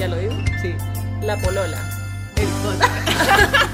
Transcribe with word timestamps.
¿Ya 0.00 0.08
lo 0.08 0.16
digo? 0.16 0.32
Sí. 0.62 0.74
La 1.20 1.36
polola. 1.36 1.76
El 2.36 2.46
Julia. 2.46 2.88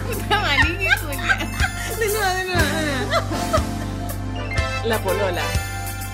De 2.00 2.06
nuevo, 2.08 2.26
de 2.34 2.44
nuevo, 2.44 2.66
de 2.78 2.84
nuevo. 2.84 3.26
La 4.86 4.98
polola. 4.98 5.42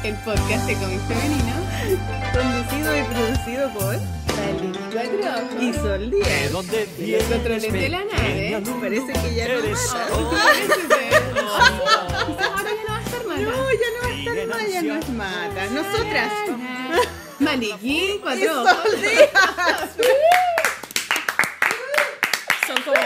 El 0.04 0.14
podcast 0.16 0.66
de 0.66 0.74
cómic 0.74 1.00
femenino. 1.08 1.54
Conducido 2.30 2.94
y 2.94 3.02
producido 3.04 3.72
por 3.72 3.96
cuatro 4.92 5.62
y 5.62 5.72
Sol 5.72 6.10
Díaz. 6.10 6.52
¿Dónde 6.52 6.86
Los 6.86 6.98
vienes, 6.98 7.24
controles 7.28 7.72
de 7.72 7.88
la 7.88 8.04
nave. 8.04 8.60
pequeña 8.60 8.80
Parece 8.80 9.12
que 9.14 9.34
ya 9.34 9.48
no 9.48 9.54
Eres 9.54 9.78
mata. 9.92 10.06
Ahora 12.48 12.70
ya 12.70 12.84
no 12.84 12.90
va 12.90 12.98
a 12.98 13.02
estar 13.02 13.24
mal. 13.26 13.42
No, 13.42 13.48
ya 13.72 13.88
no 13.92 13.98
va 14.02 14.08
a 14.08 14.12
estar 14.12 14.46
mal, 14.46 14.66
ya 14.70 14.82
no 14.82 14.94
es 14.94 15.08
mata. 15.08 15.66
Nosotras. 15.72 16.32
Maniquí, 17.42 18.18
cuatro. 18.22 18.64
Díaz. 19.00 19.96
Son 22.66 22.76
como, 22.84 23.00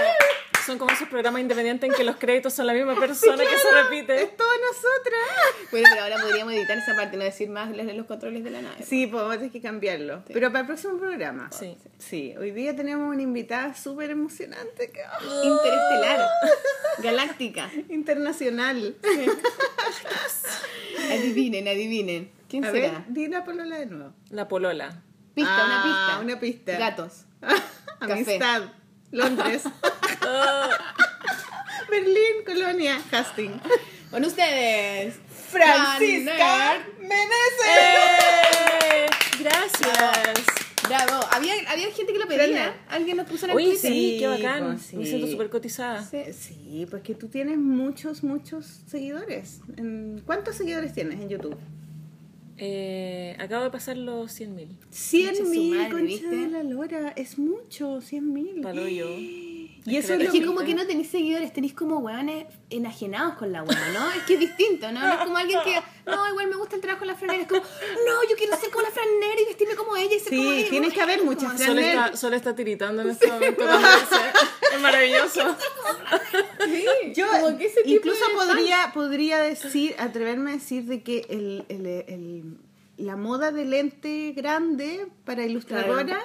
son 0.67 0.79
como 0.79 0.93
esos 0.93 1.09
programas 1.09 1.41
independientes 1.41 1.89
en 1.91 1.97
que 1.97 2.05
los 2.05 2.17
créditos 2.17 2.53
son 2.53 2.67
la 2.67 2.73
misma 2.73 2.95
persona 2.99 3.37
que 3.43 3.57
se 3.57 3.71
repite. 3.83 4.23
Es 4.23 4.37
todas 4.37 4.57
nosotras. 4.61 5.71
Bueno, 5.71 5.89
pero 5.91 6.03
ahora 6.05 6.17
podríamos 6.23 6.53
editar 6.55 6.77
esa 6.79 6.95
parte, 6.95 7.17
no 7.17 7.25
decir 7.25 7.49
más 7.49 7.75
los, 7.77 7.87
los 7.95 8.07
controles 8.07 8.45
de 8.45 8.51
la 8.51 8.63
nave. 8.63 8.85
Sí, 8.85 9.07
podemos 9.07 9.37
tener 9.37 9.51
que 9.51 9.61
cambiarlo. 9.63 10.23
Pero 10.27 10.49
para 10.49 10.61
el 10.61 10.67
próximo 10.67 10.99
programa. 10.99 11.51
Sí. 11.53 11.77
Sí, 11.99 12.35
hoy 12.39 12.51
día 12.53 12.77
tenemos 12.77 13.13
una 13.13 13.23
invitada 13.23 13.75
súper 13.75 14.11
emocionante. 14.11 14.91
que- 14.91 15.03
Interestelar. 15.45 16.29
Galáctica. 16.99 17.71
Internacional. 17.89 18.95
Adivinen, 21.11 21.69
adivinen. 21.69 22.36
¿Quién 22.49 22.65
A 22.65 22.71
será? 22.71 22.91
ver, 22.93 23.05
di 23.09 23.29
la 23.29 23.45
polola 23.45 23.77
de 23.79 23.87
nuevo. 23.87 24.13
La 24.31 24.47
polola. 24.49 25.03
Pista, 25.35 25.51
Ah, 25.57 25.65
una 25.67 25.83
pista. 25.83 26.21
una 26.25 26.41
pista. 26.41 26.79
Gatos. 26.79 27.25
Amistad. 28.01 28.63
Londres. 29.11 29.63
Berlín, 31.91 32.45
Colonia, 32.45 33.01
Hastings. 33.13 33.61
Con 34.11 34.25
ustedes. 34.25 35.17
Francisca 35.51 36.79
Meneses. 37.01 37.77
¡Eh! 37.79 39.07
Gracias. 39.41 40.45
Bravo. 40.89 41.21
Había, 41.33 41.55
había 41.71 41.93
gente 41.93 42.13
que 42.13 42.19
lo 42.19 42.27
pedía. 42.27 42.75
Alguien 42.89 43.17
nos 43.17 43.27
puso 43.29 43.47
en 43.47 43.51
el 43.53 43.57
Uy, 43.57 43.65
Twitter. 43.65 43.93
sí, 43.93 44.17
qué 44.19 44.27
bacán. 44.29 44.79
sí. 44.79 44.97
Me 44.97 45.07
siento 45.07 45.27
súper 45.27 45.51
cotizada. 45.51 46.03
Sí. 46.03 46.33
Sí, 46.33 46.87
pues 46.91 47.03
que 47.03 47.15
tú 47.15 47.29
tienes 47.29 47.59
muchos, 47.59 48.23
muchos 48.23 48.81
seguidores. 48.87 49.61
¿Cuántos 50.25 50.57
seguidores 50.57 50.93
tienes 50.93 51.21
en 51.21 51.29
YouTube? 51.29 51.57
Eh, 52.59 53.37
acabo 53.39 53.65
de 53.65 53.71
pasar 53.71 53.97
los 53.97 54.33
100 54.33 54.55
mil. 54.55 54.77
100 54.91 55.27
Concha 55.27 55.45
su 55.45 55.51
mil, 55.51 55.77
concha 55.91 55.97
¿viste? 56.05 56.29
de 56.37 56.49
la 56.49 56.63
lora. 56.63 57.11
Es 57.17 57.39
mucho, 57.39 58.01
100 58.01 58.33
mil. 58.33 58.61
Palo 58.63 58.87
yo. 58.89 59.07
Y 59.87 59.97
eso 59.99 60.15
es 60.15 60.21
Es 60.21 60.27
lo 60.27 60.33
que 60.33 60.39
mismo. 60.41 60.55
como 60.55 60.67
que 60.67 60.75
no 60.75 60.85
tenéis 60.87 61.11
seguidores, 61.11 61.53
tenéis 61.53 61.73
como 61.75 61.99
hueones 61.99 62.47
enajenados 62.71 63.35
con 63.37 63.53
la 63.53 63.63
hueá, 63.63 63.89
¿no? 63.93 64.11
Es 64.11 64.23
que 64.25 64.35
es 64.35 64.41
distinto, 64.41 64.91
¿no? 64.91 65.01
No 65.01 65.13
es 65.13 65.19
como 65.21 65.37
alguien 65.37 65.61
que, 65.65 65.81
no, 66.11 66.29
igual 66.29 66.49
me 66.49 66.57
gusta 66.57 66.75
el 66.77 66.83
trabajo 66.83 67.03
de 67.03 67.07
la 67.13 67.15
franera. 67.15 67.43
Es 67.43 67.49
como, 67.49 67.61
no, 67.63 68.29
yo 68.29 68.37
quiero 68.37 68.57
ser 68.57 68.71
como 68.71 68.83
la 68.83 68.91
franera 68.91 69.41
y 69.41 69.45
vestirme 69.45 69.75
como 69.77 69.97
ella 69.97 70.15
y 70.15 70.19
ser 70.19 70.31
Sí, 70.31 70.37
como 70.39 70.51
ella. 70.53 70.69
tiene 70.71 70.91
que 70.91 71.01
haber 71.01 71.23
muchas 71.25 71.55
así. 71.55 72.17
Sol 72.17 72.35
está, 72.35 72.55
tiritando 72.57 73.03
en 73.03 73.11
este 73.11 73.29
momento 73.29 73.65
Es 74.75 74.81
maravilloso. 74.81 75.57
Yo 77.15 77.27
Como 77.29 77.57
que 77.59 77.67
ese 77.67 77.83
tipo 77.83 77.97
incluso 77.97 78.29
de 78.29 78.35
podría, 78.35 78.91
podría 78.93 79.39
decir, 79.39 79.95
atreverme 79.99 80.51
a 80.51 80.55
decir 80.55 80.85
de 80.85 81.03
que 81.03 81.27
el, 81.29 81.65
el- 81.69 81.87
el- 81.87 82.59
la 82.99 83.15
moda 83.17 83.53
de 83.53 83.67
lente 83.67 84.33
grande 84.35 85.07
para 85.27 85.45
ilustradora 85.45 86.19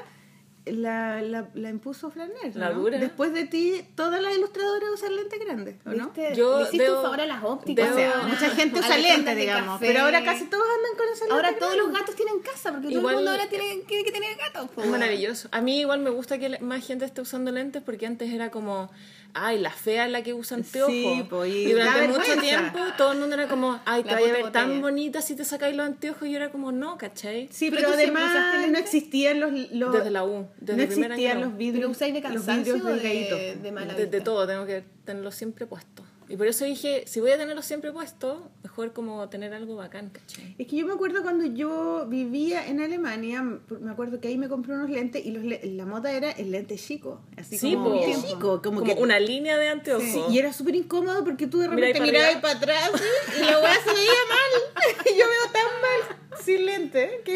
la, 0.66 1.22
la, 1.22 1.48
la 1.54 1.70
impuso 1.70 2.12
Flaner. 2.12 2.56
La 2.56 2.70
¿no? 2.70 2.80
dura. 2.80 2.98
Después 3.00 3.34
de 3.34 3.45
ti, 3.45 3.81
todas 3.95 4.22
las 4.22 4.36
ilustradoras 4.36 4.90
usan 4.94 5.16
lente 5.16 5.38
grande, 5.40 5.80
¿o 5.86 5.90
no? 5.92 6.12
Yo 6.36 6.58
Le 6.59 6.64
hiciste 6.66 6.88
debo- 6.88 6.97
un 6.97 7.02
favor 7.03 7.22
a 7.22 7.25
las 7.25 7.44
ópticas. 7.44 7.90
debo- 7.96 7.96
o 7.96 7.97
sea, 7.97 8.24
Mucha 8.28 8.50
gente 8.52 8.80
usa 8.80 8.85
a 8.94 8.97
las 8.97 8.97
lente, 9.00 9.13
tiendas 9.16 9.35
de 9.35 9.41
digamos, 9.41 9.74
café. 9.80 9.88
pero 9.88 10.02
ahora 10.03 10.24
casi 10.24 10.46
todos 10.46 10.63
andan 10.78 10.97
con 10.97 11.06
lente 11.08 11.34
Ahora 11.34 11.50
todos 11.58 11.74
grande. 11.74 11.78
los 11.91 12.00
gatos 12.00 12.16
tienen 12.16 12.40
casa, 12.41 12.72
porque 12.72 12.90
todo 12.96 13.09
el 13.09 13.16
mundo 13.16 13.31
ahora 13.31 13.50
tiene, 13.50 13.78
tiene 13.88 14.03
que 14.03 14.12
tener 14.12 14.38
gatos. 14.38 14.69
Es 14.78 14.85
maravilloso. 14.90 15.50
A 15.52 15.62
mí 15.62 15.80
igual 15.80 16.00
me 16.00 16.09
gusta 16.12 16.38
que 16.38 16.59
más 16.59 16.85
gente 16.85 17.06
esté 17.06 17.22
usando 17.22 17.52
lentes 17.52 17.81
porque 17.81 18.06
antes 18.06 18.31
era 18.31 18.52
como, 18.52 18.91
ay, 19.34 19.59
la 19.59 19.72
fea 19.72 20.06
es 20.06 20.12
la 20.12 20.24
que 20.24 20.34
usa 20.34 20.58
anteojos. 20.58 20.92
Sí, 20.94 21.25
po, 21.30 21.46
y 21.46 21.52
y 21.52 21.72
durante 21.72 22.08
mucho 22.08 22.40
tiempo 22.40 22.80
todo 22.97 23.14
el 23.14 23.19
mundo 23.19 23.36
era 23.36 23.47
como, 23.47 23.80
ay, 23.86 24.03
te 24.03 24.14
vas 24.14 24.24
a 24.24 24.31
ver 24.31 24.52
tan 24.52 24.81
bonita 24.81 25.22
si 25.22 25.36
te 25.36 25.46
sacáis 25.46 25.75
los 25.75 25.86
anteojos. 25.86 26.28
Y 26.28 26.31
yo 26.31 26.38
era 26.38 26.52
como, 26.52 26.72
no, 26.72 26.97
¿cachai? 26.97 27.47
Sí, 27.52 27.70
Pero 27.70 27.90
usaste 27.90 28.03
además 28.03 28.70
no 28.70 28.78
existían 28.78 29.40
los, 29.40 29.52
los 29.72 29.94
Desde 29.94 30.12
la 30.12 30.24
U, 30.24 30.47
desde 30.59 30.78
no 30.78 30.84
el 30.84 30.90
primer 30.90 31.12
año 31.12 31.22
existían 31.22 31.41
los 31.41 31.58
vidrios, 31.58 31.80
¿Pero 31.80 31.91
usáis 31.91 32.14
de 32.14 32.22
los 32.22 32.31
cansancio 32.31 32.74
vidrios 32.75 33.00
o 33.00 33.36
de, 33.36 33.56
de 33.56 33.72
mala 33.72 33.94
De, 33.94 34.06
de 34.06 34.22
todo, 34.22 34.47
tengo 34.47 34.66
que 34.66 34.84
tenerlo 35.06 35.31
siempre 35.31 35.66
puesto. 35.66 36.03
Y 36.31 36.38
por 36.38 36.47
eso 36.47 36.64
dije, 36.64 37.03
si 37.08 37.19
voy 37.19 37.31
a 37.31 37.38
tenerlo 37.38 37.62
siempre 37.62 37.92
puesto, 37.92 38.50
mejor 38.64 38.94
como 38.94 39.28
tener 39.30 39.53
algo 39.53 39.75
bacán, 39.75 40.09
¿cachai? 40.12 40.56
Es 40.58 40.66
que 40.68 40.78
yo 40.78 40.86
me 40.88 40.94
acuerdo 40.94 41.24
cuando 41.24 41.46
yo 41.46 42.06
vivía 42.08 42.66
en 42.68 42.80
Alemania, 42.80 43.42
me 43.44 43.92
acuerdo 43.92 44.22
que 44.22 44.30
ahí 44.30 44.38
me 44.38 44.47
compré 44.47 44.74
unos 44.74 44.90
lentes 44.90 45.25
y 45.25 45.31
los 45.31 45.44
le- 45.44 45.59
la 45.66 45.86
moda 45.86 46.12
era 46.14 46.31
el 46.31 46.52
lente 46.52 46.78
chico, 46.78 47.20
así 47.38 47.58
Sí, 47.58 47.74
como 47.74 47.91
bien 47.91 48.22
chico, 48.22 48.62
como, 48.62 48.80
Como, 48.80 48.86
que 48.86 48.94
una 49.02 49.20
línea 49.20 49.58
de 49.58 49.68
anteojos. 49.68 50.03
Sí, 50.06 50.22
y 50.30 50.40
era 50.40 50.53
súper 50.53 50.75
incómodo 50.75 51.24
porque 51.25 51.47
tú 51.47 51.59
de 51.59 51.68
repente 51.68 52.00
para 52.00 52.06
mirabas 52.06 52.36
para 52.38 52.58
atrás 52.58 52.91
¿sí? 52.96 53.41
y 53.41 53.46
la 53.46 53.59
weá 53.59 53.75
se 53.84 53.91
veía 53.94 54.12
mal. 54.30 54.96
Y 55.14 55.18
yo 55.20 55.25
veo 55.25 55.52
tan 55.52 55.81
mal 55.81 56.18
sin 56.44 56.66
lente 56.66 57.22
que 57.25 57.36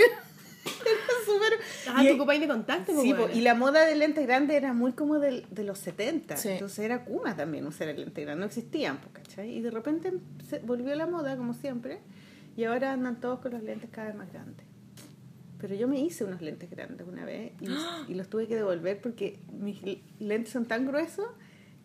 era 0.66 1.00
súper. 1.26 1.60
Ah, 1.88 2.04
y- 2.04 2.08
tú 2.10 2.16
ocupáis 2.16 2.42
de 2.42 2.48
contacto, 2.48 2.94
po, 2.94 3.02
Sí, 3.02 3.14
po, 3.14 3.28
y 3.34 3.42
la 3.42 3.54
moda 3.56 3.86
de 3.86 3.96
lentes 3.96 4.26
grandes 4.26 4.56
era 4.58 4.74
muy 4.74 4.94
como 4.94 5.20
del- 5.20 5.46
de, 5.52 5.64
los 5.64 5.80
70. 5.80 6.38
Sí. 6.38 6.50
Entonces 6.50 6.80
era 6.80 7.06
Kuma 7.06 7.36
también 7.36 7.66
usar 7.68 7.88
el 7.90 7.98
lente 8.02 8.22
grande. 8.24 8.40
No 8.42 8.46
existían, 8.46 8.98
po, 8.98 9.10
¿cachai? 9.14 9.50
Y 9.58 9.62
de 9.62 9.72
repente 9.72 10.14
se 10.50 10.60
volvió 10.60 10.94
la 10.96 11.06
moda, 11.08 11.38
como 11.38 11.54
siempre. 11.54 12.00
Y 12.58 12.64
ahora 12.64 12.94
andan 12.94 13.20
todos 13.20 13.40
con 13.40 13.52
los 13.54 13.64
lentes 13.64 13.90
cada 13.92 14.08
vez 14.08 14.16
más 14.16 14.32
grandes. 14.32 14.66
Pero 15.60 15.74
yo 15.76 15.88
me 15.88 16.00
hice 16.00 16.24
unos 16.26 16.42
lentes 16.42 16.70
grandes 16.70 17.08
una 17.08 17.26
vez 17.26 17.54
y, 17.62 17.68
y 18.12 18.16
los 18.16 18.30
tuve 18.30 18.48
que 18.48 18.56
devolver 18.56 19.00
porque 19.02 19.40
mis 19.60 19.82
lentes 20.20 20.52
son 20.54 20.66
tan 20.66 20.86
gruesos 20.86 21.26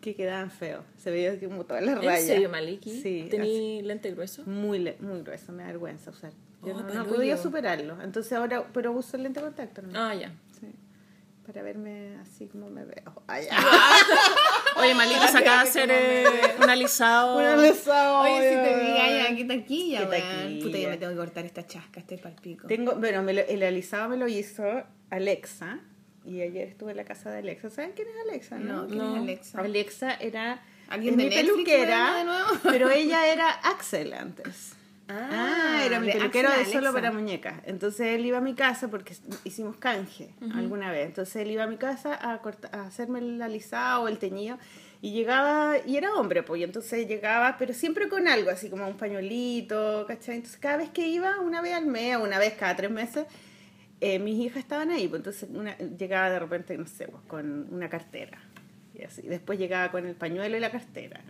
que 0.01 0.15
quedaban 0.15 0.49
feos. 0.49 0.83
Se 0.97 1.11
veía 1.11 1.39
como 1.39 1.63
todas 1.65 1.83
las 1.83 1.97
¿En 1.97 2.03
rayas. 2.05 2.25
serio, 2.25 2.49
Maliki? 2.49 3.01
Sí. 3.01 3.27
¿Tení 3.29 3.81
lente 3.83 4.11
grueso? 4.11 4.43
Muy, 4.45 4.79
muy 4.99 5.21
grueso, 5.21 5.51
me 5.51 5.61
da 5.63 5.67
vergüenza 5.69 6.09
usar. 6.11 6.31
Yo 6.63 6.75
Oh, 6.75 6.81
no, 6.81 6.93
no 6.93 7.05
podía 7.05 7.37
superarlo. 7.37 8.01
Entonces 8.01 8.33
ahora, 8.33 8.65
pero 8.73 8.91
uso 8.91 9.17
el 9.17 9.23
lente 9.23 9.39
de 9.39 9.45
contacto. 9.47 9.81
¿no? 9.81 9.99
Ah, 9.99 10.13
ya. 10.13 10.31
Sí. 10.59 10.67
Para 11.45 11.63
verme 11.63 12.17
así 12.21 12.45
como 12.47 12.69
me 12.69 12.85
veo. 12.85 13.23
Ay, 13.27 13.47
Oye, 14.77 14.93
Maliki 14.95 15.27
se 15.27 15.37
acaba 15.39 15.63
de 15.63 15.69
hacer 15.69 15.89
eh, 15.91 16.25
un 16.63 16.69
alisado. 16.69 17.35
Oye, 17.35 18.49
si 18.49 18.55
te 18.55 18.85
diga 18.85 19.09
ya, 19.29 19.35
qué 19.35 19.45
taquilla, 19.45 19.99
Qué 20.01 20.05
taquilla. 20.21 20.65
Puta, 20.65 20.77
yo 20.77 20.89
me 20.89 20.97
tengo 20.97 21.11
que 21.13 21.17
cortar 21.17 21.45
esta 21.45 21.65
chasca, 21.67 21.99
este 21.99 22.17
palpico. 22.17 22.67
Tengo, 22.67 22.95
bueno, 22.95 23.23
me 23.23 23.33
lo- 23.33 23.41
el 23.41 23.63
alisado 23.63 24.09
me 24.09 24.17
lo 24.17 24.27
hizo 24.27 24.63
Alexa. 25.09 25.79
Y 26.23 26.41
ayer 26.41 26.67
estuve 26.67 26.91
en 26.91 26.97
la 26.97 27.05
casa 27.05 27.31
de 27.31 27.39
Alexa. 27.39 27.69
¿Saben 27.71 27.93
quién 27.95 28.07
es 28.07 28.13
Alexa? 28.29 28.57
No, 28.59 28.83
No. 28.83 28.87
¿quién 28.87 28.97
No. 28.99 29.15
es 29.15 29.21
Alexa? 29.23 29.59
Alexa 29.59 30.13
era 30.13 30.61
¿Alguien 30.89 31.17
de 31.17 31.23
mi 31.23 31.29
Netflix, 31.31 31.51
peluquera, 31.53 32.15
de 32.17 32.23
nuevo? 32.25 32.47
pero 32.63 32.89
ella 32.91 33.25
era 33.33 33.49
Axel 33.49 34.13
antes. 34.13 34.73
Ah, 35.31 35.81
era 35.85 35.99
mi 35.99 36.07
de 36.07 36.13
peluquero 36.13 36.49
Axel 36.49 36.65
de 36.65 36.71
solo 36.71 36.87
Alexa. 36.89 36.93
para 36.93 37.11
muñecas. 37.11 37.53
Entonces 37.65 38.07
él 38.07 38.25
iba 38.25 38.37
a 38.37 38.41
mi 38.41 38.53
casa 38.55 38.89
porque 38.89 39.15
hicimos 39.43 39.77
canje 39.77 40.33
alguna 40.55 40.91
vez. 40.91 41.07
Entonces 41.07 41.35
él 41.37 41.51
iba 41.51 41.63
a 41.63 41.67
mi 41.67 41.77
casa 41.77 42.17
a, 42.31 42.41
corta- 42.41 42.69
a 42.71 42.87
hacerme 42.87 43.19
el 43.19 43.41
alisado 43.41 44.03
o 44.03 44.07
el 44.07 44.17
teñido. 44.17 44.57
Y 45.03 45.13
llegaba, 45.13 45.77
y 45.85 45.97
era 45.97 46.13
hombre, 46.13 46.43
pues, 46.43 46.61
y 46.61 46.63
entonces 46.63 47.07
llegaba, 47.07 47.55
pero 47.57 47.73
siempre 47.73 48.07
con 48.07 48.27
algo, 48.27 48.51
así 48.51 48.69
como 48.69 48.87
un 48.87 48.97
pañuelito, 48.97 50.05
¿cachai? 50.07 50.35
Entonces 50.35 50.59
cada 50.59 50.77
vez 50.77 50.89
que 50.91 51.07
iba, 51.07 51.39
una 51.39 51.59
vez 51.61 51.73
al 51.73 51.87
mes 51.87 52.17
una 52.17 52.37
vez 52.37 52.53
cada 52.53 52.75
tres 52.75 52.91
meses, 52.91 53.25
eh, 53.99 54.19
mis 54.19 54.35
hijas 54.39 54.57
estaban 54.57 54.91
ahí, 54.91 55.07
pues 55.07 55.19
entonces 55.21 55.49
una, 55.53 55.75
llegaba 55.77 56.29
de 56.29 56.37
repente, 56.39 56.77
no 56.77 56.85
sé, 56.85 57.07
pues, 57.07 57.23
con 57.27 57.67
una 57.73 57.89
cartera. 57.89 58.37
Y 58.93 59.03
así. 59.03 59.23
Después 59.23 59.57
llegaba 59.57 59.89
con 59.91 60.05
el 60.05 60.13
pañuelo 60.15 60.55
y 60.55 60.59
la 60.59 60.69
cartera. 60.69 61.21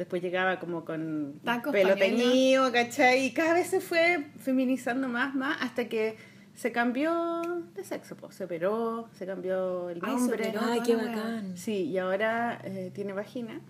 Después 0.00 0.22
llegaba 0.22 0.58
como 0.58 0.86
con 0.86 1.42
Tacos, 1.44 1.72
pelo 1.72 1.94
teñido, 1.94 2.72
¿cachai? 2.72 3.26
Y 3.26 3.32
cada 3.34 3.52
vez 3.52 3.66
se 3.66 3.82
fue 3.82 4.28
feminizando 4.38 5.08
más, 5.08 5.34
más, 5.34 5.58
hasta 5.60 5.90
que 5.90 6.16
se 6.54 6.72
cambió 6.72 7.42
de 7.74 7.84
sexo, 7.84 8.16
pues. 8.16 8.34
Se 8.34 8.44
operó, 8.44 9.10
se 9.12 9.26
cambió 9.26 9.90
el 9.90 9.98
nombre. 9.98 10.54
Ay, 10.58 10.80
qué 10.86 10.96
bacán. 10.96 11.54
Sí, 11.54 11.82
y 11.82 11.98
ahora 11.98 12.62
eh, 12.64 12.90
tiene 12.94 13.12
vagina. 13.12 13.60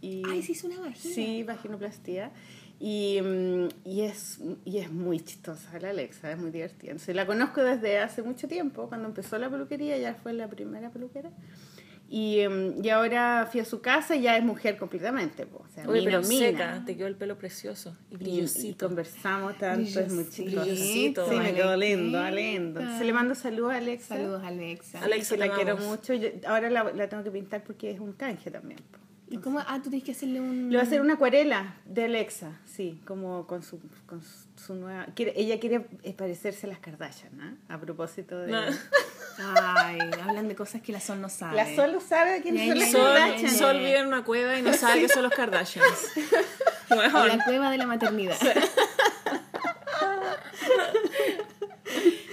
Y, 0.00 0.22
Ay, 0.26 0.42
se 0.42 0.52
hizo 0.52 0.68
una 0.68 0.80
vagina. 0.80 1.14
Sí, 1.14 1.42
vaginoplastia. 1.42 2.30
Y, 2.80 3.20
mm, 3.20 3.68
y, 3.84 4.00
es, 4.04 4.40
y 4.64 4.78
es 4.78 4.90
muy 4.90 5.20
chistosa 5.20 5.78
la 5.80 5.90
Alexa, 5.90 6.32
es 6.32 6.38
muy 6.38 6.50
divertida. 6.50 6.92
Entonces, 6.92 7.14
la 7.14 7.26
conozco 7.26 7.62
desde 7.62 7.98
hace 7.98 8.22
mucho 8.22 8.48
tiempo, 8.48 8.88
cuando 8.88 9.06
empezó 9.06 9.36
la 9.36 9.50
peluquería, 9.50 9.98
ya 9.98 10.14
fue 10.14 10.32
la 10.32 10.48
primera 10.48 10.88
peluquera. 10.88 11.28
Y, 12.16 12.38
em, 12.38 12.74
y 12.80 12.90
ahora 12.90 13.48
fui 13.50 13.60
a 13.60 13.64
su 13.64 13.80
casa 13.80 14.14
y 14.14 14.22
ya 14.22 14.36
es 14.36 14.44
mujer 14.44 14.76
completamente. 14.76 15.46
po. 15.46 15.64
O 15.64 15.68
sea, 15.68 15.82
Oye, 15.88 16.00
mina, 16.02 16.10
pero 16.18 16.28
mina. 16.28 16.46
seca, 16.46 16.82
te 16.86 16.96
quedó 16.96 17.08
el 17.08 17.16
pelo 17.16 17.36
precioso 17.38 17.96
y 18.08 18.12
Y, 18.12 18.14
y 18.14 18.18
brillosito. 18.18 18.86
conversamos 18.86 19.58
tanto, 19.58 19.98
es 19.98 20.12
muy. 20.12 20.22
Brillosito. 20.22 21.28
Sí, 21.28 21.34
me 21.36 21.52
quedó 21.54 21.76
lindo, 21.76 22.20
Alexa. 22.20 22.52
lindo. 22.52 22.80
Se 22.98 23.04
le 23.04 23.12
mando 23.12 23.34
saludos 23.34 23.72
a 23.72 23.76
Alexa. 23.78 24.14
Saludos, 24.16 24.42
Alexa. 24.44 24.98
Ale- 24.98 25.14
Alexa, 25.14 25.34
que 25.34 25.40
la 25.40 25.54
quiero 25.56 25.76
mucho. 25.76 26.14
Yo- 26.14 26.28
ahora 26.46 26.70
la, 26.70 26.84
la 26.92 27.08
tengo 27.08 27.24
que 27.24 27.32
pintar 27.32 27.64
porque 27.64 27.90
es 27.90 27.98
un 27.98 28.12
canje 28.12 28.48
también. 28.50 28.78
po. 28.92 28.98
¿Y 29.28 29.38
cómo? 29.38 29.58
Ah, 29.60 29.80
tú 29.82 29.88
tienes 29.90 30.04
que 30.04 30.12
hacerle 30.12 30.40
un... 30.40 30.64
Le 30.70 30.76
voy 30.76 30.78
a 30.78 30.82
hacer 30.82 31.00
una 31.00 31.14
acuarela 31.14 31.76
de 31.86 32.04
Alexa, 32.04 32.52
sí, 32.66 33.00
como 33.06 33.46
con 33.46 33.62
su, 33.62 33.80
con 34.06 34.22
su 34.56 34.74
nueva... 34.74 35.06
quiere- 35.16 35.32
ella 35.36 35.58
quiere 35.58 35.80
parecerse 36.16 36.66
a 36.66 36.68
las 36.70 36.78
Kardashian, 36.78 37.40
¿ah? 37.40 37.74
A 37.74 37.78
propósito 37.80 38.38
de... 38.38 38.52
No. 38.52 38.60
Ay, 39.38 39.98
hablan 40.22 40.46
de 40.46 40.54
cosas 40.54 40.82
que 40.82 40.92
la 40.92 41.00
Sol 41.00 41.20
no 41.20 41.28
sabe. 41.28 41.56
La 41.56 41.74
Sol 41.74 41.98
sabe 42.06 42.42
quiénes 42.42 42.68
son 42.68 42.78
las 42.78 42.90
Sol, 42.92 43.14
Kardashian. 43.16 43.50
Sol 43.50 43.78
vive 43.78 43.98
en 43.98 44.06
una 44.06 44.24
cueva 44.24 44.58
y 44.58 44.62
no 44.62 44.72
sabe 44.74 45.00
que 45.00 45.08
son 45.08 45.22
los 45.24 45.32
Kardashians. 45.32 45.88
En 46.90 46.98
la 47.12 47.44
cueva 47.44 47.70
de 47.70 47.78
la 47.78 47.86
maternidad. 47.86 48.36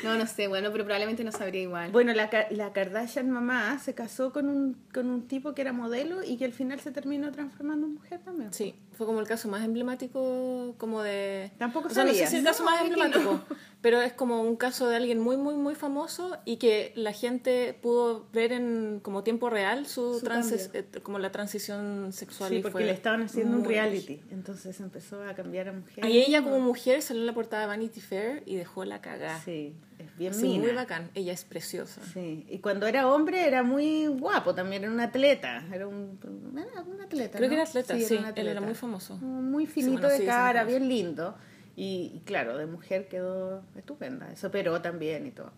No, 0.03 0.17
no 0.17 0.25
sé, 0.27 0.47
bueno, 0.47 0.69
pero 0.71 0.83
probablemente 0.83 1.23
no 1.23 1.31
sabría 1.31 1.61
igual. 1.61 1.91
Bueno, 1.91 2.13
la, 2.13 2.29
la 2.49 2.73
Kardashian 2.73 3.29
mamá 3.29 3.77
se 3.79 3.93
casó 3.93 4.31
con 4.31 4.49
un, 4.49 4.77
con 4.93 5.09
un 5.09 5.27
tipo 5.27 5.53
que 5.53 5.61
era 5.61 5.73
modelo 5.73 6.23
y 6.23 6.37
que 6.37 6.45
al 6.45 6.53
final 6.53 6.79
se 6.79 6.91
terminó 6.91 7.31
transformando 7.31 7.87
en 7.87 7.93
mujer 7.95 8.19
también. 8.23 8.53
Sí, 8.53 8.75
fue 8.97 9.05
como 9.05 9.19
el 9.19 9.27
caso 9.27 9.47
más 9.47 9.63
emblemático 9.63 10.75
como 10.77 11.01
de... 11.01 11.51
Tampoco 11.57 11.87
o 11.87 11.91
sea, 11.91 12.03
no 12.03 12.11
sé 12.11 12.15
sabía. 12.25 12.29
si 12.29 12.37
el 12.37 12.43
caso 12.43 12.63
No, 12.63 12.69
más 12.71 12.81
es 12.81 12.87
emblemático, 12.87 13.41
pero 13.81 14.01
es 14.01 14.13
como 14.13 14.41
un 14.41 14.55
caso 14.55 14.87
de 14.87 14.95
alguien 14.95 15.19
muy, 15.19 15.37
muy, 15.37 15.55
muy 15.55 15.75
famoso 15.75 16.37
y 16.45 16.57
que 16.57 16.91
la 16.95 17.13
gente 17.13 17.77
pudo 17.81 18.25
ver 18.33 18.51
en 18.51 18.99
como 19.01 19.23
tiempo 19.23 19.49
real 19.49 19.85
su, 19.85 20.19
Su 20.19 20.25
eh, 20.73 20.85
como 21.03 21.19
la 21.19 21.31
transición 21.31 22.11
sexual. 22.13 22.49
Sí, 22.49 22.55
y 22.57 22.61
porque 22.61 22.71
fue 22.71 22.85
le 22.85 22.91
estaban 22.91 23.23
haciendo 23.23 23.57
un 23.57 23.65
reality. 23.65 24.21
Entonces 24.31 24.79
empezó 24.79 25.23
a 25.23 25.33
cambiar 25.33 25.69
a 25.69 25.73
mujer. 25.73 26.05
Y 26.05 26.19
ella 26.19 26.43
como 26.43 26.59
mujer 26.59 27.01
salió 27.01 27.21
en 27.21 27.27
la 27.27 27.33
portada 27.33 27.63
de 27.63 27.67
Vanity 27.67 28.01
Fair 28.01 28.43
y 28.45 28.55
dejó 28.55 28.85
la 28.85 29.01
cagada. 29.01 29.39
Sí, 29.43 29.73
es 29.90 29.90
bien 30.21 30.33
Sí, 30.33 30.47
mina. 30.47 30.63
muy 30.65 30.73
bacán. 30.73 31.09
Ella 31.15 31.33
es 31.33 31.43
preciosa. 31.43 32.01
Sí, 32.13 32.45
y 32.49 32.59
cuando 32.59 32.85
era 32.87 33.07
hombre 33.07 33.47
era 33.47 33.63
muy 33.63 34.07
guapo 34.07 34.53
también, 34.55 34.83
era 34.83 34.91
un 34.91 34.99
atleta, 34.99 35.63
era 35.73 35.87
un, 35.87 36.19
era 36.55 36.81
un 36.83 37.01
atleta. 37.01 37.37
Creo 37.37 37.49
¿no? 37.49 37.55
que 37.55 37.61
era 37.61 37.69
atleta, 37.69 37.97
sí, 37.97 38.15
un 38.15 38.25
él 38.35 38.47
era 38.47 38.61
muy 38.61 38.75
famoso. 38.75 39.15
Muy 39.17 39.65
finito 39.65 39.93
bueno, 39.93 40.09
de 40.09 40.17
sí, 40.17 40.21
sí, 40.23 40.27
cara, 40.27 40.61
sí. 40.63 40.67
bien 40.69 40.87
lindo. 40.87 41.35
Y, 41.75 42.11
y 42.15 42.21
claro, 42.25 42.57
de 42.57 42.67
mujer 42.67 43.07
quedó 43.07 43.63
estupenda, 43.75 44.33
se 44.35 44.45
operó 44.47 44.81
también 44.81 45.25
y 45.25 45.31
todo. 45.31 45.51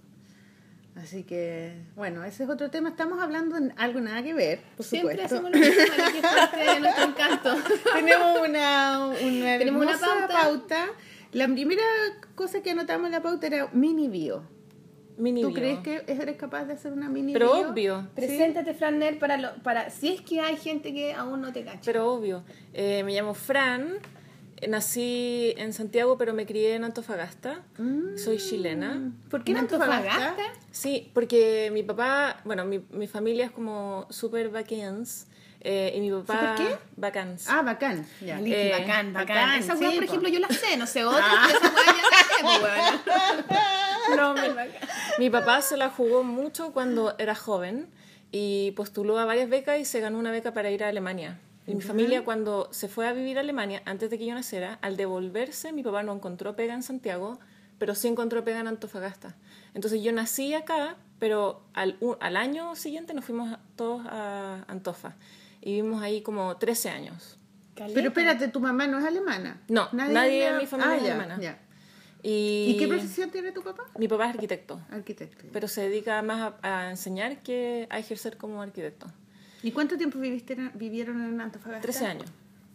Así 0.96 1.24
que, 1.24 1.74
bueno, 1.96 2.24
ese 2.24 2.44
es 2.44 2.50
otro 2.50 2.70
tema. 2.70 2.90
Estamos 2.90 3.20
hablando 3.20 3.60
de 3.60 3.74
algo 3.78 4.00
nada 4.00 4.22
que 4.22 4.34
ver, 4.34 4.60
por 4.78 4.86
Siempre 4.86 5.16
supuesto. 5.16 5.36
hacemos 5.38 5.52
lo 5.52 5.58
mismo, 5.58 5.84
que 6.12 6.20
es 6.20 6.24
parte 6.24 6.58
de 6.60 6.80
nuestro 6.80 7.04
encanto. 7.06 7.56
Tenemos 7.96 8.48
una, 8.48 9.08
una, 9.08 9.58
Tenemos 9.58 9.82
una 9.82 10.28
pauta. 10.28 10.86
La 11.32 11.48
primera 11.48 11.82
cosa 12.36 12.62
que 12.62 12.70
anotamos 12.70 13.08
en 13.08 13.12
la 13.14 13.24
pauta 13.24 13.48
era 13.48 13.70
mini 13.74 14.08
bio. 14.08 14.44
Mini 15.18 15.42
¿Tú 15.42 15.48
bio. 15.50 15.56
crees 15.56 15.80
que 15.80 16.04
eres 16.08 16.38
capaz 16.38 16.66
de 16.66 16.74
hacer 16.74 16.92
una 16.94 17.08
mini 17.10 17.34
Pero 17.34 17.54
bio? 17.54 17.70
obvio. 17.70 18.08
Preséntate, 18.16 18.74
Franner, 18.74 19.20
para, 19.20 19.38
lo, 19.38 19.54
para 19.64 19.90
si 19.90 20.10
es 20.14 20.22
que 20.22 20.42
hay 20.42 20.58
gente 20.58 20.94
que 20.94 21.14
aún 21.14 21.42
no 21.42 21.52
te 21.54 21.64
cacha. 21.64 21.82
Pero 21.86 22.12
obvio. 22.12 22.44
Eh, 22.74 23.04
me 23.04 23.14
llamo 23.14 23.34
Fran. 23.34 23.94
eh, 24.58 24.68
Nací 24.68 25.54
en 25.58 25.74
Santiago, 25.74 26.18
pero 26.18 26.34
me 26.34 26.46
crié 26.46 26.76
en 26.76 26.84
Antofagasta. 26.84 27.62
Soy 28.16 28.38
chilena. 28.38 29.12
¿Por 29.30 29.44
qué 29.44 29.52
¿En 29.52 29.58
Antofagasta? 29.58 30.30
Antofagasta? 30.30 30.60
Sí, 30.72 31.12
porque 31.14 31.70
mi 31.74 31.84
papá, 31.84 32.40
bueno, 32.46 32.66
mi, 32.66 32.80
mi 32.92 33.08
familia 33.08 33.46
es 33.46 33.52
como 33.52 34.08
super 34.10 34.50
vacans. 34.50 35.28
eh, 35.66 35.94
y 35.96 36.00
mi 36.02 36.10
papá. 36.12 36.56
¿Súper 36.58 36.68
qué? 36.68 36.78
Vacans. 36.98 37.46
Ah, 37.50 37.62
bacán. 37.62 38.06
Ya. 38.26 38.40
Eh, 38.40 38.72
bacán, 38.78 39.14
bacán. 39.14 39.36
bacán, 39.38 39.60
Esa 39.60 39.76
sí, 39.76 39.82
weá, 39.84 39.92
por 39.92 40.00
po. 40.00 40.06
ejemplo, 40.06 40.30
yo 40.30 40.40
la 40.40 40.50
sé, 40.50 40.76
no 40.78 40.88
sé 40.88 41.06
otra, 41.06 41.24
pero 41.48 41.58
esa 41.60 41.74
weá 41.74 41.86
ya 41.86 42.04
la 42.10 42.98
sé. 42.98 43.54
No, 44.18 44.34
mi, 44.34 44.42
mi 45.20 45.30
papá 45.30 45.62
se 45.62 45.78
la 45.78 45.90
jugó 45.90 46.24
mucho 46.24 46.72
cuando 46.74 47.16
era 47.18 47.36
joven 47.36 47.88
y 48.32 48.72
postuló 48.72 49.18
a 49.20 49.26
varias 49.26 49.50
becas 49.50 49.80
y 49.80 49.86
se 49.86 50.00
ganó 50.00 50.18
una 50.20 50.32
beca 50.32 50.54
para 50.54 50.70
ir 50.72 50.84
a 50.84 50.90
Alemania. 50.90 51.40
Y 51.66 51.76
mi 51.76 51.82
familia 51.82 52.26
cuando 52.26 52.68
se 52.74 52.90
fue 52.90 53.08
a 53.08 53.14
vivir 53.14 53.38
a 53.38 53.42
Alemania, 53.42 53.82
antes 53.86 54.10
de 54.10 54.18
que 54.18 54.26
yo 54.26 54.34
naciera, 54.36 54.80
al 54.82 54.98
devolverse 54.98 55.72
mi 55.72 55.82
papá 55.84 56.04
no 56.04 56.14
encontró 56.14 56.56
pega 56.58 56.74
en 56.74 56.84
Santiago, 56.84 57.40
pero 57.78 57.96
sí 57.96 58.08
encontró 58.10 58.44
pega 58.44 58.60
en 58.60 58.68
Antofagasta. 58.68 59.36
Entonces 59.74 60.02
yo 60.04 60.12
nací 60.12 60.54
acá, 60.54 60.98
pero 61.20 61.64
al, 61.74 61.98
al 62.20 62.36
año 62.36 62.76
siguiente 62.76 63.14
nos 63.14 63.24
fuimos 63.24 63.58
todos 63.78 64.06
a 64.08 64.66
Antofa. 64.68 65.16
Y 65.62 65.76
vivimos 65.76 66.02
ahí 66.04 66.22
como 66.22 66.58
13 66.58 66.90
años. 66.90 67.38
Caleta. 67.76 67.96
Pero 67.96 68.08
espérate, 68.10 68.48
tu 68.50 68.60
mamá 68.60 68.86
no 68.88 69.00
es 69.00 69.06
alemana. 69.06 69.62
No, 69.70 69.88
nadie 69.94 70.48
habla- 70.48 70.60
mi 70.60 70.68
familia 70.68 70.92
Ah, 70.94 70.98
es 70.98 71.04
ya, 71.04 71.14
alemana. 71.14 71.38
ya. 71.42 71.60
Y, 72.26 72.74
¿Y 72.74 72.78
qué 72.78 72.88
profesión 72.88 73.30
tiene 73.32 73.52
tu 73.52 73.62
papá? 73.62 73.84
Mi 73.98 74.08
papá 74.08 74.30
es 74.30 74.36
arquitecto. 74.36 74.80
Arquitecto. 74.90 75.46
pero 75.52 75.68
se 75.68 75.82
dedica 75.82 76.22
más 76.22 76.54
a, 76.62 76.86
a 76.86 76.90
enseñar 76.90 77.44
que 77.44 77.86
a 77.90 78.00
ejercer 78.00 78.38
como 78.38 78.62
arquitecto. 78.62 79.08
¿Y 79.62 79.72
cuánto 79.72 79.98
tiempo 79.98 80.20
viviste 80.20 80.54
en- 80.54 80.72
vivieron 80.74 81.22
en 81.24 81.40
Antofagasta? 81.42 81.82
13 81.82 82.06
años. 82.06 82.30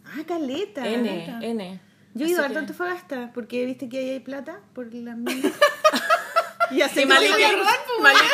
Ah, 0.05 0.23
caleta. 0.27 0.87
N, 0.87 1.37
N. 1.41 1.81
Yo 2.13 2.25
he 2.25 2.29
ido 2.29 2.43
a 2.43 2.47
que- 2.47 2.57
Antofagasta 2.57 3.31
porque 3.33 3.65
viste 3.65 3.89
que 3.89 3.97
ahí 3.99 4.09
hay 4.11 4.19
plata 4.19 4.59
por 4.73 4.93
las 4.93 5.17
minas. 5.17 5.51
y 6.71 6.81
así 6.81 7.05
Maliki, 7.05 7.31
Maliki, 8.01 8.25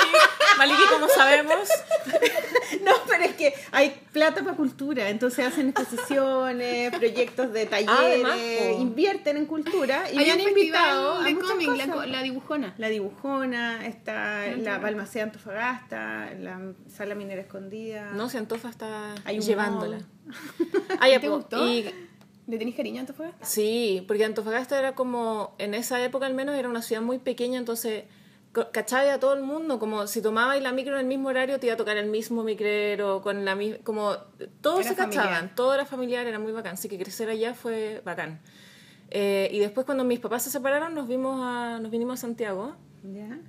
Maliki, 0.58 0.82
como 0.92 1.08
sabemos, 1.10 1.70
No, 2.84 2.92
pero 3.08 3.24
es 3.24 3.36
que 3.36 3.54
hay 3.72 3.94
plata 4.12 4.44
para 4.44 4.56
cultura, 4.56 5.10
entonces 5.10 5.46
hacen 5.46 5.70
exposiciones, 5.70 6.92
proyectos 6.98 7.52
de 7.54 7.66
talleres, 7.66 7.96
Además, 8.26 8.38
invierten 8.80 9.38
en 9.38 9.46
cultura 9.46 10.04
y 10.12 10.18
Hay 10.18 10.26
me 10.26 10.32
han 10.32 10.40
invitado 10.42 11.14
a 11.20 11.24
cómic, 11.34 11.70
la, 11.88 12.06
la 12.06 12.22
dibujona. 12.22 12.74
La 12.78 12.90
dibujona, 12.90 13.86
está 13.86 14.44
Ah, 14.44 14.48
la 14.58 14.78
Balmaceda 14.80 15.24
Antofagasta, 15.24 16.32
la 16.40 16.60
sala 16.94 17.16
minera 17.16 17.42
escondida. 17.42 18.12
no, 18.14 18.30
si 18.30 18.38
Antofa 18.38 18.70
está 18.70 19.16
Hay 19.26 19.40
llevándola. 19.40 20.00
ya, 21.10 21.20
¿Te 21.20 21.30
gustó? 21.30 21.66
y- 21.68 21.86
¿Le 22.48 22.60
tenés 22.60 22.76
cariño 22.76 22.98
a 22.98 23.02
Antofagasta? 23.02 23.44
sí, 23.46 24.04
porque 24.08 24.24
Antofagasta 24.24 24.78
era 24.78 24.94
como, 24.94 25.56
en 25.58 25.74
esa 25.74 26.04
época 26.04 26.28
al 26.28 26.36
menos, 26.36 26.56
era 26.56 26.70
una 26.70 26.82
ciudad 26.84 27.02
muy 27.02 27.18
pequeña, 27.18 27.58
entonces 27.58 28.04
cachaba 28.72 29.14
a 29.14 29.20
todo 29.20 29.34
el 29.34 29.44
mundo, 29.44 29.80
como 29.80 30.08
si 30.08 30.22
tomabais 30.22 30.62
la 30.62 30.72
micro 30.72 30.94
en 30.96 31.02
el 31.02 31.06
mismo 31.06 31.30
horario, 31.30 31.60
te 31.60 31.68
iba 31.68 31.74
a 31.74 31.78
tocar 31.78 31.98
el 31.98 32.10
mismo 32.10 32.44
micrero, 32.44 33.22
con 33.22 33.46
la 33.46 33.56
misma, 33.56 33.78
como 33.84 34.16
todos 34.62 34.82
Era 34.82 34.90
se 34.90 34.96
cachaban, 34.96 35.30
familiar. 35.30 35.56
todo 35.56 35.74
era 35.74 35.86
familiar, 35.86 36.28
era 36.28 36.40
muy 36.40 36.52
bacán, 36.52 36.74
así 36.74 36.90
que 36.90 36.98
crecer 36.98 37.30
allá 37.30 37.54
fue 37.54 38.02
bacán. 38.06 38.40
Eh, 39.12 39.50
y 39.52 39.60
después 39.60 39.86
cuando 39.86 40.04
mis 40.04 40.20
papás 40.20 40.44
se 40.44 40.50
separaron, 40.50 40.94
nos, 40.96 41.08
vimos 41.08 41.40
a, 41.44 41.80
nos 41.80 41.92
vinimos 41.92 42.20
a 42.20 42.22
Santiago. 42.22 42.76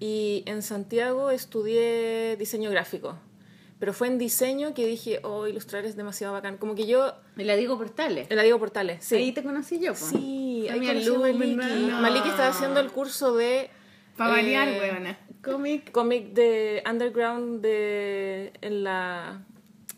Y 0.00 0.43
en 0.44 0.61
Santiago 0.61 1.31
estudié 1.31 2.37
diseño 2.37 2.70
gráfico. 2.70 3.17
Pero 3.78 3.92
fue 3.92 4.07
en 4.09 4.19
diseño 4.19 4.73
que 4.75 4.87
dije, 4.87 5.21
oh, 5.23 5.47
ilustrar 5.47 5.85
es 5.85 5.97
demasiado 5.97 6.33
bacán. 6.33 6.57
Como 6.57 6.75
que 6.75 6.87
yo, 6.87 7.14
Me 7.37 7.45
la 7.45 7.57
digo 7.57 7.76
Portales. 7.76 8.26
en 8.31 8.37
la 8.37 8.42
digo 8.42 8.59
Portales, 8.59 9.04
sí. 9.04 9.16
Ahí 9.16 9.33
te 9.33 9.42
conocí 9.42 9.78
yo, 9.78 9.92
po. 9.92 9.99
Sí, 9.99 10.66
ahí 10.71 10.81
conocí 10.87 11.09
a. 11.09 12.00
Maliki 12.00 12.28
estaba 12.28 12.49
haciendo 12.49 12.81
el 12.81 12.90
curso 12.90 13.35
de 13.35 13.71
Para 14.16 14.30
variar, 14.30 14.68
eh, 14.68 14.78
weona. 14.80 15.18
Cómic. 15.42 15.92
cómic 15.92 16.32
de 16.32 16.82
underground 16.90 17.61
de 17.62 18.52
en 18.61 18.85
la 18.85 19.42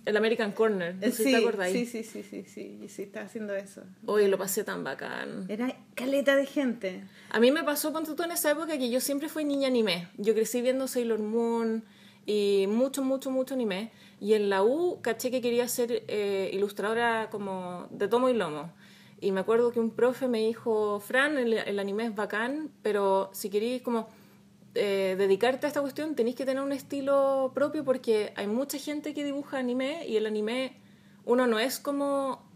el 0.04 0.16
American 0.16 0.52
Corner. 0.52 0.94
No 0.94 1.02
sé 1.02 1.12
si 1.12 1.25
Sí, 1.25 1.30
te 1.32 1.37
acordáis. 1.37 1.72
sí, 1.75 1.84
sí, 1.84 2.02
sí, 2.02 2.22
sí, 2.22 2.44
sí, 2.44 2.80
y 2.82 2.88
sí, 2.88 3.02
estaba 3.02 3.26
haciendo 3.26 3.54
eso. 3.54 3.82
Hoy 4.06 4.26
lo 4.28 4.38
pasé 4.38 4.64
tan 4.64 4.82
bacán. 4.82 5.44
Era 5.48 5.75
caleta 5.94 6.34
de 6.34 6.46
gente. 6.46 7.04
A 7.30 7.38
mí 7.40 7.50
me 7.52 7.62
pasó, 7.62 7.92
ponte 7.92 8.14
tú, 8.14 8.22
en 8.22 8.32
esa 8.32 8.50
época 8.50 8.78
que 8.78 8.88
yo 8.90 9.00
siempre 9.00 9.28
fui 9.28 9.44
niña 9.44 9.68
anime. 9.68 10.08
Yo 10.16 10.32
crecí 10.34 10.62
viendo 10.62 10.88
Sailor 10.88 11.18
Moon 11.20 11.84
y 12.25 12.64
mucho, 12.68 13.02
mucho, 13.02 13.30
mucho 13.30 13.52
anime. 13.52 13.90
Y 14.18 14.32
en 14.32 14.48
la 14.48 14.62
U 14.64 15.00
caché 15.02 15.30
que 15.30 15.42
quería 15.42 15.68
ser 15.68 16.04
eh, 16.08 16.50
ilustradora 16.54 17.28
como 17.30 17.87
de 17.90 18.08
tomo 18.08 18.30
y 18.30 18.34
lomo. 18.34 18.72
Y 19.20 19.32
me 19.32 19.40
acuerdo 19.40 19.72
que 19.72 19.80
un 19.80 19.90
profe 19.90 20.28
me 20.28 20.38
dijo, 20.38 21.00
Fran, 21.00 21.38
el, 21.38 21.54
el 21.54 21.78
anime 21.78 22.06
es 22.06 22.14
bacán, 22.14 22.70
pero 22.82 23.30
si 23.32 23.50
queréis 23.50 23.82
como 23.82 24.08
eh, 24.75 25.16
dedicarte 25.18 25.66
a 25.66 25.68
esta 25.68 25.80
cuestión 25.80 26.14
tenéis 26.14 26.37
que 26.37 26.44
tener 26.44 26.62
un 26.62 26.72
estilo 26.72 27.50
propio 27.52 27.84
porque 27.84 28.32
hay 28.37 28.46
mucha 28.46 28.78
gente 28.78 29.14
que 29.14 29.25
dibuja 29.25 29.58
anime 29.58 30.06
y 30.06 30.16
el 30.16 30.26
anime 30.26 30.76
uno 31.25 31.46
no 31.46 31.58
es 31.58 31.78
como... 31.78 32.48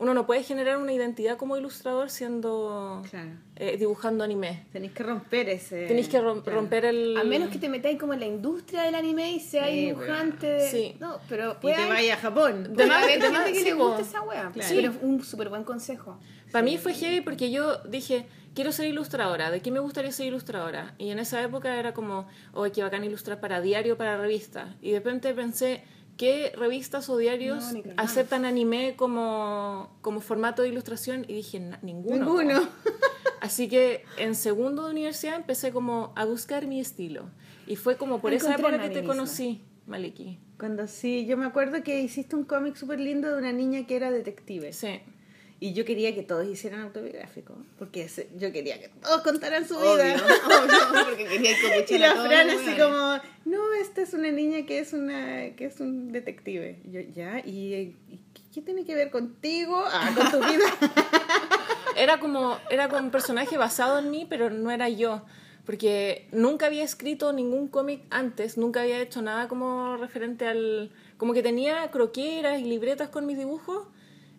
Uno 0.00 0.14
no 0.14 0.26
puede 0.26 0.44
generar 0.44 0.76
una 0.78 0.92
identidad 0.92 1.36
como 1.36 1.56
ilustrador 1.56 2.08
siendo 2.08 3.02
Claro. 3.10 3.30
eh, 3.56 3.76
dibujando 3.76 4.22
anime. 4.22 4.64
Tenéis 4.72 4.92
que 4.92 5.02
romper 5.02 5.48
ese. 5.48 5.86
Tenéis 5.86 6.08
que 6.08 6.20
rom- 6.20 6.42
claro. 6.44 6.60
romper 6.60 6.84
el... 6.84 7.16
A 7.16 7.24
menos 7.24 7.50
que 7.50 7.58
te 7.58 7.68
metáis 7.68 7.98
como 7.98 8.14
en 8.14 8.20
la 8.20 8.26
industria 8.26 8.82
del 8.82 8.94
anime 8.94 9.32
y 9.32 9.40
seas 9.40 9.66
Sí, 9.68 9.86
dibujante 9.86 10.46
de... 10.46 10.70
Sí. 10.70 10.96
No, 11.00 11.18
pero 11.28 11.56
Y 11.62 11.66
te 11.74 11.88
vayas 11.88 12.18
a 12.18 12.20
Japón. 12.20 12.70
puede 12.74 12.88
más- 12.88 13.02
de 13.06 13.12
gente 13.12 13.30
más- 13.30 13.48
que 13.50 13.54
sí, 13.58 13.64
le 13.64 13.74
po. 13.74 13.88
guste 13.88 14.02
esa 14.02 14.22
wea. 14.22 14.50
Claro. 14.52 14.68
Pero 14.72 14.90
es 14.92 14.96
un 15.02 15.24
súper 15.24 15.48
buen 15.48 15.64
consejo. 15.64 16.16
Para 16.52 16.62
mí 16.64 16.78
fue 16.78 16.94
heavy 16.94 17.20
porque 17.20 17.50
yo 17.50 17.78
dije, 17.82 18.26
quiero 18.54 18.70
ser 18.70 18.86
ilustradora, 18.86 19.50
¿de 19.50 19.60
qué 19.60 19.70
me 19.72 19.80
gustaría 19.80 20.12
ser 20.12 20.26
ilustradora? 20.26 20.94
Y 20.96 21.10
en 21.10 21.18
esa 21.18 21.42
época 21.42 21.76
era 21.76 21.92
como, 21.92 22.28
oh, 22.54 22.64
qué 22.72 22.82
bacán 22.84 23.02
ilustrar 23.04 23.40
para 23.40 23.60
diario, 23.60 23.98
para 23.98 24.16
revista. 24.16 24.76
Y 24.80 24.92
de 24.92 24.98
repente 24.98 25.34
pensé, 25.34 25.82
qué 26.18 26.52
revistas 26.54 27.08
o 27.08 27.16
diarios 27.16 27.72
No, 27.72 27.80
aceptan 27.96 28.44
anime 28.44 28.94
como, 28.96 29.96
como 30.02 30.20
formato 30.20 30.60
de 30.60 30.68
ilustración 30.68 31.24
y 31.26 31.32
dije, 31.34 31.60
"Na- 31.60 31.78
ninguno. 31.82 32.16
Ninguno. 32.16 32.60
po". 32.60 32.68
Así 33.40 33.68
que 33.68 34.04
en 34.18 34.34
segundo 34.34 34.84
de 34.84 34.90
universidad 34.90 35.36
empecé 35.36 35.72
como 35.72 36.12
a 36.16 36.24
buscar 36.26 36.66
mi 36.66 36.80
estilo. 36.80 37.30
Y 37.66 37.76
fue 37.76 37.96
como 37.96 38.20
por 38.20 38.32
esa 38.34 38.48
Encontré 38.48 38.74
época 38.76 38.88
que 38.88 39.00
te 39.00 39.06
conocí, 39.06 39.62
Maliki. 39.86 40.38
Cuando 40.58 40.88
sí, 40.88 41.24
yo 41.26 41.36
me 41.36 41.46
acuerdo 41.46 41.82
que 41.84 42.00
hiciste 42.00 42.34
un 42.34 42.44
cómic 42.44 42.74
súper 42.74 42.98
lindo 42.98 43.30
de 43.30 43.38
una 43.38 43.52
niña 43.52 43.86
que 43.86 43.94
era 43.96 44.10
detective. 44.10 44.72
Sí. 44.72 45.00
Y 45.60 45.72
yo 45.72 45.84
quería 45.84 46.14
que 46.14 46.22
todos 46.22 46.46
hicieran 46.46 46.82
autobiográfico. 46.82 47.54
Porque 47.80 48.08
yo 48.36 48.52
quería 48.52 48.78
que 48.80 48.88
todos 48.88 49.22
contaran 49.22 49.66
su 49.66 49.76
Obvio, 49.76 50.04
vida. 50.04 50.16
obvio, 50.46 51.04
porque 51.04 51.26
quería 51.26 51.50
Y 51.50 51.54
copuchar 51.62 52.00
la 52.00 52.14
Fran 52.26 52.50
así 52.50 52.76
como, 52.80 53.20
no, 53.44 53.72
esta 53.80 54.02
es 54.02 54.14
una 54.14 54.30
niña 54.30 54.64
que 54.66 54.78
es 54.78 54.92
una 54.92 55.50
que 55.56 55.64
es 55.66 55.80
un 55.80 56.12
detective. 56.12 56.78
Y 56.84 56.92
yo, 56.92 57.00
ya, 57.12 57.40
¿y, 57.44 57.74
¿y 57.74 58.20
qué- 58.34 58.42
qué 58.54 58.62
tiene 58.62 58.84
que 58.84 58.94
ver 58.94 59.10
contigo? 59.10 59.82
Ah, 59.90 60.12
con 60.16 60.30
tu 60.30 60.38
vida. 60.48 60.64
Era 61.96 62.20
como, 62.20 62.56
era 62.70 62.88
como 62.88 63.00
un 63.02 63.10
personaje 63.10 63.56
basado 63.58 63.98
en 63.98 64.10
mí, 64.12 64.24
pero 64.28 64.50
no 64.50 64.70
era 64.70 64.88
yo. 64.88 65.22
Porque 65.66 66.28
nunca 66.30 66.66
había 66.66 66.84
escrito 66.84 67.32
ningún 67.32 67.66
cómic 67.66 68.02
antes, 68.10 68.56
nunca 68.56 68.82
había 68.82 69.00
hecho 69.00 69.20
nada 69.20 69.48
como 69.48 69.96
referente 69.96 70.46
al... 70.46 70.92
Como 71.16 71.34
que 71.34 71.42
tenía 71.42 71.90
croqueras 71.90 72.60
y 72.60 72.64
libretas 72.64 73.08
con 73.08 73.26
mis 73.26 73.36
dibujos, 73.36 73.88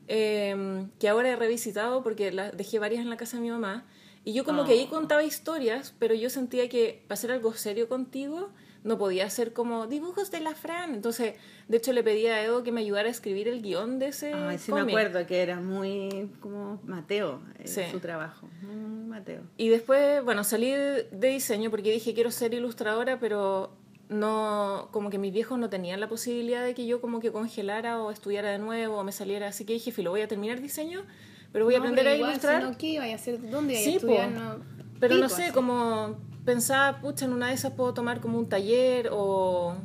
eh, 0.09 0.85
que 0.99 1.07
ahora 1.07 1.29
he 1.29 1.35
revisitado 1.35 2.03
porque 2.03 2.31
las 2.31 2.55
dejé 2.57 2.79
varias 2.79 3.01
en 3.01 3.09
la 3.09 3.15
casa 3.17 3.37
de 3.37 3.43
mi 3.43 3.49
mamá. 3.51 3.85
Y 4.25 4.33
yo 4.33 4.43
como 4.43 4.65
que 4.65 4.73
ahí 4.73 4.85
contaba 4.87 5.23
historias, 5.23 5.95
pero 5.97 6.13
yo 6.13 6.29
sentía 6.29 6.67
que 6.67 7.03
para 7.07 7.13
hacer 7.13 7.31
algo 7.31 7.53
serio 7.53 7.87
contigo 7.87 8.49
no 8.83 8.97
podía 8.97 9.25
hacer 9.25 9.53
como 9.53 9.87
dibujos 9.87 10.29
de 10.31 10.39
la 10.41 10.55
Fran. 10.55 10.93
Entonces, 10.93 11.35
de 11.67 11.77
hecho, 11.77 11.93
le 11.93 12.03
pedí 12.03 12.27
a 12.27 12.43
Edo 12.43 12.63
que 12.63 12.71
me 12.71 12.81
ayudara 12.81 13.07
a 13.07 13.11
escribir 13.11 13.47
el 13.47 13.61
guion 13.61 13.97
de 13.99 14.07
ese 14.07 14.33
Ay, 14.33 14.57
sí 14.57 14.71
me 14.71 14.81
acuerdo 14.81 15.25
que 15.25 15.41
era 15.41 15.59
muy 15.59 16.31
como 16.41 16.81
Mateo 16.85 17.41
eh, 17.57 17.67
Sí. 17.67 17.81
su 17.91 17.99
trabajo. 17.99 18.47
Muy 18.61 19.05
Mateo. 19.07 19.41
Y 19.57 19.69
después, 19.69 20.23
bueno, 20.23 20.43
salí 20.43 20.71
de 20.71 21.07
diseño 21.27 21.69
porque 21.69 21.91
dije 21.91 22.13
quiero 22.13 22.31
ser 22.31 22.53
ilustradora, 22.53 23.19
pero 23.19 23.71
no, 24.09 24.89
como 24.91 25.09
que 25.09 25.17
mis 25.19 25.31
viejos 25.31 25.57
no 25.59 25.69
tenían 25.69 25.99
la 25.99 26.09
posibilidad 26.09 26.63
de 26.63 26.73
que 26.73 26.85
yo 26.85 26.99
como 26.99 27.19
que 27.19 27.31
congelara 27.31 28.01
o 28.01 28.11
estudiara 28.11 28.49
de 28.49 28.57
nuevo 28.59 28.97
o 28.97 29.03
me 29.03 29.11
saliera. 29.11 29.47
Así 29.47 29.65
que 29.65 29.73
dije, 29.73 29.91
filo, 29.91 30.09
voy 30.11 30.21
a 30.21 30.27
terminar 30.27 30.59
diseño, 30.61 31.03
pero 31.51 31.65
voy 31.65 31.75
a 31.75 31.77
No, 31.77 31.83
aprender 31.83 32.05
pero 32.05 32.13
a 32.13 32.15
igual, 32.17 32.31
ilustrar. 32.31 32.61
si 32.63 32.69
no, 32.69 32.77
¿qué 32.77 32.87
iba 32.87 33.05
a 33.05 33.13
hacer? 33.15 33.49
¿Dónde 33.49 33.73
iba 33.73 33.79
a 33.79 33.83
Sí, 33.83 33.95
estudiar? 33.95 34.31
No, 34.31 34.55
Pero 34.99 35.15
no 35.17 35.29
sé, 35.29 35.43
así. 35.45 35.53
como 35.53 36.17
pensaba, 36.43 36.99
pucha, 37.01 37.25
en 37.25 37.33
una 37.33 37.47
de 37.49 37.53
esas 37.53 37.73
puedo 37.73 37.93
tomar 37.93 38.19
como 38.19 38.39
un 38.39 38.49
taller 38.49 39.09
o, 39.11 39.75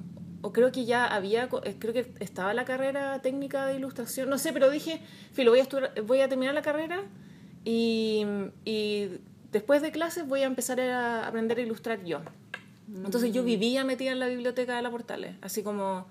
o 0.40 0.52
creo 0.52 0.72
que 0.72 0.86
ya 0.86 1.06
había, 1.06 1.48
eh, 1.64 1.76
creo 1.78 1.92
que 1.92 2.12
estaba 2.20 2.54
la 2.54 2.64
carrera 2.64 3.20
técnica 3.20 3.66
de 3.66 3.76
ilustración, 3.76 4.30
no 4.30 4.38
sé, 4.38 4.52
pero 4.54 4.70
dije, 4.70 5.00
filo, 5.32 5.50
voy 5.50 5.60
a, 5.60 5.64
estudiar- 5.64 6.00
voy 6.06 6.20
a 6.22 6.28
terminar 6.28 6.54
la 6.54 6.62
carrera 6.62 7.02
y, 7.64 8.24
y 8.64 9.20
después 9.52 9.82
de 9.82 9.92
clases 9.92 10.26
voy 10.26 10.40
a 10.40 10.46
empezar 10.46 10.80
a 10.80 11.26
aprender 11.28 11.58
a 11.58 11.60
ilustrar 11.60 12.02
yo. 12.04 12.20
Entonces 12.92 13.32
yo 13.32 13.42
vivía 13.44 13.84
metida 13.84 14.12
en 14.12 14.18
la 14.20 14.26
biblioteca 14.28 14.76
de 14.76 14.82
la 14.82 14.90
Portales, 14.90 15.36
así 15.40 15.62
como 15.62 16.06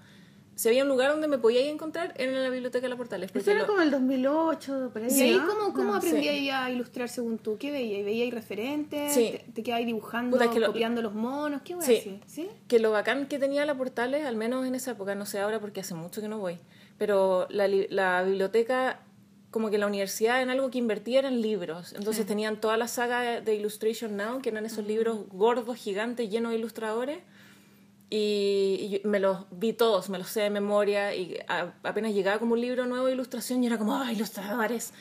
si 0.56 0.68
había 0.68 0.84
un 0.84 0.89
lugar 0.89 1.10
donde 1.10 1.27
me 1.27 1.39
podía 1.39 1.62
ir 1.62 1.70
a 1.70 1.72
encontrar 1.72 2.13
era 2.15 2.32
en 2.32 2.44
la 2.44 2.50
biblioteca 2.50 2.84
de 2.84 2.89
la 2.89 2.96
Portales. 2.96 3.32
Eso 3.34 3.50
era 3.51 3.62
lo- 3.62 3.68
como 3.68 3.82
el 3.82 3.89
2008, 3.89 4.92
por 4.94 5.01
ahí, 5.01 5.10
¿Y 5.12 5.22
ahí 5.22 5.38
¿no? 5.38 5.48
cómo, 5.48 5.74
cómo 5.74 5.92
No. 5.92 5.96
aprendí 5.96 6.27
sí. 6.27 6.50
a 6.51 6.70
ilustrar 6.70 7.10
según 7.10 7.39
tú? 7.39 7.58
¿Qué 7.58 7.72
veías? 7.72 8.06
¿Veías 8.06 8.32
referentes? 8.34 9.13
Sí. 9.13 9.32
¿Te, 9.32 9.51
te 9.51 9.63
quedabas 9.63 9.86
dibujando, 9.88 10.38
Puta, 10.38 10.46
es 10.46 10.51
que 10.51 10.60
lo- 10.60 10.68
copiando 10.68 11.01
los 11.01 11.15
monos? 11.15 11.62
¿Qué 11.63 11.74
voy 11.75 11.84
Sí. 11.86 12.20
¿Sí? 12.27 12.48
que 12.68 12.77
lo 12.80 12.92
bacán 12.92 13.25
que 13.27 13.39
tenía 13.39 13.65
la 13.65 13.75
Portales, 13.75 14.25
al 14.25 14.36
menos 14.36 14.65
en 14.68 14.75
esa 14.75 14.92
época, 14.92 15.15
no 15.15 15.25
sé 15.25 15.39
ahora 15.39 15.60
porque 15.60 15.80
hace 15.82 15.96
mucho 15.96 16.22
que 16.22 16.27
no 16.27 16.38
voy, 16.38 16.60
pero 17.00 17.48
la, 17.50 17.68
la 17.68 18.22
biblioteca, 18.24 19.00
como 19.53 19.69
que 19.69 19.77
la 19.77 19.86
universidad 19.86 20.41
en 20.41 20.50
algo 20.50 20.72
que 20.72 20.79
invertía 20.79 21.19
eran 21.19 21.39
libros. 21.39 21.93
Entonces 21.93 22.25
tenían 22.25 22.60
toda 22.60 22.75
la 22.75 22.88
saga 22.88 23.39
de, 23.39 23.55
Illustration 23.55 24.17
Now, 24.17 24.41
que 24.41 24.50
eran 24.50 24.65
esos 24.65 24.83
libros 24.86 25.19
gordos, 25.29 25.77
gigantes, 25.77 26.31
llenos 26.31 26.51
de 26.51 26.57
ilustradores. 26.57 27.19
Y, 28.10 29.00
y 29.03 29.07
me 29.07 29.19
los 29.19 29.45
vi 29.51 29.74
todos, 29.74 30.10
me 30.10 30.17
los 30.17 30.27
sé 30.29 30.41
de 30.41 30.50
memoria. 30.50 31.13
Y 31.15 31.38
a- 31.48 31.72
apenas 31.83 32.13
llegaba 32.15 32.39
como 32.39 32.53
un 32.53 32.62
libro 32.62 32.88
nuevo 32.88 33.05
de 33.05 33.13
ilustración, 33.13 33.63
y 33.63 33.67
era 33.67 33.77
como, 33.77 33.95
¡ah, 33.95 34.12
ilustradores! 34.12 34.91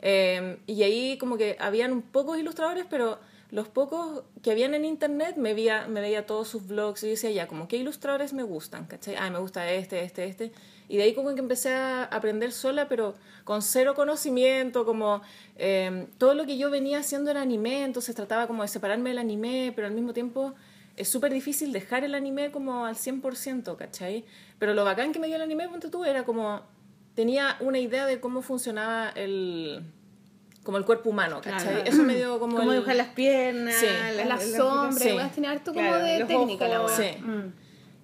Eh, 0.00 0.56
y 0.66 0.82
ahí 0.84 1.18
como 1.18 1.36
que 1.36 1.56
habían 1.60 2.00
pocos 2.00 2.38
ilustradores, 2.38 2.86
pero 2.88 3.18
los 3.50 3.68
pocos 3.68 4.24
que 4.42 4.50
habían 4.50 4.72
en 4.72 4.86
internet 4.86 5.36
me 5.36 5.52
veía, 5.52 5.86
me 5.86 6.00
veía 6.00 6.24
todos 6.24 6.48
sus 6.48 6.66
blogs 6.66 7.02
y 7.04 7.10
decía, 7.10 7.30
ya, 7.30 7.46
como 7.46 7.68
qué 7.68 7.76
ilustradores 7.76 8.32
me 8.32 8.42
gustan, 8.42 8.86
¿cachai? 8.86 9.16
Ah, 9.18 9.28
me 9.28 9.38
gusta 9.38 9.70
este, 9.70 10.02
este, 10.02 10.24
este. 10.24 10.52
Y 10.88 10.96
de 10.96 11.02
ahí 11.02 11.14
como 11.14 11.34
que 11.34 11.40
empecé 11.40 11.74
a 11.74 12.04
aprender 12.04 12.50
sola, 12.52 12.88
pero 12.88 13.14
con 13.44 13.60
cero 13.62 13.94
conocimiento, 13.94 14.84
como 14.86 15.20
eh, 15.56 16.06
todo 16.18 16.34
lo 16.34 16.46
que 16.46 16.56
yo 16.56 16.70
venía 16.70 16.98
haciendo 17.00 17.30
era 17.30 17.42
anime, 17.42 17.82
entonces 17.84 18.14
trataba 18.14 18.46
como 18.46 18.62
de 18.62 18.68
separarme 18.68 19.10
del 19.10 19.18
anime, 19.18 19.72
pero 19.76 19.86
al 19.86 19.92
mismo 19.92 20.12
tiempo 20.14 20.54
es 20.96 21.08
súper 21.08 21.32
difícil 21.32 21.72
dejar 21.72 22.04
el 22.04 22.14
anime 22.14 22.50
como 22.50 22.86
al 22.86 22.96
100%, 22.96 23.76
¿cachai? 23.76 24.24
Pero 24.58 24.74
lo 24.74 24.84
bacán 24.84 25.12
que 25.12 25.18
me 25.18 25.26
dio 25.26 25.36
el 25.36 25.42
anime, 25.42 25.68
ponte 25.68 25.88
tú, 25.90 26.04
era 26.04 26.24
como, 26.24 26.62
tenía 27.14 27.56
una 27.60 27.78
idea 27.78 28.06
de 28.06 28.18
cómo 28.20 28.40
funcionaba 28.42 29.10
el, 29.10 29.82
como 30.64 30.78
el 30.78 30.84
cuerpo 30.84 31.10
humano, 31.10 31.40
¿cachai? 31.42 31.74
Claro. 31.74 31.84
Eso 31.90 32.02
me 32.02 32.16
dio 32.16 32.38
como 32.40 32.56
Como 32.56 32.70
el- 32.72 32.78
dibujar 32.78 32.96
las 32.96 33.08
piernas, 33.08 33.74
Sí. 33.76 33.86
La, 34.16 34.24
las- 34.24 34.50
sombra, 34.52 34.98
sí. 35.04 35.16
tiene 35.34 35.48
harto 35.48 35.72
como 35.72 35.86
Claro, 35.88 36.04
de 36.04 36.18
los 36.20 36.28
técnica 36.28 36.66
la 36.66 36.80
ojos. 36.82 36.98
weá. 36.98 37.12
Sí. 37.12 37.18
Mm. 37.22 37.52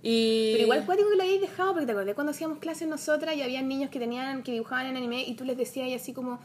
Y... 0.06 0.52
Pero 0.52 0.64
igual 0.64 0.84
cuático 0.84 1.08
que 1.08 1.16
lo 1.16 1.22
habéis 1.22 1.40
dejado, 1.40 1.72
porque 1.72 1.86
te 1.86 1.92
acordé 1.92 2.14
cuando 2.14 2.32
hacíamos 2.32 2.58
clases 2.58 2.86
nosotras 2.86 3.34
y 3.36 3.42
había 3.42 3.62
niños 3.62 3.88
que 3.88 3.98
tenían, 3.98 4.42
que 4.42 4.52
dibujaban 4.52 4.86
en 4.86 4.98
anime 4.98 5.24
y 5.26 5.34
tú 5.34 5.44
les 5.44 5.56
decías 5.56 5.90
así 5.98 6.12
como, 6.12 6.40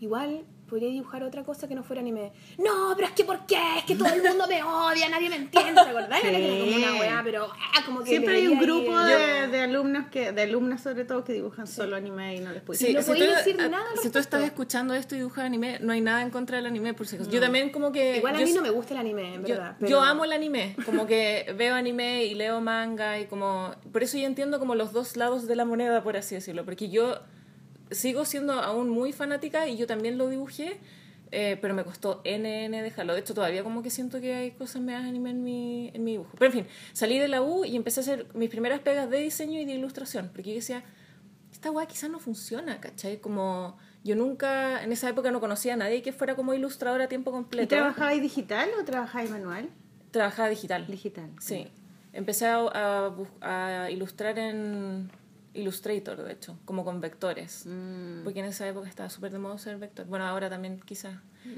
igual 0.00 0.42
podría 0.74 0.90
dibujar 0.90 1.22
otra 1.22 1.44
cosa 1.44 1.68
que 1.68 1.76
no 1.76 1.84
fuera 1.84 2.00
anime. 2.02 2.32
No, 2.58 2.94
pero 2.96 3.06
es 3.06 3.14
que 3.14 3.24
¿por 3.24 3.46
qué? 3.46 3.56
Es 3.78 3.84
que 3.84 3.94
todo 3.94 4.08
el 4.12 4.20
mundo 4.24 4.44
me 4.48 4.60
odia, 4.64 5.08
nadie 5.08 5.28
me 5.28 5.36
entiende, 5.36 5.72
¿te 5.84 5.88
acordás? 5.88 6.20
Sí. 6.20 6.26
Era 6.26 6.38
como 6.40 6.76
una 6.76 6.94
weá, 7.00 7.20
pero 7.24 7.46
ah, 7.52 7.82
como 7.86 8.00
que 8.00 8.10
Siempre 8.10 8.34
hay 8.34 8.48
un 8.48 8.58
grupo 8.58 8.98
de, 8.98 9.46
de 9.46 9.60
alumnos 9.60 10.06
que, 10.08 10.32
de 10.32 10.42
alumnas 10.42 10.82
sobre 10.82 11.04
todo 11.04 11.22
que 11.22 11.32
dibujan 11.32 11.68
solo 11.68 11.94
anime 11.94 12.34
y 12.34 12.40
no 12.40 12.50
les 12.50 12.60
puedes 12.62 12.80
Sí, 12.80 12.92
no 12.92 13.02
si, 13.02 13.06
podéis 13.06 13.30
tú, 13.30 13.36
decir 13.36 13.60
a- 13.60 13.68
nada 13.68 13.84
al 13.92 13.98
si 14.00 14.10
tú 14.10 14.18
estás 14.18 14.42
escuchando 14.42 14.94
esto 14.94 15.14
y 15.14 15.18
dibujas 15.18 15.44
anime, 15.44 15.78
no 15.80 15.92
hay 15.92 16.00
nada 16.00 16.22
en 16.22 16.30
contra 16.30 16.56
del 16.56 16.66
anime, 16.66 16.92
por 16.92 17.06
si 17.06 17.14
acaso. 17.14 17.30
Yo 17.30 17.40
también 17.40 17.70
como 17.70 17.92
que... 17.92 18.16
Igual 18.16 18.34
a 18.34 18.40
yo 18.40 18.44
mí 18.46 18.52
no 18.52 18.62
me 18.62 18.70
gusta 18.70 18.94
el 18.94 18.98
anime, 19.00 19.34
en 19.36 19.42
yo, 19.44 19.54
verdad. 19.54 19.76
yo 19.78 19.86
pero- 19.86 20.02
amo 20.02 20.24
el 20.24 20.32
anime, 20.32 20.74
como 20.84 21.06
que 21.06 21.54
veo 21.56 21.76
anime 21.76 22.24
y 22.24 22.34
leo 22.34 22.60
manga 22.60 23.20
y 23.20 23.26
como... 23.26 23.76
Por 23.92 24.02
eso 24.02 24.18
yo 24.18 24.26
entiendo 24.26 24.58
como 24.58 24.74
los 24.74 24.92
dos 24.92 25.16
lados 25.16 25.46
de 25.46 25.54
la 25.54 25.64
moneda, 25.64 26.02
por 26.02 26.16
así 26.16 26.34
decirlo, 26.34 26.64
porque 26.64 26.88
yo 26.88 27.20
sigo 27.94 28.24
siendo 28.24 28.52
aún 28.54 28.88
muy 28.90 29.12
fanática 29.12 29.68
y 29.68 29.76
yo 29.76 29.86
también 29.86 30.18
lo 30.18 30.28
dibujé, 30.28 30.78
eh, 31.30 31.58
pero 31.60 31.74
me 31.74 31.82
costó 31.84 32.22
NN 32.24 32.70
dejarlo. 32.82 33.14
De 33.14 33.20
hecho, 33.20 33.34
todavía 33.34 33.64
como 33.64 33.82
que 33.82 33.90
siento 33.90 34.20
que 34.20 34.34
hay 34.34 34.50
cosas 34.52 34.82
me 34.82 34.94
anime 34.94 35.30
en 35.30 35.42
mi, 35.42 35.90
en 35.94 36.04
mi 36.04 36.12
dibujo. 36.12 36.30
Pero 36.38 36.46
en 36.46 36.52
fin, 36.52 36.66
salí 36.92 37.18
de 37.18 37.28
la 37.28 37.42
U 37.42 37.64
y 37.64 37.74
empecé 37.76 38.00
a 38.00 38.02
hacer 38.02 38.26
mis 38.34 38.50
primeras 38.50 38.80
pegas 38.80 39.10
de 39.10 39.18
diseño 39.18 39.58
y 39.60 39.64
de 39.64 39.72
ilustración, 39.72 40.30
porque 40.32 40.50
yo 40.50 40.56
decía, 40.56 40.84
esta 41.52 41.70
weá 41.70 41.86
quizás 41.86 42.10
no 42.10 42.18
funciona, 42.18 42.80
¿cachai? 42.80 43.18
Como 43.18 43.76
yo 44.04 44.14
nunca, 44.16 44.82
en 44.84 44.92
esa 44.92 45.08
época 45.08 45.30
no 45.30 45.40
conocía 45.40 45.74
a 45.74 45.76
nadie 45.76 46.02
que 46.02 46.12
fuera 46.12 46.36
como 46.36 46.52
ilustradora 46.54 47.04
a 47.04 47.08
tiempo 47.08 47.30
¿Y 47.30 47.34
completo. 47.34 47.68
trabajabais 47.74 48.20
digital 48.20 48.68
o 48.80 48.84
trabajabais 48.84 49.30
manual? 49.30 49.70
Trabajaba 50.10 50.48
digital. 50.48 50.86
Digital. 50.86 51.30
Sí. 51.40 51.66
Empecé 52.12 52.46
a, 52.46 53.10
a 53.40 53.90
ilustrar 53.90 54.38
en 54.38 55.10
Illustrator, 55.54 56.22
de 56.22 56.32
hecho, 56.32 56.58
como 56.64 56.84
con 56.84 57.00
vectores. 57.00 57.64
Mm. 57.66 58.24
Porque 58.24 58.40
en 58.40 58.46
esa 58.46 58.66
época 58.68 58.88
estaba 58.88 59.08
súper 59.08 59.32
de 59.32 59.38
moda 59.38 59.54
usar 59.54 59.78
vector. 59.78 60.06
Bueno, 60.06 60.26
ahora 60.26 60.50
también 60.50 60.80
quizás. 60.84 61.16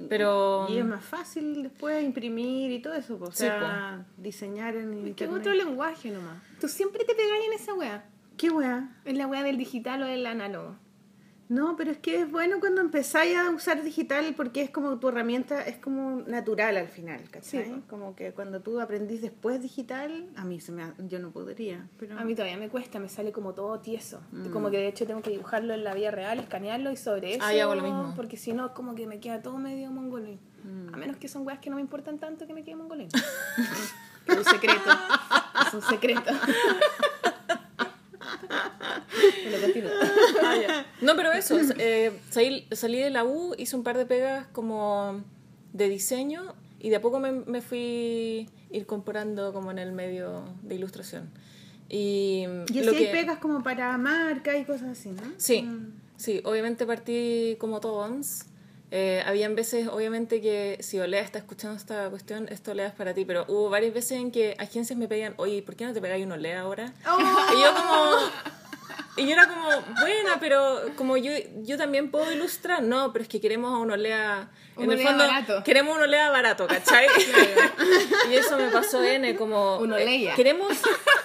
Pero... 0.09 0.67
Y 0.69 0.79
es 0.79 0.85
más 0.85 1.05
fácil 1.05 1.63
después 1.63 2.03
imprimir 2.05 2.71
y 2.73 2.81
todo 2.81 2.95
eso, 2.95 3.19
pues, 3.19 3.31
o 3.31 3.33
Sí, 3.33 3.39
sea, 3.45 4.05
diseñar 4.17 4.77
en 4.77 4.93
Es 4.93 4.99
que 5.15 5.25
es 5.25 5.31
internet. 5.31 5.39
otro 5.41 5.55
lenguaje 5.55 6.11
nomás. 6.11 6.43
Tú 6.61 6.69
siempre 6.69 7.05
te 7.05 7.15
pegáis 7.15 7.47
en 7.47 7.53
esa 7.53 7.75
weá. 7.75 8.05
¿Qué 8.37 8.51
weá? 8.51 8.91
En 9.05 9.17
la 9.19 9.27
weá 9.27 9.43
del 9.43 9.57
digital 9.59 10.03
o 10.03 10.07
del 10.07 10.27
análogo. 10.27 10.77
No, 11.49 11.77
pero 11.77 11.93
es 11.93 11.99
que 11.99 12.21
es 12.23 12.31
bueno 12.31 12.59
cuando 12.59 12.81
empezáis 12.81 13.37
a 13.37 13.51
usar 13.51 13.85
digital 13.85 14.35
porque 14.37 14.63
es 14.63 14.71
como 14.71 14.99
tu 14.99 15.09
herramienta, 15.09 15.63
es 15.63 15.77
como 15.77 16.23
natural 16.27 16.77
al 16.77 16.89
final, 16.89 17.21
¿cachai? 17.31 17.65
Sí. 17.65 17.83
Como 17.89 18.17
que 18.17 18.33
cuando 18.33 18.61
tú 18.61 18.81
aprendís 18.81 19.23
después 19.23 19.63
digital, 19.63 20.27
a 20.35 20.45
mí 20.45 20.61
se 20.61 20.73
me, 20.73 20.83
ha- 20.83 20.95
yo 20.99 21.21
no 21.21 21.31
podría, 21.31 21.89
pero 21.99 22.19
A 22.19 22.25
mí 22.25 22.35
todavía 22.35 22.57
me 22.57 22.69
cuesta, 22.69 22.99
me 22.99 23.09
sale 23.09 23.31
como 23.31 23.55
todo 23.55 23.79
tieso. 23.79 24.21
Mm. 24.33 24.51
Como 24.51 24.71
que 24.71 24.79
de 24.79 24.89
hecho 24.89 25.07
tengo 25.07 25.23
que 25.23 25.31
dibujarlo 25.31 25.73
en 25.75 25.85
la 25.85 25.95
vida 25.95 26.11
real, 26.11 26.41
escanearlo 26.41 26.91
y 26.91 26.97
sobre 26.97 27.35
eso. 27.35 27.45
Ah, 27.45 27.55
yo 27.55 27.63
hago 27.63 27.77
lo 27.77 27.83
mismo. 27.83 28.13
Porque 28.17 28.37
si 28.37 28.53
no, 28.53 28.75
como 28.75 28.97
que 28.97 29.07
me 29.07 29.21
queda 29.21 29.41
todo 29.41 29.57
medio 29.59 29.91
mongolín. 29.93 30.41
Mm. 30.65 30.95
A 30.95 30.97
menos 30.97 31.17
que 31.17 31.29
son 31.29 31.47
weas 31.47 31.61
que 31.61 31.71
no 31.71 31.77
me 31.77 31.83
importan 31.83 32.19
tanto 32.19 32.47
que 32.49 32.55
me 32.55 32.65
quede 32.65 32.75
mongolín. 32.75 33.09
es 34.27 34.37
un 34.37 34.45
secreto. 34.45 34.91
Es 35.69 35.75
un 35.75 35.83
secreto. 35.83 36.33
Continúa. 39.63 39.93
No, 41.01 41.17
pero 41.17 41.33
eso, 41.33 41.59
eh, 41.79 42.13
salí, 42.31 42.67
salí 42.73 42.99
de 43.01 43.11
la 43.11 43.25
U, 43.25 43.55
hice 43.59 43.77
un 43.77 43.83
par 43.83 43.97
de 43.99 44.07
pegas 44.07 44.47
como 44.53 45.23
de 45.73 45.89
diseño 45.89 46.55
y 46.81 46.91
de 46.91 46.97
a 46.97 47.01
poco 47.01 47.19
me, 47.21 47.33
me 47.33 47.61
fui 47.63 48.49
incorporando 48.71 49.53
como 49.53 49.71
en 49.71 49.79
el 49.79 49.93
medio 49.93 50.45
de 50.63 50.75
ilustración. 50.75 51.31
Y, 51.89 52.45
Y 52.69 52.81
lo 52.83 52.91
así 52.91 52.97
hay 52.99 53.07
que- 53.07 53.13
pegas 53.13 53.39
como 53.39 53.63
para 53.63 53.97
marca 53.99 54.57
y 54.57 54.65
cosas 54.65 54.89
así, 54.99 55.11
¿no? 55.11 55.23
Sí, 55.37 55.63
Mm. 55.63 55.93
sí, 56.17 56.41
obviamente 56.45 56.85
partí 56.87 57.57
como 57.61 57.81
todos. 57.81 58.43
Eh, 58.93 59.23
habían 59.27 59.57
veces, 59.57 59.89
obviamente, 59.89 60.41
que 60.41 60.79
si 60.81 60.99
Olea 61.01 61.21
está 61.21 61.39
escuchando 61.41 61.77
esta 61.77 62.09
cuestión, 62.09 62.49
esto 62.51 62.71
Olea 62.71 62.87
es 62.87 62.95
para 62.95 63.15
ti, 63.15 63.25
pero 63.25 63.45
hubo 63.49 63.69
varias 63.69 63.93
veces 63.93 64.13
en 64.13 64.31
que 64.31 64.55
agencias 64.59 64.97
me 64.99 65.09
pedían, 65.09 65.35
oye, 65.39 65.61
¿por 65.63 65.75
qué 65.75 65.85
no 65.87 65.93
te 65.93 66.01
pegáis 66.01 66.25
un 66.25 66.33
Olea 66.33 66.61
ahora? 66.61 66.93
Oh. 67.09 67.19
Y 67.19 67.61
yo 67.63 67.75
como... 67.75 68.66
Y 69.17 69.27
yo 69.27 69.33
era 69.33 69.49
como, 69.49 69.69
buena, 70.01 70.39
pero 70.41 70.91
como 70.97 71.17
yo, 71.17 71.33
yo 71.63 71.79
también 71.79 72.11
puedo 72.11 72.31
ilustrar, 72.33 72.83
no, 72.83 73.13
pero 73.13 73.23
es 73.23 73.29
que 73.29 73.41
queremos 73.41 73.73
a 73.75 73.79
un 73.79 73.91
Olea... 73.91 74.51
Un 74.77 74.85
en 74.85 74.91
el 74.93 74.97
Olea 74.99 75.09
fondo, 75.09 75.27
barato. 75.27 75.65
queremos 75.65 75.97
un 75.97 76.03
Olea 76.03 76.31
barato, 76.31 76.67
¿cachai? 76.67 77.07
y 78.31 78.35
eso 78.35 78.59
me 78.59 78.69
pasó 78.69 79.03
N, 79.03 79.35
como... 79.37 79.79
Un 79.79 79.93
Olea. 79.93 80.33
eh, 80.33 80.37
queremos, 80.37 80.77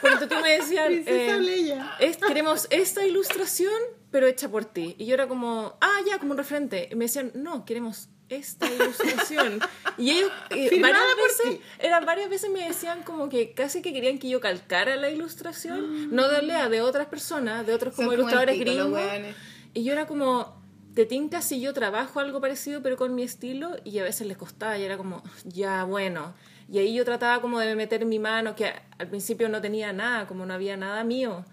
porque 0.02 0.28
tú 0.28 0.36
me 0.42 0.52
decías... 0.58 0.90
Eh, 0.90 1.38
Leia. 1.40 1.96
es- 2.00 2.18
queremos 2.18 2.68
esta 2.70 3.06
ilustración, 3.06 3.74
pero 4.10 4.28
hecha 4.28 4.48
por 4.50 4.64
ti. 4.66 4.96
Y 4.98 5.06
yo 5.06 5.14
era 5.16 5.28
como, 5.28 5.78
ah, 5.82 5.98
ya, 6.08 6.18
como 6.20 6.32
un 6.32 6.38
referente. 6.38 6.88
Y 6.92 6.96
me 6.96 7.06
decían, 7.06 7.32
no, 7.36 7.66
queremos 7.66 8.08
esta 8.32 8.68
ilustración. 8.72 9.60
y 9.98 10.12
ellos, 10.12 10.32
eh, 10.50 10.70
varias 10.82 11.04
veces, 11.16 11.60
eran 11.80 12.06
varias 12.06 12.30
veces 12.30 12.50
me 12.50 12.68
decían 12.68 13.04
como 13.04 13.30
que 13.30 13.54
casi 13.54 13.82
que 13.82 13.94
querían 13.94 14.18
que 14.20 14.30
yo 14.30 14.40
calcara 14.40 14.96
la 14.96 15.10
ilustración, 15.10 15.80
Ah. 15.80 16.08
no 16.12 16.28
de 16.28 16.38
Olea, 16.38 16.70
de 16.70 16.82
otras 16.82 17.08
personas, 17.08 17.66
de 17.66 17.74
otros 17.74 17.96
Son 17.96 18.06
como 18.06 18.16
como 18.16 18.22
ilustradores 18.22 18.58
pico, 18.58 18.72
los 18.72 18.92
gringos. 18.92 19.36
Y 19.74 19.84
yo 19.84 19.94
era 19.94 20.06
como, 20.08 20.62
te 20.94 21.06
tinca 21.06 21.42
si 21.42 21.62
yo 21.62 21.74
trabajo 21.74 22.20
algo 22.20 22.42
parecido, 22.42 22.82
pero 22.82 22.98
con 22.98 23.16
mi 23.16 23.24
estilo, 23.24 23.76
y 23.84 24.00
a 24.00 24.04
veces 24.04 24.28
les 24.28 24.38
costaba, 24.38 24.78
y 24.78 24.84
era 24.84 24.98
como, 24.98 25.24
ya, 25.46 25.84
bueno. 25.86 26.34
Y 26.70 26.80
ahí 26.80 26.94
yo 26.94 27.04
trataba 27.06 27.42
como 27.42 27.60
de 27.60 27.76
meter 27.76 28.06
mi 28.06 28.20
mano, 28.20 28.56
que 28.56 28.74
al 28.98 29.08
principio 29.08 29.50
no 29.50 29.62
tenía 29.62 29.92
nada, 29.94 30.26
como 30.28 30.46
no 30.46 30.54
había 30.54 30.78
nada 30.78 31.04
mío, 31.04 31.46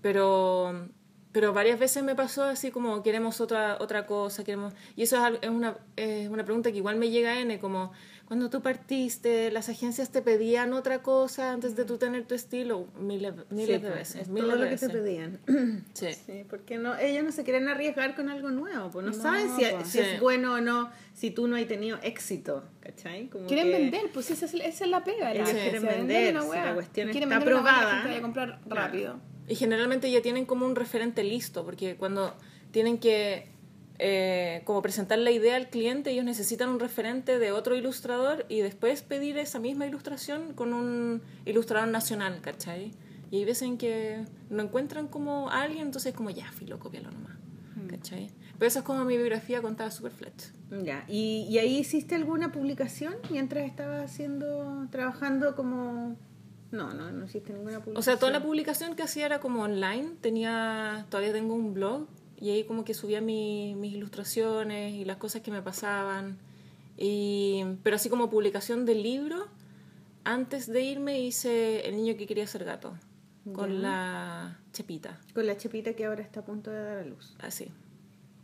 pero, 0.00 0.88
pero 1.32 1.52
varias 1.54 1.78
veces 1.78 2.02
me 2.02 2.14
pasó 2.14 2.44
así 2.44 2.70
como, 2.70 3.02
queremos 3.02 3.40
otra, 3.40 3.78
otra 3.80 4.06
cosa, 4.06 4.44
queremos... 4.44 4.74
Y 4.96 5.02
eso 5.02 5.16
es, 5.40 5.48
una, 5.48 5.76
es 5.96 6.28
una 6.28 6.44
pregunta 6.44 6.70
que 6.70 6.76
igual 6.78 6.96
me 6.96 7.08
llega 7.10 7.32
a 7.32 7.40
N, 7.40 7.58
como, 7.58 7.90
cuando 8.26 8.50
tú 8.50 8.60
partiste, 8.60 9.50
las 9.50 9.70
agencias 9.70 10.10
te 10.10 10.20
pedían 10.20 10.74
otra 10.74 11.00
cosa 11.02 11.52
antes 11.52 11.74
de 11.74 11.84
tú 11.86 11.96
tener 11.96 12.26
tu 12.26 12.34
estilo, 12.34 12.86
miles, 13.00 13.32
miles 13.50 13.66
Sí, 13.66 13.72
de 13.72 13.78
pues, 13.80 13.94
veces, 13.94 14.20
es 14.22 14.28
miles 14.28 14.50
todo 14.50 14.58
de 14.58 14.64
lo 14.64 14.70
que 14.70 14.76
te 14.86 14.88
pedían. 14.90 15.40
Sí. 15.94 16.08
Sí, 16.12 16.44
porque 16.48 16.76
no, 16.78 16.96
ellos 16.98 17.24
no 17.24 17.32
se 17.32 17.44
quieren 17.44 17.66
arriesgar 17.68 18.14
con 18.14 18.28
algo 18.28 18.50
nuevo, 18.50 18.90
pues 18.90 19.06
no, 19.06 19.12
No, 19.12 19.22
saben 19.22 19.48
si, 19.56 19.64
pues. 19.64 19.88
si 19.88 19.98
Sí. 19.98 20.00
es 20.00 20.20
bueno 20.20 20.54
o 20.54 20.60
no, 20.60 20.90
si 21.14 21.30
tú 21.30 21.48
no 21.48 21.56
has 21.56 21.66
tenido 21.66 21.98
éxito, 22.02 22.62
¿cachai? 22.80 23.28
Como 23.28 23.46
Quieren 23.46 23.66
que 23.68 23.72
vender, 23.78 24.10
pues 24.12 24.30
esa 24.30 24.44
es, 24.44 24.52
esa 24.54 24.84
es 24.84 24.90
la 24.90 25.02
pega. 25.02 25.32
Ellos 25.32 25.48
quieren 25.50 25.82
vender 25.82 26.38
si 26.42 26.48
la 26.56 26.74
cuestión 26.74 27.08
Quieren 27.10 27.32
está 27.32 27.42
una 27.42 27.50
la 27.50 27.58
aprobada. 27.58 28.20
comprar 28.20 28.60
Claro. 28.68 29.31
Y 29.48 29.54
generalmente 29.56 30.10
ya 30.10 30.22
tienen 30.22 30.46
como 30.46 30.66
un 30.66 30.76
referente 30.76 31.24
listo, 31.24 31.64
porque 31.64 31.96
cuando 31.96 32.34
tienen 32.70 32.98
que 32.98 33.52
eh, 33.98 34.62
como 34.64 34.82
presentar 34.82 35.18
la 35.18 35.30
idea 35.30 35.54
al 35.54 35.68
cliente, 35.68 36.10
ellos 36.10 36.24
necesitan 36.24 36.68
un 36.70 36.80
referente 36.80 37.38
de 37.38 37.52
otro 37.52 37.76
ilustrador 37.76 38.46
y 38.48 38.60
después 38.60 39.02
pedir 39.02 39.38
esa 39.38 39.60
misma 39.60 39.86
ilustración 39.86 40.54
con 40.54 40.72
un 40.72 41.22
ilustrador 41.44 41.88
nacional, 41.88 42.40
¿cachai? 42.40 42.92
Y 43.30 43.36
hay 43.36 43.44
veces 43.44 43.62
en 43.62 43.78
que 43.78 44.24
no 44.50 44.64
encuentran 44.64 45.06
como 45.06 45.50
a 45.50 45.62
alguien, 45.62 45.86
entonces 45.86 46.10
es 46.10 46.16
como, 46.16 46.30
ya, 46.30 46.50
filo, 46.50 46.80
cópialo 46.80 47.10
nomás, 47.12 47.36
¿cachai? 47.88 48.30
Pero 48.58 48.66
eso 48.66 48.80
es 48.80 48.84
como 48.84 49.04
mi 49.04 49.16
biografía 49.16 49.62
contada 49.62 49.90
super 49.90 50.10
flat. 50.10 50.34
Ya, 50.82 51.04
¿Y, 51.06 51.46
y 51.48 51.58
ahí 51.58 51.78
hiciste 51.78 52.14
alguna 52.14 52.50
publicación 52.50 53.14
mientras 53.30 53.64
estabas 53.66 54.10
haciendo, 54.10 54.88
trabajando 54.90 55.54
como... 55.54 56.16
No, 56.72 56.92
no, 56.94 57.12
no 57.12 57.24
hiciste 57.26 57.52
ninguna 57.52 57.78
publicación. 57.80 57.98
O 57.98 58.02
sea, 58.02 58.18
toda 58.18 58.32
la 58.32 58.42
publicación 58.42 58.96
que 58.96 59.02
hacía 59.04 59.26
era 59.26 59.38
como 59.40 59.62
online, 59.62 60.12
tenía, 60.20 61.06
todavía 61.10 61.32
tengo 61.32 61.54
un 61.54 61.74
blog 61.74 62.06
y 62.40 62.50
ahí 62.50 62.64
como 62.64 62.84
que 62.84 62.94
subía 62.94 63.20
mi- 63.20 63.74
mis 63.76 63.92
ilustraciones 63.94 64.94
y 64.94 65.04
las 65.04 65.18
cosas 65.18 65.42
que 65.42 65.50
me 65.52 65.62
pasaban. 65.62 66.38
Y, 66.96 67.62
pero 67.82 67.96
así 67.96 68.08
como 68.08 68.28
publicación 68.30 68.84
del 68.86 69.02
libro, 69.02 69.46
antes 70.24 70.66
de 70.66 70.82
irme 70.82 71.20
hice 71.20 71.86
El 71.88 71.96
niño 71.96 72.16
que 72.16 72.26
quería 72.26 72.46
ser 72.46 72.64
gato, 72.64 72.94
con 73.54 73.70
Ya. 73.74 73.78
la 73.80 74.58
chepita, 74.72 75.18
Con 75.34 75.46
la 75.46 75.56
chepita 75.56 75.92
que 75.94 76.04
ahora 76.06 76.22
está 76.22 76.40
a 76.40 76.44
punto 76.44 76.70
de 76.70 76.82
dar 76.82 76.98
a 76.98 77.04
luz. 77.04 77.34
así. 77.40 77.68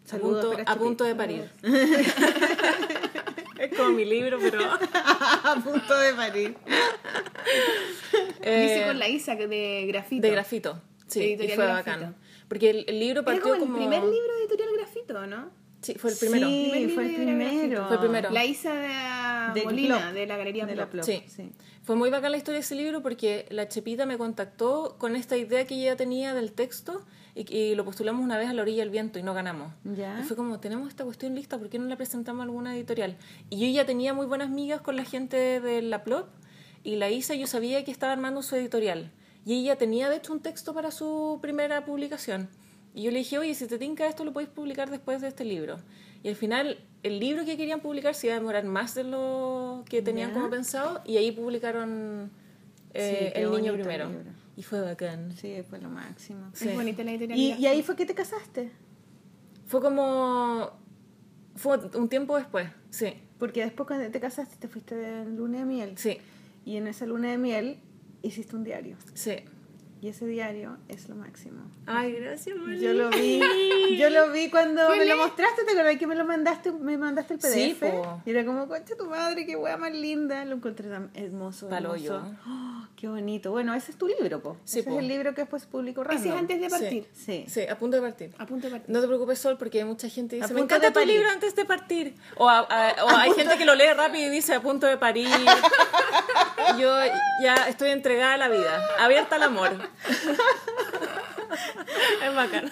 A 0.05 0.09
Saludos 0.11 0.44
punto, 0.44 0.57
para 0.59 0.72
a 0.72 0.76
punto 0.76 1.05
de 1.05 1.14
parir. 1.14 1.50
es 3.59 3.77
como 3.77 3.90
mi 3.90 4.05
libro, 4.05 4.38
pero... 4.40 4.61
a 4.94 5.61
punto 5.62 5.99
de 5.99 6.14
parir. 6.14 6.57
eh, 8.42 8.62
Dice 8.68 8.87
con 8.87 8.99
la 8.99 9.09
Isa 9.09 9.37
que 9.37 9.47
de 9.47 9.87
grafito. 9.88 10.23
de 10.23 10.31
grafito, 10.31 10.83
sí, 11.07 11.21
y 11.21 11.23
Editorial 11.33 11.57
fue 11.57 11.64
Grafito. 11.66 11.90
bacán. 11.90 12.16
Porque 12.49 12.71
el, 12.71 12.85
el 12.88 12.99
libro 13.01 13.21
Era 13.21 13.25
partió 13.27 13.42
como 13.42 13.55
el 13.55 13.61
como... 13.61 13.77
primer 13.77 14.03
libro 14.03 14.35
de 14.37 14.40
editorial 14.42 14.68
grafito, 14.77 15.27
¿no? 15.27 15.51
Sí, 15.81 15.94
fue 15.94 16.11
el 16.11 16.16
primero. 16.16 16.47
Sí, 16.49 16.68
Primer 16.73 16.90
fue 16.90 17.05
el 17.05 17.11
de 17.12 17.16
primero. 17.18 17.87
Fue 17.87 17.94
el 17.97 18.01
primero. 18.01 18.31
La 18.31 18.44
Isa 18.44 18.75
de 19.53 19.55
Del 19.55 19.64
Molina, 19.64 19.99
Plop. 20.01 20.12
de 20.12 20.27
la 20.27 20.37
Galería 20.37 20.66
De 20.66 20.75
la 20.75 20.90
Plop. 20.90 21.05
Plop, 21.07 21.18
Sí. 21.18 21.23
sí. 21.29 21.53
Fue 21.85 21.94
muy 21.94 22.11
bacán 22.11 22.33
la 22.33 22.37
historia 22.38 22.57
de 22.59 22.64
ese 22.64 22.75
libro 22.75 23.01
porque 23.01 23.47
la 23.51 23.68
Chepita 23.68 24.05
me 24.05 24.18
contactó 24.18 24.97
con 24.99 25.14
esta 25.14 25.37
idea 25.37 25.64
que 25.66 25.75
ella 25.77 25.97
tenía 25.97 26.35
del 26.35 26.53
texto 26.53 27.07
y, 27.38 27.57
y 27.57 27.74
lo 27.74 27.85
postulamos 27.85 28.24
una 28.24 28.37
vez 28.38 28.48
a 28.48 28.53
la 28.53 28.62
orilla 28.62 28.83
del 28.83 28.90
viento 28.90 29.18
y 29.18 29.22
no 29.22 29.35
ganamos. 29.35 29.72
Ya. 29.85 30.18
Y 30.20 30.24
fue 30.24 30.37
como, 30.37 30.59
tenemos 30.61 30.88
esta 30.88 31.05
cuestión 31.05 31.35
lista, 31.35 31.59
¿por 31.59 31.68
qué 31.68 31.79
no 31.79 31.87
la 31.87 31.96
presentamos 31.96 32.40
a 32.40 32.44
alguna 32.44 32.74
editorial? 32.77 33.16
Y 33.51 33.61
yo 33.61 33.66
ya 33.74 33.87
tenía 33.87 34.12
muy 34.14 34.27
buenas 34.27 34.51
migas 34.51 34.81
con 34.81 34.96
la 34.96 35.05
gente 35.05 35.61
de 35.61 35.83
la 35.83 36.03
Plop 36.05 36.29
y 36.85 36.96
la 36.96 37.11
Isa 37.11 37.35
yo 37.35 37.46
sabía 37.46 37.85
que 37.85 37.90
estaba 37.90 38.12
armando 38.12 38.42
su 38.42 38.57
editorial. 38.57 39.11
Y 39.44 39.55
ella 39.61 39.77
tenía 39.77 40.11
de 40.11 40.16
hecho 40.16 40.33
un 40.33 40.40
texto 40.40 40.74
para 40.74 40.90
su 40.90 41.38
primera 41.40 41.85
publicación. 41.85 42.48
Y 42.94 43.03
yo 43.05 43.11
le 43.11 43.18
dije, 43.18 43.38
oye, 43.38 43.55
si 43.55 43.66
te 43.66 43.79
tinca 43.79 44.07
esto 44.09 44.24
lo 44.24 44.33
podéis 44.33 44.51
publicar 44.51 44.90
después 44.90 45.20
de 45.20 45.29
este 45.29 45.44
libro. 45.44 45.77
Y 46.22 46.29
al 46.29 46.35
final, 46.35 46.79
el 47.05 47.20
libro 47.20 47.44
que 47.44 47.57
querían 47.57 47.81
publicar 47.81 48.14
se 48.14 48.27
iba 48.27 48.35
a 48.37 48.38
demorar 48.40 48.64
más 48.64 48.94
de 48.96 49.05
lo 49.05 49.85
que 49.88 50.03
tenían 50.03 50.31
Ya. 50.31 50.35
como 50.35 50.51
pensado. 50.51 51.01
Y 51.05 51.16
ahí 51.16 51.31
publicaron 51.31 52.31
eh, 52.94 53.33
Sí, 53.35 53.40
El 53.40 53.51
Niño 53.53 53.74
primero. 53.74 54.07
el. 54.09 54.24
Y 54.59 54.64
fue 54.64 54.81
bacán. 54.81 55.31
Sí, 55.31 55.62
fue 55.71 55.79
lo 55.79 55.88
máximo. 55.88 56.51
Sí. 56.53 56.68
Es 56.68 56.75
bonita 56.75 57.05
la. 57.05 57.12
¿Y, 57.12 57.53
y 57.61 57.66
ahí 57.66 57.81
fue 57.85 57.94
que 57.94 58.05
te 58.05 58.12
casaste? 58.12 58.73
Fue 59.66 59.81
como... 59.81 60.73
Fue 61.55 61.79
un 61.94 62.09
tiempo 62.09 62.37
después, 62.37 62.68
sí. 62.90 63.14
Porque 63.38 63.62
después 63.62 63.87
cuando 63.87 64.11
te 64.11 64.18
casaste 64.18 64.57
te 64.57 64.66
fuiste 64.66 64.97
de 64.97 65.25
luna 65.27 65.59
de 65.59 65.64
miel. 65.64 65.92
Sí, 65.97 66.18
Y 66.64 66.77
en 66.77 66.88
esa 66.88 67.07
luna 67.07 67.31
de 67.31 67.38
miel 67.38 67.79
hiciste 68.23 68.57
un 68.57 68.64
diario. 68.64 68.97
sí. 69.14 69.37
Y 70.00 70.08
ese 70.08 70.26
diario 70.26 70.76
es 70.88 71.08
lo 71.08 71.16
máximo. 71.16 71.61
Ay, 71.87 72.12
gracias, 72.12 72.56
Moni. 72.56 72.78
Yo 72.78 72.92
lo 72.92 73.11
vi, 73.11 73.40
yo 73.98 74.11
lo 74.11 74.30
vi 74.30 74.48
cuando 74.48 74.88
me 74.90 74.94
¿Cuál 74.96 75.08
lo 75.08 75.16
mostraste, 75.16 75.64
¿te 75.64 75.72
acordás 75.72 75.96
que 75.96 76.06
me 76.06 76.14
lo 76.14 76.24
mandaste, 76.24 76.70
me 76.70 76.96
mandaste 76.96 77.34
el 77.34 77.40
Sí, 77.42 77.76
PDF? 77.80 77.90
po. 77.90 78.22
y 78.24 78.30
era 78.30 78.44
como, 78.44 78.68
concha 78.68 78.94
tu 78.96 79.06
madre, 79.06 79.44
qué 79.44 79.56
wea 79.56 79.76
más 79.76 79.90
linda, 79.92 80.44
lo 80.44 80.54
encontré 80.54 80.88
tan 80.88 81.11
hermoso, 81.14 81.68
Palo 81.68 81.94
hermoso. 81.96 82.22
yo. 82.22 82.32
Oh, 82.46 82.87
qué 82.94 83.08
bonito. 83.08 83.50
Bueno, 83.50 83.74
ese 83.74 83.90
es 83.90 83.98
tu 83.98 84.06
libro, 84.06 84.40
po. 84.40 84.56
Sí, 84.64 84.80
ese 84.80 84.88
po. 84.88 84.94
es 84.96 85.02
el 85.02 85.08
libro 85.08 85.34
que 85.34 85.40
después 85.40 85.66
publicó 85.66 86.04
Random. 86.04 86.20
Ese 86.24 86.28
es 86.32 86.40
antes 86.40 86.61
de 86.61 86.68
partir. 86.70 87.08
Sí. 87.12 87.44
Sí, 87.48 87.62
a 87.66 87.76
punto 87.76 87.96
de 87.96 88.02
partir. 88.02 88.30
A 88.38 88.46
punto 88.46 88.66
de 88.68 88.70
partir. 88.74 88.94
No 88.94 89.00
te 89.00 89.06
preocupes, 89.08 89.38
Sol, 89.40 89.56
porque 89.58 89.78
hay 89.78 89.84
mucha 89.84 90.08
gente 90.08 90.37
que 90.37 90.42
dice, 90.42 90.54
me 90.54 90.61
encanta 90.61 90.88
tu 90.88 90.94
parir". 90.94 91.08
libro 91.16 91.28
antes 91.30 91.56
de 91.56 91.64
partir. 91.64 92.14
O, 92.37 92.48
a- 92.48 92.61
a- 92.61 92.94
o 93.04 93.08
hay 93.16 93.32
gente 93.32 93.58
que 93.58 93.64
lo 93.64 93.74
lee 93.74 93.92
rápido 93.96 94.26
y 94.26 94.30
dice, 94.30 94.54
a 94.54 94.61
punto 94.62 94.87
de 94.87 94.96
parir. 94.96 95.26
Yo 96.78 96.94
ya 97.42 97.54
estoy 97.68 97.90
entregada 97.90 98.34
a 98.34 98.37
la 98.37 98.48
vida, 98.48 98.80
abierta 99.00 99.37
al 99.37 99.42
amor. 99.44 99.70
es 102.24 102.35
bacán. 102.35 102.70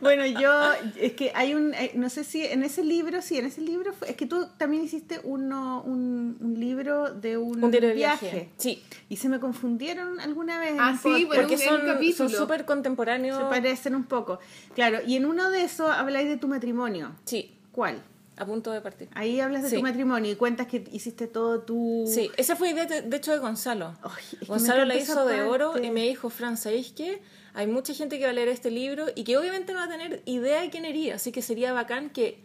Bueno, 0.00 0.26
yo, 0.26 0.50
es 0.96 1.12
que 1.12 1.32
hay 1.34 1.54
un, 1.54 1.74
eh, 1.74 1.92
no 1.94 2.08
sé 2.10 2.24
si 2.24 2.44
en 2.44 2.62
ese 2.62 2.82
libro, 2.84 3.22
sí, 3.22 3.38
en 3.38 3.46
ese 3.46 3.60
libro, 3.60 3.92
fue- 3.92 4.10
es 4.10 4.16
que 4.16 4.26
tú 4.26 4.46
también 4.58 4.82
hiciste 4.82 5.20
uno, 5.22 5.82
un, 5.82 6.36
un 6.40 6.58
libro 6.58 7.12
de 7.14 7.36
un, 7.36 7.62
Un 7.62 7.70
viaje. 7.70 7.94
viaje. 7.94 8.48
Sí, 8.56 8.82
Y 9.08 9.16
se 9.16 9.28
me 9.28 9.38
confundieron 9.40 10.20
alguna 10.20 10.58
vez. 10.58 10.72
en 10.72 10.80
Ah, 10.80 10.90
un 10.92 10.98
sí, 10.98 11.24
bueno, 11.24 11.42
porque 11.48 11.54
un- 11.54 12.12
son 12.14 12.30
súper 12.30 12.64
contemporáneos. 12.64 13.38
Se 13.38 13.44
parecen 13.44 13.94
un 13.94 14.04
poco. 14.04 14.38
Claro, 14.74 14.98
y 15.06 15.16
en 15.16 15.26
uno 15.26 15.50
de 15.50 15.62
esos 15.64 15.90
habláis 15.90 16.28
de 16.28 16.36
tu 16.36 16.48
matrimonio. 16.48 17.12
Sí, 17.24 17.56
¿Cuál? 17.72 18.02
A 18.42 18.46
punto 18.46 18.70
de 18.70 18.80
partir. 18.80 19.08
Ahí 19.14 19.40
hablas 19.40 19.62
de 19.62 19.70
Sí. 19.70 19.76
tu 19.76 19.82
matrimonio 19.82 20.30
y 20.32 20.36
cuentas 20.36 20.66
que 20.66 20.84
hiciste 20.92 21.26
todo 21.26 21.60
tu... 21.62 22.04
Sí, 22.06 22.30
esa 22.36 22.56
fue 22.56 22.70
idea 22.70 22.86
de, 22.86 23.02
de 23.02 23.16
hecho 23.16 23.32
de 23.32 23.38
Gonzalo. 23.38 23.94
Gonzalo 24.46 24.84
la 24.84 24.96
hizo 24.96 25.24
de 25.26 25.42
oro 25.42 25.78
y 25.82 25.90
me 25.90 26.02
dijo, 26.02 26.30
Fran, 26.30 26.56
¿sabéis 26.56 26.92
qué? 26.92 27.22
Hay 27.54 27.66
mucha 27.66 27.92
gente 27.94 28.18
que 28.18 28.24
va 28.24 28.30
a 28.30 28.34
leer 28.34 28.48
este 28.48 28.70
libro 28.70 29.06
y 29.14 29.24
que 29.24 29.36
obviamente 29.36 29.72
no 29.72 29.78
va 29.80 29.84
a 29.84 29.88
tener 29.88 30.22
idea 30.26 30.60
de 30.62 30.70
quién 30.70 30.84
ería, 30.84 31.16
así 31.16 31.32
que 31.32 31.42
sería 31.42 31.72
bacán 31.72 32.10
que... 32.10 32.40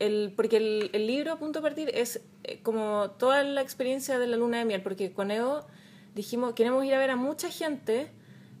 El, 0.00 0.32
porque 0.36 0.58
el, 0.58 0.90
el 0.92 1.08
libro 1.08 1.32
a 1.32 1.38
punto 1.40 1.58
de 1.58 1.62
partir 1.64 1.90
es 1.92 2.20
eh, 2.44 2.60
como 2.62 3.10
toda 3.18 3.42
la 3.42 3.62
experiencia 3.62 4.20
de 4.20 4.28
la 4.28 4.36
luna 4.36 4.58
de 4.58 4.64
miel, 4.64 4.80
porque 4.80 5.12
con 5.12 5.32
Edo 5.32 5.66
dijimos, 6.14 6.54
queremos 6.54 6.84
ir 6.84 6.94
a 6.94 6.98
ver 7.00 7.10
a 7.10 7.16
mucha 7.16 7.48
gente, 7.50 8.08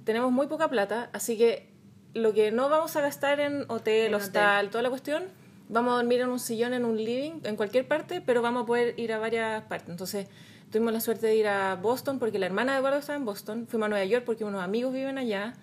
tenemos 0.04 0.32
muy 0.32 0.48
poca 0.48 0.68
plata, 0.68 1.10
así 1.12 1.38
que 1.38 1.68
lo 2.14 2.32
que 2.34 2.50
no 2.50 2.68
vamos 2.68 2.96
a 2.96 3.02
gastar 3.02 3.38
en 3.38 3.64
hotel, 3.68 4.06
En 4.06 4.14
hostal, 4.16 4.70
toda 4.70 4.82
la 4.82 4.88
cuestión, 4.90 5.24
vamos 5.68 5.92
a 5.92 5.96
dormir 5.96 6.20
en 6.20 6.28
un 6.28 6.38
sillón, 6.40 6.74
en 6.74 6.84
un 6.84 6.96
living, 6.96 7.40
en 7.44 7.56
cualquier 7.56 7.86
parte, 7.86 8.20
pero 8.20 8.42
vamos 8.42 8.62
a 8.64 8.66
poder 8.66 8.98
ir 8.98 9.12
a 9.12 9.18
varias 9.18 9.62
partes. 9.64 9.90
Entonces, 9.90 10.26
Tuvimos 10.70 10.92
la 10.92 11.00
suerte 11.00 11.26
de 11.26 11.34
ir 11.36 11.48
a 11.48 11.76
Boston 11.76 12.18
porque 12.18 12.38
la 12.38 12.44
hermana 12.44 12.72
de 12.74 12.80
Eduardo 12.80 12.98
estaba 12.98 13.16
en 13.16 13.24
Boston. 13.24 13.66
Fuimos 13.70 13.86
a 13.86 13.88
Nueva 13.88 14.04
York 14.04 14.24
porque 14.26 14.44
unos 14.44 14.62
amigos 14.62 14.92
viven 14.92 15.16
allá. 15.16 15.54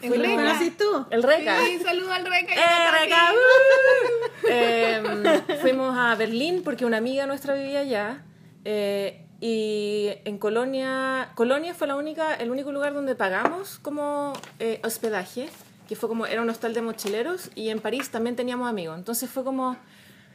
¿El 0.00 0.08
Fuimos 0.08 0.26
Reca? 0.28 0.42
¿Conocís 0.42 0.76
tú? 0.78 1.06
El 1.10 1.22
Reca. 1.22 1.58
Sí, 1.62 1.78
saludo 1.80 2.12
al 2.12 2.24
Reca. 2.24 2.54
y 2.54 2.58
¡Eh, 2.58 3.02
Reca! 3.02 3.16
¡Uh! 3.32 4.46
Eh, 4.48 5.58
fuimos 5.60 5.94
a 5.98 6.14
Berlín 6.14 6.62
porque 6.64 6.86
una 6.86 6.96
amiga 6.96 7.26
nuestra 7.26 7.54
vivía 7.54 7.80
allá. 7.80 8.24
eh, 8.64 9.22
y 9.40 10.08
en 10.24 10.38
Colonia, 10.38 11.32
Colonia 11.34 11.74
fue 11.74 11.86
la 11.86 11.96
única, 11.96 12.32
el 12.34 12.50
único 12.50 12.72
lugar 12.72 12.94
donde 12.94 13.14
pagamos 13.14 13.78
como 13.80 14.32
eh, 14.58 14.80
hospedaje, 14.82 15.50
que 15.88 15.96
fue 15.96 16.08
como, 16.08 16.26
era 16.26 16.42
un 16.42 16.48
hostal 16.50 16.74
de 16.74 16.82
mochileros, 16.82 17.50
y 17.54 17.68
en 17.70 17.80
París 17.80 18.10
también 18.10 18.36
teníamos 18.36 18.68
amigos. 18.68 18.96
Entonces 18.98 19.28
fue 19.30 19.44
como, 19.44 19.76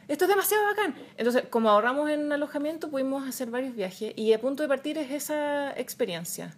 esto 0.08 0.24
es 0.24 0.28
demasiado 0.28 0.64
bacán. 0.64 0.94
Entonces, 1.16 1.44
como 1.50 1.70
ahorramos 1.70 2.08
en 2.10 2.32
alojamiento, 2.32 2.90
pudimos 2.90 3.26
hacer 3.28 3.50
varios 3.50 3.74
viajes, 3.74 4.12
y 4.16 4.32
a 4.32 4.40
punto 4.40 4.62
de 4.62 4.68
partir 4.68 4.98
es 4.98 5.10
esa 5.10 5.72
experiencia. 5.78 6.54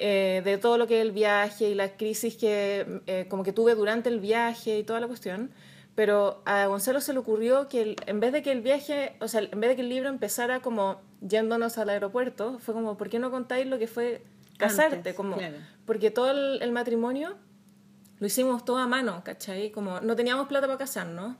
eh, 0.00 0.42
de 0.44 0.58
todo 0.58 0.76
lo 0.76 0.88
que 0.88 0.96
es 0.98 1.02
el 1.06 1.12
viaje 1.12 1.68
y 1.70 1.74
la 1.76 1.96
crisis 1.96 2.36
que 2.36 3.00
eh, 3.06 3.26
como 3.28 3.44
que 3.44 3.52
tuve 3.52 3.76
durante 3.76 4.08
el 4.08 4.18
viaje 4.18 4.76
y 4.78 4.82
toda 4.82 4.98
la 4.98 5.06
cuestión. 5.06 5.52
Pero 5.94 6.42
a 6.46 6.66
Gonzalo 6.66 7.00
se 7.00 7.12
le 7.12 7.20
ocurrió 7.20 7.68
que 7.68 7.80
el- 7.82 7.96
en 8.06 8.18
vez 8.18 8.32
de 8.32 8.42
que 8.42 8.50
el 8.50 8.60
viaje, 8.60 9.14
o 9.20 9.28
sea, 9.28 9.42
en 9.42 9.60
vez 9.60 9.70
de 9.70 9.76
que 9.76 9.82
el 9.82 9.88
libro 9.88 10.08
empezara 10.08 10.58
como 10.58 11.00
yéndonos 11.20 11.78
al 11.78 11.90
aeropuerto, 11.90 12.58
fue 12.58 12.74
como, 12.74 12.96
¿por 12.96 13.08
qué 13.08 13.20
no 13.20 13.30
contáis 13.30 13.68
lo 13.68 13.78
que 13.78 13.86
fue 13.86 14.20
casarte? 14.58 14.96
Antes, 14.96 15.14
como, 15.14 15.36
claro. 15.36 15.58
Porque 15.86 16.10
todo 16.10 16.32
el, 16.32 16.60
el 16.60 16.72
matrimonio 16.72 17.36
lo 18.20 18.26
hicimos 18.26 18.64
todo 18.64 18.78
a 18.78 18.86
mano, 18.86 19.22
¿cachai? 19.24 19.70
Como 19.70 20.00
no 20.00 20.16
teníamos 20.16 20.48
plata 20.48 20.66
para 20.66 20.78
casarnos. 20.78 21.36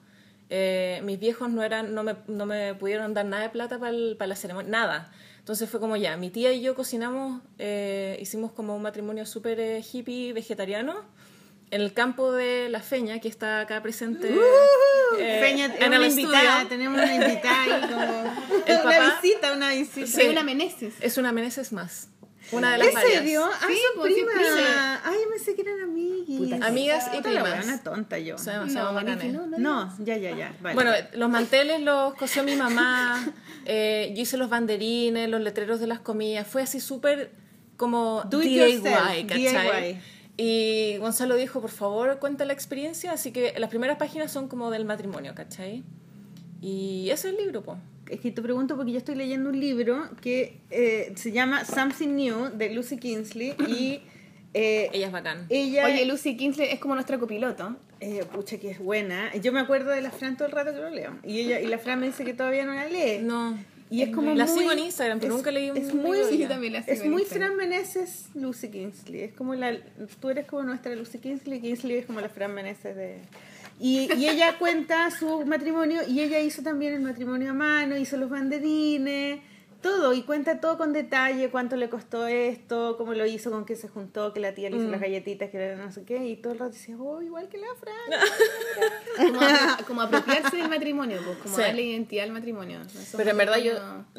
Eh, 0.51 1.01
mis 1.05 1.19
viejos 1.19 1.51
no 1.51 1.63
eran 1.63 1.95
no 1.95 2.03
me, 2.03 2.17
no 2.29 2.45
me 2.47 2.75
pudieron 2.75 3.15
dar 3.15 3.25
nada 3.25 3.45
de 3.45 3.49
plata 3.49 3.79
para, 3.79 3.91
el- 3.93 4.17
para 4.19 4.29
la 4.29 4.37
ceremonia, 4.37 4.71
nada. 4.71 5.13
Entonces 5.39 5.69
fue 5.71 5.81
como 5.81 5.97
ya, 5.97 6.17
mi 6.17 6.31
tía 6.31 6.53
y 6.53 6.61
yo 6.63 6.75
cocinamos, 6.75 7.43
eh, 7.59 8.19
hicimos 8.21 8.53
como 8.53 8.75
un 8.77 8.83
matrimonio 8.83 9.27
súper 9.27 9.59
eh, 9.61 9.83
hippie 9.93 10.33
vegetariano 10.33 10.95
en 11.71 11.81
el 11.81 11.93
campo 11.93 12.33
de 12.33 12.69
La 12.69 12.81
Feña, 12.81 13.21
que 13.21 13.29
está 13.29 13.61
acá 13.61 13.83
presente 13.83 14.29
eh, 15.19 15.39
Peña, 15.41 15.67
es 15.67 15.81
en 15.81 15.89
una 15.89 15.97
el 15.97 16.11
invitada, 16.11 16.63
estudio. 16.63 16.69
tenemos 16.69 17.03
una 17.03 17.15
invitada 17.15 17.63
ahí 17.63 17.81
como... 17.91 18.65
El 18.67 18.81
una 18.87 19.15
visita, 19.21 19.53
una 19.53 19.71
visita. 19.71 20.07
Sí. 20.07 20.21
Hay 20.23 20.29
una 20.29 20.43
Meneses. 20.43 20.95
Es 21.01 21.19
una 21.19 21.33
Meneses 21.33 21.73
más. 21.73 22.09
Una 22.53 22.73
de 22.73 22.79
las 22.79 22.89
¿En 22.89 22.95
varias. 22.95 23.15
serio? 23.15 23.45
Ah, 23.45 23.67
Sí, 23.67 23.75
son 23.75 24.01
pues, 24.03 24.15
sí, 24.15 24.21
primas. 24.25 24.35
prima. 24.55 25.01
Ay, 25.05 25.17
yo 25.25 25.31
pensé 25.31 25.55
que 25.55 25.63
eran 25.63 25.81
amiguis. 25.81 26.53
Amigas 26.63 27.11
y 27.17 27.23
primas. 27.23 27.43
weona 27.45 27.83
tonta 27.83 28.19
yo. 28.19 28.39
Son 28.39 28.53
demasiado 28.55 28.93
No, 28.93 29.03
no, 29.03 29.47
no. 29.47 29.59
No, 29.59 29.97
ya, 30.05 30.17
ya, 30.17 30.37
ya. 30.37 30.55
Vale. 30.61 30.75
Bueno, 30.75 30.93
los 31.15 31.31
manteles 31.31 31.81
los 31.81 32.15
cosió 32.15 32.45
mi 32.45 32.55
mamá, 32.57 33.25
eh, 33.65 34.13
yo 34.15 34.23
hice 34.23 34.37
los 34.37 34.49
banderines, 34.51 35.29
los 35.29 35.41
letreros 35.41 35.81
de 35.81 35.87
las 35.87 36.01
comidas, 36.01 36.47
fue 36.47 36.63
así 36.63 36.81
súper 36.81 37.31
como 37.77 38.23
Do 38.31 38.39
DIY, 38.39 38.55
yourself, 38.57 39.27
¿cachai? 39.29 39.83
DIY. 39.95 40.01
Y 40.37 40.97
Gonzalo 40.99 41.37
dijo, 41.37 41.61
por 41.61 41.71
favor, 41.71 42.19
cuenta 42.19 42.45
la 42.45 42.53
experiencia, 42.53 43.13
así 43.13 43.31
que 43.33 43.55
las 43.57 43.71
primeras 43.71 43.99
páginas 43.99 44.33
son 44.33 44.49
como 44.49 44.71
del 44.71 44.85
matrimonio, 44.85 45.33
¿cachai? 45.35 45.85
Y 46.61 47.09
ese 47.11 47.29
es 47.29 47.35
el 47.35 47.41
libro, 47.41 47.63
po. 47.63 47.77
Es 48.11 48.21
que 48.21 48.31
te 48.31 48.43
pregunto 48.43 48.77
porque 48.77 48.93
yo 48.93 48.99
estoy 48.99 49.15
leyendo 49.15 49.51
un 49.51 49.59
libro 49.61 50.09
que 50.21 50.59
eh, 50.71 51.13
se 51.17 51.33
llama 51.33 51.65
Something 51.65 52.09
New 52.15 52.51
de 52.57 52.71
Lucy 52.75 52.97
Kingsley 52.99 53.55
y 53.69 54.01
eh, 54.55 54.91
Ella 54.93 55.07
es 55.07 55.13
bacán. 55.13 55.47
ella... 55.49 55.87
Oye, 55.87 56.05
Lucy 56.07 56.37
Kingsley 56.37 56.69
es 56.71 56.79
como 56.81 56.95
nuestra 56.95 57.19
copiloto. 57.19 57.77
Eh, 58.01 58.23
pucha, 58.33 58.59
que 58.59 58.71
es 58.71 58.79
buena. 58.79 59.35
Yo 59.37 59.53
me 59.53 59.61
acuerdo 59.61 59.91
de 59.91 60.01
la 60.03 60.11
Fran 60.11 60.37
todo 60.37 60.47
el 60.47 60.53
rato 60.53 60.73
que 60.73 60.79
lo 60.81 60.91
leo. 60.91 61.19
Y 61.25 61.41
ella 61.41 61.61
y 61.61 61.67
la 61.67 61.79
Fran 61.79 62.01
me 62.01 62.07
dice 62.07 62.25
que 62.25 62.35
todavía 62.35 62.65
no 62.67 62.75
la 62.75 62.87
lee. 62.89 63.21
No. 63.23 63.59
Y 63.91 64.03
es 64.03 64.11
como 64.15 64.35
La 64.35 64.47
muy, 64.47 64.59
sigo 64.59 64.73
en 64.73 64.79
Instagram, 64.81 65.21
pero 65.21 65.33
es- 65.33 65.37
nunca 65.39 65.51
leí 65.51 65.71
un 65.71 65.77
es 65.77 65.85
libro 65.87 66.03
muy, 66.03 66.17
de 66.19 66.23
ella. 66.25 66.31
Sí, 66.33 66.39
yo 66.39 66.49
también 66.49 66.73
la 66.73 66.83
sigo 66.83 66.93
Es 66.95 67.01
en 67.03 67.11
muy. 67.13 67.25
Fran 67.25 67.57
Meneses, 67.57 68.27
Lucy 68.35 68.69
Kingsley. 68.69 69.21
Es 69.23 69.33
como 69.35 69.55
la, 69.55 69.79
tú 70.21 70.31
eres 70.31 70.47
como 70.47 70.63
nuestra 70.65 70.95
Lucy 70.97 71.19
Kingsley, 71.19 71.61
Kingsley 71.61 71.97
es 71.99 72.07
como 72.07 72.21
la 72.21 72.29
Fran 72.29 72.53
Meneses 72.53 72.97
de... 72.97 73.19
Y, 73.81 74.13
y 74.15 74.29
ella 74.29 74.57
cuenta 74.59 75.11
su 75.11 75.45
matrimonio 75.47 76.03
y 76.07 76.21
ella 76.21 76.39
hizo 76.41 76.63
también 76.63 76.95
el 76.95 77.01
matrimonio 77.03 77.51
a 77.51 77.55
mano, 77.55 77.97
hizo 77.97 78.17
los 78.17 78.31
banderines, 78.31 79.41
todo, 79.83 80.15
y 80.15 80.23
cuenta 80.23 80.61
todo 80.61 80.79
con 80.79 80.95
detalle, 80.95 81.51
cuánto 81.51 81.77
le 81.77 81.91
costó 81.91 82.27
esto, 82.27 82.97
cómo 82.97 83.13
lo 83.13 83.27
hizo, 83.27 83.51
con 83.51 83.67
qué 83.67 83.77
se 83.77 83.89
juntó, 83.89 84.33
que 84.33 84.41
la 84.41 84.55
tía 84.55 84.71
le 84.71 84.79
hizo 84.79 84.89
las 84.89 85.01
galletitas, 85.01 85.51
que 85.51 85.59
era 85.59 85.77
no 85.77 85.93
sé 85.93 86.05
qué, 86.05 86.25
y 86.27 86.37
todo 86.37 86.55
el 86.55 86.59
rato 86.61 86.73
decía, 86.73 86.97
oh, 86.99 87.21
igual 87.21 87.51
que 87.51 87.59
la 87.59 87.67
Fran. 87.79 88.21
Como, 89.17 89.87
como 89.87 90.01
apropiarse 90.03 90.57
del 90.57 90.69
matrimonio, 90.69 91.19
pues, 91.25 91.39
como 91.39 91.55
Sí. 91.55 91.63
darle 91.63 91.83
identidad 91.83 92.25
al 92.25 92.33
matrimonio. 92.33 92.81
Eso 92.83 93.17
Pero 93.17 93.31
en 93.31 93.37
verdad 93.37 93.59
yo, 93.59 93.73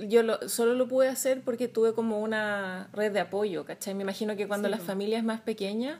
yo 0.07 0.23
lo- 0.23 0.47
solo 0.47 0.73
lo 0.73 0.87
pude 0.87 1.09
hacer 1.09 1.41
porque 1.41 1.67
tuve 1.67 1.93
como 1.93 2.19
una 2.21 2.87
red 2.93 3.11
de 3.11 3.19
apoyo, 3.19 3.65
¿cachai? 3.65 3.93
Me 3.93 4.03
imagino 4.03 4.35
que 4.37 4.47
cuando 4.47 4.69
la 4.69 4.77
familia 4.77 5.17
es 5.17 5.23
más 5.25 5.41
pequeña 5.41 5.99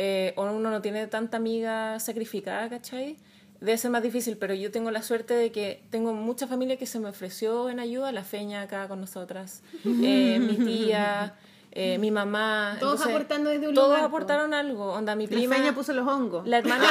eh, 0.00 0.32
o 0.36 0.44
uno 0.44 0.70
no 0.70 0.80
tiene 0.80 1.06
tanta 1.08 1.36
amiga 1.36 1.98
sacrificada, 2.00 2.68
¿cachai? 2.70 3.16
Debe 3.60 3.76
ser 3.76 3.90
más 3.90 4.02
difícil, 4.04 4.36
pero 4.38 4.54
yo 4.54 4.70
tengo 4.70 4.92
la 4.92 5.02
suerte 5.02 5.34
de 5.34 5.50
que 5.50 5.82
tengo 5.90 6.12
mucha 6.12 6.46
familia 6.46 6.76
que 6.76 6.86
se 6.86 7.00
me 7.00 7.08
ofreció 7.08 7.68
en 7.68 7.80
ayuda, 7.80 8.12
la 8.12 8.22
feña 8.22 8.62
acá 8.62 8.86
con 8.86 9.00
nosotras, 9.00 9.62
eh, 9.84 10.38
mi 10.40 10.54
tía, 10.64 11.34
eh, 11.72 11.98
mi 11.98 12.12
mamá. 12.12 12.76
Todos 12.78 13.04
aportando 13.04 13.50
desde 13.50 13.66
un 13.66 13.74
Todos 13.74 13.88
lugar, 13.88 14.00
po. 14.02 14.06
aportaron 14.06 14.54
algo, 14.54 14.92
onda 14.92 15.16
mi 15.16 15.26
La 15.26 15.30
prima. 15.36 15.56
Feña 15.56 15.74
puso 15.74 15.92
los 15.92 16.06
hongos. 16.06 16.46
La 16.46 16.58
hermana... 16.58 16.84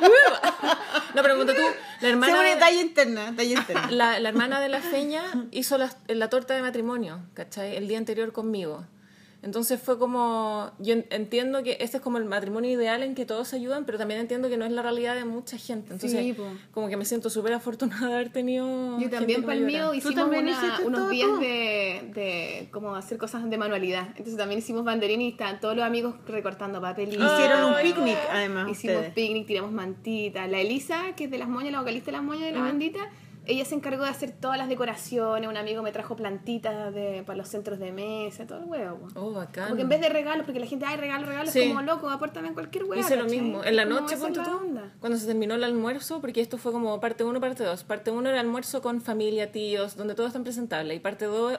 no, 1.14 1.22
pero 1.22 1.44
tú, 1.44 1.52
la 2.00 2.08
hermana... 2.08 2.32
Según 2.32 2.48
de- 2.50 2.56
talla 2.56 2.80
interna, 2.80 3.34
talla 3.36 3.58
interna. 3.58 3.90
la, 3.90 4.20
la 4.20 4.28
hermana 4.30 4.60
de 4.60 4.70
la 4.70 4.80
feña 4.80 5.22
hizo 5.50 5.76
la, 5.76 5.90
la 6.06 6.30
torta 6.30 6.54
de 6.54 6.62
matrimonio, 6.62 7.20
¿cachai? 7.34 7.76
El 7.76 7.88
día 7.88 7.98
anterior 7.98 8.32
conmigo. 8.32 8.86
Entonces 9.40 9.80
fue 9.80 10.00
como, 10.00 10.72
yo 10.80 10.94
en- 10.94 11.06
entiendo 11.10 11.62
que 11.62 11.76
este 11.80 11.98
es 11.98 12.02
como 12.02 12.18
el 12.18 12.24
matrimonio 12.24 12.72
ideal 12.72 13.04
en 13.04 13.14
que 13.14 13.24
todos 13.24 13.46
se 13.46 13.54
ayudan, 13.56 13.84
pero 13.84 13.96
también 13.96 14.18
entiendo 14.18 14.48
que 14.48 14.56
no 14.56 14.64
es 14.64 14.72
la 14.72 14.82
realidad 14.82 15.14
de 15.14 15.24
mucha 15.24 15.56
gente. 15.56 15.92
Entonces, 15.92 16.20
Sí, 16.20 16.34
como 16.72 16.88
que 16.88 16.96
me 16.96 17.04
siento 17.04 17.30
súper 17.30 17.52
afortunada 17.52 18.08
de 18.08 18.14
haber 18.14 18.30
tenido... 18.30 18.98
Yo 18.98 19.08
también 19.08 19.42
para 19.44 19.54
el 19.54 19.64
mío 19.64 19.94
hicimos 19.94 20.16
también 20.16 20.48
una- 20.48 20.80
unos 20.84 21.00
todo 21.02 21.08
días 21.10 21.38
de, 21.38 22.10
de 22.14 22.68
como 22.72 22.96
hacer 22.96 23.16
cosas 23.16 23.48
de 23.48 23.56
manualidad. 23.56 24.08
Entonces 24.10 24.36
también 24.36 24.58
hicimos 24.58 24.82
banderín 24.84 25.20
y 25.20 25.28
estaban 25.28 25.60
todos 25.60 25.76
los 25.76 25.84
amigos 25.84 26.16
recortando 26.26 26.80
papelitos. 26.80 27.32
Hicieron 27.32 27.64
un 27.72 27.74
picnic, 27.80 28.18
además. 28.32 28.68
Hicimos 28.72 28.96
ustedes. 28.96 29.14
picnic, 29.14 29.46
tiramos 29.46 29.70
mantitas. 29.70 30.48
La 30.50 30.58
Elisa, 30.60 31.14
que 31.16 31.24
es 31.24 31.30
de 31.30 31.38
las 31.38 31.48
moñas, 31.48 31.70
la 31.72 31.78
vocalista 31.78 32.06
de 32.06 32.16
las 32.16 32.24
moñas 32.24 32.42
de 32.46 32.52
la 32.52 32.60
bandita, 32.62 33.08
ella 33.48 33.64
se 33.64 33.74
encargó 33.74 34.04
de 34.04 34.10
hacer 34.10 34.30
todas 34.32 34.58
las 34.58 34.68
decoraciones. 34.68 35.48
Un 35.48 35.56
amigo 35.56 35.82
me 35.82 35.90
trajo 35.90 36.14
plantitas 36.16 36.92
de, 36.92 37.22
para 37.24 37.38
los 37.38 37.48
centros 37.48 37.78
de 37.78 37.92
mesa, 37.92 38.46
todo 38.46 38.58
el 38.58 38.64
huevo. 38.66 39.08
Oh, 39.14 39.32
bacán. 39.32 39.68
Porque 39.68 39.82
en 39.82 39.88
vez 39.88 40.02
de 40.02 40.10
regalos, 40.10 40.44
porque 40.44 40.60
la 40.60 40.66
gente, 40.66 40.84
ay, 40.86 40.98
regalo, 40.98 41.26
regalo, 41.26 41.50
Sí. 41.50 41.60
es 41.60 41.68
como 41.68 41.80
loco, 41.80 42.10
apórtame 42.10 42.48
en 42.48 42.54
cualquier 42.54 42.84
huevo. 42.84 43.00
Hice 43.00 43.16
lo 43.16 43.24
mismo. 43.24 43.64
En 43.64 43.76
la 43.76 43.86
noche, 43.86 44.16
onda. 44.16 44.92
cuando 45.00 45.16
se 45.16 45.26
terminó 45.26 45.54
el 45.54 45.64
almuerzo, 45.64 46.20
porque 46.20 46.42
esto 46.42 46.58
fue 46.58 46.72
como 46.72 47.00
parte 47.00 47.24
1, 47.24 47.40
parte 47.40 47.64
2. 47.64 47.84
Parte 47.84 48.10
1 48.10 48.28
era 48.28 48.38
almuerzo 48.40 48.82
con 48.82 49.00
familia, 49.00 49.50
tíos, 49.50 49.96
donde 49.96 50.14
todos 50.14 50.28
están 50.28 50.42
presentables. 50.44 50.94
Y 50.94 51.00
parte 51.00 51.24
2, 51.24 51.58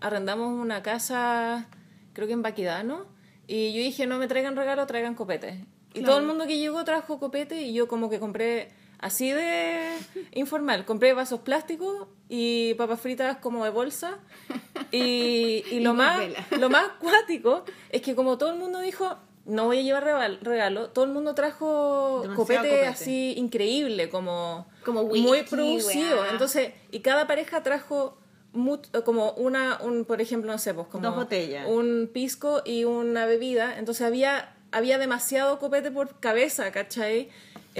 arrendamos 0.00 0.60
una 0.60 0.82
casa, 0.82 1.68
creo 2.14 2.26
que 2.26 2.32
en 2.32 2.42
Baquidano. 2.42 3.06
Y 3.46 3.72
yo 3.72 3.78
dije, 3.78 4.06
no 4.06 4.18
me 4.18 4.26
traigan 4.26 4.56
regalo, 4.56 4.86
traigan 4.88 5.14
copete. 5.14 5.64
Y 5.94 6.02
todo 6.02 6.18
el 6.18 6.26
mundo 6.26 6.46
que 6.48 6.58
llegó 6.58 6.84
trajo 6.84 7.20
copete 7.20 7.62
y 7.62 7.72
yo 7.72 7.86
como 7.86 8.10
que 8.10 8.18
compré 8.18 8.70
así 8.98 9.30
de 9.32 9.90
informal. 10.32 10.84
Compré 10.84 11.12
vasos 11.12 11.40
plásticos 11.40 12.06
y 12.28 12.74
papas 12.74 13.00
fritas 13.00 13.38
como 13.38 13.64
de 13.64 13.70
bolsa. 13.70 14.18
Y, 14.90 15.64
y 15.70 15.80
lo, 15.80 15.90
Y 15.90 15.94
más, 15.94 16.18
vela. 16.18 16.46
lo 16.58 16.70
más 16.70 16.88
cuático 17.00 17.64
es 17.90 18.02
que 18.02 18.14
como 18.14 18.38
todo 18.38 18.50
el 18.52 18.58
mundo 18.58 18.80
dijo, 18.80 19.16
no 19.44 19.64
voy 19.66 19.78
a 19.78 19.82
llevar 19.82 20.04
regal- 20.04 20.38
regalo, 20.42 20.90
todo 20.90 21.04
el 21.06 21.10
mundo 21.12 21.34
trajo 21.34 22.22
copete, 22.36 22.58
copete. 22.60 22.86
así 22.86 23.34
increíble, 23.36 24.10
como, 24.10 24.66
Como 24.84 25.04
muy 25.04 25.42
producido. 25.44 26.26
Entonces, 26.26 26.72
y 26.90 27.00
cada 27.00 27.26
pareja 27.26 27.62
trajo 27.62 28.18
como 29.04 29.32
una, 29.32 29.78
un, 29.82 30.04
por 30.04 30.20
ejemplo, 30.20 30.50
no 30.50 30.58
sé, 30.58 30.74
pues 30.74 30.86
como 30.88 31.06
Dos 31.06 31.16
botellas. 31.16 31.66
un 31.68 32.10
pisco 32.12 32.62
y 32.64 32.84
una 32.84 33.24
bebida. 33.26 33.78
Entonces 33.78 34.06
había, 34.06 34.54
había 34.72 34.98
demasiado 34.98 35.58
copete 35.58 35.90
por 35.90 36.18
cabeza, 36.20 36.70
¿cachai? 36.72 37.28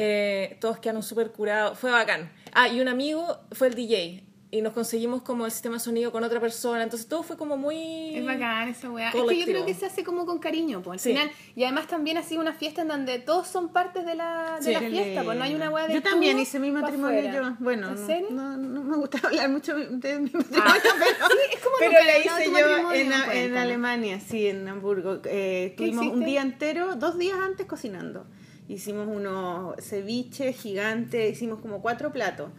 Eh, 0.00 0.56
todos 0.60 0.78
quedaron 0.78 1.02
súper 1.02 1.32
curados. 1.32 1.78
Fue 1.78 1.90
bacán. 1.90 2.30
Ah, 2.52 2.68
y 2.68 2.80
un 2.80 2.88
amigo 2.88 3.38
fue 3.52 3.68
el 3.68 3.74
DJ. 3.74 4.24
Y 4.50 4.62
nos 4.62 4.72
conseguimos 4.72 5.20
como 5.20 5.44
el 5.44 5.52
sistema 5.52 5.74
de 5.74 5.80
sonido 5.80 6.10
con 6.10 6.24
otra 6.24 6.40
persona. 6.40 6.82
Entonces 6.82 7.06
todo 7.06 7.22
fue 7.22 7.36
como 7.36 7.58
muy... 7.58 8.14
Es 8.16 8.24
bacán 8.24 8.68
esa 8.70 8.88
weá. 8.90 9.10
Es 9.10 9.14
que 9.14 9.38
yo 9.40 9.44
creo 9.44 9.66
que 9.66 9.74
se 9.74 9.84
hace 9.84 10.02
como 10.04 10.24
con 10.24 10.38
cariño, 10.38 10.80
pues 10.80 10.94
al 10.94 11.00
Sí. 11.00 11.10
final. 11.10 11.30
Y 11.54 11.64
además 11.64 11.86
también 11.86 12.16
ha 12.16 12.22
sido 12.22 12.40
una 12.40 12.54
fiesta 12.54 12.80
en 12.80 12.88
donde 12.88 13.18
todos 13.18 13.46
son 13.46 13.68
partes 13.74 14.06
de 14.06 14.14
la, 14.14 14.56
de 14.56 14.62
Sí. 14.64 14.72
la 14.72 14.80
fiesta, 14.80 15.22
pues 15.22 15.36
no 15.36 15.44
hay 15.44 15.54
una 15.54 15.68
weá 15.68 15.86
de 15.86 15.92
Yo 15.92 16.02
también 16.02 16.38
hice 16.38 16.58
mi 16.60 16.70
matrimonio 16.70 17.30
yo. 17.30 17.56
Bueno, 17.58 17.88
¿En 17.90 17.94
no, 18.00 18.06
serio? 18.06 18.28
No, 18.30 18.56
no 18.56 18.82
me 18.84 18.96
gusta 18.96 19.18
hablar 19.28 19.50
mucho 19.50 19.74
de 19.76 20.18
mi 20.18 20.30
matrimonio, 20.30 20.62
Ah. 20.64 20.76
pero, 20.82 21.28
Sí, 21.28 21.38
es 21.52 21.60
como 21.60 21.76
pero 21.80 21.92
la 21.92 22.18
hice 22.18 22.50
yo 22.50 22.92
en. 23.34 23.56
Alemania, 23.58 24.18
sí, 24.18 24.46
en 24.46 24.66
Hamburgo. 24.66 25.20
Eh, 25.26 25.74
tuvimos 25.76 26.06
un 26.06 26.24
día 26.24 26.40
entero, 26.40 26.96
dos 26.96 27.18
días 27.18 27.36
antes 27.38 27.66
cocinando. 27.66 28.24
Hicimos 28.68 29.08
unos 29.08 29.76
ceviches 29.82 30.56
gigantes, 30.56 31.32
hicimos 31.32 31.60
como 31.60 31.80
cuatro 31.80 32.12
platos. 32.12 32.50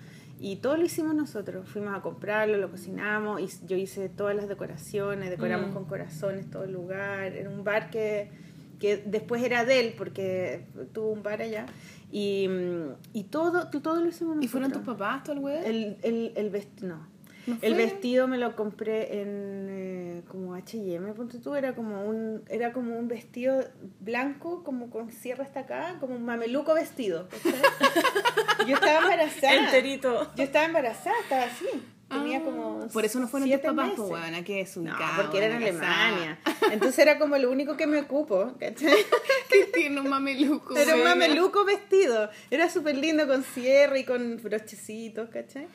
Y 0.42 0.56
todo 0.58 0.78
lo 0.78 0.86
hicimos 0.86 1.14
nosotros. 1.16 1.68
Fuimos 1.68 1.94
a 1.96 2.02
comprarlo, 2.02 2.58
lo 2.58 2.72
cocinamos. 2.72 3.42
Y 3.42 3.50
yo 3.68 3.76
hice 3.78 4.10
todas 4.10 4.36
las 4.36 4.48
decoraciones. 4.48 5.30
Decoramos 5.30 5.70
Mm. 5.70 5.74
con 5.74 5.86
corazones 5.86 6.50
todo 6.50 6.64
el 6.64 6.72
lugar. 6.72 7.34
Era 7.34 7.50
un 7.50 7.64
bar 7.64 7.90
que, 7.90 8.32
que 8.80 8.98
después 8.98 9.44
era 9.44 9.66
de 9.66 9.80
él 9.82 9.94
porque 9.98 10.66
tuvo 10.94 11.12
un 11.12 11.24
bar 11.24 11.42
allá. 11.42 11.66
Y, 12.12 12.48
mm, 12.48 12.94
y 13.14 13.24
todo, 13.26 13.68
todo 13.70 14.00
lo 14.02 14.08
hicimos 14.08 14.38
nosotros. 14.38 14.46
¿Y 14.46 14.48
fueron 14.48 14.72
tus 14.72 14.82
papás 14.82 15.24
todo 15.24 15.34
el 15.36 15.40
weón? 15.44 15.64
El, 15.66 15.98
el, 16.04 16.32
el 16.36 16.50
vestido, 16.50 16.88
no. 16.96 17.08
¿No 17.50 17.58
El 17.62 17.76
vestido 17.76 18.28
me 18.28 18.38
lo 18.38 18.56
compré 18.56 19.22
en 19.22 19.68
eh, 19.70 20.24
como 20.28 20.54
H&M, 20.56 21.14
ponte 21.14 21.40
tú, 21.40 21.56
era 21.56 21.76
como 21.76 22.04
un 22.06 22.44
era 22.50 22.74
como 22.74 22.98
un 22.98 23.08
vestido 23.08 23.64
blanco, 24.00 24.64
como 24.64 24.90
con 24.90 25.12
cierre 25.12 25.44
hasta 25.44 25.62
acá, 25.62 25.98
como 26.00 26.16
un 26.16 26.26
mameluco 26.26 26.74
vestido. 26.74 27.28
¿cachai? 27.30 27.54
Yo 28.68 28.76
estaba 28.76 29.00
embarazada. 29.00 29.54
Enterito. 29.56 30.32
Yo 30.36 30.44
estaba 30.44 30.66
embarazada, 30.66 31.16
estaba 31.24 31.44
así. 31.44 31.66
Tenía 32.10 32.40
Ah, 32.40 32.42
como 32.44 32.88
Por 32.88 33.06
eso 33.06 33.20
no 33.20 33.28
fueron 33.28 33.50
tus 33.50 33.60
papás, 33.60 33.92
pues, 33.96 34.10
weón, 34.10 34.44
que 34.44 34.62
es 34.62 34.78
No, 34.78 34.96
porque 35.16 35.38
era 35.38 35.56
en 35.56 35.64
casada. 35.64 36.08
Alemania. 36.08 36.40
Entonces 36.72 36.98
era 37.00 37.20
como 37.20 37.38
lo 37.38 37.52
único 37.52 37.78
que 37.78 37.86
me 37.86 38.00
ocupo, 38.00 38.54
¿cachai? 38.60 38.96
que 39.50 39.66
tiene 39.66 40.02
un 40.02 40.10
mameluco. 40.10 40.76
Era 40.76 40.96
un 40.96 41.04
mameluco 41.04 41.66
vestido. 41.66 42.30
Era 42.50 42.68
súper 42.70 42.98
lindo 42.98 43.28
con 43.28 43.44
cierre 43.44 44.00
y 44.00 44.06
con 44.06 44.42
brochecitos, 44.42 45.30
¿cachai? 45.30 45.68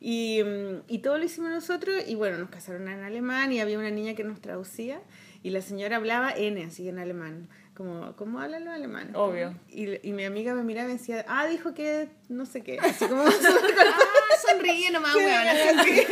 Y, 0.00 0.42
mm, 0.42 0.82
y 0.88 0.98
todo 0.98 1.18
lo 1.18 1.24
hicimos 1.24 1.50
nosotros. 1.50 2.02
Y 2.06 2.14
bueno, 2.14 2.38
nos 2.38 2.50
casaron 2.50 2.88
en 2.88 3.02
alemán 3.02 3.52
y 3.52 3.60
había 3.60 3.78
una 3.78 3.90
niña 3.90 4.14
que 4.14 4.24
nos 4.24 4.40
traducía. 4.40 5.00
Y 5.42 5.50
la 5.50 5.62
señora 5.62 5.96
hablaba 5.96 6.32
N, 6.32 6.64
así 6.64 6.88
en 6.88 6.98
alemán. 6.98 7.48
Como, 7.74 8.14
¿cómo 8.16 8.40
hablan 8.40 8.64
los 8.64 8.74
alemanes? 8.74 9.14
Obvio. 9.14 9.54
Y, 9.68 10.06
y 10.06 10.12
mi 10.12 10.24
amiga 10.24 10.54
me 10.54 10.64
miraba 10.64 10.88
y 10.88 10.92
me 10.92 10.98
decía, 10.98 11.24
ah, 11.28 11.46
dijo 11.46 11.72
que 11.72 12.08
no 12.28 12.44
sé 12.44 12.62
qué. 12.62 12.78
Así 12.78 13.06
como 13.06 13.22
Ah, 13.24 14.52
sonríe 14.52 14.90
nomás, 14.90 15.14
weón. 15.16 15.30
Sonríe. 15.76 16.06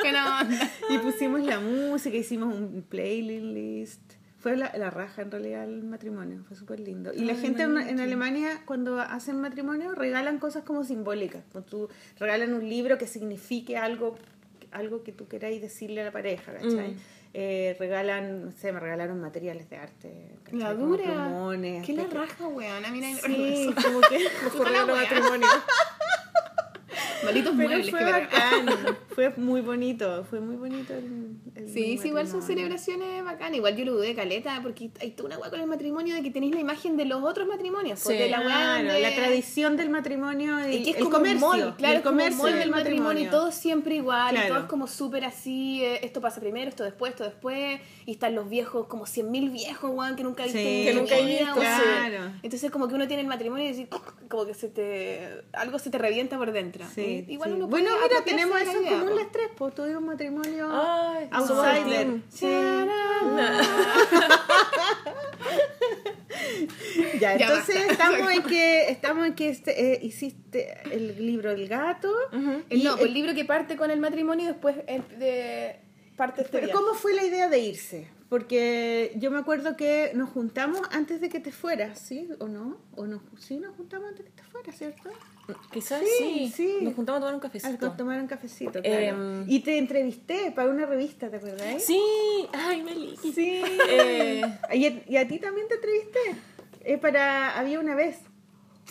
Buena 0.00 0.40
onda. 0.40 0.70
Y 0.90 0.98
pusimos 0.98 1.42
la 1.42 1.60
música, 1.60 2.16
hicimos 2.16 2.54
un 2.54 2.82
playlist. 2.82 4.03
Fue 4.44 4.58
la, 4.58 4.70
la 4.76 4.90
raja 4.90 5.22
en 5.22 5.30
realidad 5.30 5.64
el 5.64 5.84
matrimonio, 5.84 6.44
fue 6.46 6.54
súper 6.54 6.78
lindo. 6.78 7.14
Y 7.14 7.24
la 7.24 7.34
gente 7.34 7.62
en. 7.62 7.98
Alemania 7.98 8.60
cuando 8.66 9.00
hacen 9.00 9.40
matrimonio 9.40 9.94
regalan 9.94 10.38
cosas 10.38 10.64
como 10.64 10.84
simbólicas. 10.84 11.42
Como 11.50 11.64
tú 11.64 11.88
regalan 12.18 12.52
un 12.52 12.68
libro 12.68 12.98
que 12.98 13.06
signifique 13.06 13.78
algo, 13.78 14.18
algo 14.70 15.02
que 15.02 15.12
tú 15.12 15.28
queráis 15.28 15.62
decirle 15.62 16.02
a 16.02 16.04
la 16.04 16.12
pareja, 16.12 16.52
¿cachai? 16.52 16.90
Mm. 16.90 16.96
Eh, 17.32 17.74
regalan, 17.78 18.44
no 18.44 18.52
sé, 18.52 18.70
me 18.70 18.80
regalaron 18.80 19.18
materiales 19.18 19.70
de 19.70 19.76
arte. 19.78 20.36
¿cachai? 20.42 20.60
La 20.60 20.74
Como 20.74 20.88
dura. 20.88 21.04
plumones, 21.04 21.86
¿Qué 21.86 21.94
la 21.94 22.06
raja, 22.06 22.46
weón? 22.46 22.84
A 22.84 22.90
mí 22.90 23.00
nadie 23.00 23.14
me 23.14 23.20
Sí, 23.22 23.74
como 23.82 24.02
que... 24.02 24.18
Mejor 24.44 24.86
matrimonio. 24.88 25.48
Malditos 27.24 27.54
Pero 27.56 27.68
muebles 27.68 27.90
fue 27.90 27.98
que 27.98 28.04
bacán, 28.04 28.66
fue 29.14 29.30
muy 29.36 29.60
bonito, 29.60 30.24
fue 30.28 30.40
muy 30.40 30.56
bonito 30.56 30.92
el, 30.94 31.36
el 31.54 31.68
Sí, 31.68 31.98
sí, 31.98 32.08
igual 32.08 32.26
son 32.28 32.42
celebraciones 32.42 33.24
bacanas. 33.24 33.56
Igual 33.56 33.76
yo 33.76 33.84
lo 33.84 33.92
dudé 33.94 34.14
caleta, 34.14 34.60
porque 34.62 34.90
hay 35.00 35.12
toda 35.12 35.28
una 35.28 35.38
weá 35.38 35.50
con 35.50 35.60
el 35.60 35.66
matrimonio 35.66 36.14
de 36.14 36.22
que 36.22 36.30
tenéis 36.30 36.54
la 36.54 36.60
imagen 36.60 36.96
de 36.96 37.04
los 37.04 37.22
otros 37.22 37.46
matrimonios. 37.46 38.00
pues, 38.02 38.16
Sí. 38.16 38.22
de 38.22 38.28
la 38.30 38.40
Claro, 38.42 38.98
la 38.98 39.14
tradición 39.14 39.76
del 39.76 39.90
matrimonio 39.90 40.68
y, 40.68 40.76
Y 40.76 40.82
que 40.82 40.90
es 40.90 40.96
el 40.96 41.04
como 41.04 41.16
comercio, 41.16 41.46
mall, 41.46 41.76
claro, 41.76 41.96
el 41.96 42.02
como 42.02 42.12
comercio 42.16 42.42
mall 42.42 42.54
del 42.54 42.70
matrimonio, 42.70 43.24
y 43.24 43.30
todo 43.30 43.52
siempre 43.52 43.94
igual, 43.96 44.36
y 44.36 44.48
todo 44.48 44.58
es 44.58 44.64
como 44.64 44.86
súper 44.86 45.24
así, 45.24 45.82
eh, 45.84 46.00
esto 46.04 46.20
pasa 46.20 46.40
primero, 46.40 46.68
esto 46.68 46.84
después, 46.84 47.12
esto 47.12 47.24
después, 47.24 47.80
y 48.06 48.12
están 48.12 48.34
los 48.34 48.48
viejos, 48.48 48.86
como 48.86 49.06
cien 49.06 49.30
mil 49.30 49.50
viejos, 49.50 49.90
weón, 49.94 50.16
que 50.16 50.22
nunca 50.24 50.44
Sí, 50.44 50.58
en 50.58 50.84
que 50.86 50.94
nunca 50.94 51.16
vida, 51.18 51.38
visto, 51.38 51.54
claro. 51.54 52.32
Entonces 52.42 52.70
como 52.70 52.88
que 52.88 52.94
uno 52.94 53.06
tiene 53.06 53.22
el 53.22 53.28
matrimonio 53.28 53.64
y 53.64 53.68
dice, 53.68 53.88
como 54.28 54.44
que 54.46 54.54
se 54.54 54.68
te, 54.68 55.44
algo 55.52 55.78
se 55.78 55.90
te 55.90 55.98
revienta 55.98 56.36
por 56.36 56.52
dentro. 56.52 56.84
Sí, 56.94 57.24
Y 57.28 57.32
igual 57.34 57.52
uno 57.54 57.66
bueno, 57.68 57.90
mira, 58.02 58.24
tenemos 58.24 58.60
eso 58.60 58.72
en 58.80 58.84
común 58.84 59.03
po. 59.10 59.16
las 59.18 59.32
tres, 59.32 59.48
pues 59.56 59.74
tuvimos 59.74 59.98
un 60.02 60.06
matrimonio 60.06 60.68
Ay, 60.70 61.28
outsider. 61.30 62.20
Sí. 62.30 62.46
Ya, 67.20 67.36
Ya 67.38 67.46
entonces 67.46 67.76
estamos 67.90 68.30
en 68.30 68.42
que 68.42 68.88
estamos 68.90 69.26
en 69.26 69.34
que 69.34 69.48
este, 69.48 69.92
eh, 69.94 69.98
hiciste 70.02 70.78
el 70.90 71.24
libro 71.24 71.50
El 71.50 71.68
gato. 71.68 72.12
El, 72.32 72.80
y 72.80 72.84
no, 72.84 72.92
pues 72.92 73.02
el- 73.02 73.08
el 73.08 73.14
libro 73.14 73.34
que 73.34 73.44
parte 73.44 73.76
con 73.76 73.90
el 73.90 74.00
matrimonio 74.00 74.44
y 74.44 74.48
después 74.48 74.76
eh, 74.86 75.00
de, 75.18 75.76
parte 76.16 76.44
Pero. 76.50 76.70
¿cómo 76.72 76.94
fue 76.94 77.14
la 77.14 77.24
idea 77.24 77.48
de 77.48 77.58
irse? 77.60 78.08
Porque 78.28 79.12
yo 79.16 79.30
me 79.30 79.38
acuerdo 79.38 79.76
que 79.76 80.10
nos 80.14 80.30
juntamos 80.30 80.80
antes 80.90 81.20
de 81.20 81.28
que 81.28 81.40
te 81.40 81.52
fueras, 81.52 81.98
¿sí? 82.00 82.28
¿O 82.40 82.48
no? 82.48 82.78
¿O 82.96 83.06
no? 83.06 83.22
Sí, 83.38 83.58
nos 83.58 83.76
juntamos 83.76 84.08
antes 84.08 84.24
de 84.24 84.30
que 84.32 84.42
te 84.42 84.48
fueras, 84.48 84.76
¿cierto? 84.76 85.10
Quizás 85.70 86.00
Sí, 86.18 86.50
sí, 86.50 86.52
sí. 86.54 86.76
Nos 86.84 86.94
juntamos 86.94 87.18
a 87.18 87.20
tomar 87.20 87.34
un 87.34 87.40
A 87.40 87.42
cafecito. 87.42 87.92
tomar 87.92 88.20
un 88.20 88.26
cafecito, 88.26 88.80
claro. 88.80 88.98
Em, 89.42 89.44
y 89.50 89.60
te 89.60 89.76
entrevisté 89.78 90.50
para 90.52 90.70
una 90.70 90.86
revista, 90.86 91.28
¿te 91.28 91.36
acuerdas? 91.36 91.82
Sí, 91.82 92.00
ay, 92.52 92.82
Meli. 92.82 93.16
Sí. 93.16 93.62
Eh, 93.90 94.42
¿Y, 94.74 94.86
a, 94.86 95.02
y 95.06 95.16
a 95.16 95.28
ti 95.28 95.38
también 95.38 95.68
te 95.68 95.74
entrevisté? 95.74 96.18
Eh, 96.84 96.98
para 96.98 97.58
Había 97.58 97.78
una 97.80 97.94
vez. 97.94 98.18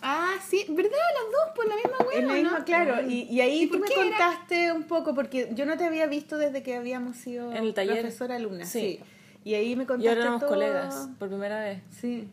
Ah, 0.01 0.33
sí, 0.47 0.65
¿verdad? 0.69 0.91
Las 0.91 1.31
dos, 1.31 1.55
por 1.55 1.67
la 1.67 1.75
misma 1.75 1.97
hueá. 2.05 2.21
La 2.21 2.33
misma, 2.33 2.59
¿no? 2.59 2.65
claro. 2.65 3.09
Y, 3.09 3.21
y 3.23 3.41
ahí 3.41 3.63
¿Y 3.63 3.67
tú 3.67 3.79
me 3.79 3.87
era? 3.87 3.95
contaste 3.95 4.71
un 4.73 4.83
poco, 4.83 5.15
porque 5.15 5.49
yo 5.53 5.65
no 5.65 5.77
te 5.77 5.85
había 5.85 6.05
visto 6.07 6.37
desde 6.37 6.61
que 6.61 6.75
habíamos 6.75 7.15
sido 7.17 7.51
En 7.51 7.63
el 7.63 7.73
taller. 7.73 7.99
profesora 8.01 8.35
alumna. 8.35 8.65
Sí. 8.65 8.99
Sí. 8.99 8.99
Y 9.45 9.53
ahí 9.55 9.75
me 9.75 9.83
y 9.83 9.85
contaste 9.87 10.09
ahora 10.09 10.21
éramos 10.21 10.43
colegas 10.43 11.09
por 11.17 11.29
primera 11.29 11.59
vez. 11.59 11.81
Sí. 11.89 12.27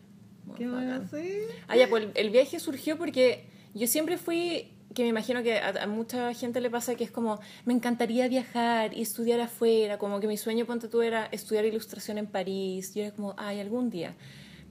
Muy 0.46 0.56
Qué 0.56 0.68
bueno, 0.68 1.02
sí. 1.10 1.38
Ah, 1.68 1.76
ya, 1.76 1.88
pues 1.88 2.08
el 2.14 2.30
viaje 2.30 2.58
surgió 2.58 2.98
porque 2.98 3.44
yo 3.74 3.86
siempre 3.86 4.18
fui, 4.18 4.72
que 4.94 5.02
me 5.02 5.08
imagino 5.08 5.42
que 5.42 5.58
a, 5.58 5.68
a 5.68 5.86
mucha 5.86 6.32
gente 6.34 6.60
le 6.60 6.70
pasa 6.70 6.94
que 6.94 7.04
es 7.04 7.10
como, 7.10 7.40
me 7.64 7.74
encantaría 7.74 8.28
viajar 8.28 8.96
y 8.96 9.02
estudiar 9.02 9.40
afuera, 9.40 9.98
como 9.98 10.20
que 10.20 10.26
mi 10.26 10.36
sueño, 10.36 10.66
ponte 10.66 10.88
tú, 10.88 11.02
era 11.02 11.26
estudiar 11.32 11.64
ilustración 11.64 12.18
en 12.18 12.26
París. 12.26 12.94
Yo 12.94 13.02
era 13.02 13.14
como, 13.14 13.34
ay, 13.36 13.60
algún 13.60 13.90
día. 13.90 14.14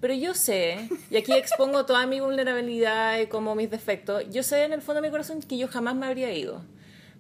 Pero 0.02 0.14
yo 0.14 0.34
sé, 0.34 0.90
y 1.12 1.18
aquí 1.18 1.34
expongo 1.34 1.86
toda 1.86 2.06
mi 2.06 2.20
vulnerabilidad 2.20 3.20
y 3.20 3.28
como 3.28 3.56
mis 3.56 3.70
defectos, 3.70 4.24
yo 4.30 4.44
sé 4.44 4.64
en 4.64 4.74
el 4.74 4.82
fondo 4.82 5.02
de 5.02 5.08
mi 5.08 5.12
corazón 5.12 5.42
que 5.42 5.58
yo 5.58 5.68
jamás 5.68 5.96
me 5.96 6.06
habría 6.06 6.34
ido. 6.34 6.62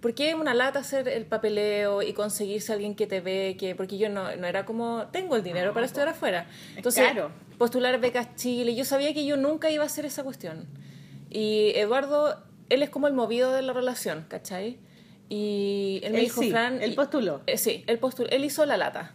Porque 0.01 0.29
es 0.29 0.35
una 0.35 0.53
lata 0.53 0.79
hacer 0.79 1.09
el 1.09 1.25
papeleo 1.25 2.01
y 2.01 2.13
conseguirse 2.13 2.71
a 2.71 2.75
alguien 2.75 2.95
que 2.95 3.05
te 3.05 3.19
ve, 3.19 3.57
que 3.59 3.75
porque 3.75 3.97
yo 3.97 4.07
no, 4.07 4.33
no 4.37 4.47
era 4.47 4.65
como, 4.65 5.07
tengo 5.11 5.35
el 5.35 5.43
dinero 5.43 5.73
para 5.73 5.85
estudiar 5.85 6.07
afuera. 6.07 6.47
Entonces, 6.77 7.03
postular 7.57 7.99
becas 7.99 8.33
Chile, 8.35 8.75
yo 8.75 8.85
sabía 8.85 9.13
que 9.13 9.25
yo 9.25 9.35
nunca 9.35 9.69
iba 9.69 9.83
a 9.83 9.87
hacer 9.87 10.05
esa 10.05 10.23
cuestión. 10.23 10.65
Y 11.29 11.71
Eduardo, 11.75 12.41
él 12.69 12.83
es 12.83 12.89
como 12.89 13.07
el 13.07 13.13
movido 13.13 13.51
de 13.53 13.61
la 13.61 13.73
relación, 13.73 14.25
¿cachai? 14.27 14.77
Y 15.29 15.99
él 16.03 16.13
me 16.13 16.19
Él 16.19 16.25
dijo, 16.25 16.41
sí, 16.41 16.49
Fran... 16.51 16.81
él 16.81 16.95
postuló. 16.95 17.41
eh, 17.45 17.57
sí, 17.57 17.83
él 17.87 17.99
postuló, 17.99 18.29
él 18.29 18.43
hizo 18.45 18.65
la 18.65 18.77
lata. 18.77 19.13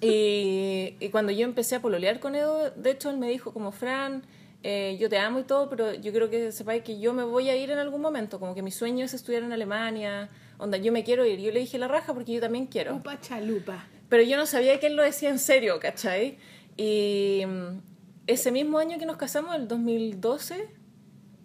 Y, 0.00 0.94
y 1.00 1.08
cuando 1.10 1.32
yo 1.32 1.44
empecé 1.44 1.76
a 1.76 1.82
pololear 1.82 2.20
con 2.20 2.34
Edu, 2.34 2.70
de 2.74 2.90
hecho, 2.90 3.10
él 3.10 3.18
me 3.18 3.28
dijo 3.28 3.52
como, 3.52 3.70
Fran, 3.72 4.22
eh, 4.62 4.96
yo 4.98 5.08
te 5.08 5.18
amo 5.18 5.38
y 5.40 5.44
todo, 5.44 5.68
pero 5.68 5.94
yo 5.94 6.12
creo 6.12 6.30
que 6.30 6.50
sepáis 6.52 6.82
que 6.82 6.98
yo 6.98 7.12
me 7.12 7.22
voy 7.22 7.50
a 7.50 7.56
ir 7.56 7.70
en 7.70 7.78
algún 7.78 8.00
momento, 8.00 8.40
como 8.40 8.54
que 8.54 8.62
mi 8.62 8.70
sueño 8.70 9.04
es 9.04 9.14
estudiar 9.14 9.42
en 9.42 9.52
Alemania, 9.52 10.30
onda, 10.58 10.78
yo 10.78 10.90
me 10.90 11.04
quiero 11.04 11.24
ir. 11.26 11.38
Yo 11.40 11.52
le 11.52 11.60
dije 11.60 11.78
la 11.78 11.88
raja 11.88 12.14
porque 12.14 12.32
yo 12.32 12.40
también 12.40 12.66
quiero. 12.66 12.96
Upa 12.96 13.20
chalupa. 13.20 13.86
Pero 14.08 14.22
yo 14.22 14.36
no 14.36 14.46
sabía 14.46 14.80
que 14.80 14.86
él 14.86 14.96
lo 14.96 15.02
decía 15.02 15.28
en 15.28 15.38
serio, 15.38 15.78
¿cachai? 15.80 16.38
Y 16.76 17.42
mm, 17.46 17.80
ese 18.26 18.50
mismo 18.52 18.78
año 18.78 18.98
que 18.98 19.06
nos 19.06 19.16
casamos, 19.16 19.54
el 19.54 19.68
2012, 19.68 20.68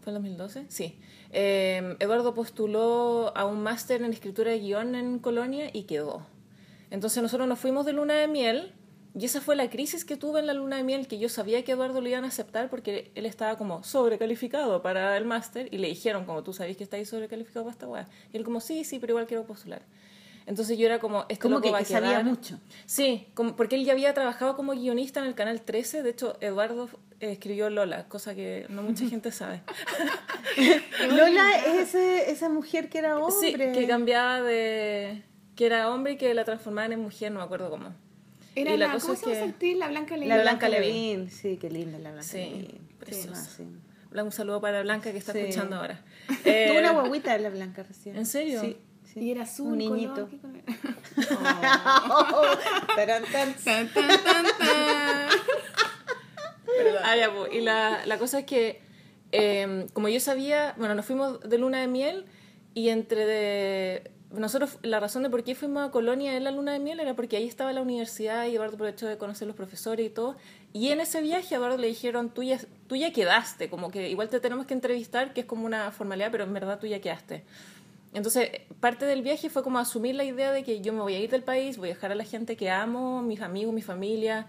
¿fue 0.02 0.12
el 0.12 0.16
2012? 0.16 0.66
Sí. 0.68 1.00
Eh, 1.32 1.96
Eduardo 2.00 2.34
postuló 2.34 3.32
a 3.36 3.46
un 3.46 3.62
máster 3.62 4.02
en 4.02 4.12
escritura 4.12 4.52
de 4.52 4.60
guion 4.60 4.96
en 4.96 5.20
Colonia 5.20 5.70
y 5.72 5.84
quedó. 5.84 6.26
Entonces 6.90 7.24
nosotros 7.24 7.48
nos 7.48 7.60
fuimos 7.60 7.86
de 7.86 7.94
luna 7.94 8.16
de 8.16 8.28
miel 8.28 8.74
y 9.14 9.26
esa 9.26 9.42
fue 9.42 9.56
la 9.56 9.70
crisis 9.70 10.06
que 10.06 10.16
tuve 10.16 10.40
en 10.40 10.48
la 10.48 10.54
luna 10.54 10.78
de 10.78 10.84
miel, 10.84 11.08
que 11.08 11.20
yo 11.20 11.28
sabía 11.28 11.64
que 11.64 11.74
Eduardo 11.74 12.00
lo 12.00 12.08
iban 12.08 12.24
a 12.24 12.28
aceptar 12.28 12.70
porque 12.70 13.12
él 13.16 13.26
estaba 13.26 13.58
como 13.58 13.84
sobrecalificado 13.84 14.82
para 14.82 15.18
el 15.18 15.26
máster 15.26 15.68
y 15.72 15.80
le 15.80 15.88
dijeron 15.90 16.26
como 16.26 16.44
tú 16.44 16.54
sabes 16.54 16.78
que 16.78 16.84
estáis 16.84 17.10
sobrecalificado 17.10 17.66
para 17.66 17.74
esta 17.74 17.88
weá. 17.88 18.08
Y 18.32 18.38
él 18.38 18.44
como 18.44 18.62
sí, 18.62 18.84
sí, 18.86 19.00
pero 19.00 19.12
igual 19.12 19.28
quiero 19.28 19.46
postular. 19.46 19.82
Entonces 20.48 20.78
yo 20.78 20.86
era 20.88 21.00
como, 21.00 21.22
este 21.30 21.44
Como 21.44 21.56
loco 21.56 21.66
que, 21.66 21.72
va 21.72 21.78
a 21.78 21.82
que 21.82 21.86
sabía 21.86 22.24
mucho. 22.24 22.60
Sí, 22.86 23.28
como, 23.36 23.56
porque 23.56 23.76
él 23.76 23.86
ya 23.86 23.94
había 23.94 24.14
trabajado 24.14 24.56
como 24.56 24.74
guionista 24.74 25.20
en 25.20 25.28
el 25.28 25.36
Canal 25.36 25.62
13. 25.62 26.02
De 26.04 26.10
hecho, 26.10 26.36
Eduardo 26.42 26.90
eh, 27.20 27.32
escribió 27.34 27.70
Lola, 27.70 28.08
cosa 28.08 28.34
que 28.36 28.66
no 28.70 28.82
mucha 28.82 29.08
gente 29.08 29.32
sabe. 29.32 29.62
Lola 31.10 31.58
es 31.66 31.90
ese- 31.90 32.32
esa 32.32 32.50
mujer 32.50 32.90
que 32.90 32.98
era 33.00 33.18
hombre. 33.18 33.36
Sí, 33.40 33.54
que 33.56 33.88
cambiaba 33.88 34.42
de... 34.42 35.24
que 35.56 35.66
era 35.66 35.90
hombre 35.92 36.14
y 36.14 36.18
que 36.18 36.34
la 36.34 36.44
transformaban 36.46 36.94
en 36.94 37.00
mujer, 37.02 37.32
no 37.32 37.40
me 37.40 37.46
acuerdo 37.46 37.70
cómo. 37.70 37.94
Era 38.56 38.74
Y 38.74 38.78
la 38.78 38.88
la, 38.88 38.94
cosa 38.94 39.06
¿cómo 39.08 39.14
es 39.34 39.54
que-? 39.54 39.76
La 39.76 39.88
Blanca 39.88 40.16
Levin. 40.16 40.30
La 40.30 40.38
La 40.38 40.44
Blanca. 40.44 40.68
Sí, 41.30 41.58
qué 41.58 41.70
linda 41.70 42.00
la 42.00 42.12
Blanca 42.12 42.24
Sí, 42.28 42.38
Levin. 42.38 42.88
preciosa. 43.00 43.46
Sí, 43.46 43.64
Un 44.14 44.32
saludo 44.32 44.60
para 44.60 44.82
Blanca 44.82 45.12
que 45.12 45.18
está 45.20 45.32
Sí. 45.34 45.40
escuchando 45.40 45.78
ahora. 45.78 46.02
Eh, 46.44 46.66
Tuvo 46.70 46.80
una 46.80 46.92
guaguita 46.92 47.32
de 47.34 47.40
la 47.40 47.50
Blanca 47.50 47.84
recién. 47.84 48.18
¿En 48.18 48.26
serio? 48.26 48.60
Sí. 48.60 48.78
Sí. 49.14 49.20
Y 49.20 49.32
era 49.32 49.44
azul, 49.44 49.74
Un 49.74 49.78
niñito. 49.78 50.14
color, 50.14 50.30
¿qué 50.30 50.38
color? 50.40 50.62
Tarán, 52.96 53.24
tan. 53.32 53.54
Tan, 53.56 53.88
tan, 53.94 54.08
tan, 54.24 54.46
tan. 54.58 55.30
Ah, 57.04 57.16
ya, 57.16 57.34
pues, 57.34 57.54
Y 57.54 57.62
la, 57.62 58.06
la 58.06 58.18
cosa 58.18 58.40
es 58.40 58.46
que, 58.46 58.82
eh, 59.32 59.88
como 59.94 60.08
yo 60.10 60.20
sabía, 60.20 60.74
bueno, 60.78 60.96
nos 60.96 61.06
fuimos 61.06 61.40
de 61.42 61.58
luna 61.58 61.80
de 61.80 61.88
miel 61.88 62.26
y 62.74 62.90
entre 62.90 63.26
de... 63.26 64.12
Nosotros, 64.32 64.78
la 64.82 65.02
razón 65.02 65.24
de 65.24 65.30
por 65.30 65.44
qué 65.44 65.56
fuimos 65.56 65.86
a 65.86 65.92
Colonia 65.92 66.38
en 66.38 66.46
la 66.46 66.52
luna 66.52 66.72
de 66.72 66.80
miel 66.80 67.02
era 67.02 67.16
porque 67.16 67.36
ahí 67.36 67.48
estaba 67.48 67.74
la 67.74 67.82
universidad 67.82 68.46
y 68.46 68.56
Eduardo 68.56 68.76
aprovechó 68.76 69.08
de 69.08 69.18
conocer 69.18 69.46
los 69.46 69.58
profesores 69.58 70.06
y 70.06 70.10
todo. 70.10 70.38
Y 70.72 70.88
en 70.90 71.02
ese 71.02 71.22
viaje 71.22 71.54
a 71.54 71.58
Eduardo 71.58 71.78
le 71.78 71.88
dijeron, 71.88 72.30
tú 72.30 72.42
ya, 72.42 72.58
tú 72.88 72.96
ya 72.96 73.12
quedaste, 73.12 73.70
como 73.70 73.92
que 73.92 74.10
igual 74.10 74.30
te 74.30 74.40
tenemos 74.40 74.66
que 74.68 74.74
entrevistar, 74.74 75.34
que 75.34 75.42
es 75.42 75.46
como 75.46 75.66
una 75.66 75.92
formalidad, 75.92 76.32
pero 76.32 76.46
en 76.46 76.54
verdad 76.54 76.80
tú 76.80 76.88
ya 76.88 77.02
quedaste. 77.02 77.44
Entonces, 78.14 78.50
parte 78.80 79.06
del 79.06 79.22
viaje 79.22 79.50
fue 79.50 79.64
como 79.64 79.80
asumir 79.80 80.16
la 80.16 80.24
idea 80.24 80.52
de 80.52 80.64
que 80.64 80.82
yo 80.82 80.92
me 80.92 81.02
voy 81.02 81.16
a 81.16 81.20
ir 81.20 81.30
del 81.30 81.44
país, 81.44 81.78
voy 81.78 81.90
a 81.90 81.94
dejar 81.94 82.12
a 82.12 82.16
la 82.16 82.26
gente 82.26 82.58
que 82.58 82.70
amo, 82.70 83.22
mis 83.22 83.42
amigos, 83.42 83.74
mi 83.74 83.82
familia, 83.82 84.48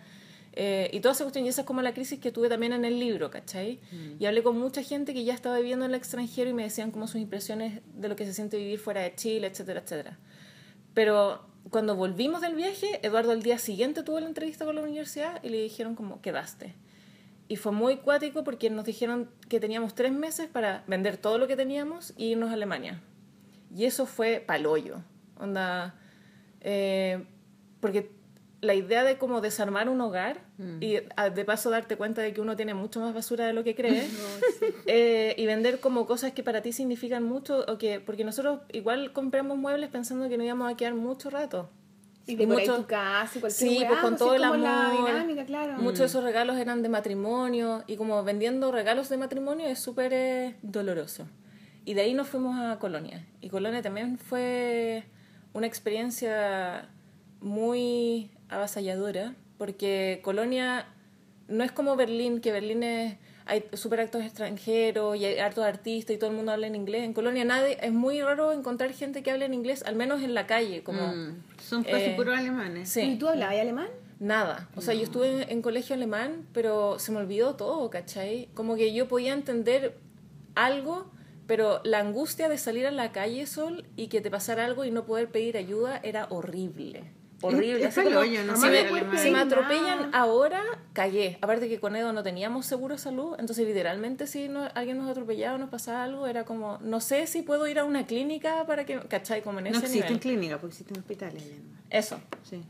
eh, 0.55 0.91
y 0.93 1.01
toda 1.01 1.13
esa 1.15 1.25
cuestión, 1.25 1.47
y 1.47 1.49
esa 1.49 1.63
es 1.63 1.67
como 1.67 1.81
la 1.81 1.95
crisis 1.95 2.19
que 2.19 2.31
tuve 2.31 2.49
también 2.49 2.73
en 2.73 2.85
el 2.85 2.99
libro, 2.99 3.31
¿cachai? 3.31 3.81
Y 4.19 4.27
hablé 4.27 4.43
con 4.43 4.59
mucha 4.59 4.83
gente 4.83 5.15
que 5.15 5.25
ya 5.25 5.33
estaba 5.33 5.57
viviendo 5.57 5.85
en 5.85 5.93
el 5.93 5.97
extranjero 5.97 6.51
y 6.51 6.53
me 6.53 6.65
decían 6.65 6.91
como 6.91 7.07
sus 7.07 7.21
impresiones 7.21 7.81
de 7.95 8.09
lo 8.09 8.17
que 8.17 8.27
se 8.27 8.35
siente 8.35 8.59
vivir 8.59 8.79
fuera 8.79 9.01
de 9.01 9.15
Chile, 9.15 9.47
etcétera, 9.47 9.81
etcétera. 9.81 10.19
Pero 10.93 11.47
cuando 11.71 11.97
volvimos 11.97 12.43
del 12.43 12.55
viaje, 12.55 13.01
Eduardo 13.03 13.33
al 13.33 13.43
día 13.43 13.59
siguiente 13.59 14.03
tuvo 14.03 14.21
la 14.21 14.27
entrevista 14.27 14.65
con 14.67 14.75
la 14.75 14.83
universidad 14.83 15.43
y 15.43 15.49
le 15.49 15.63
dijeron 15.63 15.95
como, 15.95 16.21
quedaste. 16.21 16.75
Y 17.49 17.57
fue 17.57 17.73
muy 17.73 17.97
cuático 17.97 18.45
porque 18.45 18.69
nos 18.69 18.85
dijeron 18.85 19.31
que 19.49 19.59
teníamos 19.59 19.95
tres 19.95 20.13
meses 20.13 20.49
para 20.49 20.85
vender 20.87 21.17
todo 21.17 21.39
lo 21.39 21.47
que 21.47 21.57
teníamos 21.57 22.13
e 22.19 22.25
irnos 22.25 22.51
a 22.51 22.55
Alemania. 22.55 23.01
Y 23.75 23.85
eso 23.87 24.07
fue 24.07 24.43
palollo. 24.47 24.99
Onda. 25.39 25.95
eh, 26.61 27.25
porque 27.81 28.11
la 28.61 28.75
idea 28.75 29.03
de 29.03 29.19
como 29.19 29.41
desarmar 29.41 29.89
un 29.89 30.01
hogar 30.01 30.39
y 30.81 30.99
a- 31.17 31.31
de 31.31 31.45
paso 31.45 31.69
darte 31.71 31.97
cuenta 31.97 32.23
de 32.23 32.33
que 32.33 32.41
uno 32.41 32.55
tiene 32.55 32.75
mucho 32.75 33.01
más 33.01 33.13
basura 33.13 33.45
de 33.45 33.53
lo 33.53 33.65
que 33.65 33.75
cree 33.75 34.07
eh, 34.87 35.35
y 35.37 35.47
vender 35.47 35.81
como 35.81 36.07
cosas 36.07 36.31
que 36.33 36.45
para 36.45 36.63
ti 36.63 36.73
significan 36.73 37.25
mucho 37.25 37.65
o 37.67 37.79
que 37.79 37.99
porque 37.99 38.23
nosotros 38.23 38.61
igual 38.73 39.13
compramos 39.13 39.59
muebles 39.59 39.91
pensando 39.91 40.29
que 40.29 40.39
no 40.39 40.45
íbamos 40.45 40.73
a 40.73 40.77
quedar 40.77 40.95
mucho 40.95 41.29
rato 41.31 41.69
Y 42.29 42.37
de 42.37 42.47
por 42.47 42.61
ahí 42.61 42.69
mucho- 42.69 42.81
tu 42.83 42.87
casa 42.87 43.39
y 43.39 43.41
cualquier 43.41 43.71
Sí, 43.71 43.85
pues 43.85 43.99
con 43.99 44.11
pues, 44.11 44.19
todo 44.21 44.35
el 44.37 44.43
como 44.43 44.55
la 44.55 44.91
amor. 44.91 45.07
dinámica, 45.11 45.45
claro. 45.45 45.73
Muchos 45.79 45.99
de 45.99 46.05
esos 46.07 46.23
regalos 46.23 46.57
eran 46.59 46.83
de 46.83 46.89
matrimonio 46.89 47.83
y 47.89 47.97
como 47.97 48.23
vendiendo 48.23 48.71
regalos 48.71 49.09
de 49.09 49.17
matrimonio 49.17 49.67
es 49.67 49.81
súper 49.81 50.13
eh, 50.13 50.55
doloroso. 50.63 51.27
Y 51.85 51.95
de 51.95 52.03
ahí 52.03 52.15
nos 52.15 52.29
fuimos 52.29 52.59
a 52.61 52.79
Colonia. 52.79 53.25
Y 53.41 53.49
Colonia 53.49 53.83
también 53.83 54.19
fue 54.19 55.05
una 55.53 55.67
experiencia 55.67 56.89
muy 57.41 58.31
avasalladora 58.49 59.35
porque 59.59 60.21
Colonia 60.23 60.87
no 61.49 61.65
es 61.65 61.73
como 61.73 61.97
Berlín, 61.97 62.41
que 62.41 62.53
Berlín 62.53 62.83
es 62.83 63.17
hay 63.45 63.65
súper 63.73 64.01
actos 64.01 64.23
extranjeros 64.23 65.17
y 65.17 65.25
hay 65.25 65.39
hartos 65.39 65.65
artistas 65.65 66.15
y 66.15 66.19
todo 66.19 66.31
el 66.31 66.37
mundo 66.37 66.53
habla 66.53 66.69
en 66.69 66.77
inglés. 66.77 67.03
En 67.03 67.13
Colonia 67.13 67.45
nadie, 67.45 67.77
es 67.83 67.93
muy 67.93 68.23
raro 68.23 68.53
encontrar 68.53 68.93
gente 68.93 69.25
que 69.25 69.33
hable 69.33 69.45
en 69.47 69.53
inglés, 69.55 69.83
al 69.85 69.97
menos 69.97 70.23
en 70.23 70.33
la 70.35 70.47
calle, 70.47 70.85
como 70.85 71.09
Mm, 71.09 71.43
Son 71.61 71.83
casi 71.83 72.05
Eh, 72.05 72.15
puros 72.17 72.39
alemanes. 72.39 72.89
sí. 72.89 73.01
¿Y 73.01 73.17
tú 73.19 73.29
hablabas 73.29 73.57
alemán? 73.59 73.89
Nada. 74.21 74.69
O 74.77 74.81
sea, 74.81 74.95
yo 74.95 75.03
estuve 75.03 75.43
en, 75.43 75.51
en 75.51 75.63
colegio 75.63 75.97
alemán, 75.97 76.47
pero 76.53 77.01
se 77.01 77.11
me 77.11 77.19
olvidó 77.19 77.57
todo, 77.57 77.91
¿cachai? 77.91 78.49
Como 78.55 78.77
que 78.77 78.95
yo 78.95 79.09
podía 79.09 79.33
entender 79.33 79.99
algo, 80.55 81.11
pero 81.47 81.81
la 81.85 81.99
angustia 81.99 82.49
de 82.49 82.59
salir 82.59 82.87
a 82.87 82.91
la 82.91 83.13
calle 83.13 83.47
sol 83.47 83.85
y 83.97 84.09
que 84.09 84.21
te 84.21 84.31
pasara 84.31 84.65
algo 84.65 84.85
y 84.85 84.91
no 84.91 85.05
poder 85.05 85.29
pedir 85.31 85.57
ayuda 85.57 86.01
era 86.03 86.27
horrible. 86.31 87.05
Horrible. 87.45 87.85
Es- 87.85 87.89
es 87.89 87.99
Así 87.99 88.03
como, 88.07 88.21
palollo, 88.21 88.45
no 88.45 88.57
si, 88.57 88.67
me, 88.69 89.19
si 89.19 89.35
atropellan 89.35 90.15
ahora, 90.15 90.63
cagué. 90.93 91.39
Aparte 91.41 91.69
que 91.69 91.81
con 91.81 91.97
Edo 91.97 92.13
no 92.13 92.23
teníamos 92.23 92.67
seguro 92.67 92.95
de 92.95 93.01
salud, 93.01 93.35
entonces 93.39 93.67
literalmente 93.67 94.29
si 94.29 94.49
no- 94.49 94.69
alguien 94.77 94.99
nos 94.99 95.11
atropellaba 95.11 95.57
o 95.57 95.59
nos 95.59 95.69
pasaba 95.69 96.05
algo, 96.05 96.29
era 96.29 96.45
como, 96.45 96.79
no 96.83 97.01
sé 97.01 97.27
si 97.27 97.43
puedo 97.43 97.67
ir 97.67 97.81
a 97.81 97.85
una 97.85 98.07
clínica 98.07 98.65
para 98.65 98.87
que, 98.87 99.01
¿cachai? 99.01 99.43
Como 99.43 99.59
en 99.59 99.65
No 99.65 99.71
ese 99.71 99.79
existen 99.81 100.05
nivel. 100.05 100.21
clínicas, 100.21 100.59
porque 100.61 100.73
existen 100.75 100.99
hospitales. 100.99 101.43
Eso. 101.91 102.21
Sí. 102.49 102.63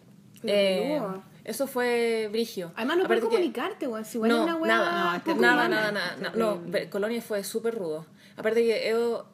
Eh. 0.45 0.99
Eso 1.45 1.67
fue 1.67 2.29
brigio. 2.31 2.73
Además, 2.77 2.99
no 2.99 3.07
puedes 3.07 3.25
comunicarte, 3.25 3.87
weón. 3.89 4.05
Si 4.05 4.19
no, 4.19 4.45
una 4.45 4.59
nada, 4.67 5.23
No, 5.27 5.35
nada, 5.35 5.69
nada, 5.69 5.93
nada, 5.93 6.17
na- 6.21 6.33
No, 6.35 6.61
Colonia 6.91 7.21
fue 7.23 7.43
súper 7.45 7.75
rudo. 7.75 8.07
Aparte 8.37 8.63
que 8.63 8.89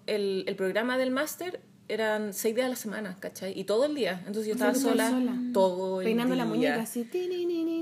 el, 0.07 0.44
el 0.47 0.57
programa 0.57 0.99
del 0.99 1.11
máster 1.11 1.61
eran 1.88 2.35
seis 2.35 2.55
días 2.55 2.66
a 2.66 2.70
la 2.70 2.77
semana, 2.77 3.16
¿cachai? 3.18 3.59
Y 3.59 3.64
todo 3.64 3.87
el 3.87 3.94
día. 3.94 4.18
Entonces 4.27 4.46
yo 4.46 4.53
estaba 4.53 4.74
sola, 4.74 5.09
sola. 5.11 5.33
todo 5.53 6.01
el 6.01 6.05
Peinando 6.07 6.35
día. 6.35 6.44
la 6.44 6.48
muñeca 6.51 6.83
así. 6.83 7.09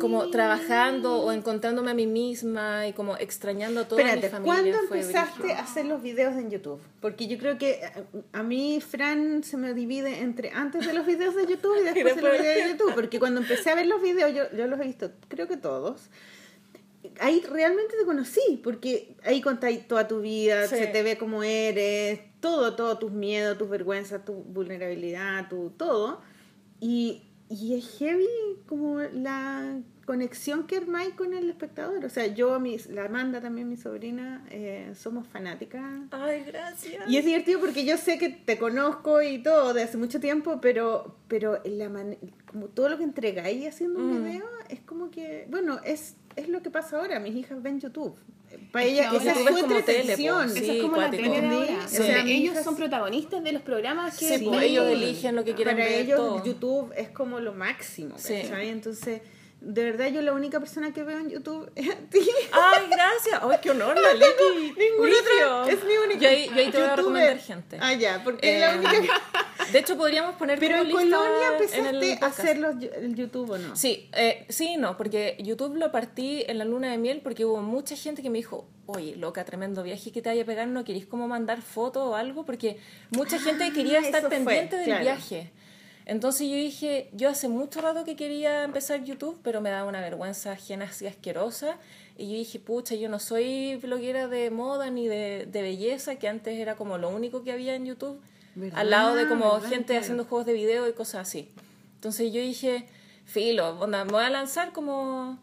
Como 0.01 0.31
trabajando 0.31 1.23
o 1.23 1.33
encontrándome 1.33 1.91
a 1.91 1.95
mí 1.95 2.07
misma 2.07 2.87
y 2.87 2.93
como 2.93 3.17
extrañando 3.17 3.81
a 3.81 3.89
toda 3.89 4.03
Espérate, 4.03 4.27
mi 4.29 4.31
familia. 4.33 4.55
¿cuándo 4.55 4.89
fue 4.89 5.01
empezaste 5.01 5.39
brígido. 5.43 5.59
a 5.59 5.63
hacer 5.63 5.87
los 5.87 6.03
videos 6.03 6.37
en 6.37 6.51
YouTube? 6.51 6.81
Porque 7.01 7.27
yo 7.27 7.39
creo 7.39 7.59
que 7.59 7.81
a, 8.33 8.39
a 8.39 8.43
mí, 8.43 8.81
Fran, 8.81 9.43
se 9.43 9.57
me 9.57 9.75
divide 9.75 10.21
entre 10.21 10.51
antes 10.51 10.87
de 10.87 10.93
los 10.93 11.05
videos 11.07 11.35
de 11.35 11.47
YouTube 11.47 11.77
y 11.81 11.85
después, 11.85 11.95
de 12.17 12.23
los 12.23 12.33
después. 12.33 12.41
videos 12.41 12.57
de 12.65 12.71
YouTube. 12.73 12.95
Porque 12.95 13.19
cuando 13.19 13.41
empecé 13.41 13.71
a 13.71 13.75
ver 13.75 13.87
los 13.87 14.01
videos, 14.03 14.33
yo, 14.35 14.57
yo 14.57 14.67
los 14.67 14.79
he 14.81 14.85
visto, 14.85 15.11
creo 15.29 15.49
que 15.49 15.57
todos. 15.57 16.03
Ahí 17.21 17.43
realmente 17.51 17.95
te 17.99 18.05
conocí, 18.05 18.61
porque 18.63 19.17
ahí 19.25 19.41
contáis 19.41 19.87
toda 19.89 20.07
tu 20.09 20.21
vida, 20.21 20.67
Sí. 20.69 20.77
se 20.77 20.87
te 20.87 21.03
ve 21.03 21.17
como 21.19 21.43
eres, 21.43 22.21
todo, 22.41 22.75
todo, 22.77 22.99
tus 22.99 23.13
miedos, 23.13 23.57
tus 23.59 23.69
vergüenzas, 23.69 24.25
tu 24.25 24.33
vulnerabilidad, 24.35 25.49
tu 25.49 25.71
todo. 25.71 26.21
Y, 26.81 27.23
y 27.49 27.75
es 27.75 27.99
heavy 27.99 28.27
como 28.67 29.01
la 29.01 29.79
conexión 30.05 30.67
que 30.69 30.77
armáis 30.77 31.15
con 31.15 31.35
el 31.35 31.51
espectador. 31.51 32.05
O 32.05 32.09
sea, 32.09 32.27
yo, 32.29 32.61
mis, 32.61 32.87
la 32.89 33.07
Amanda 33.07 33.41
también, 33.41 33.69
mi 33.69 33.77
sobrina, 33.77 34.47
eh, 34.51 34.93
somos 34.95 35.27
fanáticas. 35.27 35.83
Ay, 36.13 36.45
gracias. 36.47 37.09
Y 37.09 37.17
es 37.17 37.25
divertido 37.25 37.59
porque 37.59 37.85
yo 37.85 37.97
sé 37.97 38.17
que 38.19 38.29
te 38.29 38.57
conozco 38.59 39.21
y 39.23 39.43
todo 39.43 39.75
de 39.75 39.83
hace 39.83 39.97
mucho 39.97 40.21
tiempo, 40.21 40.61
pero, 40.61 41.17
pero 41.27 41.61
la 41.65 41.89
man- 41.89 42.17
como 42.51 42.67
todo 42.67 42.89
lo 42.89 42.99
que 42.99 43.05
entregáis 43.05 43.67
haciendo 43.67 43.99
un 43.99 44.21
Mm. 44.21 44.25
video 44.25 44.45
es 44.69 44.81
como 44.81 45.11
que, 45.11 45.47
bueno, 45.51 45.81
es, 45.85 46.15
es 46.37 46.49
lo 46.49 46.63
que 46.63 46.71
pasa 46.71 46.99
ahora. 46.99 47.19
Mis 47.19 47.35
hijas 47.35 47.63
ven 47.63 47.81
YouTube. 47.81 48.15
Para 48.71 48.85
ellas, 48.85 49.13
esa 49.13 49.33
es 49.33 49.39
su 49.49 49.59
entretención. 49.59 50.45
Esa 50.51 50.59
Sí, 50.61 50.71
es 50.77 50.83
como 50.83 50.97
la 50.99 51.11
tele 51.11 51.41
de. 51.41 51.77
O 51.85 51.89
sea, 51.89 52.23
mis 52.23 52.33
ellos 52.37 52.53
hijas- 52.55 52.65
son 52.65 52.77
protagonistas 52.77 53.43
de 53.43 53.53
los 53.53 53.63
programas 53.63 54.17
que 54.17 54.39
Sí, 54.39 54.45
ven. 54.49 54.63
ellos 54.63 54.87
eligen 54.87 55.35
lo 55.35 55.45
que 55.45 55.55
quieren 55.55 55.77
Para 55.77 55.89
ver. 55.89 56.01
ellos 56.01 56.17
todo. 56.17 56.45
YouTube 56.45 56.93
es 56.97 57.09
como 57.09 57.41
lo 57.41 57.53
máximo, 57.55 58.15
Sí. 58.19 58.35
¿cachai? 58.43 58.69
Entonces, 58.69 59.21
de 59.67 59.85
verdad 59.85 60.07
yo 60.09 60.23
la 60.23 60.33
única 60.33 60.61
persona 60.61 60.93
que 60.93 61.03
veo 61.03 61.19
en 61.19 61.31
YouTube 61.31 61.71
es 61.75 61.91
a 61.91 61.97
ti. 61.97 62.29
Ay, 62.53 62.87
gracias. 62.89 63.41
Ay, 63.43 63.59
qué 63.61 63.71
honor, 63.71 63.97
la 64.01 64.15
Liki. 64.15 64.75
Ningún 64.79 65.11
otro, 65.11 65.67
es 65.67 65.85
mi 65.85 65.97
única. 65.97 66.21
Yo 66.21 66.29
ahí, 66.29 66.49
yo 66.49 66.55
ahí 66.55 66.71
te 66.71 66.79
voy 66.79 66.87
a 66.87 66.97
recomendar 66.97 67.39
gente. 67.39 67.79
Ah, 67.81 67.93
ya, 67.95 68.23
porque 68.23 68.49
es 68.49 68.57
Eh, 68.57 68.61
la 68.61 68.77
única 68.77 69.03
que... 69.03 69.09
De 69.73 69.81
hecho, 69.81 69.97
podríamos 69.97 70.37
poner 70.37 70.61
Pero 70.61 70.77
en 70.77 70.91
en 70.91 70.93
empezaste 70.93 72.13
el 72.13 72.23
a 72.23 72.27
hacer 72.27 72.59
los, 72.59 72.77
el 72.77 73.17
YouTube 73.17 73.51
o 73.51 73.59
no? 73.59 73.75
Sí, 73.75 74.09
eh, 74.13 74.47
sí 74.49 74.75
y 74.75 74.77
no, 74.77 74.97
porque 74.97 75.37
YouTube 75.41 75.77
lo 75.77 75.91
partí 75.91 76.45
en 76.47 76.59
la 76.59 76.65
luna 76.65 76.91
de 76.91 76.99
miel 76.99 77.21
porque 77.21 77.45
hubo 77.45 77.61
mucha 77.63 77.97
gente 77.97 78.23
que 78.23 78.31
me 78.31 78.39
dijo, 78.39 78.69
oye, 78.87 79.17
loca, 79.17 79.45
tremendo 79.45 79.83
viaje 79.83 80.13
que 80.13 80.23
te 80.23 80.29
vaya 80.29 80.43
a 80.43 80.47
pegar, 80.47 80.69
¿no 80.69 80.85
querés 80.85 81.07
como 81.07 81.27
mandar 81.27 81.63
fotos 81.63 82.07
o 82.07 82.15
algo? 82.15 82.45
Porque 82.45 82.79
mucha 83.11 83.41
gente 83.41 83.73
quería 83.73 83.99
estar 83.99 84.21
eso 84.21 84.29
fue, 84.29 84.37
pendiente 84.37 84.77
del 84.77 84.85
claro. 84.85 85.03
viaje. 85.03 85.51
Entonces 86.07 86.49
yo 86.49 86.55
dije, 86.55 87.11
yo 87.13 87.29
hace 87.29 87.49
mucho 87.49 87.81
rato 87.81 88.05
que 88.05 88.15
quería 88.15 88.63
empezar 88.63 89.03
YouTube, 89.03 89.41
pero 89.43 89.61
me 89.61 89.71
daba 89.71 89.89
una 89.89 90.01
vergüenza 90.01 90.53
ajena 90.53 90.85
así 90.85 91.07
asquerosa. 91.07 91.79
Y 92.17 92.31
yo 92.31 92.35
dije, 92.39 92.61
pucha, 92.61 92.95
yo 92.95 93.09
no 93.09 93.19
soy 93.19 93.75
bloguera 93.77 94.29
de 94.29 94.51
moda 94.51 94.89
ni 94.89 95.09
de, 95.09 95.47
de 95.51 95.63
belleza, 95.63 96.15
que 96.15 96.29
antes 96.29 96.59
era 96.59 96.77
como 96.77 96.97
lo 96.97 97.09
único 97.09 97.43
que 97.43 97.51
había 97.51 97.75
en 97.75 97.87
YouTube, 97.87 98.21
¿Verdad? 98.55 98.79
al 98.79 98.91
lado 98.91 99.15
de 99.17 99.27
como 99.27 99.53
¿Verdad? 99.55 99.69
gente 99.69 99.97
haciendo 99.99 100.25
juegos 100.25 100.47
de 100.47 100.53
video 100.53 100.89
y 100.89 100.93
cosas 100.93 101.29
así. 101.29 101.51
Entonces 101.97 102.33
yo 102.33 102.41
dije, 102.41 102.87
filo, 103.25 103.79
onda, 103.81 104.05
me 104.05 104.13
voy 104.13 104.23
a 104.23 104.31
lanzar 104.31 104.73
como 104.73 105.39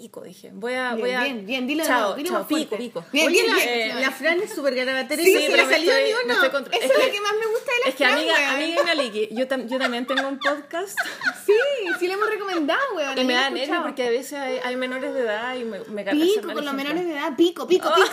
pico, 0.00 0.22
dije. 0.22 0.50
Voy 0.54 0.72
a, 0.74 0.94
Bien, 0.94 1.00
voy 1.00 1.10
a. 1.10 1.22
bien, 1.24 1.44
bien, 1.46 1.66
dilo 1.66 1.84
chao, 1.84 2.14
dilo 2.14 2.30
chao, 2.30 2.46
pico, 2.48 2.76
pico. 2.76 3.04
Bien, 3.12 3.26
Oye, 3.28 3.42
bien, 3.42 3.54
la, 3.54 3.62
bien. 3.64 4.00
la 4.00 4.10
Fran 4.10 4.40
es 4.40 4.52
súper 4.54 4.74
garabatera 4.74 5.20
y 5.22 5.26
Sí, 5.26 5.34
no 5.34 5.40
me 5.56 5.62
salió 5.72 5.92
estoy- 5.92 6.04
ni 6.04 6.12
uno. 6.24 6.32
estoy 6.34 6.48
contra- 6.50 6.74
Eso 6.76 6.86
es 6.86 6.92
que- 6.98 7.06
lo 7.06 7.12
que 7.12 7.20
más 7.20 7.32
me 7.38 7.46
gusta 7.46 7.70
de 7.72 7.78
la 7.84 7.88
Es 7.90 7.94
que 7.94 8.04
Fran, 8.04 8.18
amiga, 8.18 8.34
weón. 8.34 8.50
amiga 8.54 8.82
yo, 9.30 9.48
tam- 9.48 9.68
yo 9.68 9.78
también 9.78 10.06
tengo 10.06 10.26
un 10.28 10.38
podcast 10.38 10.98
Sí, 11.46 11.52
sí 11.98 12.06
le 12.08 12.14
hemos 12.14 12.30
recomendado, 12.30 12.80
weón. 12.96 13.18
y 13.18 13.24
me 13.24 13.34
da 13.34 13.48
escuchado. 13.48 13.82
porque 13.82 14.06
a 14.06 14.10
veces 14.10 14.32
hay, 14.38 14.58
hay 14.64 14.76
menores 14.76 15.12
de 15.12 15.20
edad 15.20 15.54
y 15.56 15.64
me, 15.64 15.80
me 15.80 16.04
Pico 16.04 16.52
con 16.54 16.64
los 16.64 16.74
menores 16.74 17.04
de 17.04 17.12
edad, 17.12 17.36
pico, 17.36 17.66
pico, 17.68 17.90
Oh. 17.90 17.94
pico. 17.94 18.08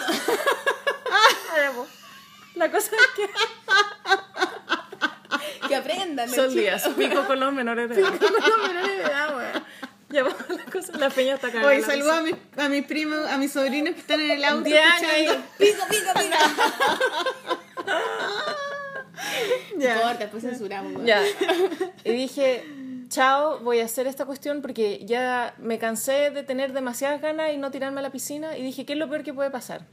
La 2.55 2.71
cosa 2.71 2.91
es 2.95 3.01
Que 5.67 5.75
aprendan. 5.75 6.29
que 6.29 6.35
son 6.35 6.49
chicos. 6.49 6.61
días, 6.61 6.87
pico 6.97 7.25
con 7.25 7.39
los 7.39 7.53
menores 7.53 7.89
de 7.89 8.01
edad. 8.01 8.17
Con 8.17 8.33
los 8.33 8.67
menores 8.67 8.97
de 8.97 9.03
edad, 9.03 9.35
weón. 9.37 9.63
Ya 10.09 10.23
vamos, 10.23 10.39
la 10.49 10.71
cosa, 10.71 10.97
la 10.97 11.09
peña 11.09 11.35
está 11.35 11.51
cagada. 11.51 11.67
Oye, 11.67 11.81
la 11.81 11.87
saluda 11.87 12.19
a 12.19 12.21
mis 12.21 12.35
a 12.55 12.69
mis 12.69 12.85
primos, 12.85 13.19
a 13.29 13.37
mis 13.37 13.51
sobrinos 13.51 13.93
que 13.93 13.99
están 13.99 14.21
en 14.21 14.31
el 14.31 14.45
auto 14.45 14.63
Diana 14.63 14.95
escuchando. 14.95 15.45
Pico, 15.57 15.83
pico, 15.89 16.11
pico. 16.15 16.37
Ya. 19.77 20.01
Corta, 20.01 20.19
después 20.19 20.43
censuramos. 20.43 21.03
Ya. 21.05 21.21
Y 22.03 22.11
dije, 22.11 22.63
chao, 23.09 23.59
voy 23.59 23.79
a 23.79 23.85
hacer 23.85 24.07
esta 24.07 24.25
cuestión 24.25 24.61
porque 24.61 25.05
ya 25.05 25.55
me 25.59 25.77
cansé 25.77 26.31
de 26.31 26.43
tener 26.43 26.73
demasiadas 26.73 27.21
ganas 27.21 27.53
y 27.53 27.57
no 27.57 27.71
tirarme 27.71 27.99
a 27.99 28.03
la 28.03 28.11
piscina. 28.11 28.57
Y 28.57 28.63
dije, 28.63 28.85
¿qué 28.85 28.93
es 28.93 28.99
lo 28.99 29.09
peor 29.09 29.23
que 29.23 29.33
puede 29.33 29.51
pasar? 29.51 29.85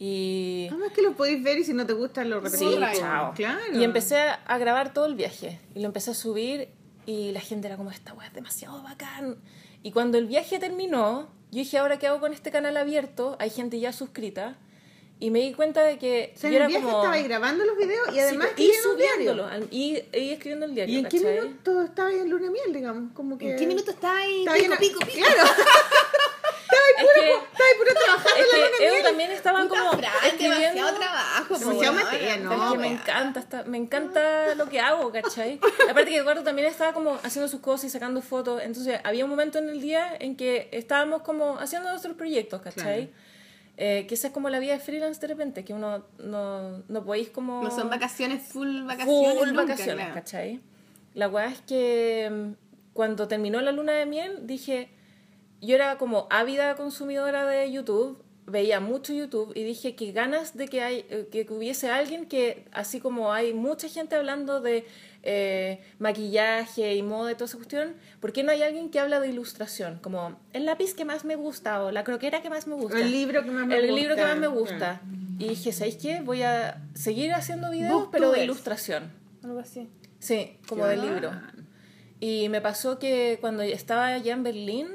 Y, 0.00 0.68
Además 0.70 0.92
que 0.92 1.02
lo 1.02 1.14
podéis 1.14 1.42
ver 1.42 1.58
y 1.58 1.64
si 1.64 1.74
no 1.74 1.84
te 1.84 1.92
gusta 1.92 2.24
lo 2.24 2.40
repetís. 2.40 2.60
Sí, 2.60 2.78
chao. 2.98 3.32
Claro. 3.34 3.58
y 3.72 3.82
empecé 3.82 4.16
a 4.18 4.58
grabar 4.58 4.92
todo 4.92 5.06
el 5.06 5.14
viaje. 5.14 5.60
Y 5.74 5.80
lo 5.80 5.86
empecé 5.86 6.12
a 6.12 6.14
subir 6.14 6.68
y 7.08 7.32
la 7.32 7.40
gente 7.40 7.68
era 7.68 7.78
como, 7.78 7.90
esta 7.90 8.12
weá 8.12 8.26
es 8.26 8.34
demasiado 8.34 8.82
bacán. 8.82 9.38
Y 9.82 9.92
cuando 9.92 10.18
el 10.18 10.26
viaje 10.26 10.58
terminó, 10.58 11.22
yo 11.50 11.60
dije, 11.60 11.78
¿ahora 11.78 11.98
qué 11.98 12.06
hago 12.06 12.20
con 12.20 12.34
este 12.34 12.50
canal 12.50 12.76
abierto? 12.76 13.34
Hay 13.40 13.48
gente 13.48 13.80
ya 13.80 13.94
suscrita. 13.94 14.58
Y 15.20 15.30
me 15.30 15.40
di 15.40 15.52
cuenta 15.52 15.82
de 15.82 15.98
que 15.98 16.32
O 16.36 16.38
sea, 16.38 16.48
yo 16.50 16.56
en 16.58 16.62
era 16.62 16.64
el 16.66 16.70
viaje 16.70 16.84
como... 16.84 16.98
estabais 16.98 17.24
grabando 17.24 17.64
los 17.64 17.76
videos 17.76 18.08
y 18.08 18.12
Sí, 18.12 18.20
además 18.20 18.48
y 18.56 18.62
un 18.62 18.96
diario. 18.96 19.32
subiéndolo, 19.32 19.50
y, 19.70 19.98
y 20.12 20.30
escribiendo 20.30 20.66
el 20.66 20.74
diario. 20.76 20.94
¿Y 20.94 20.98
en 20.98 21.08
qué 21.08 21.18
¿cachai? 21.20 21.40
minuto 21.40 21.82
estaba 21.82 22.10
en 22.12 22.30
luna 22.30 22.44
de 22.44 22.50
miel, 22.50 22.72
digamos? 22.72 23.12
Como 23.14 23.36
que... 23.36 23.50
¿En 23.52 23.58
qué 23.58 23.66
minuto 23.66 23.90
está 23.90 24.16
ahí? 24.18 24.40
Estaba 24.46 24.58
Pico, 24.58 24.76
pico, 24.78 25.00
pico. 25.00 25.26
Claro. 25.26 25.50
Es 26.98 27.04
que, 27.14 27.30
Estabais 27.30 27.76
puro 27.78 27.90
trabajando 27.94 28.30
es 28.40 28.54
en 28.54 28.60
la 28.60 28.66
luna 28.66 28.78
que 28.78 28.90
miel. 28.90 29.02
también 29.02 29.30
estaba 29.30 29.62
Puta, 29.62 29.68
como 29.78 29.92
Fran, 29.92 30.12
escribiendo... 30.26 30.58
demasiado 30.58 30.98
trabajo. 30.98 31.58
Demasiado 31.58 31.98
Es 31.98 32.40
no, 32.40 32.72
que 32.72 32.78
me 32.78 32.86
encanta, 32.88 33.40
está- 33.40 33.62
me 33.64 33.78
encanta 33.78 34.54
lo 34.56 34.68
que 34.68 34.80
hago, 34.80 35.12
¿cachai? 35.12 35.60
Aparte 35.88 36.10
que 36.10 36.16
Eduardo 36.16 36.42
también 36.42 36.66
estaba 36.68 36.92
como 36.92 37.14
haciendo 37.22 37.48
sus 37.48 37.60
cosas 37.60 37.84
y 37.84 37.90
sacando 37.90 38.20
fotos, 38.20 38.60
entonces 38.62 39.00
había 39.04 39.24
un 39.24 39.30
momento 39.30 39.58
en 39.58 39.68
el 39.70 39.80
día 39.80 40.14
en 40.18 40.36
que 40.36 40.68
estábamos 40.72 41.22
como 41.22 41.58
haciendo 41.58 41.88
nuestros 41.90 42.16
proyectos, 42.16 42.60
¿cachai? 42.62 43.06
Claro. 43.06 43.27
Eh, 43.80 44.06
que 44.08 44.16
esa 44.16 44.26
es 44.26 44.32
como 44.32 44.50
la 44.50 44.58
vida 44.58 44.72
de 44.72 44.80
freelance 44.80 45.20
de 45.20 45.28
repente, 45.28 45.64
que 45.64 45.72
uno 45.72 46.04
no, 46.18 46.82
no 46.88 47.04
podéis 47.04 47.30
como... 47.30 47.62
No 47.62 47.70
son 47.70 47.88
vacaciones, 47.88 48.42
full 48.42 48.82
vacaciones. 48.82 49.38
Full 49.38 49.48
nunca, 49.50 49.62
vacaciones, 49.62 50.06
claro. 50.06 50.14
¿cachai? 50.14 50.60
La 51.14 51.28
weá 51.28 51.46
es 51.46 51.60
que 51.60 52.28
mm, 52.28 52.92
cuando 52.92 53.28
terminó 53.28 53.60
la 53.60 53.70
luna 53.70 53.92
de 53.92 54.04
miel 54.04 54.48
dije, 54.48 54.88
yo 55.60 55.76
era 55.76 55.96
como 55.96 56.26
ávida 56.28 56.74
consumidora 56.74 57.46
de 57.46 57.70
YouTube, 57.70 58.20
veía 58.48 58.80
mucho 58.80 59.12
YouTube 59.12 59.52
y 59.54 59.62
dije 59.62 59.94
que 59.94 60.12
ganas 60.12 60.56
de 60.56 60.68
que, 60.68 60.82
hay, 60.82 61.04
eh, 61.10 61.28
que 61.30 61.46
hubiese 61.50 61.90
alguien 61.90 62.26
que, 62.26 62.64
así 62.72 63.00
como 63.00 63.32
hay 63.32 63.52
mucha 63.52 63.88
gente 63.88 64.16
hablando 64.16 64.60
de 64.60 64.86
eh, 65.22 65.80
maquillaje 65.98 66.94
y 66.94 67.02
moda 67.02 67.32
y 67.32 67.34
toda 67.34 67.46
esa 67.46 67.56
cuestión, 67.56 67.94
¿por 68.20 68.32
qué 68.32 68.42
no 68.42 68.52
hay 68.52 68.62
alguien 68.62 68.90
que 68.90 69.00
habla 69.00 69.20
de 69.20 69.28
ilustración? 69.28 69.98
Como 70.02 70.38
el 70.52 70.66
lápiz 70.66 70.94
que 70.94 71.04
más 71.04 71.24
me 71.24 71.36
gusta 71.36 71.82
o 71.82 71.90
la 71.90 72.04
croquera 72.04 72.42
que 72.42 72.50
más 72.50 72.66
me 72.66 72.74
gusta. 72.74 72.98
El 72.98 73.10
libro 73.12 73.42
que 73.44 73.50
más 73.50 73.66
me 73.66 73.76
El 73.76 73.86
gusta. 73.86 74.00
libro 74.00 74.16
que 74.16 74.22
más 74.22 74.38
me 74.38 74.46
gusta. 74.46 75.00
Y 75.38 75.48
dije, 75.50 75.72
¿sabéis 75.72 75.96
qué? 75.96 76.20
Voy 76.20 76.42
a 76.42 76.82
seguir 76.94 77.32
haciendo 77.32 77.70
videos, 77.70 78.08
pero 78.10 78.32
de 78.32 78.44
ilustración. 78.44 79.12
Algo 79.44 79.60
así. 79.60 79.88
Sí, 80.18 80.56
como 80.66 80.86
de 80.86 80.96
libro. 80.96 81.30
Y 82.20 82.48
me 82.48 82.60
pasó 82.60 82.98
que 82.98 83.38
cuando 83.40 83.62
estaba 83.62 84.06
allá 84.06 84.32
en 84.32 84.42
Berlín, 84.42 84.88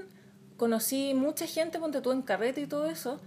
conocí 0.57 1.13
mucha 1.13 1.47
gente, 1.47 1.79
ponte 1.79 2.01
tú 2.01 2.11
en 2.11 2.21
carrete 2.21 2.61
y 2.61 2.67
todo 2.67 2.89
eso. 2.89 3.21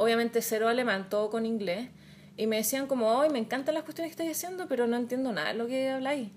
Obviamente 0.00 0.40
cero 0.40 0.66
alemán, 0.68 1.10
todo 1.10 1.28
con 1.28 1.44
inglés. 1.44 1.90
Y 2.38 2.46
me 2.46 2.56
decían 2.56 2.86
como, 2.86 3.20
ay, 3.20 3.28
me 3.28 3.38
encantan 3.38 3.74
las 3.74 3.84
cuestiones 3.84 4.08
que 4.08 4.22
estáis 4.22 4.34
haciendo, 4.34 4.66
pero 4.66 4.86
no 4.86 4.96
entiendo 4.96 5.30
nada 5.30 5.48
de 5.48 5.58
lo 5.58 5.66
que 5.66 5.90
habláis. 5.90 6.30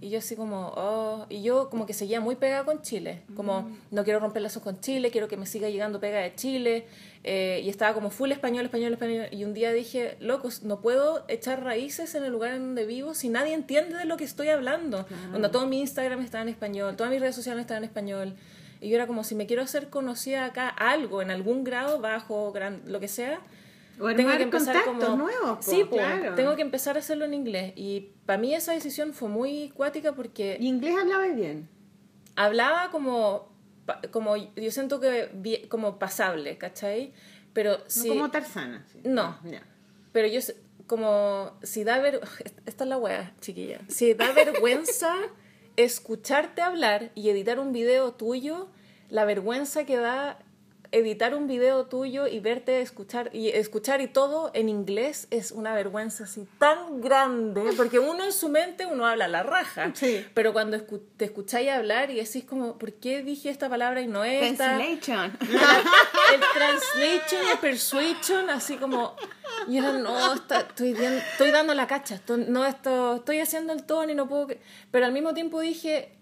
Y 0.00 0.08
yo 0.08 0.20
así 0.20 0.34
como, 0.34 0.72
oh, 0.74 1.26
y 1.28 1.42
yo 1.42 1.68
como 1.68 1.84
que 1.84 1.92
seguía 1.92 2.22
muy 2.22 2.36
pegada 2.36 2.64
con 2.64 2.80
Chile, 2.80 3.22
como 3.36 3.70
no 3.90 4.02
quiero 4.02 4.18
romper 4.18 4.40
lazos 4.40 4.62
con 4.62 4.80
Chile, 4.80 5.10
quiero 5.10 5.28
que 5.28 5.36
me 5.36 5.44
siga 5.44 5.68
llegando 5.68 6.00
pega 6.00 6.20
de 6.20 6.34
Chile, 6.34 6.86
eh, 7.22 7.60
y 7.62 7.68
estaba 7.68 7.92
como 7.92 8.08
full 8.08 8.32
español, 8.32 8.64
español, 8.64 8.94
español, 8.94 9.26
y 9.30 9.44
un 9.44 9.52
día 9.52 9.72
dije, 9.72 10.16
locos, 10.18 10.62
no 10.62 10.80
puedo 10.80 11.26
echar 11.28 11.62
raíces 11.62 12.14
en 12.14 12.24
el 12.24 12.32
lugar 12.32 12.54
en 12.54 12.62
donde 12.62 12.86
vivo 12.86 13.14
si 13.14 13.28
nadie 13.28 13.52
entiende 13.52 13.96
de 13.96 14.06
lo 14.06 14.16
que 14.16 14.24
estoy 14.24 14.48
hablando. 14.48 15.06
Cuando 15.30 15.50
todo 15.50 15.66
mi 15.66 15.80
Instagram 15.80 16.22
está 16.22 16.40
en 16.40 16.48
español, 16.48 16.96
todas 16.96 17.12
mis 17.12 17.20
redes 17.20 17.36
sociales 17.36 17.60
están 17.60 17.76
en 17.76 17.84
español, 17.84 18.34
y 18.82 18.88
yo 18.90 18.96
era 18.96 19.06
como, 19.06 19.24
si 19.24 19.34
me 19.34 19.46
quiero 19.46 19.62
hacer 19.62 19.88
conocida 19.88 20.44
acá 20.44 20.68
algo, 20.68 21.22
en 21.22 21.30
algún 21.30 21.64
grado, 21.64 22.00
bajo, 22.00 22.52
gran, 22.52 22.82
lo 22.86 22.98
que 23.00 23.08
sea, 23.08 23.40
O 24.00 24.06
armar 24.08 24.50
contactos 24.50 24.84
como- 25.04 25.16
nuevos, 25.16 25.64
po, 25.64 25.70
sí, 25.70 25.84
po, 25.84 25.96
claro. 25.96 26.34
tengo 26.34 26.56
que 26.56 26.62
empezar 26.62 26.96
a 26.96 26.98
hacerlo 27.00 27.24
en 27.24 27.34
inglés. 27.34 27.72
Y 27.76 28.10
para 28.26 28.38
mí 28.38 28.54
esa 28.54 28.72
decisión 28.72 29.12
fue 29.14 29.28
muy 29.28 29.70
cuática 29.70 30.12
porque 30.14 30.56
Y 30.60 30.66
inglés 30.66 30.94
hablaba 31.00 31.26
bien. 31.28 31.68
hablaba 32.36 32.90
como, 32.90 33.52
como 34.10 34.36
yo 34.36 34.70
siento 34.70 34.98
que 35.00 35.66
como 35.68 35.98
pasable, 35.98 36.58
¿cachai? 36.58 37.12
Pero 37.52 37.78
No 37.78 37.84
sí, 37.88 38.08
como 38.08 38.30
Tarzana. 38.30 38.84
sí. 38.90 39.00
No. 39.04 39.38
Ya. 39.44 39.62
pero 40.12 40.26
yo 40.28 40.40
como 40.86 41.52
si 41.62 41.84
da 41.84 41.98
ver, 41.98 42.20
esta 42.66 42.84
es 42.84 42.88
la 42.90 42.98
wea, 42.98 43.34
chiquilla. 43.40 43.80
Si 43.88 44.14
da 44.14 44.32
vergüenza 44.32 45.14
escucharte 45.76 46.62
hablar 46.62 47.10
y 47.14 47.30
editar 47.30 47.58
un 47.58 47.72
video 47.72 48.12
tuyo, 48.12 48.68
la 49.08 49.24
vergüenza 49.24 49.84
que 49.84 49.96
da 49.96 50.38
editar 50.92 51.34
un 51.34 51.46
video 51.46 51.86
tuyo 51.86 52.26
y 52.26 52.38
verte 52.40 52.80
escuchar 52.80 53.30
y 53.34 53.48
escuchar 53.48 54.00
y 54.00 54.06
todo 54.08 54.50
en 54.54 54.68
inglés 54.68 55.26
es 55.30 55.50
una 55.50 55.74
vergüenza 55.74 56.24
así 56.24 56.46
tan 56.58 57.00
grande 57.00 57.62
porque 57.76 57.98
uno 57.98 58.22
en 58.24 58.32
su 58.32 58.48
mente 58.48 58.86
uno 58.86 59.06
habla 59.06 59.26
la 59.28 59.42
raja 59.42 59.90
Sí. 59.94 60.24
pero 60.34 60.52
cuando 60.52 60.76
escu- 60.76 61.02
te 61.16 61.24
escucháis 61.24 61.70
hablar 61.70 62.10
y 62.10 62.16
decís 62.16 62.44
como 62.44 62.78
¿por 62.78 62.92
qué 62.92 63.22
dije 63.22 63.48
esta 63.50 63.68
palabra 63.68 64.00
y 64.02 64.06
no 64.06 64.22
esta? 64.24 64.76
Translation. 64.76 65.36
el 66.34 66.40
translation 66.54 67.48
el 67.52 67.58
persuasion, 67.58 68.50
así 68.50 68.76
como, 68.76 69.16
y 69.68 69.78
era, 69.78 69.92
no, 69.92 70.34
está- 70.34 70.60
estoy, 70.60 70.92
estoy 70.92 71.50
dando 71.50 71.74
la 71.74 71.86
cacha, 71.86 72.16
estoy, 72.16 72.44
no, 72.48 72.64
esto, 72.66 73.16
estoy 73.16 73.40
haciendo 73.40 73.72
el 73.72 73.84
tono 73.84 74.10
y 74.12 74.14
no 74.14 74.28
puedo, 74.28 74.46
que-". 74.46 74.60
pero 74.90 75.06
al 75.06 75.12
mismo 75.12 75.34
tiempo 75.34 75.60
dije, 75.60 76.18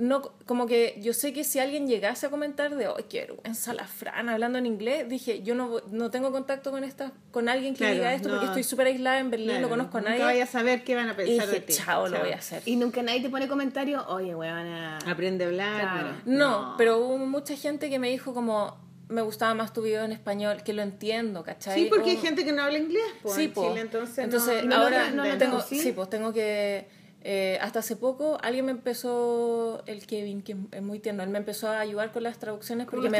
no, 0.00 0.22
como 0.46 0.66
que 0.66 0.98
yo 1.00 1.12
sé 1.12 1.32
que 1.32 1.44
si 1.44 1.58
alguien 1.58 1.86
llegase 1.86 2.26
a 2.26 2.30
comentar 2.30 2.74
de, 2.74 2.86
¡ay, 2.86 3.04
qué 3.08 3.20
vergüenza 3.20 3.72
la 3.74 3.86
Fran 3.86 4.28
hablando 4.28 4.58
en 4.58 4.66
inglés! 4.66 5.08
Dije, 5.08 5.42
yo 5.42 5.54
no, 5.54 5.80
no 5.90 6.10
tengo 6.10 6.32
contacto 6.32 6.70
con 6.70 6.82
esta, 6.84 7.12
con 7.30 7.48
alguien 7.48 7.74
que 7.74 7.78
Claro, 7.80 7.94
diga 7.94 8.14
esto 8.14 8.28
porque 8.30 8.46
no. 8.46 8.50
estoy 8.52 8.64
súper 8.64 8.86
aislada 8.86 9.18
en 9.18 9.30
Berlín, 9.30 9.48
Claro, 9.50 9.62
no 9.62 9.68
conozco 9.68 9.98
a 9.98 10.00
nunca 10.00 10.10
nadie. 10.12 10.24
vayas 10.24 10.48
a 10.48 10.52
saber 10.52 10.84
qué 10.84 10.94
van 10.96 11.08
a 11.08 11.12
Y 11.12 11.16
pensar 11.16 11.46
de 11.46 11.52
dije, 11.52 11.66
ti. 11.66 11.72
chao, 11.74 12.08
lo 12.08 12.18
voy 12.18 12.32
a 12.32 12.36
hacer. 12.36 12.62
Y 12.64 12.76
nunca 12.76 13.02
nadie 13.02 13.20
te 13.20 13.28
pone 13.30 13.46
comentarios, 13.46 14.02
oye, 14.08 14.34
weona. 14.34 14.98
Aprende 15.06 15.44
a 15.44 15.48
hablar. 15.48 15.80
Claro. 15.80 16.08
No, 16.24 16.74
pero 16.78 16.98
hubo 16.98 17.18
mucha 17.18 17.54
gente 17.56 17.90
que 17.90 17.98
me 17.98 18.08
dijo 18.08 18.32
como, 18.32 18.78
me 19.08 19.22
gustaba 19.22 19.54
más 19.54 19.72
tu 19.72 19.82
video 19.82 20.04
en 20.04 20.12
español, 20.12 20.62
que 20.64 20.72
lo 20.72 20.82
entiendo, 20.82 21.42
¿cachai? 21.42 21.74
Sí, 21.78 21.86
porque 21.90 22.10
hay 22.10 22.16
gente 22.16 22.44
que 22.44 22.52
no 22.52 22.62
habla 22.62 22.78
inglés, 22.78 23.02
pues, 23.22 23.34
Sí, 23.34 23.44
en 23.44 23.52
po. 23.52 23.68
Chile, 23.68 23.80
entonces, 23.82 24.18
Entonces, 24.18 24.64
no, 24.64 24.76
ahora 24.76 25.10
no 25.10 25.24
tengo, 25.36 25.60
sí, 25.60 25.92
pues 25.92 26.08
tengo 26.08 26.32
que 26.32 26.86
eh, 27.22 27.58
hasta 27.60 27.80
hace 27.80 27.96
poco 27.96 28.38
alguien 28.42 28.64
me 28.64 28.70
empezó 28.72 29.82
el 29.86 30.06
Kevin 30.06 30.40
que 30.42 30.56
es 30.72 30.82
muy 30.82 30.98
tierno, 31.00 31.22
él 31.22 31.28
me 31.28 31.38
empezó 31.38 31.68
a 31.68 31.80
ayudar 31.80 32.12
con 32.12 32.22
las 32.22 32.38
traducciones 32.38 32.86
porque 32.86 33.10
me. 33.10 33.18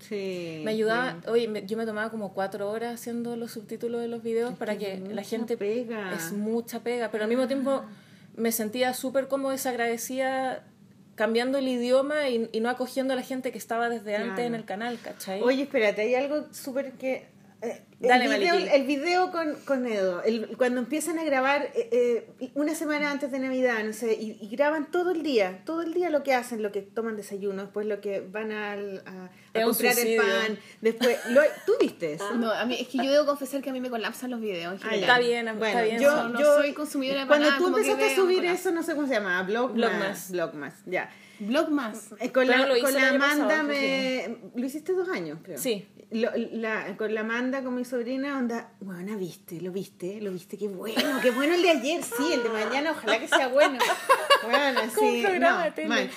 Sí. 0.00 0.62
me 0.64 0.70
ayudaba, 0.70 1.12
bien. 1.14 1.24
oye, 1.28 1.48
me- 1.48 1.66
yo 1.66 1.76
me 1.76 1.84
tomaba 1.86 2.10
como 2.10 2.32
cuatro 2.32 2.70
horas 2.70 2.94
haciendo 3.00 3.34
los 3.36 3.50
subtítulos 3.52 4.00
de 4.00 4.08
los 4.08 4.22
videos 4.22 4.54
para 4.54 4.78
que 4.78 4.98
la 4.98 5.08
mucha 5.08 5.22
gente 5.24 5.56
pega. 5.56 6.12
es 6.14 6.32
mucha 6.32 6.80
pega, 6.80 7.10
pero 7.10 7.24
al 7.24 7.28
mismo 7.30 7.46
tiempo 7.48 7.82
me 8.36 8.52
sentía 8.52 8.94
súper 8.94 9.26
como 9.28 9.50
desagradecida 9.50 10.64
cambiando 11.14 11.58
el 11.58 11.68
idioma 11.68 12.28
y, 12.28 12.48
y 12.52 12.60
no 12.60 12.68
acogiendo 12.68 13.12
a 13.12 13.16
la 13.16 13.22
gente 13.22 13.52
que 13.52 13.58
estaba 13.58 13.88
desde 13.88 14.16
antes 14.16 14.34
Claro. 14.34 14.46
en 14.48 14.54
el 14.56 14.64
canal, 14.64 14.98
¿cachai? 15.02 15.40
Oye, 15.42 15.62
espérate, 15.62 16.02
hay 16.02 16.14
algo 16.16 16.46
súper 16.52 16.92
que... 16.92 17.26
eh, 17.64 17.82
Dale, 18.00 18.26
el, 18.26 18.38
video, 18.38 18.54
el 18.56 18.84
video 18.86 19.30
con, 19.32 19.54
con 19.64 19.86
Edo, 19.86 20.22
el- 20.24 20.56
cuando 20.58 20.80
empiezan 20.80 21.18
a 21.18 21.24
grabar 21.24 21.70
eh, 21.74 22.28
eh, 22.38 22.50
una 22.54 22.74
semana 22.74 23.10
antes 23.10 23.30
de 23.32 23.38
Navidad, 23.38 23.82
no 23.82 23.92
sé, 23.94 24.12
y, 24.14 24.36
y 24.40 24.48
graban 24.54 24.90
todo 24.90 25.10
el 25.12 25.22
día, 25.22 25.62
todo 25.64 25.80
el 25.80 25.94
día 25.94 26.10
lo 26.10 26.22
que 26.22 26.34
hacen, 26.34 26.62
lo 26.62 26.70
que 26.70 26.82
toman 26.82 27.16
desayuno, 27.16 27.62
después 27.62 27.86
lo 27.86 28.02
que 28.02 28.20
van 28.20 28.52
al- 28.52 29.02
a, 29.06 29.30
comprar 29.64 29.98
el 29.98 30.16
pan, 30.16 30.58
después... 30.82 31.16
Lo, 31.30 31.40
¿Tú 31.64 31.72
viste 31.80 32.12
eso? 32.14 32.34
No, 32.34 32.50
a 32.52 32.66
mí, 32.66 32.76
es 32.78 32.88
que 32.88 32.98
yo 32.98 33.10
debo 33.10 33.24
confesar 33.24 33.62
que 33.62 33.70
a 33.70 33.72
mí 33.72 33.80
me 33.80 33.88
colapsan 33.88 34.30
los 34.30 34.40
videos. 34.40 34.82
en 34.82 34.88
Ah. 34.88 34.94
Está 34.96 35.18
bien, 35.18 35.46
está 35.48 35.58
bueno, 35.58 35.82
bien, 35.82 36.00
Yo, 36.00 36.28
no 36.28 36.38
yo- 36.40 36.56
soy 36.56 36.74
consumidora 36.74 37.22
de 37.22 37.26
Cuando 37.26 37.46
nada, 37.46 37.58
tú 37.58 37.68
empezaste 37.68 38.04
a 38.12 38.14
subir 38.16 38.44
eso, 38.44 38.70
no 38.70 38.82
sé 38.82 38.94
cómo 38.94 39.06
se 39.06 39.14
llama, 39.14 39.42
Blogmas. 39.44 39.74
Blogmas. 39.76 40.30
Blogmas, 40.30 40.74
ya. 40.84 41.10
Blog 41.40 41.68
más. 41.70 42.12
Eh, 42.20 42.30
Con 42.30 42.46
Pero 42.46 42.66
la, 42.74 42.80
con 42.80 42.94
la 42.94 43.08
Amanda 43.08 43.48
pasado, 43.48 43.64
me... 43.64 44.36
Lo 44.54 44.64
hiciste 44.66 44.92
dos 44.92 45.08
años, 45.08 45.38
creo. 45.42 45.58
Sí. 45.58 45.86
Lo- 46.14 46.30
la- 46.52 46.96
con 46.96 47.12
la 47.12 47.20
Amanda, 47.22 47.62
con 47.62 47.74
mi 47.74 47.84
sobrina, 47.84 48.38
onda, 48.38 48.72
bueno, 48.80 49.16
viste, 49.18 49.60
lo 49.60 49.72
viste, 49.72 50.20
lo 50.20 50.30
viste, 50.30 50.56
qué 50.56 50.68
bueno, 50.68 51.18
qué 51.22 51.30
bueno 51.32 51.54
el 51.54 51.62
de 51.62 51.70
ayer, 51.70 52.02
sí, 52.04 52.32
el 52.32 52.42
de 52.44 52.48
mañana, 52.50 52.92
ojalá 52.92 53.18
que 53.18 53.28
sea 53.28 53.48
bueno. 53.48 53.78
Bueno, 54.44 54.78
Como 54.94 55.10
sí, 55.10 55.16
un 55.16 55.22
programa 55.22 55.58
no, 55.58 55.64
de 55.64 55.70
tele. 55.70 55.88
mal. 55.88 56.10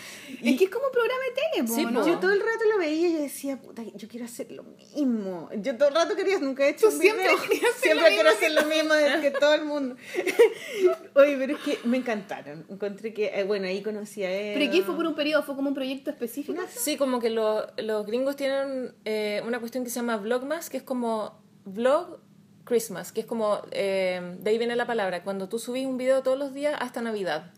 Es 0.44 0.58
que 0.58 0.66
es 0.66 0.70
como 0.70 0.86
un 0.88 0.92
programa 0.92 1.22
de 1.24 1.32
tele. 1.64 2.06
Yo 2.12 2.20
todo 2.20 2.34
el 2.34 2.40
rato 2.42 2.66
lo 2.70 2.78
veía 2.78 3.08
y 3.08 3.14
yo 3.14 3.20
decía, 3.22 3.58
puta, 3.58 3.84
yo 3.96 4.08
quiero 4.10 4.26
hacer 4.26 4.52
lo 4.52 4.64
mismo. 4.64 5.50
Yo 5.56 5.78
todo 5.78 5.88
el 5.88 5.96
rato 5.96 6.14
quería, 6.14 6.38
nunca 6.40 6.66
he 6.66 6.72
hecho 6.72 6.90
Tú 6.90 6.96
un 6.96 7.00
siempre 7.02 7.24
video. 7.24 7.38
hacer 7.38 7.58
Siempre 7.82 7.96
lo 7.96 8.08
quiero 8.16 8.30
mismo 8.32 8.36
hacer 8.38 8.52
lo 8.52 8.66
mismo 8.66 9.22
que 9.22 9.32
todo 9.32 9.54
el 9.54 9.64
mundo. 9.64 9.96
Oye, 11.16 11.38
pero 11.38 11.56
es 11.56 11.60
que 11.62 11.80
me 11.88 11.98
encantaron. 11.98 12.66
Encontré 12.70 13.14
que, 13.14 13.28
eh, 13.34 13.44
bueno, 13.44 13.68
ahí 13.68 13.82
conocí 13.82 14.24
a 14.24 14.32
él. 14.32 14.60
¿Pero 14.60 14.72
qué 14.72 14.82
fue 14.84 14.96
por 14.96 15.06
un 15.06 15.16
periodo? 15.16 15.44
¿Fue 15.44 15.56
como 15.56 15.70
un 15.70 15.76
proyecto 15.76 16.10
específico? 16.12 16.62
Sí, 16.70 16.98
como 16.98 17.20
que 17.22 17.30
lo- 17.30 17.66
los 17.78 18.06
gringos 18.06 18.36
tienen 18.36 18.94
eh, 19.06 19.42
una 19.48 19.60
cuestión 19.60 19.84
que 19.88 19.92
se 19.92 20.02
llama 20.02 20.18
Vlogmas, 20.18 20.70
que 20.70 20.76
es 20.76 20.84
como 20.84 21.40
Vlog 21.64 22.20
Christmas, 22.66 23.14
que 23.14 23.22
es 23.22 23.26
como, 23.26 23.60
eh, 23.72 24.36
de 24.42 24.50
ahí 24.50 24.58
viene 24.58 24.76
la 24.76 24.86
palabra, 24.86 25.24
cuando 25.24 25.48
tú 25.48 25.60
subís 25.60 25.86
un 25.86 25.98
video 25.98 26.24
todos 26.24 26.38
los 26.38 26.54
días 26.54 26.76
hasta 26.80 27.02
Navidad. 27.02 27.54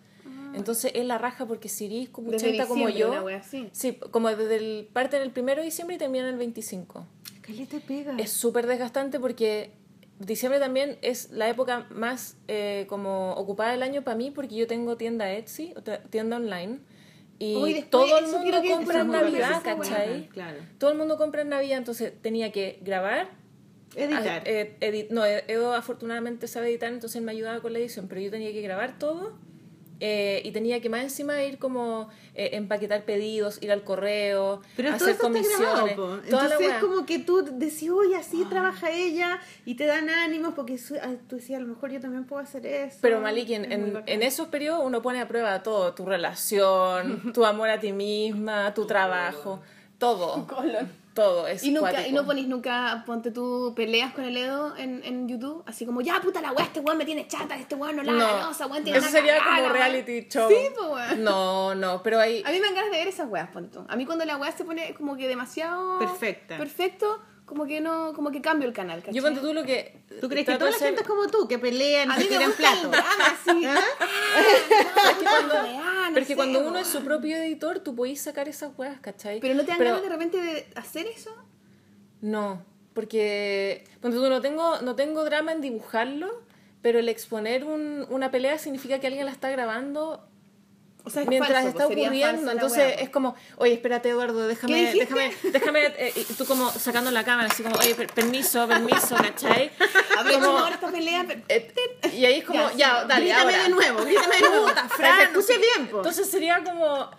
Entonces 0.53 0.91
es 0.95 1.05
la 1.05 1.17
raja 1.17 1.47
porque 1.47 1.69
si 1.69 1.85
eres 1.85 2.09
como 2.09 2.31
Desde 2.31 2.49
80 2.49 2.67
como 2.67 2.89
yo, 2.89 3.13
sí, 3.71 3.99
como 4.11 4.29
desde 4.29 4.55
el, 4.55 4.89
parte 4.91 5.19
del 5.19 5.31
primero 5.31 5.61
de 5.61 5.65
diciembre 5.65 5.95
y 5.95 5.99
termina 5.99 6.27
el 6.29 6.37
25. 6.37 7.05
Caleta 7.41 7.79
pega. 7.79 8.15
Es 8.17 8.31
súper 8.31 8.65
desgastante 8.67 9.19
porque 9.19 9.71
diciembre 10.19 10.59
también 10.59 10.97
es 11.01 11.31
la 11.31 11.49
época 11.49 11.87
más 11.91 12.35
eh, 12.47 12.85
como 12.89 13.33
ocupada 13.33 13.71
del 13.71 13.83
año 13.83 14.03
para 14.03 14.17
mí 14.17 14.31
porque 14.31 14.55
yo 14.55 14.67
tengo 14.67 14.97
tienda 14.97 15.31
Etsy, 15.31 15.73
tienda 16.09 16.37
online. 16.37 16.79
Y 17.39 17.73
después, 17.73 17.89
todo 17.89 18.17
el 18.19 18.27
mundo 18.27 18.61
compra 18.69 19.01
en 19.01 19.11
Navidad. 19.11 19.61
¿cachai? 19.63 20.27
Claro. 20.27 20.57
Todo 20.77 20.91
el 20.91 20.97
mundo 20.97 21.17
compra 21.17 21.41
en 21.41 21.49
Navidad, 21.49 21.77
entonces 21.77 22.13
tenía 22.21 22.51
que 22.51 22.79
grabar. 22.81 23.29
Editar. 23.95 24.41
ah, 24.41 24.41
eh, 24.45 24.75
edit- 24.81 25.09
no, 25.09 25.25
Edo 25.25 25.73
afortunadamente 25.73 26.47
sabe 26.47 26.69
editar, 26.69 26.91
entonces 26.93 27.15
él 27.17 27.23
me 27.23 27.31
ayudaba 27.31 27.59
con 27.61 27.73
la 27.73 27.79
edición, 27.79 28.07
pero 28.07 28.21
yo 28.21 28.29
tenía 28.29 28.51
que 28.51 28.61
grabar 28.61 28.99
todo 28.99 29.39
eh, 29.99 30.41
y 30.45 30.51
tenía 30.51 30.79
que 30.81 30.89
más 30.89 31.01
encima 31.03 31.43
ir 31.43 31.57
como 31.57 32.09
eh, 32.35 32.51
empaquetar 32.53 33.03
pedidos, 33.03 33.61
ir 33.61 33.71
al 33.71 33.83
correo, 33.83 34.61
Pero 34.77 34.89
todo 34.97 35.09
hacer 35.09 35.15
eso 35.15 35.27
está 35.27 35.57
grabado, 35.59 35.95
po. 35.95 36.13
Entonces 36.23 36.59
es 36.61 36.73
como 36.81 37.05
que 37.05 37.19
tú 37.19 37.43
decís, 37.51 37.89
uy, 37.89 38.13
así 38.13 38.45
trabaja 38.45 38.89
ella 38.91 39.39
y 39.65 39.75
te 39.75 39.85
dan 39.85 40.09
ánimos 40.09 40.53
porque 40.53 40.77
su- 40.77 40.95
ah, 40.95 41.15
tú 41.27 41.35
decías, 41.37 41.59
a 41.59 41.63
lo 41.63 41.67
mejor 41.69 41.91
yo 41.91 41.99
también 41.99 42.23
puedo 42.25 42.41
hacer 42.41 42.65
eso. 42.65 42.97
Pero 43.01 43.19
Maliki, 43.19 43.55
en, 43.55 43.71
Es 43.97 44.03
en 44.07 44.23
esos 44.23 44.47
periodos 44.47 44.83
uno 44.85 45.01
pone 45.01 45.19
a 45.21 45.27
prueba 45.27 45.61
todo, 45.63 45.93
tu 45.93 46.05
relación, 46.05 47.31
tu 47.33 47.45
amor 47.45 47.69
a 47.69 47.79
ti 47.79 47.91
misma, 47.93 48.73
tu 48.73 48.85
trabajo, 48.85 49.61
todo, 49.97 50.47
Colon. 50.47 50.89
Todo 51.19 51.47
es 51.47 51.63
Y, 51.63 51.71
nunca, 51.71 52.07
y 52.07 52.11
no 52.11 52.25
ponís 52.25 52.47
nunca, 52.47 53.03
ponte 53.05 53.31
tú, 53.31 53.73
peleas 53.75 54.13
con 54.13 54.23
el 54.23 54.37
Edo 54.37 54.75
en, 54.77 55.03
en 55.03 55.27
YouTube, 55.27 55.63
así 55.65 55.85
como, 55.85 56.01
ya 56.01 56.19
puta 56.21 56.41
la 56.41 56.51
weá, 56.51 56.65
este 56.65 56.79
weón 56.79 56.97
me 56.97 57.05
tiene 57.05 57.27
chata, 57.27 57.55
este 57.55 57.75
weón 57.75 57.97
no 57.97 58.03
la 58.03 58.11
No, 58.11 58.17
la 58.19 58.45
losa, 58.47 58.67
weón 58.67 58.83
tiene 58.83 58.99
eso 58.99 59.07
una 59.07 59.17
sería 59.17 59.37
cagada, 59.37 59.55
como 59.57 59.63
weón". 59.67 59.75
reality 59.75 60.27
show. 60.29 60.49
Sí, 60.49 60.55
pues 60.75 60.87
weón. 60.89 61.23
No, 61.23 61.75
no, 61.75 62.01
pero 62.03 62.19
ahí... 62.19 62.41
A 62.45 62.51
mí 62.51 62.59
me 62.59 62.65
dan 62.67 62.75
ganas 62.75 62.91
de 62.91 62.97
ver 62.97 63.07
esas 63.07 63.29
weas, 63.29 63.49
ponte 63.49 63.77
tú. 63.77 63.85
A 63.87 63.95
mí 63.95 64.05
cuando 64.05 64.25
la 64.25 64.37
weá 64.37 64.51
se 64.51 64.63
pone 64.63 64.93
como 64.93 65.17
que 65.17 65.27
demasiado... 65.27 65.99
Perfecta. 65.99 66.57
Perfecto, 66.57 67.21
como 67.49 67.65
que 67.65 67.81
no, 67.81 68.13
como 68.13 68.31
que 68.31 68.41
cambio 68.41 68.67
el 68.67 68.73
canal, 68.73 68.99
¿cachai? 68.99 69.13
Yo 69.15 69.21
ponte 69.21 69.41
tú 69.41 69.53
lo 69.53 69.63
que... 69.63 70.01
¿Tú 70.21 70.29
crees 70.29 70.45
que 70.45 70.53
toda 70.53 70.69
la 70.69 70.75
hacer- 70.77 70.87
gente 70.89 71.01
es 71.01 71.07
como 71.07 71.27
tú, 71.27 71.47
que 71.47 71.59
pelean, 71.59 72.11
A 72.11 72.15
que 72.15 72.21
mí 72.23 72.29
me 72.29 72.37
tiran 72.37 72.53
drama, 72.57 72.97
sí. 73.43 73.65
¿Ah? 73.65 73.79
Es 75.09 75.17
que 75.17 75.23
cuando, 75.25 75.53
Ah, 75.57 76.05
no 76.07 76.13
pero 76.13 76.21
es 76.21 76.27
que 76.27 76.33
sé, 76.33 76.35
cuando 76.35 76.59
uno 76.67 76.77
es 76.79 76.87
su 76.87 77.01
propio 77.01 77.35
editor, 77.37 77.79
tú 77.79 77.95
podés 77.95 78.21
sacar 78.21 78.47
esas 78.47 78.71
weas, 78.77 78.99
¿cachai? 79.01 79.39
Pero 79.39 79.53
no 79.55 79.61
te 79.61 79.67
dan 79.67 79.77
Pero- 79.79 79.89
ganas 79.91 80.03
de 80.03 80.09
repente 80.09 80.37
de 80.41 80.67
hacer 80.75 81.07
eso. 81.07 81.35
No, 82.21 82.63
porque 82.93 83.83
ponte 84.01 84.17
tú, 84.17 84.29
no 84.29 84.41
tengo, 84.41 84.81
no 84.81 84.95
tengo 84.95 85.23
drama 85.25 85.51
en 85.51 85.61
dibujarlo, 85.61 86.43
pero 86.81 86.99
el 86.99 87.09
exponer 87.09 87.63
un- 87.65 88.05
una 88.09 88.31
pelea 88.31 88.57
significa 88.57 88.99
que 88.99 89.07
alguien 89.07 89.25
la 89.25 89.31
está 89.31 89.49
grabando 89.49 90.28
O 91.05 91.09
sea, 91.09 91.23
es 91.23 91.29
mientras 91.29 91.53
falso, 91.53 91.69
está 91.69 91.87
pues, 91.87 91.97
ocurriendo. 91.97 92.51
Entonces 92.51 92.95
es 92.99 93.09
como, 93.09 93.33
oye, 93.57 93.73
espérate 93.73 94.09
Eduardo, 94.09 94.47
déjame, 94.47 94.93
déjame, 94.93 95.31
déjame, 95.51 95.85
eh, 95.97 96.13
y 96.15 96.23
tú 96.33 96.45
como 96.45 96.69
sacando 96.71 97.09
la 97.09 97.23
cámara, 97.23 97.47
así 97.51 97.63
como, 97.63 97.77
oye, 97.77 97.95
per- 97.95 98.07
permiso, 98.13 98.67
permiso, 98.67 99.15
¿cachai? 99.15 99.71
Como- 100.33 100.57
ahora 100.59 100.75
esta 100.75 100.91
pelea. 100.91 101.23
pero- 101.27 101.41
Eh, 101.47 101.73
y 102.13 102.25
ahí 102.25 102.39
es 102.39 102.43
como, 102.45 102.59
Ya, 102.71 102.75
ya, 102.75 103.01
sí, 103.01 103.07
dale, 103.07 103.25
grítame 103.25 103.53
ahora. 103.53 103.63
de 103.63 103.69
nuevo, 103.69 104.03
grítame 104.05 104.35
de 104.35 104.41
nuevo. 104.49 104.67
Fran, 104.89 105.33
no 105.33 105.41
sé- 105.41 105.57
bien. 105.57 105.89
Entonces 105.91 106.29
sería 106.29 106.63
como, 106.63 107.09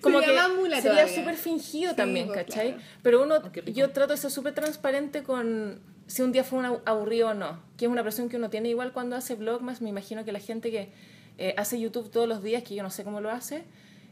como 0.00 0.20
Sería 0.20 0.42
que 0.46 0.82
sería 0.82 1.08
súper 1.08 1.36
fingido 1.36 1.90
Sí, 1.92 1.96
también, 1.96 2.26
pues, 2.26 2.44
¿cachai? 2.44 2.68
claro. 2.74 2.82
Pero 3.02 3.22
uno, 3.22 3.52
qué 3.52 3.62
rico. 3.62 3.76
yo 3.76 3.90
trato 3.90 4.12
de 4.12 4.18
ser 4.18 4.30
súper 4.30 4.54
transparente 4.54 5.22
con 5.22 5.80
si 6.06 6.22
un 6.22 6.32
día 6.32 6.44
fue 6.44 6.58
un 6.58 6.66
abu- 6.66 6.82
aburrido 6.84 7.28
o 7.28 7.34
no, 7.34 7.58
que 7.78 7.86
es 7.86 7.90
una 7.90 8.02
presión 8.02 8.28
que 8.28 8.36
uno 8.36 8.50
tiene 8.50 8.68
igual 8.68 8.92
cuando 8.92 9.16
hace 9.16 9.34
vlogmas, 9.34 9.80
me 9.80 9.88
imagino 9.88 10.24
que 10.24 10.32
la 10.32 10.40
gente 10.40 10.70
que 10.70 10.92
eh, 11.38 11.54
hace 11.56 11.80
YouTube 11.80 12.10
todos 12.10 12.28
los 12.28 12.42
días, 12.42 12.62
que 12.62 12.74
yo 12.74 12.82
no 12.82 12.90
sé 12.90 13.04
cómo 13.04 13.20
lo 13.20 13.30
hace, 13.30 13.64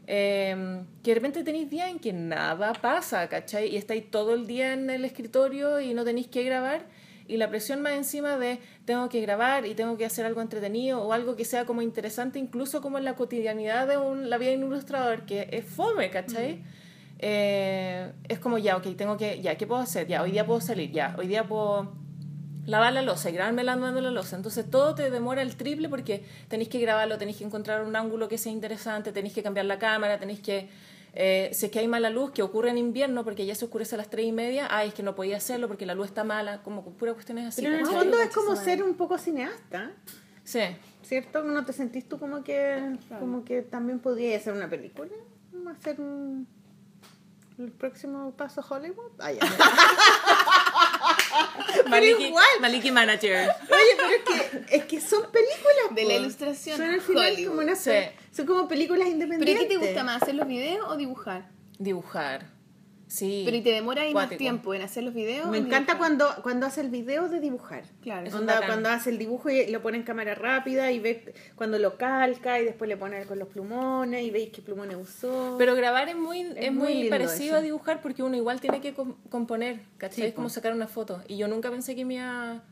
eh, 0.07 0.81
que 1.03 1.11
de 1.11 1.15
repente 1.15 1.43
tenéis 1.43 1.69
días 1.69 1.89
en 1.89 1.99
que 1.99 2.13
nada 2.13 2.73
pasa, 2.73 3.29
¿cachai? 3.29 3.69
Y 3.69 3.77
estáis 3.77 4.09
todo 4.09 4.33
el 4.33 4.47
día 4.47 4.73
en 4.73 4.89
el 4.89 5.05
escritorio 5.05 5.79
y 5.79 5.93
no 5.93 6.03
tenéis 6.03 6.27
que 6.27 6.43
grabar. 6.43 6.81
Y 7.27 7.37
la 7.37 7.47
presión 7.47 7.81
más 7.83 7.93
encima 7.93 8.37
de 8.37 8.57
tengo 8.85 9.07
que 9.07 9.21
grabar 9.21 9.67
y 9.67 9.75
tengo 9.75 9.97
que 9.97 10.05
hacer 10.05 10.25
algo 10.25 10.41
entretenido 10.41 11.03
o 11.03 11.13
algo 11.13 11.35
que 11.35 11.45
sea 11.45 11.65
como 11.65 11.83
interesante, 11.83 12.39
incluso 12.39 12.81
como 12.81 12.97
en 12.97 13.05
la 13.05 13.15
cotidianidad 13.15 13.87
de 13.87 13.97
un, 13.97 14.31
la 14.31 14.39
vida 14.39 14.49
de 14.49 14.57
un 14.57 14.63
ilustrador, 14.63 15.27
que 15.27 15.47
es 15.51 15.63
fome, 15.63 16.09
¿cachai? 16.09 16.63
Eh, 17.19 18.11
es 18.27 18.39
como 18.39 18.57
ya, 18.57 18.77
ok, 18.77 18.95
tengo 18.95 19.15
que, 19.15 19.41
ya, 19.41 19.55
¿qué 19.57 19.67
puedo 19.67 19.79
hacer? 19.81 20.07
Ya, 20.07 20.23
hoy 20.23 20.31
día 20.31 20.43
puedo 20.43 20.59
salir, 20.59 20.91
ya, 20.91 21.15
hoy 21.19 21.27
día 21.27 21.47
puedo 21.47 21.93
lavar 22.65 22.93
la 22.93 23.01
losa 23.01 23.29
y 23.29 23.33
grabarme 23.33 23.63
lavando 23.63 24.01
la 24.01 24.11
losa. 24.11 24.35
Entonces 24.35 24.69
todo 24.69 24.95
te 24.95 25.09
demora 25.09 25.41
el 25.41 25.55
triple 25.55 25.89
porque 25.89 26.23
tenéis 26.47 26.69
que 26.69 26.79
grabarlo, 26.79 27.17
tenéis 27.17 27.37
que 27.37 27.43
encontrar 27.43 27.83
un 27.83 27.95
ángulo 27.95 28.27
que 28.27 28.37
sea 28.37 28.51
interesante, 28.51 29.11
tenéis 29.11 29.33
que 29.33 29.41
cambiar 29.43 29.65
la 29.65 29.79
cámara, 29.79 30.19
tenéis 30.19 30.39
que... 30.41 30.69
eh, 31.13 31.49
si 31.53 31.65
es 31.65 31.71
que 31.71 31.79
hay 31.79 31.87
mala 31.87 32.09
luz, 32.11 32.31
que 32.31 32.43
ocurre 32.43 32.69
en 32.69 32.77
invierno 32.77 33.23
porque 33.23 33.45
ya 33.45 33.55
se 33.55 33.65
oscurece 33.65 33.95
a 33.95 33.97
las 33.97 34.09
tres 34.09 34.25
y 34.27 34.31
media, 34.31 34.67
ay, 34.69 34.89
es 34.89 34.93
que 34.93 35.01
no 35.03 35.15
podía 35.15 35.37
hacerlo 35.37 35.67
porque 35.67 35.85
la 35.87 35.95
luz 35.95 36.07
está 36.07 36.23
mala, 36.23 36.61
como 36.61 36.83
pura 36.83 37.13
cuestiones 37.13 37.47
así. 37.47 37.61
Pero 37.63 37.73
en 37.73 37.79
el 37.81 37.85
fondo 37.87 38.19
es 38.21 38.29
como 38.29 38.55
ser 38.55 38.83
un 38.83 38.93
poco 38.95 39.17
cineasta, 39.17 39.91
Sí. 40.43 40.61
¿cierto? 41.03 41.43
¿No 41.43 41.63
te 41.65 41.73
sentís 41.73 42.07
tú 42.09 42.17
como 42.19 42.43
que, 42.43 42.95
como 43.19 43.43
que 43.45 43.61
también 43.63 43.99
podría 43.99 44.35
hacer 44.37 44.53
una 44.53 44.67
película? 44.69 45.11
¿Hacer 45.71 45.99
un... 46.01 46.47
el 47.59 47.71
próximo 47.71 48.31
paso 48.31 48.63
Hollywood? 48.67 49.11
Ah, 49.19 49.31
ya. 49.31 49.39
Maliki, 51.89 52.23
igual. 52.25 52.45
Maliki 52.61 52.91
Manager. 52.91 53.49
Oye, 53.49 53.97
pero 53.97 54.09
es 54.09 54.23
que, 54.67 54.75
es 54.77 54.83
que 54.85 55.01
son 55.01 55.23
películas. 55.31 55.95
De 55.95 56.05
la 56.05 56.13
ilustración, 56.15 56.77
Son 56.77 56.89
al 56.89 57.01
final 57.01 57.33
Hollywood. 57.33 57.49
como 57.49 57.61
una 57.61 57.75
Sí. 57.75 57.91
Son 58.35 58.45
como 58.45 58.67
películas 58.67 59.03
¿Pero 59.07 59.13
independientes. 59.13 59.67
qué 59.67 59.73
te 59.73 59.77
gusta 59.77 60.03
más, 60.03 60.21
hacer 60.21 60.35
los 60.35 60.47
videos 60.47 60.85
o 60.89 60.95
dibujar? 60.97 61.49
Dibujar. 61.77 62.45
Sí. 63.09 63.41
Pero 63.43 63.57
¿y 63.57 63.61
te 63.61 63.71
demora 63.71 64.03
ahí 64.03 64.13
más 64.13 64.29
tiempo 64.29 64.75
en 64.75 64.83
hacer 64.83 65.03
los 65.03 65.15
videos? 65.15 65.49
Me 65.49 65.57
en 65.57 65.65
encanta 65.65 65.93
dibujar? 65.93 65.97
cuando, 65.97 66.43
cuando 66.43 66.67
hace 66.67 66.81
el 66.81 66.89
video 66.89 67.27
de 67.27 67.39
dibujar. 67.39 67.83
Claro, 68.03 68.29
Onda, 68.37 68.59
es 68.59 68.65
cuando 68.67 68.87
hace 68.89 69.09
el 69.09 69.17
dibujo 69.17 69.49
y 69.49 69.65
lo 69.71 69.81
pone 69.81 69.97
en 69.97 70.03
cámara 70.03 70.35
rápida 70.35 70.91
y 70.91 70.99
ve 70.99 71.33
cuando 71.55 71.79
lo 71.79 71.97
calca 71.97 72.59
y 72.59 72.65
después 72.65 72.87
le 72.87 72.97
pone 72.97 73.25
con 73.25 73.39
los 73.39 73.47
plumones 73.47 74.23
y 74.23 74.29
veis 74.29 74.51
qué 74.51 74.61
plumones 74.61 74.95
usó. 74.95 75.55
Pero 75.57 75.73
grabar 75.73 76.07
es 76.07 76.15
muy, 76.15 76.53
es 76.55 76.71
muy 76.71 77.09
parecido 77.09 77.53
eso. 77.53 77.55
a 77.55 77.61
dibujar 77.61 77.99
porque 77.99 78.21
uno 78.21 78.37
igual 78.37 78.61
tiene 78.61 78.79
que 78.79 78.93
com- 78.93 79.15
componer, 79.29 79.81
¿cachai? 79.97 80.15
Sí, 80.15 80.23
es 80.27 80.33
como 80.35 80.47
sacar 80.49 80.73
una 80.73 80.87
foto. 80.87 81.23
Y 81.27 81.37
yo 81.37 81.47
nunca 81.47 81.71
pensé 81.71 81.95
que 81.95 82.05
me 82.05 82.13
iba 82.15 82.51
a 82.57 82.63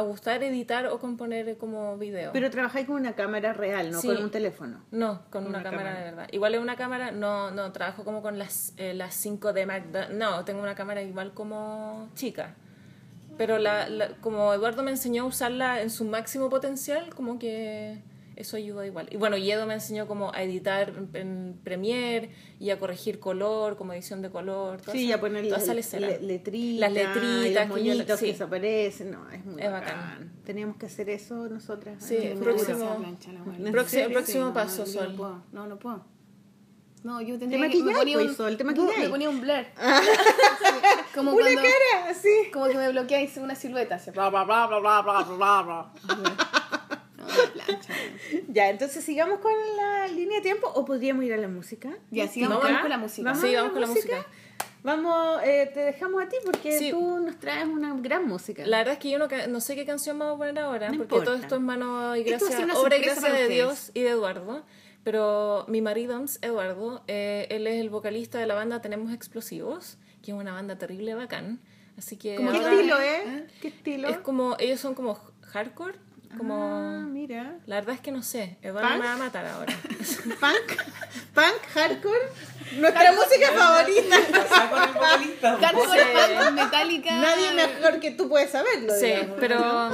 gustar 0.00 0.42
editar 0.42 0.86
o 0.86 0.98
componer 0.98 1.56
como 1.56 1.96
video. 1.96 2.30
Pero 2.32 2.50
trabajáis 2.50 2.86
con 2.86 2.96
una 2.96 3.14
cámara 3.14 3.52
real, 3.52 3.90
no 3.90 4.00
Sí. 4.00 4.08
con 4.08 4.22
un 4.22 4.30
teléfono. 4.30 4.84
no, 4.90 5.22
con 5.30 5.46
una, 5.46 5.58
Una 5.58 5.62
cámara, 5.62 5.82
cámara. 5.84 5.98
de 5.98 6.10
verdad. 6.10 6.28
Igual 6.32 6.54
es 6.54 6.60
una 6.60 6.76
cámara, 6.76 7.10
no, 7.10 7.50
no, 7.50 7.72
trabajo 7.72 8.04
como 8.04 8.20
con 8.22 8.38
las, 8.38 8.74
eh, 8.76 8.92
las 8.94 9.14
5 9.14 9.52
de 9.52 9.66
Magda. 9.66 10.08
No, 10.10 10.44
tengo 10.44 10.62
una 10.62 10.74
cámara 10.74 11.00
igual 11.02 11.32
como 11.32 12.08
chica. 12.14 12.54
Pero 13.38 13.58
la, 13.58 13.88
la- 13.88 14.08
como 14.20 14.52
Eduardo 14.52 14.82
me 14.82 14.90
enseñó 14.90 15.22
a 15.22 15.26
usarla 15.26 15.80
en 15.80 15.90
su 15.90 16.04
máximo 16.04 16.50
potencial, 16.50 17.14
como 17.14 17.38
que 17.38 17.98
eso 18.38 18.56
ayuda 18.56 18.86
igual. 18.86 19.08
Y 19.10 19.16
bueno, 19.16 19.36
Yedo 19.36 19.66
me 19.66 19.74
enseñó 19.74 20.06
como 20.06 20.32
a 20.32 20.42
editar 20.42 20.92
en, 21.14 21.58
Premiere 21.64 22.30
y 22.58 22.70
a 22.70 22.78
corregir 22.78 23.18
color, 23.18 23.76
como 23.76 23.92
edición 23.92 24.22
de 24.22 24.30
color. 24.30 24.80
toda 24.80 24.92
Sí, 24.92 25.06
esa- 25.06 25.16
a 25.16 25.20
poner 25.20 25.44
toda 25.44 25.58
las 25.58 25.62
esa 25.62 25.74
le- 26.00 26.20
letritas, 26.20 26.80
Las 26.80 26.90
y 26.90 26.94
letritas 26.94 27.68
los 27.68 27.78
que 27.78 27.84
yo- 27.84 27.94
sí. 28.16 28.26
que 28.26 28.32
desaparecen. 28.32 29.10
No, 29.10 29.30
es 29.30 29.44
muy 29.44 29.60
Es 29.62 29.70
bacán. 29.70 29.96
bacán. 29.96 30.32
Teníamos 30.44 30.76
que 30.76 30.86
hacer 30.86 31.10
eso 31.10 31.48
nosotras. 31.48 31.96
Sí, 32.02 32.16
Qué 32.16 32.28
me 32.30 32.34
me 32.36 32.40
próximo- 32.42 32.96
plancha, 32.96 33.32
la 33.32 33.38
¿En 33.40 33.44
buena. 33.44 33.70
Próximo- 33.72 34.08
próximo 34.10 34.44
no, 34.46 34.54
paso, 34.54 34.84
yo 34.84 34.92
Sol. 34.92 35.10
No, 35.10 35.16
puedo, 35.16 35.42
no, 35.52 35.66
no 35.66 35.78
puedo. 35.78 36.04
No, 37.04 37.20
yo 37.20 37.34
Te 37.34 37.46
tendría 37.46 37.68
que... 37.70 37.82
me 37.82 37.94
ponía 37.94 38.14
pues, 38.16 38.28
un- 38.30 38.34
Sol, 38.36 38.56
te 38.56 38.64
no. 38.64 38.70
Me 38.98 39.08
ponía 39.08 39.30
un 39.30 39.40
blur. 39.40 39.64
como 41.14 41.32
Una 41.34 41.42
cuando... 41.42 41.60
cara, 41.62 42.10
así. 42.10 42.28
Como 42.52 42.66
que 42.66 42.74
me 42.74 42.90
bloqueáis 42.90 43.36
una 43.36 43.54
silueta. 43.54 43.94
Así, 43.96 44.10
bla, 44.10 44.28
bla, 44.30 44.44
bla, 44.44 44.66
bla, 44.66 44.78
bla, 44.80 45.00
bla, 45.02 45.22
bla, 45.22 45.62
bla. 46.04 46.48
Plancha. 47.52 47.92
Ya, 48.48 48.68
entonces 48.70 49.04
sigamos 49.04 49.40
con 49.40 49.52
la 49.76 50.08
línea 50.08 50.36
de 50.38 50.42
tiempo 50.42 50.68
o 50.74 50.84
podríamos 50.84 51.24
ir 51.24 51.32
a 51.32 51.36
la 51.36 51.48
música. 51.48 51.90
Ya, 52.10 52.26
sigamos 52.28 52.62
vamos 52.62 52.80
con 52.80 52.90
la 52.90 52.98
música. 52.98 53.30
Vamos 53.30 53.42
Sí, 53.48 53.54
vamos 53.54 53.72
con 53.72 53.80
la 53.80 53.86
música. 53.86 54.26
Vamos, 54.84 55.40
eh, 55.44 55.70
te 55.74 55.80
dejamos 55.80 56.22
a 56.22 56.28
ti 56.28 56.36
porque 56.44 56.78
Sí. 56.78 56.90
tú 56.90 57.18
nos 57.18 57.38
traes 57.38 57.66
una 57.66 57.94
gran 58.00 58.26
música. 58.28 58.64
La 58.64 58.78
verdad 58.78 58.94
es 58.94 59.00
que 59.00 59.10
yo 59.10 59.18
no, 59.18 59.28
no 59.48 59.60
sé 59.60 59.74
qué 59.74 59.84
canción 59.84 60.18
vamos 60.18 60.36
a 60.36 60.38
poner 60.38 60.58
ahora, 60.60 60.88
No 60.90 60.98
porque 60.98 61.14
importa. 61.16 61.24
todo 61.24 61.34
esto 61.42 61.56
es 61.56 61.60
mano 61.60 62.14
y 62.16 62.22
gracia, 62.22 62.66
obra 62.76 62.96
y 62.96 63.02
gracia 63.02 63.32
de. 63.32 63.48
Dios 63.48 63.90
y 63.94 64.02
de 64.02 64.10
Eduardo. 64.10 64.64
Pero 65.04 65.64
mi 65.68 65.80
marido, 65.80 66.22
Eduardo, 66.42 67.02
eh, 67.08 67.46
él 67.50 67.66
es 67.66 67.80
el 67.80 67.90
vocalista 67.90 68.38
de 68.38 68.46
la 68.46 68.54
banda 68.54 68.80
Tenemos 68.80 69.12
Explosivos, 69.12 69.96
que 70.22 70.32
es 70.32 70.36
una 70.36 70.52
banda 70.52 70.76
terrible 70.78 71.14
bacán. 71.14 71.60
Así 71.96 72.16
que 72.16 72.36
¿Qué 72.36 72.44
ahora 72.44 72.72
estilo, 72.72 73.00
eh? 73.00 73.46
¿Qué 73.60 73.68
estilo? 73.68 74.08
es 74.08 74.18
como, 74.18 74.56
ellos 74.60 74.78
son 74.80 74.94
como 74.94 75.18
hardcore, 75.42 75.94
como... 76.36 76.54
Ah, 76.62 77.06
mira. 77.08 77.56
La 77.66 77.76
verdad 77.76 77.94
es 77.94 78.00
que 78.00 78.10
no 78.12 78.22
sé, 78.22 78.58
Eduardo 78.62 78.88
¿Punk? 78.88 79.00
me 79.00 79.06
va 79.06 79.14
a 79.14 79.16
matar 79.16 79.46
ahora. 79.46 79.74
Punk, 80.40 80.82
punk, 81.34 81.62
hardcore. 81.74 82.18
Nuestra 82.76 83.12
música 83.12 83.50
favorita. 83.52 84.16
Vocalista. 84.94 85.56
Hardcore, 85.58 86.02
punk, 86.04 86.50
metálica. 86.64 87.16
Nadie 87.18 87.52
mejor 87.52 87.98
que 88.00 88.10
tú 88.10 88.28
puede 88.28 88.46
saberlo. 88.48 88.92
sí, 88.94 89.06
digamos. 89.06 89.36
pero 89.40 89.90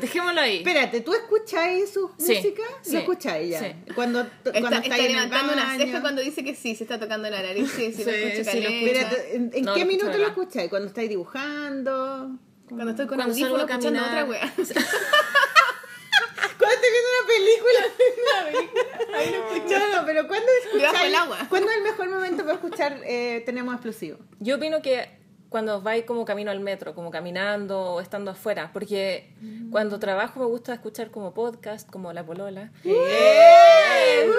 dejémoslo 0.00 0.40
ahí. 0.40 0.58
Espérate, 0.58 1.00
¿tú 1.00 1.14
escucháis 1.14 1.90
su 1.92 2.10
Sí, 2.18 2.34
música? 2.34 2.62
sí, 2.82 2.92
¿Lo 2.92 2.98
escucháis 2.98 3.50
ya? 3.50 3.60
sí. 3.60 3.74
Cuando, 3.94 4.20
Está, 4.20 4.50
cuando 4.60 4.68
está 4.68 4.78
estáis 4.82 5.00
en 5.04 5.06
el 5.10 5.12
levantando 5.14 5.52
una 5.54 5.76
ceja 5.76 6.00
cuando 6.02 6.20
dice 6.22 6.44
que 6.44 6.54
sí, 6.54 6.74
se 6.74 6.84
está 6.84 7.00
tocando 7.00 7.30
la 7.30 7.40
nariz. 7.42 7.70
Sí, 7.74 7.92
sí, 7.92 8.04
lo 8.04 8.10
escucho. 8.10 8.50
Espérate, 8.50 9.36
¿en, 9.36 9.50
en 9.54 9.64
No, 9.64 9.74
qué 9.74 9.84
minuto 9.86 10.16
lo 10.18 10.26
escucháis? 10.26 10.68
¿Cuando 10.68 10.88
estáis 10.88 11.08
dibujando? 11.08 12.36
Cuando 12.68 12.90
estoy 12.90 13.06
con 13.06 13.16
Cuando 13.16 13.32
audífono 13.32 13.56
a 13.56 13.66
escuchando 13.66 14.00
otra 14.04 14.24
wea. 14.26 14.52
Estoy 16.74 16.90
viendo 16.90 17.10
una 17.18 17.26
película. 17.28 17.80
No, 19.68 20.00
no, 20.00 20.06
pero 20.06 20.26
¿cuándo 20.26 20.46
escucháis? 20.62 20.82
Debajo 20.82 21.04
del 21.04 21.14
agua. 21.14 21.38
¿Cuándo 21.48 21.70
es 21.70 21.76
el 21.76 21.82
mejor 21.82 22.08
momento 22.08 22.42
para 22.42 22.54
escuchar 22.54 23.00
eh, 23.04 23.42
Tenemos 23.44 23.74
Explosivo? 23.74 24.18
Yo 24.38 24.56
opino 24.56 24.80
que 24.82 25.18
cuando 25.48 25.80
vais 25.80 26.04
como 26.04 26.24
camino 26.24 26.50
al 26.50 26.60
metro, 26.60 26.94
como 26.94 27.10
caminando 27.10 27.80
o 27.94 28.00
estando 28.00 28.30
afuera, 28.30 28.70
porque 28.72 29.32
cuando 29.70 29.98
trabajo 29.98 30.40
me 30.40 30.46
gusta 30.46 30.74
escuchar 30.74 31.10
como 31.10 31.34
podcast, 31.34 31.90
como 31.90 32.12
La 32.12 32.24
Polola. 32.24 32.70
Eh, 32.84 34.30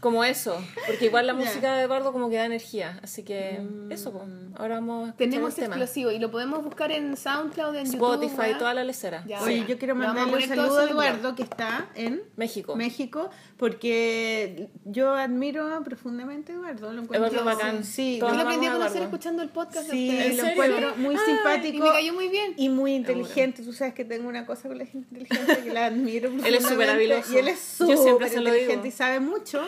como 0.00 0.22
eso, 0.24 0.56
porque 0.86 1.06
igual 1.06 1.26
la 1.26 1.34
música 1.34 1.74
de 1.76 1.82
Eduardo 1.82 2.12
como 2.12 2.28
que 2.30 2.36
da 2.36 2.44
energía, 2.44 3.00
así 3.02 3.24
que 3.24 3.60
eso, 3.90 4.12
pues. 4.12 4.24
ahora 4.56 4.76
vamos 4.76 5.06
a 5.06 5.10
escuchar 5.10 5.16
Tenemos 5.30 5.50
el 5.58 5.64
tema. 5.64 5.74
explosivo 5.76 6.10
y 6.12 6.18
lo 6.18 6.30
podemos 6.30 6.62
buscar 6.62 6.92
en 6.92 7.16
SoundCloud, 7.16 7.74
en 7.76 7.86
YouTube. 7.86 8.12
Spotify, 8.14 8.50
wea. 8.50 8.58
toda 8.58 8.74
la 8.74 8.84
lecera. 8.84 9.24
Ya. 9.26 9.42
Oye, 9.42 9.58
Sí. 9.62 9.64
yo 9.68 9.78
quiero 9.78 9.94
mandarle 9.94 10.32
un 10.34 10.42
saludo 10.48 10.78
a 10.78 10.84
eso. 10.84 10.92
Eduardo 10.92 11.34
que 11.34 11.42
está 11.42 11.88
en 11.94 12.22
México. 12.36 12.76
México, 12.76 13.30
porque 13.56 14.68
yo 14.84 15.12
admiro 15.14 15.82
profundamente 15.84 16.52
a 16.52 16.56
Eduardo. 16.56 16.92
Lo 16.92 17.02
encuentro 17.02 17.28
Eduardo 17.28 17.44
bacán. 17.44 17.84
Sí, 17.84 18.18
Yo 18.20 18.30
lo 18.30 18.40
aprendí 18.40 18.66
a 18.66 18.72
conocer 18.72 19.02
escuchando 19.02 19.42
el 19.42 19.48
podcast 19.48 19.90
sí, 19.90 20.08
de 20.10 20.26
¿En 20.26 20.30
ustedes. 20.32 20.44
lo 20.44 20.50
encuentro 20.64 20.96
muy 20.96 21.16
Ay, 21.16 21.20
simpático. 21.26 21.76
y 21.76 21.80
me 21.80 21.92
cayó 21.92 22.14
muy 22.14 22.28
bien. 22.28 22.54
Y 22.56 22.68
muy 22.68 22.94
inteligente. 22.94 23.62
Tú 23.62 23.72
sabes 23.72 23.94
que 23.94 24.04
tengo 24.04 24.28
una 24.28 24.46
cosa 24.46 24.68
con 24.68 24.78
la 24.78 24.86
gente 24.86 25.08
inteligente 25.10 25.62
que 25.64 25.72
la 25.72 25.86
admiro. 25.86 26.28
Él 26.44 26.54
es 26.54 26.62
súper 26.62 26.86
profundamente, 26.86 26.92
habiloso. 27.14 27.32
Y 27.32 27.38
él 27.38 27.48
es 27.48 27.58
súper 27.60 28.28
inteligente 28.32 28.88
y 28.88 28.90
sabe 28.90 29.20
mucho. 29.20 29.60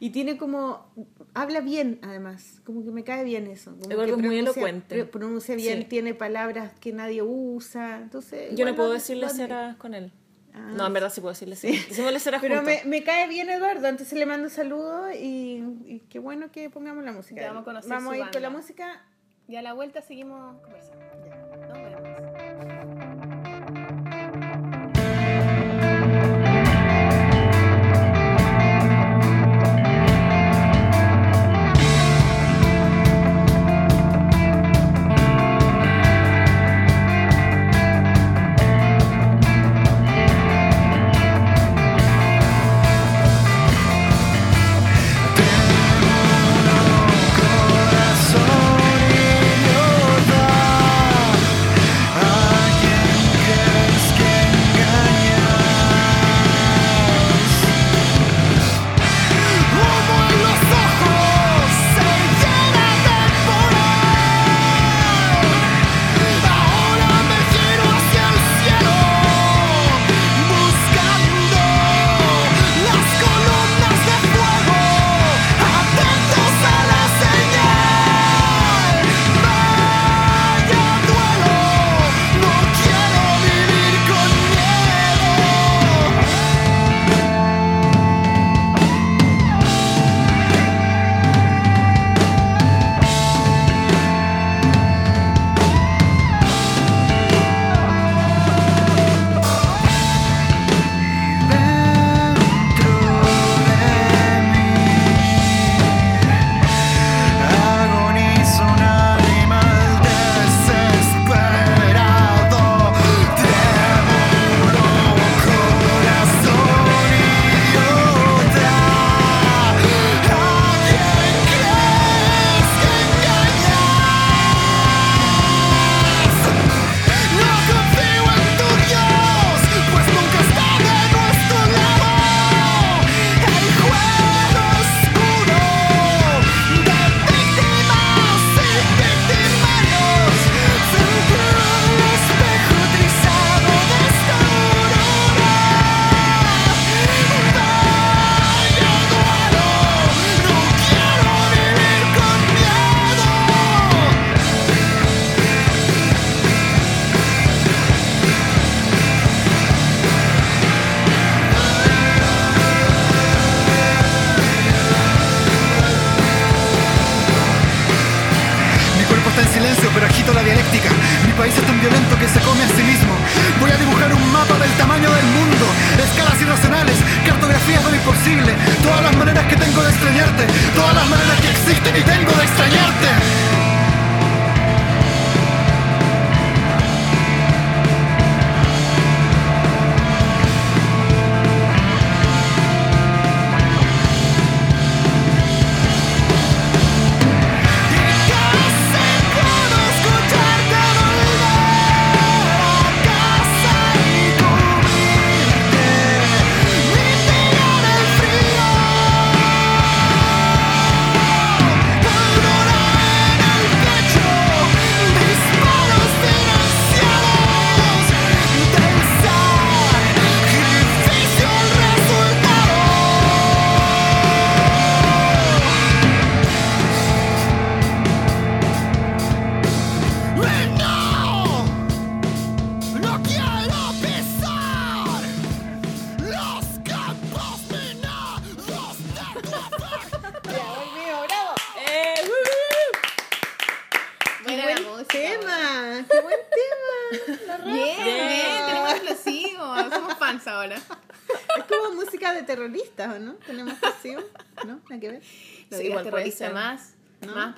Y 0.00 0.10
tiene 0.10 0.36
como. 0.36 0.92
Habla 1.34 1.60
bien, 1.60 1.98
además. 2.02 2.60
Como 2.64 2.84
que 2.84 2.90
me 2.90 3.04
cae 3.04 3.24
bien 3.24 3.46
eso. 3.46 3.72
Como 3.72 3.90
Eduardo 3.90 4.16
que 4.16 4.20
es 4.22 4.26
muy 4.26 4.36
pronuncia- 4.36 4.52
elocuente. 4.60 4.94
pro- 5.04 5.10
Pronuncia 5.10 5.54
bien, 5.56 5.78
Sí. 5.80 5.84
tiene 5.84 6.14
palabras 6.14 6.72
que 6.80 6.92
nadie 6.92 7.22
usa. 7.22 7.98
Entonces. 8.02 8.54
Yo 8.56 8.64
no 8.64 8.74
puedo 8.74 8.92
decirle 8.92 9.28
ceras 9.28 9.76
con 9.76 9.94
él. 9.94 10.12
Ah, 10.56 10.70
no, 10.76 10.86
en 10.86 10.92
verdad 10.92 11.10
sí 11.12 11.20
puedo 11.20 11.32
decirle 11.32 11.56
ceras 11.56 12.40
Pero 12.40 12.62
me, 12.62 12.82
me 12.84 13.02
cae 13.02 13.26
bien 13.26 13.50
Eduardo, 13.50 13.88
entonces 13.88 14.16
le 14.16 14.24
mando 14.24 14.48
saludos 14.48 15.12
y, 15.16 15.64
y 15.84 16.04
qué 16.08 16.20
bueno 16.20 16.52
que 16.52 16.70
pongamos 16.70 17.04
la 17.04 17.10
música. 17.10 17.40
Ya 17.40 17.48
vamos 17.48 17.62
a 17.62 17.64
conocer 17.64 17.90
Vamos 17.90 18.12
a 18.14 18.18
ir 18.18 18.30
con 18.30 18.40
la 18.42 18.50
música. 18.50 19.02
Y 19.48 19.56
a 19.56 19.62
la 19.62 19.72
vuelta 19.72 20.00
seguimos 20.00 20.60
conversando. 20.62 21.04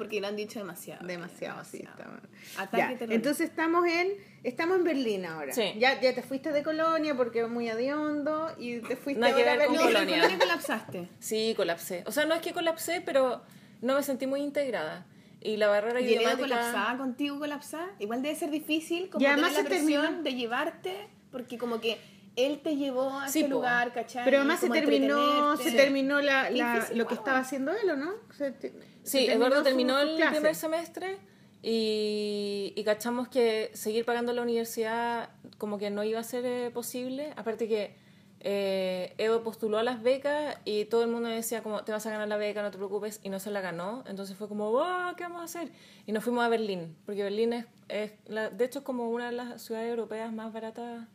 Porque 0.07 0.21
lo 0.21 0.29
han 0.29 0.37
dicho 0.37 0.59
demasiado. 0.61 1.05
Demasiado, 1.07 1.65
sí. 1.65 1.79
Está. 1.79 2.21
Ataque 2.63 2.77
Ya, 2.77 2.87
terrorista. 2.89 3.15
entonces 3.15 3.51
estamos 3.51 3.87
en 3.87 4.13
estamos 4.45 4.77
en 4.79 4.85
Berlín 4.85 5.27
ahora. 5.27 5.53
Sí. 5.53 5.75
Ya, 5.79 6.01
ya 6.01 6.15
te 6.15 6.23
fuiste 6.23 6.53
de 6.53 6.63
Colonia 6.63 7.17
porque 7.17 7.41
es 7.41 7.49
muy 7.49 7.69
adiondo 7.69 8.55
y 8.59 8.79
te 8.81 8.95
fuiste 8.97 9.21
que 9.21 9.27
ahora 9.49 9.65
a 9.65 9.67
con 9.67 9.75
no, 9.75 9.81
Berlín. 9.81 9.95
Colonia. 9.95 10.17
Colonia 10.19 10.39
colapsaste. 10.39 11.09
Sí, 11.19 11.55
colapsé. 11.57 12.05
O 12.07 12.13
sea, 12.13 12.25
no 12.25 12.35
es 12.35 12.41
que 12.41 12.53
colapsé, 12.53 13.03
pero 13.05 13.43
no 13.83 13.95
me 13.97 14.03
sentí 14.05 14.27
muy 14.29 14.41
integrada. 14.43 15.07
Y 15.41 15.57
la 15.57 15.69
barrera 15.69 16.01
Y 16.01 16.05
idiomática... 16.05 16.39
colapsada 16.43 16.97
contigo 16.99 17.39
colapsada. 17.39 17.89
Igual 17.99 18.23
debe 18.23 18.35
ser 18.37 18.51
difícil 18.51 19.11
como 19.11 19.23
Y 19.23 19.27
además 19.27 19.55
la 19.55 19.65
presión 19.65 20.23
de 20.23 20.35
llevarte, 20.35 21.09
porque 21.33 21.59
como 21.59 21.81
que 21.81 21.99
él 22.37 22.61
te 22.63 22.77
llevó 22.77 23.11
a 23.19 23.29
Sí, 23.29 23.41
ese 23.41 23.49
po. 23.49 23.55
lugar, 23.57 23.93
¿cachai? 23.93 24.25
Pero 24.25 24.39
además 24.39 24.61
se 24.61 24.69
terminó, 24.71 25.57
se 25.57 25.73
terminó 25.73 26.21
la, 26.21 26.51
la- 26.51 26.75
Difícil, 26.75 26.99
lo 26.99 27.07
que 27.07 27.15
estaba 27.15 27.39
haciendo 27.39 27.73
él, 27.73 27.91
¿o 27.91 27.97
no? 27.97 28.13
Se 28.37 28.51
te- 28.53 28.71
se 29.03 29.19
Sí, 29.19 29.27
Eduardo 29.27 29.59
su- 29.59 29.63
terminó 29.65 29.99
el 29.99 30.17
primer 30.29 30.55
semestre 30.55 31.19
y, 31.63 32.73
y 32.77 32.85
cachamos 32.85 33.29
que 33.29 33.71
seguir 33.75 34.05
pagando 34.05 34.33
la 34.33 34.43
universidad 34.43 35.31
como 35.59 35.79
que 35.79 35.91
no 35.91 36.05
iba 36.05 36.21
a 36.21 36.25
ser 36.25 36.45
eh, 36.47 36.71
posible. 36.73 37.33
Aparte 37.37 37.67
que 37.69 37.97
eh, 38.41 39.15
Edo 39.19 39.43
postuló 39.43 39.79
a 39.79 39.83
las 39.83 40.03
becas 40.03 40.59
y 40.65 40.85
todo 40.85 41.03
el 41.03 41.09
mundo 41.11 41.29
decía 41.29 41.63
como 41.63 41.83
te 41.85 41.93
vas 41.93 42.07
a 42.07 42.11
ganar 42.11 42.29
la 42.29 42.37
beca, 42.37 42.63
no 42.63 42.71
te 42.71 42.77
preocupes, 42.77 43.19
y 43.25 43.29
no 43.31 43.41
se 43.41 43.51
la 43.51 43.61
ganó. 43.61 44.05
Entonces 44.07 44.37
fue 44.37 44.47
como, 44.49 44.71
"Wow, 44.71 45.17
¿qué 45.17 45.25
vamos 45.25 45.41
a 45.41 45.45
hacer? 45.45 45.73
Y 46.07 46.13
nos 46.13 46.23
fuimos 46.23 46.45
a 46.45 46.49
Berlín, 46.49 46.97
porque 47.07 47.23
Berlín 47.25 47.53
es, 47.55 47.67
es 47.89 48.13
la- 48.27 48.51
de 48.51 48.65
hecho 48.65 48.81
es 48.81 48.85
como 48.85 49.11
una 49.11 49.27
de 49.27 49.33
las 49.33 49.63
ciudades 49.63 49.89
europeas 49.91 50.33
más 50.33 50.53
baratas 50.53 51.09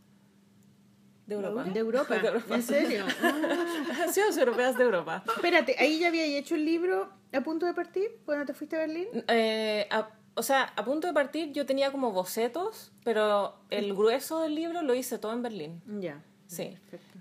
de 1.32 1.48
Europa. 1.48 1.64
De 1.64 1.80
Europa, 1.80 2.18
De 2.18 2.28
Europa. 2.28 2.56
¿en 2.56 2.64
serio? 2.64 3.06
ciudades 4.12 4.38
europeas 4.38 4.78
de 4.78 4.84
Europa. 4.84 5.24
Espérate, 5.36 5.76
ahí 5.80 6.00
ya 6.00 6.08
había 6.10 6.26
hecho 6.26 6.56
el 6.56 6.66
libro 6.66 7.10
a 7.34 7.42
punto 7.42 7.66
de 7.66 7.74
partir 7.74 8.10
cuando 8.26 8.46
te 8.46 8.54
fuiste 8.54 8.76
a 8.76 8.80
Berlín. 8.80 9.08
Eh, 9.28 9.88
a- 9.90 10.10
o 10.36 10.44
sea, 10.44 10.72
a 10.78 10.86
punto 10.86 11.08
de 11.08 11.14
partir 11.14 11.52
yo 11.52 11.66
tenía 11.66 11.92
como 11.92 12.12
bocetos, 12.14 12.92
pero 13.04 13.56
el 13.70 13.94
grueso 13.94 14.40
del 14.42 14.56
libro 14.56 14.82
lo 14.82 14.94
hice 14.94 15.18
todo 15.18 15.34
en 15.34 15.42
Berlín. 15.42 15.82
Ya. 16.00 16.22
Sí. 16.48 16.78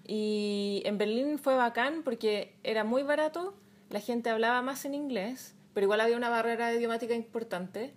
Y 0.07 0.83
en 0.85 0.97
Berlín 0.99 1.39
fue 1.39 1.55
bacán 1.57 2.03
porque 2.05 2.55
era 2.65 2.85
muy 2.85 3.03
barato, 3.03 3.55
la 3.91 4.01
gente 4.01 4.31
hablaba 4.31 4.63
más 4.63 4.85
en 4.85 4.95
inglés, 4.95 5.55
pero 5.75 5.85
igual 5.87 6.01
había 6.01 6.17
una 6.17 6.29
barrera 6.29 6.73
idiomática 6.73 7.15
importante. 7.15 7.93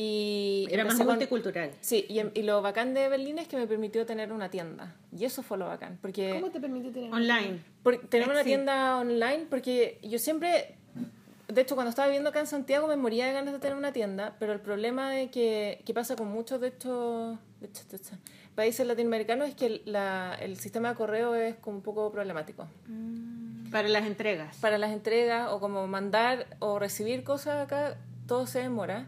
Y 0.00 0.68
Era 0.70 0.84
más 0.84 0.92
empecé 0.92 1.04
con- 1.06 1.14
multicultural. 1.16 1.70
Sí, 1.80 2.06
y, 2.08 2.20
y 2.38 2.42
lo 2.44 2.62
bacán 2.62 2.94
de 2.94 3.08
Berlín 3.08 3.38
es 3.38 3.48
que 3.48 3.56
me 3.56 3.66
permitió 3.66 4.06
tener 4.06 4.32
una 4.32 4.48
tienda. 4.48 4.94
Y 5.10 5.24
eso 5.24 5.42
fue 5.42 5.58
lo 5.58 5.66
bacán, 5.66 5.98
porque... 6.00 6.30
¿Cómo 6.38 6.52
te 6.52 6.60
permitió 6.60 6.92
tener 6.92 7.12
Online. 7.12 7.58
Por- 7.82 8.06
tener 8.08 8.28
una 8.28 8.44
tienda 8.44 8.98
online, 8.98 9.46
porque 9.50 9.98
yo 10.04 10.20
siempre, 10.20 10.76
de 11.48 11.60
hecho, 11.62 11.74
cuando 11.74 11.90
estaba 11.90 12.06
viviendo 12.06 12.30
acá 12.30 12.38
en 12.38 12.46
Santiago 12.46 12.86
me 12.86 12.94
moría 12.96 13.26
de 13.26 13.32
ganas 13.32 13.52
de 13.52 13.58
tener 13.58 13.76
una 13.76 13.92
tienda, 13.92 14.36
pero 14.38 14.52
el 14.52 14.60
problema 14.60 15.10
de 15.10 15.30
que, 15.30 15.82
que 15.84 15.92
pasa 15.94 16.14
con 16.14 16.28
muchos 16.28 16.60
de 16.60 16.68
estos, 16.68 17.36
de 17.60 17.66
estos- 17.66 17.88
de 17.88 17.96
estos 17.96 18.18
países 18.54 18.86
latinoamericanos 18.86 19.48
es 19.48 19.54
que 19.56 19.66
el, 19.66 19.82
la- 19.84 20.36
el 20.40 20.58
sistema 20.58 20.90
de 20.90 20.94
correo 20.94 21.34
es 21.34 21.56
como 21.56 21.78
un 21.78 21.82
poco 21.82 22.12
problemático. 22.12 22.68
Para 23.72 23.88
las 23.88 24.06
entregas. 24.06 24.56
Para 24.58 24.78
las 24.78 24.92
entregas 24.92 25.48
o 25.50 25.58
como 25.58 25.88
mandar 25.88 26.46
o 26.60 26.78
recibir 26.78 27.24
cosas 27.24 27.64
acá, 27.64 27.96
todo 28.28 28.46
se 28.46 28.60
demora. 28.60 29.06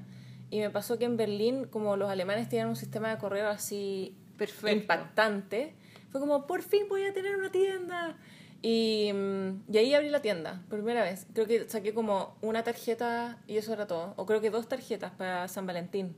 Y 0.51 0.59
me 0.61 0.71
pasó 0.71 0.99
que 0.99 1.05
en 1.05 1.17
Berlín, 1.17 1.67
como 1.67 1.97
los 1.97 2.11
alemanes 2.11 2.49
tienen 2.49 2.69
un 2.69 2.77
sistema 2.77 3.11
de 3.11 3.19
correo 3.19 3.49
así 3.49 4.17
Perfecto. 4.37 4.71
impactante, 4.71 5.75
fue 6.11 6.21
como, 6.21 6.47
por 6.47 6.63
fin 6.63 6.89
voy 6.89 7.05
a 7.05 7.13
tener 7.13 7.37
una 7.37 7.51
tienda. 7.51 8.17
Y, 8.63 9.11
mm, 9.15 9.73
y 9.73 9.79
ahí 9.79 9.95
abrí 9.95 10.11
la 10.11 10.21
tienda, 10.21 10.63
por 10.69 10.81
primera 10.81 11.03
vez. 11.03 11.27
Creo 11.33 11.47
que 11.47 11.69
saqué 11.69 11.95
como 11.95 12.37
una 12.43 12.65
tarjeta 12.65 13.39
y 13.47 13.57
eso 13.57 13.73
era 13.73 13.87
todo. 13.87 14.15
O 14.17 14.27
creo 14.27 14.41
que 14.41 14.51
dos 14.51 14.69
tarjetas 14.69 15.13
para 15.13 15.47
San 15.49 15.67
Valentín. 15.67 16.17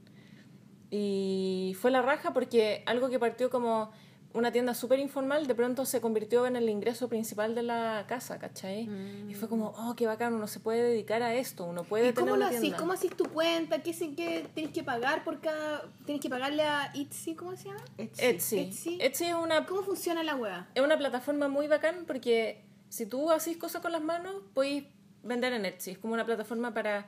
Y 0.90 1.76
fue 1.80 1.90
la 1.90 2.02
raja 2.02 2.32
porque 2.32 2.82
algo 2.86 3.08
que 3.08 3.18
partió 3.18 3.48
como 3.50 3.92
una 4.34 4.50
tienda 4.52 4.74
súper 4.74 4.98
informal, 4.98 5.46
de 5.46 5.54
pronto 5.54 5.84
se 5.84 6.00
convirtió 6.00 6.46
en 6.46 6.56
el 6.56 6.68
ingreso 6.68 7.08
principal 7.08 7.54
de 7.54 7.62
la 7.62 8.04
casa, 8.08 8.38
¿cachai? 8.38 8.88
Y 9.28 9.34
fue 9.34 9.48
como, 9.48 9.74
oh, 9.76 9.94
qué 9.96 10.06
bacán, 10.06 10.34
uno 10.34 10.46
se 10.46 10.60
puede 10.60 10.82
dedicar 10.82 11.22
a 11.22 11.34
esto, 11.34 11.64
uno 11.64 11.84
puede 11.84 12.08
¿Y 12.08 12.12
tener 12.12 12.30
cómo 12.30 12.36
lo 12.36 12.46
hacís? 12.46 12.74
¿Cómo 12.74 12.92
hacís 12.92 13.14
tu 13.16 13.24
cuenta? 13.24 13.82
¿Qué, 13.82 13.92
sí 13.92 14.14
que 14.14 14.46
tenés 14.54 14.70
que 14.72 14.82
pagar 14.82 15.24
por 15.24 15.40
cada... 15.40 15.90
Tenés 16.06 16.20
que 16.20 16.30
pagarle 16.30 16.62
a 16.62 16.92
Etsy, 16.94 17.34
¿cómo 17.34 17.56
se 17.56 17.68
llama? 17.68 17.84
Etsy. 17.98 18.58
Etsy. 18.58 18.98
Etsy 19.00 19.24
es 19.24 19.34
una 19.34 19.66
¿Cómo 19.66 19.82
funciona 19.82 20.22
la 20.22 20.36
web? 20.36 20.64
es 20.74 20.82
una 20.82 20.96
plataforma 20.96 21.48
muy 21.48 21.68
bacán 21.68 22.04
porque 22.06 22.62
si 22.88 23.06
tú 23.06 23.30
haces 23.30 23.56
cosas 23.56 23.82
con 23.82 23.92
las 23.92 24.02
manos, 24.02 24.34
puedes 24.54 24.84
vender 25.22 25.52
en 25.52 25.66
Etsy. 25.66 25.92
Es 25.92 25.98
como 25.98 26.14
una 26.14 26.24
plataforma 26.24 26.74
para 26.74 27.06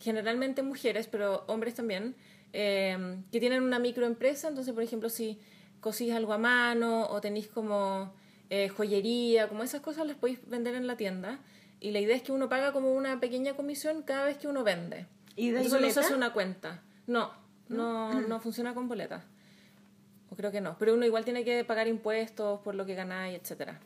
generalmente 0.00 0.62
mujeres, 0.62 1.06
pero 1.06 1.44
hombres 1.46 1.74
también, 1.74 2.16
eh, 2.52 3.18
que 3.30 3.40
tienen 3.40 3.62
una 3.62 3.78
microempresa. 3.78 4.48
Entonces, 4.48 4.74
por 4.74 4.82
ejemplo, 4.82 5.08
si 5.08 5.38
cosís 5.86 6.12
algo 6.12 6.32
a 6.32 6.38
mano 6.38 7.06
o 7.06 7.20
tenéis 7.20 7.46
como 7.46 8.12
eh, 8.50 8.68
joyería, 8.68 9.48
como 9.48 9.62
esas 9.62 9.82
cosas 9.82 10.04
las 10.04 10.16
podéis 10.16 10.40
vender 10.48 10.74
en 10.74 10.88
la 10.88 10.96
tienda. 10.96 11.38
Y 11.78 11.92
la 11.92 12.00
idea 12.00 12.16
es 12.16 12.22
que 12.22 12.32
uno 12.32 12.48
paga 12.48 12.72
como 12.72 12.92
una 12.92 13.20
pequeña 13.20 13.54
comisión 13.54 14.02
cada 14.02 14.24
vez 14.24 14.36
que 14.36 14.48
uno 14.48 14.64
vende. 14.64 15.06
¿Y 15.36 15.50
de 15.50 15.62
Entonces 15.62 15.94
se 15.94 16.00
hace 16.00 16.14
una 16.16 16.32
cuenta. 16.32 16.82
No, 17.06 17.30
no, 17.68 18.20
no 18.28 18.40
funciona 18.40 18.74
con 18.74 18.88
boleta. 18.88 19.22
O 20.28 20.34
creo 20.34 20.50
que 20.50 20.60
no. 20.60 20.76
Pero 20.76 20.94
uno 20.94 21.06
igual 21.06 21.24
tiene 21.24 21.44
que 21.44 21.64
pagar 21.64 21.86
impuestos 21.86 22.58
por 22.62 22.74
lo 22.74 22.84
que 22.84 22.96
ganáis, 22.96 23.38
etcétera. 23.40 23.78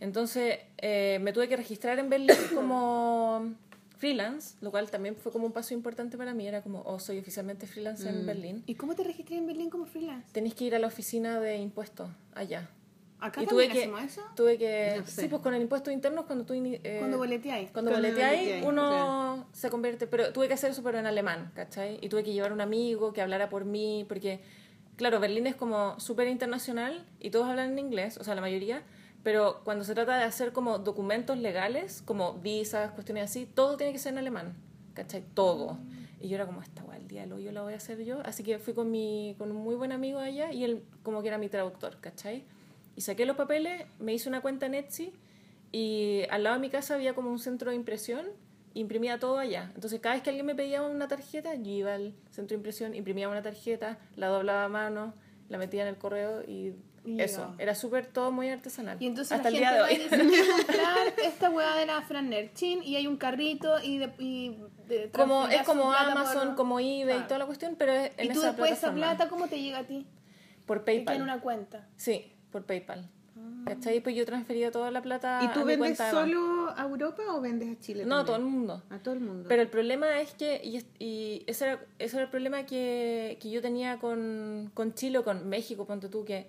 Entonces 0.00 0.58
eh, 0.76 1.18
me 1.22 1.32
tuve 1.32 1.48
que 1.48 1.56
registrar 1.56 1.98
en 1.98 2.10
Berlín 2.10 2.36
como 2.54 3.54
freelance, 3.98 4.56
lo 4.60 4.70
cual 4.70 4.90
también 4.90 5.16
fue 5.16 5.30
como 5.32 5.46
un 5.46 5.52
paso 5.52 5.74
importante 5.74 6.16
para 6.16 6.32
mí. 6.34 6.46
Era 6.46 6.62
como, 6.62 6.82
oh, 6.86 6.98
soy 6.98 7.18
oficialmente 7.18 7.66
freelance 7.66 8.04
Mm. 8.04 8.08
en 8.20 8.26
Berlín. 8.26 8.62
¿Y 8.66 8.74
cómo 8.76 8.94
te 8.94 9.04
registré 9.04 9.36
en 9.36 9.46
Berlín 9.46 9.70
como 9.70 9.84
freelance? 9.86 10.28
Tenéis 10.32 10.54
que 10.54 10.64
ir 10.64 10.74
a 10.74 10.78
la 10.78 10.86
oficina 10.86 11.40
de 11.40 11.56
impuestos 11.56 12.08
allá. 12.34 12.70
¿Acá 13.20 13.42
y 13.42 13.46
tuve 13.46 13.68
que, 13.68 13.82
eso? 14.04 14.22
tuve 14.36 14.56
que, 14.56 14.94
No 15.00 15.06
sé. 15.06 15.22
sí, 15.22 15.28
pues 15.28 15.42
con 15.42 15.52
el 15.52 15.60
impuesto 15.60 15.90
interno 15.90 16.24
cuando 16.24 16.44
tú 16.46 16.54
eh, 16.54 16.96
Cuando 17.00 17.18
boleteáis. 17.18 17.68
cuando 17.72 17.90
Cuando 17.90 18.06
boleteáis, 18.08 18.38
boleteáis, 18.62 18.64
uno 18.64 19.48
se 19.52 19.70
convierte, 19.70 20.06
pero 20.06 20.32
tuve 20.32 20.46
que 20.46 20.54
hacer 20.54 20.70
eso 20.70 20.84
pero 20.84 21.00
en 21.00 21.06
alemán, 21.06 21.50
¿cachai? 21.56 21.98
Y 22.00 22.08
tuve 22.08 22.22
que 22.22 22.32
llevar 22.32 22.52
un 22.52 22.60
amigo 22.60 23.12
que 23.12 23.20
hablara 23.20 23.48
por 23.48 23.64
mí, 23.64 24.04
porque, 24.08 24.38
claro, 24.94 25.18
Berlín 25.18 25.48
es 25.48 25.56
como 25.56 25.98
súper 25.98 26.28
internacional 26.28 27.04
y 27.18 27.30
todos 27.30 27.48
hablan 27.48 27.72
en 27.72 27.80
inglés, 27.80 28.18
o 28.18 28.22
sea, 28.24 28.36
la 28.36 28.40
mayoría, 28.40 28.84
pero 29.22 29.60
cuando 29.64 29.84
se 29.84 29.94
trata 29.94 30.16
de 30.16 30.24
hacer 30.24 30.52
como 30.52 30.78
documentos 30.78 31.38
legales, 31.38 32.02
como 32.02 32.34
visas, 32.34 32.92
cuestiones 32.92 33.24
así, 33.24 33.46
todo 33.46 33.76
tiene 33.76 33.92
que 33.92 33.98
ser 33.98 34.12
en 34.12 34.18
alemán, 34.18 34.54
¿cachai? 34.94 35.22
Todo. 35.34 35.78
Y 36.20 36.28
yo 36.28 36.36
era 36.36 36.46
como, 36.46 36.62
esta 36.62 36.82
guay, 36.82 37.00
el 37.00 37.08
día 37.08 37.28
hoyo 37.32 37.52
la 37.52 37.62
voy 37.62 37.74
a 37.74 37.76
hacer 37.76 38.04
yo, 38.04 38.20
así 38.24 38.42
que 38.42 38.58
fui 38.58 38.74
con, 38.74 38.90
mi, 38.90 39.34
con 39.38 39.50
un 39.50 39.56
muy 39.56 39.76
buen 39.76 39.92
amigo 39.92 40.18
allá 40.18 40.52
y 40.52 40.64
él 40.64 40.82
como 41.02 41.22
que 41.22 41.28
era 41.28 41.38
mi 41.38 41.48
traductor, 41.48 41.98
¿cachai? 42.00 42.44
Y 42.96 43.02
saqué 43.02 43.26
los 43.26 43.36
papeles, 43.36 43.86
me 44.00 44.12
hice 44.14 44.28
una 44.28 44.40
cuenta 44.40 44.66
en 44.66 44.74
Etsy 44.74 45.12
y 45.70 46.22
al 46.30 46.42
lado 46.42 46.56
de 46.56 46.60
mi 46.60 46.70
casa 46.70 46.94
había 46.94 47.14
como 47.14 47.30
un 47.30 47.38
centro 47.38 47.70
de 47.70 47.76
impresión, 47.76 48.26
imprimía 48.74 49.18
todo 49.18 49.38
allá. 49.38 49.70
Entonces 49.74 50.00
cada 50.00 50.14
vez 50.14 50.24
que 50.24 50.30
alguien 50.30 50.46
me 50.46 50.54
pedía 50.54 50.82
una 50.82 51.06
tarjeta, 51.06 51.54
yo 51.54 51.70
iba 51.70 51.94
al 51.94 52.14
centro 52.30 52.54
de 52.54 52.56
impresión, 52.56 52.94
imprimía 52.94 53.28
una 53.28 53.42
tarjeta, 53.42 53.98
la 54.16 54.28
doblaba 54.28 54.64
a 54.64 54.68
mano, 54.68 55.14
la 55.48 55.58
metía 55.58 55.82
en 55.82 55.88
el 55.88 55.96
correo 55.96 56.42
y, 56.42 56.74
Y 57.04 57.20
eso. 57.20 57.54
Era 57.58 57.74
súper 57.74 58.06
todo 58.06 58.30
muy 58.32 58.48
artesanal. 58.48 58.96
Y 59.00 59.06
entonces 59.06 59.32
Hasta 59.32 59.50
la 59.50 59.56
el 59.58 59.64
gente 59.64 59.74
día 59.74 59.84
de 59.86 60.28
hoy. 60.28 60.48
comprar 60.66 61.14
esta 61.24 61.50
hueá 61.50 61.76
de 61.76 61.86
la 61.86 62.02
Fran 62.02 62.28
Nerchin 62.30 62.82
y 62.82 62.96
hay 62.96 63.06
un 63.06 63.16
carrito 63.16 63.76
y, 63.82 63.98
de, 63.98 64.12
y 64.18 64.56
de- 64.88 65.10
como, 65.10 65.46
es 65.48 65.62
como 65.62 65.92
Amazon, 65.92 66.48
por- 66.48 66.56
como 66.56 66.80
eBay 66.80 67.04
Claro. 67.04 67.20
y 67.20 67.24
toda 67.24 67.38
la 67.38 67.46
cuestión, 67.46 67.76
pero 67.78 67.92
es 67.92 68.12
en 68.16 68.26
Y 68.26 68.28
tú 68.28 68.38
esa 68.40 68.48
después 68.48 68.72
esa 68.72 68.92
plata, 68.92 69.28
¿cómo 69.28 69.46
te 69.48 69.60
llega 69.60 69.78
a 69.78 69.84
ti? 69.84 70.06
Por 70.66 70.84
PayPal. 70.84 71.16
en 71.16 71.22
una 71.22 71.40
cuenta. 71.40 71.86
Sí, 71.96 72.32
por 72.52 72.64
PayPal. 72.64 73.08
¿Cachai? 73.64 74.00
Pues 74.00 74.16
yo 74.16 74.24
transfería 74.26 74.70
toda 74.70 74.90
la 74.90 75.00
plata 75.02 75.40
¿Y 75.42 75.48
tú 75.48 75.60
a 75.60 75.64
mi 75.64 75.76
vendes 75.76 75.98
solo 76.10 76.72
a 76.76 76.82
Europa 76.82 77.22
o 77.30 77.40
vendes 77.40 77.76
a 77.76 77.80
Chile? 77.80 78.04
No, 78.04 78.16
también? 78.16 78.26
todo 78.26 78.36
el 78.36 78.42
mundo. 78.42 78.82
A 78.90 78.98
todo 78.98 79.14
el 79.14 79.20
mundo. 79.20 79.46
Pero 79.48 79.62
el 79.62 79.68
problema 79.68 80.20
es 80.20 80.32
que, 80.34 80.60
y, 80.64 80.78
y 80.98 81.44
ese, 81.46 81.66
era, 81.66 81.80
ese 81.98 82.16
era 82.16 82.24
el 82.24 82.30
problema 82.30 82.64
que, 82.64 83.38
que 83.40 83.50
yo 83.50 83.60
tenía 83.62 83.98
con, 83.98 84.70
con 84.74 84.94
Chile 84.94 85.18
o 85.18 85.24
con 85.24 85.48
México, 85.48 85.86
ponte 85.86 86.08
tú, 86.08 86.24
que 86.24 86.48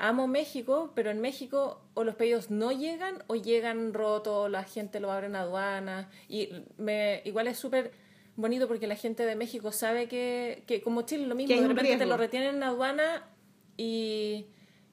amo 0.00 0.26
México, 0.26 0.92
pero 0.94 1.10
en 1.10 1.20
México 1.20 1.82
o 1.94 2.04
los 2.04 2.14
pedidos 2.14 2.50
no 2.50 2.72
llegan 2.72 3.22
o 3.26 3.36
llegan 3.36 3.92
rotos, 3.92 4.50
la 4.50 4.64
gente 4.64 4.98
lo 4.98 5.12
abre 5.12 5.26
en 5.26 5.36
aduana. 5.36 6.10
Y 6.26 6.48
me, 6.78 7.20
igual 7.26 7.46
es 7.46 7.58
súper 7.58 7.92
bonito 8.34 8.66
porque 8.66 8.86
la 8.86 8.96
gente 8.96 9.26
de 9.26 9.36
México 9.36 9.72
sabe 9.72 10.08
que, 10.08 10.64
que 10.66 10.80
como 10.80 11.02
Chile 11.02 11.26
lo 11.26 11.34
mismo, 11.34 11.54
de 11.54 11.60
repente 11.60 11.82
te 11.82 11.96
riesgo. 11.96 12.06
lo 12.06 12.16
retienen 12.16 12.56
en 12.56 12.62
aduana 12.62 13.28
y, 13.76 14.46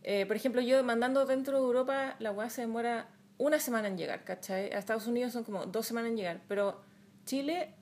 eh, 0.04 0.26
por 0.26 0.36
ejemplo, 0.36 0.62
yo 0.62 0.84
mandando 0.84 1.26
dentro 1.26 1.58
de 1.58 1.64
Europa, 1.64 2.18
la 2.20 2.32
weá 2.32 2.50
se 2.50 2.62
demora 2.62 3.10
una 3.38 3.60
semana 3.60 3.88
en 3.88 3.98
llegar, 3.98 4.26
¿cachai? 4.26 4.74
A 4.74 4.78
Estados 4.78 5.08
Unidos 5.08 5.32
son 5.32 5.46
como 5.46 5.66
dos 5.66 5.88
semanas 5.88 6.12
en 6.12 6.18
llegar, 6.18 6.42
pero 6.50 6.82
Chile 7.26 7.76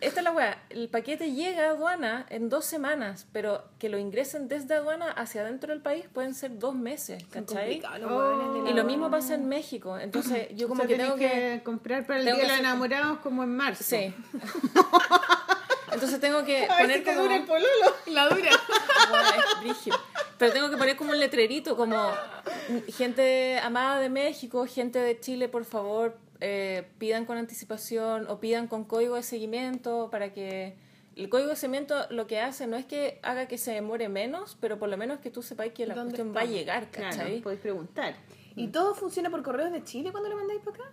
Esta 0.00 0.20
es 0.20 0.24
la 0.24 0.32
weá. 0.32 0.62
El 0.70 0.88
paquete 0.88 1.32
llega 1.32 1.66
a 1.66 1.70
aduana 1.70 2.24
en 2.30 2.48
dos 2.48 2.64
semanas, 2.64 3.26
pero 3.30 3.62
que 3.78 3.90
lo 3.90 3.98
ingresen 3.98 4.48
desde 4.48 4.74
aduana 4.74 5.10
hacia 5.10 5.42
adentro 5.42 5.72
del 5.72 5.82
país 5.82 6.06
pueden 6.12 6.34
ser 6.34 6.58
dos 6.58 6.74
meses, 6.74 7.22
¿cachai? 7.30 7.82
Y 8.66 8.72
lo 8.72 8.84
mismo 8.84 9.10
pasa 9.10 9.34
en 9.34 9.46
México. 9.46 9.98
Entonces, 9.98 10.48
yo 10.56 10.66
como 10.66 10.82
O 10.82 10.86
sea, 10.86 10.96
que 10.96 11.02
tengo 11.02 11.16
tenés 11.16 11.58
que... 11.58 11.64
comprar 11.64 12.06
para 12.06 12.20
el 12.20 12.24
Día 12.24 12.34
de 12.34 12.40
que 12.40 12.46
los 12.48 12.58
Enamorados 12.58 13.18
como 13.18 13.42
en 13.44 13.54
marzo. 13.54 13.84
Sí. 13.84 14.14
Entonces 15.92 16.18
tengo 16.20 16.42
que 16.44 16.64
A 16.64 16.78
poner 16.78 16.98
si 16.98 17.04
te 17.04 17.10
como... 17.12 17.24
dura 17.24 17.36
el 17.36 17.44
pololo. 17.44 17.96
La 18.06 18.28
dura. 18.28 18.50
Bueno, 19.10 19.28
es 19.28 19.60
brígido. 19.60 19.96
Pero 20.38 20.52
tengo 20.52 20.70
que 20.70 20.76
poner 20.76 20.96
como 20.96 21.12
un 21.12 21.20
letrerito, 21.20 21.76
como 21.76 22.10
gente 22.96 23.58
amada 23.60 24.00
de 24.00 24.08
México, 24.08 24.66
gente 24.66 24.98
de 24.98 25.20
Chile, 25.20 25.48
por 25.48 25.64
favor, 25.64 26.16
eh, 26.40 26.88
pidan 26.98 27.24
con 27.26 27.36
anticipación 27.38 28.26
o 28.28 28.40
pidan 28.40 28.68
con 28.68 28.84
código 28.84 29.16
de 29.16 29.22
seguimiento 29.22 30.08
para 30.10 30.32
que... 30.32 30.76
El 31.16 31.28
código 31.28 31.50
de 31.50 31.56
seguimiento 31.56 31.94
lo 32.10 32.26
que 32.26 32.40
hace 32.40 32.66
no 32.66 32.76
es 32.76 32.84
que 32.86 33.20
haga 33.22 33.46
que 33.46 33.56
se 33.56 33.70
demore 33.72 34.08
menos, 34.08 34.56
pero 34.60 34.80
por 34.80 34.88
lo 34.88 34.96
menos 34.96 35.20
que 35.20 35.30
tú 35.30 35.42
sepáis 35.42 35.72
que 35.72 35.86
la 35.86 35.94
¿Dónde 35.94 36.10
cuestión 36.10 36.28
está? 36.28 36.40
va 36.40 36.44
a 36.44 36.50
llegar, 36.50 36.90
Claro, 36.90 37.16
¿cachai? 37.16 37.40
podéis 37.40 37.60
preguntar. 37.60 38.14
¿Y 38.56 38.68
todo 38.68 38.94
funciona 38.96 39.30
por 39.30 39.42
correos 39.44 39.70
de 39.70 39.84
Chile 39.84 40.10
cuando 40.10 40.28
lo 40.28 40.36
mandáis 40.36 40.60
para 40.62 40.76
acá? 40.76 40.92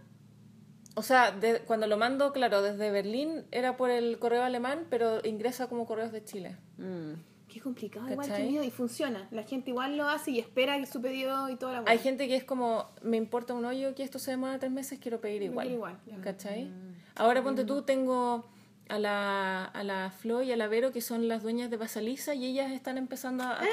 O 0.96 1.02
sea, 1.02 1.32
de- 1.32 1.62
cuando 1.62 1.88
lo 1.88 1.98
mando, 1.98 2.34
claro, 2.34 2.62
desde 2.62 2.92
Berlín 2.92 3.46
era 3.50 3.78
por 3.78 3.90
el 3.90 4.20
correo 4.20 4.44
alemán, 4.44 4.86
pero 4.92 5.26
ingresa 5.26 5.68
como 5.68 5.88
correos 5.88 6.12
de 6.12 6.24
Chile. 6.24 6.58
Mm. 6.78 7.14
Qué 7.52 7.60
complicado, 7.60 8.10
igual 8.10 8.26
que 8.28 8.32
¿Cachai? 8.32 8.50
mío, 8.50 8.64
y 8.64 8.72
funciona. 8.72 9.28
La 9.32 9.44
gente 9.44 9.72
igual 9.72 9.98
lo 9.98 10.08
hace 10.08 10.32
y 10.32 10.40
espera 10.40 10.78
que 10.80 10.86
su 10.86 11.02
pedido 11.02 11.50
y 11.50 11.56
toda 11.58 11.74
la 11.74 11.80
Hay 11.80 11.98
hueá. 11.98 12.04
gente 12.04 12.28
que 12.28 12.36
es 12.38 12.44
como, 12.46 12.90
me 13.02 13.18
importa 13.18 13.54
un 13.54 13.66
hoyo 13.66 13.94
que 13.94 14.04
esto 14.04 14.20
se 14.20 14.32
demora 14.32 14.58
tres 14.58 14.72
meses, 14.72 15.00
quiero 15.02 15.20
pedir 15.20 15.42
igual. 15.44 15.68
quiero 15.68 15.78
igual. 15.78 16.00
¿Cachai? 16.24 16.72
Ahora 17.16 17.44
ponte 17.44 17.66
tú, 17.66 17.82
tengo 17.82 18.46
a 18.88 19.00
la, 19.00 19.66
a 19.66 19.84
la 19.84 20.12
Flo 20.12 20.42
y 20.44 20.52
a 20.52 20.56
la 20.58 20.68
Vero, 20.68 20.92
que 20.94 21.02
son 21.02 21.28
las 21.28 21.44
dueñas 21.44 21.70
de 21.70 21.76
Basaliza, 21.78 22.34
y 22.36 22.46
ellas 22.46 22.72
están 22.72 22.98
empezando 22.98 23.44
a, 23.44 23.56
a 23.56 23.60
como... 23.60 23.68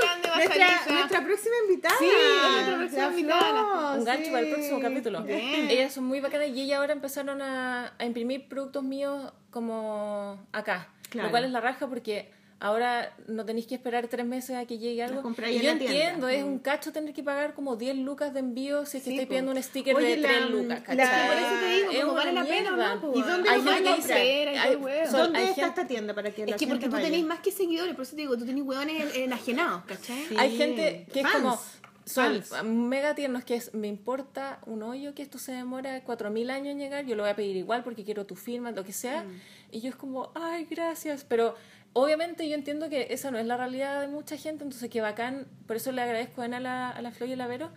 Grande 0.00 0.28
Nuestra, 0.28 0.66
Basaliza. 0.66 0.92
nuestra 0.94 1.24
próxima 1.24 1.54
invitada. 1.68 1.94
Sí, 1.98 2.06
nuestra 2.06 2.76
próxima 2.76 3.02
La 3.02 3.10
invitada. 3.10 3.50
Flo, 3.50 3.98
un 3.98 4.04
gancho 4.04 4.24
sí. 4.24 4.30
para 4.30 4.46
el 4.46 4.52
próximo 4.52 4.80
capítulo. 4.80 5.22
Bien. 5.22 5.70
Ellas 5.70 5.92
son 5.92 6.04
muy 6.04 6.20
bacanas 6.20 6.48
y 6.48 6.60
ellas 6.62 6.78
ahora 6.78 6.92
empezaron 6.92 7.42
a, 7.42 7.92
a 7.98 8.04
imprimir 8.04 8.48
productos 8.48 8.82
míos 8.84 9.32
como 9.50 10.38
acá. 10.52 10.88
Claro. 11.10 11.28
Lo 11.28 11.30
cual 11.30 11.44
es 11.44 11.50
la 11.50 11.60
raja 11.60 11.86
porque 11.88 12.30
ahora 12.62 13.14
no 13.26 13.44
tenéis 13.46 13.66
que 13.66 13.74
esperar 13.74 14.06
tres 14.08 14.26
meses 14.26 14.54
a 14.56 14.66
que 14.66 14.76
llegue 14.78 15.02
algo. 15.02 15.22
Y 15.22 15.56
en 15.56 15.62
yo 15.62 15.72
la 15.72 15.78
tienda. 15.78 15.78
Mm. 15.78 15.80
entiendo, 15.80 16.28
es 16.28 16.42
un 16.44 16.58
cacho 16.58 16.92
tener 16.92 17.14
que 17.14 17.22
pagar 17.22 17.54
como 17.54 17.76
10 17.76 17.96
lucas 17.96 18.34
de 18.34 18.40
envío 18.40 18.84
si 18.84 18.98
es 18.98 19.02
que 19.02 19.10
Sí, 19.10 19.14
estáis 19.16 19.28
pidiendo 19.28 19.50
un 19.52 19.62
sticker 19.62 19.96
Oye, 19.96 20.10
de 20.10 20.16
la- 20.18 20.28
3 20.28 20.50
lucas. 20.50 20.68
la- 20.68 20.82
¿cachai? 20.84 21.28
Por 21.28 21.36
eso 21.38 21.60
te 21.60 21.70
digo, 21.76 21.90
Es 21.90 22.00
como 22.00 22.14
vale 22.14 22.32
la 22.32 22.44
pena 22.44 22.70
no, 22.70 23.16
¿Y 23.18 23.22
dónde 23.22 23.48
Hay 23.48 23.62
lo 23.62 23.70
gente 23.72 23.84
que 23.84 23.90
que 23.90 23.96
dice- 23.96 24.12
espera 24.12 24.52
y 24.52 24.54
todo 24.56 24.64
hay- 24.64 24.70
el 24.72 24.76
huevo. 24.76 25.10
son- 25.10 25.20
¿Dónde 25.20 25.38
hay 25.38 25.44
está 25.46 25.54
gente- 25.54 25.68
esta 25.80 25.86
tienda 25.88 26.14
para 26.14 26.30
que 26.32 26.46
la 26.46 26.50
Es 26.52 26.56
que 26.60 26.66
porque 26.66 26.88
tú 26.88 26.96
tenés 26.96 27.24
más 27.24 27.40
que 27.40 27.50
seguidores, 27.50 27.94
por 27.94 28.02
eso 28.02 28.14
te 28.14 28.20
digo, 28.22 28.36
tú 28.36 28.44
tenés 28.44 28.62
hueones 28.62 29.16
en- 29.16 29.22
enajenados, 29.24 29.84
¿cachai? 29.86 30.26
Sí. 30.28 30.36
Hay 30.38 30.56
gente 30.56 31.06
que 31.12 31.20
es 31.20 31.26
Fans. 31.26 31.36
como 31.42 31.58
son 32.04 32.42
Fans. 32.42 32.64
mega 32.64 33.14
tiernos 33.14 33.44
que 33.44 33.54
es 33.54 33.72
me 33.72 33.86
importa 33.86 34.58
un 34.66 34.82
hoyo 34.82 35.14
que 35.14 35.22
esto 35.22 35.38
se 35.38 35.52
demora 35.52 36.02
4000 36.04 36.50
años 36.50 36.72
en 36.72 36.78
llegar, 36.78 37.06
yo 37.06 37.16
lo 37.16 37.22
voy 37.22 37.30
a 37.32 37.36
pedir 37.36 37.56
igual 37.56 37.84
porque 37.84 38.04
quiero 38.04 38.26
tu 38.26 38.34
firma, 38.36 38.70
lo 38.70 38.84
que 38.84 38.92
sea. 38.92 39.22
Mm. 39.24 39.40
Y 39.72 39.80
yo 39.80 39.88
es 39.90 39.96
como, 39.96 40.30
"Ay, 40.34 40.66
gracias", 40.70 41.24
pero 41.28 41.54
obviamente 41.92 42.48
yo 42.48 42.54
entiendo 42.54 42.88
que 42.88 43.08
esa 43.10 43.30
no 43.30 43.38
es 43.38 43.46
la 43.46 43.56
realidad 43.56 44.00
de 44.00 44.08
mucha 44.08 44.36
gente, 44.36 44.64
entonces 44.64 44.88
que 44.90 45.00
bacán, 45.00 45.46
por 45.66 45.76
eso 45.76 45.90
le 45.92 46.02
agradezco 46.02 46.42
a 46.42 46.48
la 46.48 46.90
a 46.90 47.02
la 47.02 47.10
Flo 47.10 47.26
y 47.26 47.32
a 47.32 47.36
la 47.36 47.46
Vero. 47.46 47.70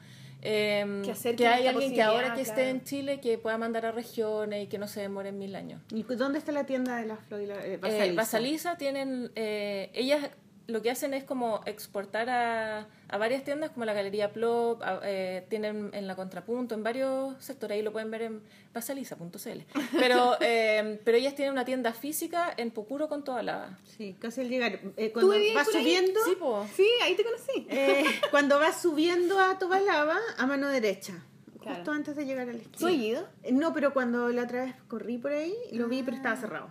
eh, 0.46 1.02
Que 1.06 1.36
que 1.36 1.48
hay 1.48 1.68
alguien 1.68 1.94
que 1.94 2.02
ahora 2.02 2.34
que 2.36 2.42
esté 2.42 2.56
claro. 2.56 2.70
en 2.72 2.84
Chile 2.84 3.22
que 3.22 3.38
pueda 3.38 3.58
mandar 3.58 3.86
a 3.86 3.92
regiones 3.94 4.66
y 4.66 4.68
que 4.68 4.78
no 4.78 4.88
se 4.90 5.00
demoren 5.00 5.38
mil 5.40 5.56
años. 5.56 5.82
¿Y 5.90 6.04
dónde 6.04 6.38
está 6.38 6.52
la 6.52 6.66
tienda 6.66 6.98
de 6.98 7.06
la 7.06 7.16
Flo 7.16 7.40
y 7.40 7.46
la 7.46 7.56
eh, 7.66 7.76
Eh, 7.76 7.78
Basaliza? 7.78 8.14
Basaliza 8.16 8.78
tienen, 8.78 9.32
eh, 9.36 9.90
ellas 9.94 10.30
lo 10.74 10.82
que 10.82 10.92
hacen 10.92 11.14
es 11.14 11.24
como 11.24 11.62
exportar 11.66 12.30
a, 12.30 12.88
a 13.08 13.18
varias 13.18 13.44
tiendas 13.44 13.70
como 13.72 13.86
la 13.86 13.94
Galería 13.94 14.34
Plop, 14.34 14.82
a- 14.84 15.00
eh, 15.04 15.46
tienen 15.50 15.92
en 15.94 16.08
la 16.08 16.16
Contrapunto, 16.16 16.76
en 16.76 16.84
varios 16.84 17.36
sectores, 17.42 17.76
ahí 17.78 17.82
lo 17.84 17.92
pueden 17.94 18.12
ver 18.12 18.24
en 18.24 18.42
basaliza.cl. 18.74 19.60
Pero, 19.98 20.36
eh, 20.42 21.00
pero 21.06 21.18
ellas 21.18 21.36
tienen 21.36 21.54
una 21.54 21.64
tienda 21.66 21.94
física 21.94 22.54
en 22.58 22.72
Pocuro 22.72 23.08
con 23.08 23.24
toda 23.24 23.44
la... 23.44 23.78
Sí, 23.98 24.16
casi 24.20 24.42
al 24.42 24.50
llegar. 24.50 24.80
Eh, 24.98 25.12
cuando 25.14 25.32
vas 25.54 25.68
subiendo, 25.72 26.20
Sí. 26.26 26.38
Sí, 26.76 26.88
ahí 27.04 27.16
te 27.16 27.24
conocí. 27.24 27.68
eh, 27.70 28.04
cuando 28.32 28.60
vas 28.60 28.82
subiendo 28.82 29.40
a 29.40 29.58
Tobalaba, 29.60 30.18
a 30.38 30.46
mano 30.46 30.68
derecha. 30.68 31.14
Claro. 31.62 31.78
Justo 31.78 31.92
antes 31.92 32.16
de 32.18 32.26
llegar 32.26 32.50
a 32.50 32.52
la 32.52 32.58
esquina. 32.58 32.78
¿Tú 32.78 32.88
has 32.88 32.94
ido? 32.94 33.28
No, 33.52 33.74
pero 33.74 33.94
cuando 33.94 34.28
la 34.30 34.44
otra 34.44 34.66
vez 34.66 34.76
corrí 34.90 35.18
por 35.18 35.32
ahí, 35.32 35.56
lo 35.72 35.88
vi, 35.88 36.04
pero 36.04 36.18
estaba 36.18 36.36
cerrado. 36.36 36.70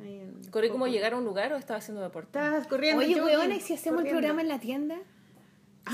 Ahí 0.00 0.18
en- 0.20 0.44
Corrí 0.50 0.68
como 0.70 0.86
llegar 0.86 1.14
a 1.14 1.16
un 1.16 1.24
lugar 1.24 1.52
o 1.52 1.56
estaba 1.56 1.78
haciendo 1.78 2.02
deporte. 2.02 2.38
Estabas 2.38 2.66
corriendo. 2.66 3.02
Oye, 3.02 3.20
weona, 3.22 3.54
¿y 3.56 3.60
si 3.60 3.74
hacemos 3.74 3.98
corriendo. 4.00 4.18
el 4.18 4.24
programa 4.24 4.42
en 4.42 4.48
la 4.48 4.58
tienda? 4.60 4.98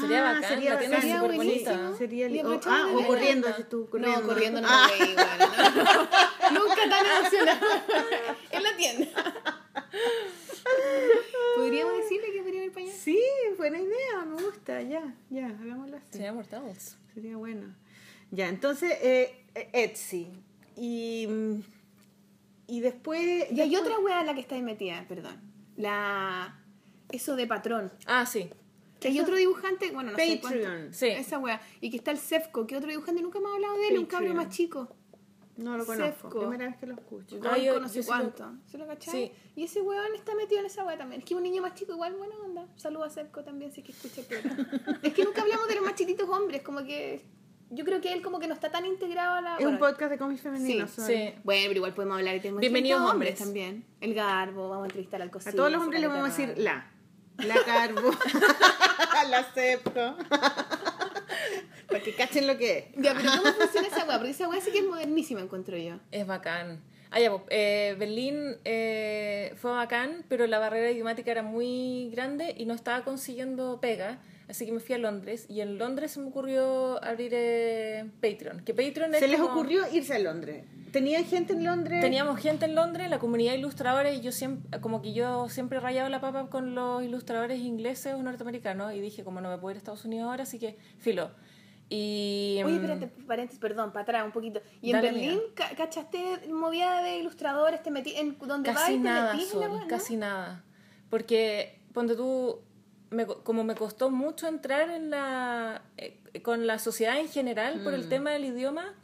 Sería 0.01 0.31
Ah, 0.31 0.35
bacán, 0.35 0.49
sería 0.55 0.71
la 0.75 0.79
tienda 0.79 0.99
bacán. 1.23 1.37
bonita. 1.37 1.93
Sería 1.99 2.27
Y 2.27 2.31
li- 2.33 2.39
o- 2.39 2.41
aprovechamos 2.55 3.03
ah, 3.03 3.05
o 3.05 3.07
corriendo, 3.07 3.49
si 3.57 3.65
tú 3.65 3.89
corriendo. 3.91 4.21
No, 4.23 4.27
corriendo 4.27 4.61
no 4.63 4.69
Ah, 4.71 4.89
me 4.99 5.05
no. 5.07 5.13
Nunca 6.61 6.89
tan 6.89 7.07
emocionada. 7.07 7.61
en 8.53 8.63
la 8.63 8.77
tienda. 8.77 9.07
¿Podríamos 11.57 11.97
decirle 11.99 12.33
que 12.33 12.43
podría 12.43 12.65
ir 12.65 12.73
para 12.73 12.87
allá? 12.87 12.95
Sí, 12.95 13.19
buena 13.59 13.79
idea, 13.81 14.25
me 14.27 14.43
gusta, 14.43 14.81
ya, 14.83 15.15
ya, 15.31 15.47
hagámoslo 15.49 15.97
así. 15.99 16.07
Sería 16.13 16.33
mortales. 16.33 16.97
Sería 17.15 17.37
bueno. 17.37 17.75
Ya, 18.31 18.49
entonces, 18.49 18.93
eh, 19.03 19.45
eh, 19.55 19.69
Etsy. 19.75 20.29
Y, 20.77 21.27
mm, 21.29 21.61
y 22.67 22.81
después... 22.81 23.21
Y 23.51 23.61
hay 23.61 23.71
después- 23.71 23.81
otra 23.81 23.99
wea 23.99 24.21
en 24.21 24.27
la 24.27 24.35
que 24.35 24.41
estáis 24.41 24.63
metida, 24.63 25.05
perdón. 25.09 25.41
La... 25.77 26.59
Eso 27.11 27.37
de 27.37 27.47
patrón. 27.47 27.93
Ah, 28.07 28.25
sí. 28.27 28.49
Que 29.01 29.09
hay 29.09 29.21
otro 29.21 29.37
dibujante, 29.37 29.91
bueno, 29.91 30.13
no 30.13 30.17
sé 30.17 30.39
Patreon. 30.43 30.65
cuánto. 30.73 30.97
Sí. 30.97 31.07
Esa 31.09 31.39
wea. 31.39 31.61
Y 31.81 31.91
que 31.91 31.97
está 31.97 32.11
el 32.13 32.19
Sefco, 32.19 32.67
que 32.67 32.77
otro 32.77 32.89
dibujante 32.89 33.21
nunca 33.21 33.41
me 33.41 33.49
ha 33.49 33.55
hablado 33.55 33.77
de 33.77 33.89
él, 33.89 33.99
un 33.99 34.07
cabro 34.07 34.27
Patreon. 34.29 34.37
más 34.37 34.49
chico. 34.57 34.89
No 35.57 35.77
lo 35.77 35.85
conozco, 35.85 36.07
Sefco. 36.29 36.41
primera 36.41 36.67
vez 36.67 36.77
que 36.79 36.87
lo 36.87 36.95
escucho. 36.95 37.37
Yo- 37.59 37.81
no 37.81 37.89
sé 37.89 37.99
lo- 38.01 38.07
cuánto. 38.07 38.55
¿Se 38.67 38.79
lo 38.79 38.87
cachai? 38.87 39.13
Sí. 39.29 39.33
Y 39.57 39.65
ese 39.65 39.83
weón 39.83 40.15
está 40.15 40.35
metido 40.35 40.61
en 40.61 40.67
esa 40.67 40.85
wea 40.85 40.97
también. 40.97 41.21
Es 41.21 41.27
que 41.27 41.35
un 41.35 41.43
niño 41.43 41.61
más 41.61 41.75
chico 41.75 41.93
igual, 41.93 42.15
buena 42.15 42.37
onda. 42.39 42.67
Saluda 42.77 43.07
a 43.07 43.11
Sefco 43.11 43.45
también, 43.45 43.71
si 43.73 43.81
es 43.81 43.87
que 43.87 43.93
escucha 43.93 44.21
el 44.23 44.27
programa. 44.29 44.71
es 45.03 45.13
que 45.13 45.25
nunca 45.25 45.43
hablamos 45.43 45.69
de 45.69 45.75
los 45.75 45.85
más 45.85 45.95
chiquitos 45.95 46.29
hombres, 46.29 46.63
como 46.63 46.83
que... 46.85 47.21
Yo 47.75 47.87
creo 47.87 48.03
que 48.03 48.13
él 48.13 48.21
como 48.21 48.39
que 48.39 48.47
no 48.47 48.53
está 48.53 48.71
tan 48.71 48.85
integrado 48.85 49.37
a 49.37 49.41
la... 49.41 49.53
Es 49.55 49.61
un 49.65 49.79
bueno, 49.79 49.79
podcast 49.79 50.11
de 50.11 50.19
cómics 50.19 50.43
femeninos. 50.43 50.91
Sí, 50.91 51.01
sí. 51.07 51.35
Bueno, 51.43 51.65
pero 51.69 51.77
igual 51.79 51.95
podemos 51.95 52.19
hablar 52.19 52.37
y 52.37 52.41
tenemos 52.41 52.61
Bienvenidos, 52.61 53.01
entrevistar 53.01 53.11
a 53.11 53.15
hombres. 53.15 53.39
también. 53.39 53.85
El 54.03 54.13
Garbo, 54.13 54.69
vamos 54.69 54.83
a 54.83 54.87
entrevistar 54.89 55.23
al 55.23 55.29
A 55.29 55.31
cocina. 55.31 55.57
todos 55.57 55.73
los 55.73 55.81
hombres 55.81 56.03
le 56.03 56.07
vamos 56.09 56.25
a 56.25 56.29
decir 56.29 56.55
la. 56.59 56.91
La 57.39 57.55
carbo. 57.65 58.11
la 59.31 59.39
acepto. 59.39 60.17
Para 61.89 62.01
que 62.05 62.15
cachen 62.15 62.47
lo 62.47 62.59
que 62.59 62.79
es. 62.79 62.85
Ya, 63.03 63.15
pero 63.15 63.31
¿cómo 63.39 63.53
funciona 63.55 63.89
esa 63.89 64.05
weá? 64.05 64.19
Porque 64.19 64.33
esa 64.33 64.49
weá 64.51 64.61
sí 64.61 64.71
que 64.71 64.81
es 64.81 64.87
modernísima, 64.87 65.41
encuentro 65.41 65.79
yo. 65.79 65.95
Es 66.11 66.27
bacán. 66.27 66.83
Ah, 67.11 67.21
ya, 67.21 67.31
pues, 67.31 67.43
eh, 67.49 67.97
Berlín 67.99 68.57
eh, 68.65 69.55
fue 69.57 69.71
bacán, 69.71 70.25
pero 70.29 70.47
la 70.47 70.59
barrera 70.59 70.91
idiomática 70.91 71.31
era 71.31 71.43
muy 71.43 72.11
grande 72.11 72.55
y 72.57 72.67
no 72.67 72.75
estaba 72.75 73.03
consiguiendo 73.03 73.81
pega. 73.81 74.19
Así 74.49 74.67
que 74.67 74.73
me 74.73 74.81
fui 74.81 74.95
a 74.95 74.99
Londres 74.99 75.47
y 75.49 75.61
en 75.61 75.79
Londres 75.79 76.11
se 76.13 76.21
me 76.21 76.27
ocurrió 76.27 77.03
abrir 77.03 77.33
eh, 77.35 78.11
Patreon. 78.21 78.61
Que 78.65 78.75
Patreon 78.75 79.15
es 79.15 79.21
Se 79.21 79.29
les 79.29 79.41
como- 79.41 79.53
ocurrió 79.53 79.83
irse 79.93 80.15
a 80.15 80.19
Londres. 80.19 80.65
¿Tenían 80.93 81.25
gente 81.25 81.55
en 81.55 81.65
Londres? 81.65 82.03
Teníamos 82.03 82.39
gente 82.39 82.67
en 82.67 82.75
Londres, 82.75 83.09
la 83.09 83.19
comunidad 83.19 83.53
de 83.53 83.59
ilustradores, 83.59 84.19
y 84.19 84.21
yo 84.21 84.31
siempre, 84.31 84.79
como 84.81 85.01
que 85.01 85.15
yo 85.15 85.49
siempre 85.49 85.79
he 85.79 85.81
rayado 85.81 86.11
la 86.11 86.21
papa 86.21 86.51
con 86.51 86.75
los 86.75 87.03
ilustradores 87.03 87.61
ingleses 87.61 88.13
o 88.13 88.23
norteamericanos, 88.23 88.93
y 88.93 89.01
dije, 89.01 89.25
como 89.25 89.41
no 89.41 89.49
me 89.49 89.57
puedo 89.57 89.71
ir 89.71 89.77
a 89.77 89.79
Estados 89.79 90.05
Unidos 90.05 90.29
ahora, 90.29 90.43
así 90.43 90.59
que 90.59 90.77
filo. 90.99 91.31
Y, 91.89 92.61
Oye, 92.65 92.75
mm, 92.75 92.85
espérate, 92.85 93.07
paréntesis, 93.27 93.59
perdón, 93.61 93.93
para 93.93 94.03
atrás 94.03 94.25
un 94.25 94.33
poquito. 94.33 94.61
¿Y 94.83 94.93
en 94.93 95.01
Berlín 95.03 95.41
ca- 95.55 95.75
cachaste 95.77 96.49
movida 96.51 97.03
de 97.03 97.19
ilustradores? 97.19 97.83
¿Te 97.83 97.91
metí 97.91 98.15
en 98.17 98.37
donde 98.39 98.71
vas 98.71 98.81
Casi 98.81 98.93
y 98.95 98.97
te 98.99 99.03
nada, 99.03 99.33
en 99.33 99.39
la 99.39 99.45
Sol, 99.45 99.81
no? 99.81 99.87
casi 99.89 100.17
nada. 100.17 100.65
Porque, 101.11 101.81
ponte 101.93 102.17
tú, 102.17 102.61
me 103.13 103.27
co- 103.27 103.43
como 103.45 103.63
me 103.65 103.75
costó 103.75 104.11
mucho 104.11 104.49
entrar 104.49 104.91
en 104.91 105.11
la, 105.11 105.83
eh, 105.97 106.19
con 106.43 106.67
la 106.67 106.79
sociedad 106.79 107.19
en 107.19 107.29
general 107.29 107.81
por 107.85 107.93
Mm. 107.93 107.97
el 107.97 108.09
tema 108.09 108.31
del 108.31 108.45
idioma, 108.47 108.95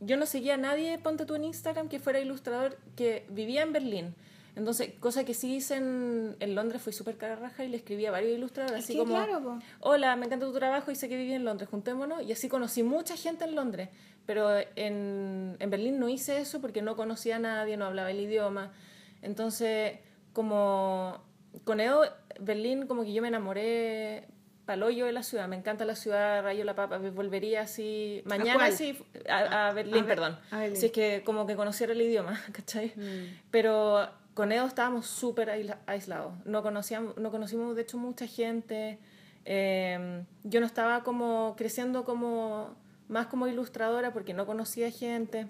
yo 0.00 0.16
no 0.16 0.26
seguía 0.26 0.54
a 0.54 0.58
nadie, 0.58 0.98
ponte 0.98 1.24
tú 1.26 1.34
en 1.34 1.44
Instagram, 1.44 1.88
que 1.88 1.98
fuera 1.98 2.20
ilustrador 2.20 2.78
que 2.96 3.26
vivía 3.30 3.62
en 3.62 3.72
Berlín. 3.72 4.14
Entonces, 4.56 4.92
cosa 5.00 5.24
que 5.24 5.32
sí 5.32 5.54
hice 5.56 5.76
en, 5.76 6.36
en 6.40 6.54
Londres, 6.54 6.82
fui 6.82 6.92
súper 6.92 7.16
cara 7.16 7.36
raja 7.36 7.64
y 7.64 7.68
le 7.68 7.76
escribí 7.78 8.04
a 8.06 8.10
varios 8.10 8.32
ilustradores, 8.36 8.78
Es 8.80 8.84
así 8.84 8.92
que 8.94 8.98
como, 8.98 9.14
claro, 9.14 9.58
hola, 9.80 10.14
me 10.16 10.26
encanta 10.26 10.44
tu 10.46 10.52
trabajo 10.52 10.90
y 10.90 10.96
sé 10.96 11.08
que 11.08 11.16
viví 11.16 11.32
en 11.32 11.44
Londres, 11.44 11.68
juntémonos. 11.70 12.22
Y 12.22 12.32
así 12.32 12.48
conocí 12.48 12.82
mucha 12.82 13.16
gente 13.16 13.44
en 13.44 13.54
Londres, 13.54 13.88
pero 14.26 14.50
en, 14.76 15.56
en 15.58 15.70
Berlín 15.70 15.98
no 15.98 16.08
hice 16.08 16.38
eso 16.38 16.60
porque 16.60 16.82
no 16.82 16.96
conocía 16.96 17.36
a 17.36 17.38
nadie, 17.38 17.76
no 17.76 17.86
hablaba 17.86 18.10
el 18.10 18.20
idioma. 18.20 18.72
Entonces, 19.22 19.98
como 20.32 21.22
con 21.64 21.80
Edo, 21.80 22.02
Berlín 22.40 22.86
como 22.86 23.02
que 23.04 23.12
yo 23.12 23.22
me 23.22 23.28
enamoré 23.28 24.26
paloyo 24.66 25.06
de 25.06 25.12
la 25.12 25.22
ciudad. 25.22 25.48
Me 25.48 25.56
encanta 25.56 25.84
la 25.84 25.94
ciudad, 25.96 26.42
rayo 26.42 26.64
la 26.64 26.74
papa. 26.74 26.98
Volvería 26.98 27.62
así 27.62 28.22
mañana 28.24 28.54
cuál? 28.54 28.72
sí, 28.72 28.96
a, 29.28 29.68
a 29.68 29.72
Berlín, 29.72 29.94
a 29.96 29.98
Ber- 29.98 30.06
perdón. 30.06 30.38
a 30.50 30.58
Berlín. 30.60 30.76
Si 30.76 30.86
es 30.86 30.92
que 30.92 31.22
como 31.24 31.46
que 31.46 31.56
conociera 31.56 31.92
el 31.92 32.00
idioma, 32.00 32.40
¿cachai? 32.52 32.92
Mm. 32.96 33.40
Pero 33.50 34.08
con 34.34 34.52
Edo 34.52 34.66
estábamos 34.66 35.06
súper 35.06 35.50
aisla- 35.50 35.78
aislados. 35.86 36.32
No 36.44 36.62
conocíamos, 36.62 37.16
no 37.16 37.30
conocimos 37.30 37.74
de 37.76 37.82
hecho 37.82 37.98
mucha 37.98 38.26
gente. 38.26 38.98
Eh, 39.44 40.24
yo 40.44 40.60
no 40.60 40.66
estaba 40.66 41.02
como 41.02 41.54
creciendo 41.56 42.04
como 42.04 42.74
más 43.08 43.26
como 43.26 43.48
ilustradora 43.48 44.12
porque 44.12 44.34
no 44.34 44.46
conocía 44.46 44.90
gente. 44.90 45.46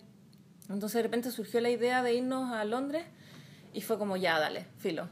Entonces 0.71 0.95
de 0.95 1.03
repente 1.03 1.31
surgió 1.31 1.61
la 1.61 1.69
idea 1.69 2.03
de 2.03 2.15
irnos 2.15 2.53
a 2.53 2.65
Londres 2.65 3.05
y 3.75 3.83
fue 3.83 3.99
como 3.99 4.17
ya, 4.17 4.39
dale, 4.39 4.67
filo. 4.79 5.09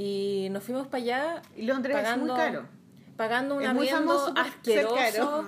Y 0.00 0.46
nos 0.50 0.62
fuimos 0.62 0.86
para 0.86 1.02
allá. 1.02 1.42
Y 1.56 1.62
Londres 1.62 1.96
es 2.00 2.16
muy 2.18 2.28
caro. 2.28 2.66
Pagando 3.16 3.56
un 3.56 3.62
Es 3.62 3.68
arriendo 3.68 4.32
asqueroso. 4.36 5.44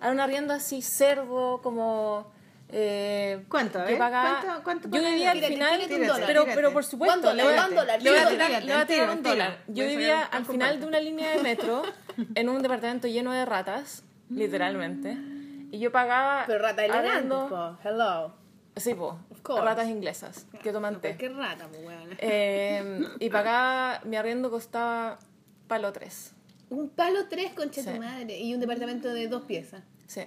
Era 0.00 0.10
un 0.10 0.20
arriendo 0.20 0.54
así 0.54 0.80
cerdo, 0.80 1.60
como. 1.62 2.32
Eh, 2.72 3.44
¿Cuánto, 3.48 3.80
a 3.80 3.84
que 3.86 3.96
pagaba- 3.96 4.40
¿Cuánto- 4.42 4.62
cuánto 4.62 4.88
Yo 4.90 5.02
vivía 5.02 5.32
al 5.32 5.40
final. 5.42 5.76
tírate 5.80 5.94
un 5.96 6.06
dólar. 6.06 6.26
pero, 6.28 6.42
Tírate. 6.44 6.56
pero 6.56 6.72
por 6.72 6.84
supuesto. 6.84 7.20
¿Cuánto 7.20 7.34
le 7.36 7.42
voy 7.42 7.52
a- 7.52 7.56
dólar? 7.56 7.74
¿Cuánto 7.74 8.04
le 8.04 8.10
voy 8.10 8.18
a 8.18 8.24
dólar? 8.24 8.30
tirar- 8.48 8.62
Tírate, 8.62 8.66
le 8.66 8.72
voy 8.72 8.82
a 8.82 8.86
tirar 8.86 8.86
tira, 8.86 9.12
un 9.12 9.18
tira. 9.22 9.30
dólar. 9.32 9.58
Yo 9.66 9.74
Voy 9.74 9.82
a 9.84 9.88
vivía 9.96 10.08
saber 10.14 10.24
al 10.36 10.42
con 10.46 10.52
final 10.54 10.68
cuánto. 10.68 10.80
de 10.80 10.88
una 10.88 11.00
línea 11.00 11.30
de 11.36 11.42
metro 11.42 11.82
en 12.36 12.48
un 12.48 12.62
departamento 12.62 13.08
lleno 13.08 13.32
de 13.32 13.44
ratas, 13.44 14.04
literalmente. 14.30 15.18
Y 15.72 15.78
yo 15.78 15.90
pagaba. 15.92 16.44
Pero 16.46 16.60
rata. 16.62 16.86
Hello. 17.84 18.34
Sí, 18.76 18.94
po. 18.94 19.18
Ratas 19.44 19.88
inglesas 19.88 20.46
que 20.62 20.72
toman 20.72 21.00
té. 21.00 21.16
Qué 21.16 21.28
rata, 21.28 21.68
pues. 21.68 21.80
Eh, 22.18 23.04
y 23.18 23.30
pagaba, 23.30 24.00
mi 24.04 24.16
arriendo 24.16 24.50
costaba 24.50 25.18
palo 25.66 25.92
3. 25.92 26.34
Un 26.70 26.88
palo 26.90 27.26
tres, 27.28 27.52
concha 27.52 27.82
Sí. 27.82 27.90
tu 27.90 27.98
madre. 28.00 28.38
Y 28.38 28.54
un 28.54 28.60
departamento 28.60 29.08
de 29.08 29.26
dos 29.28 29.42
piezas. 29.42 29.82
Sí. 30.06 30.22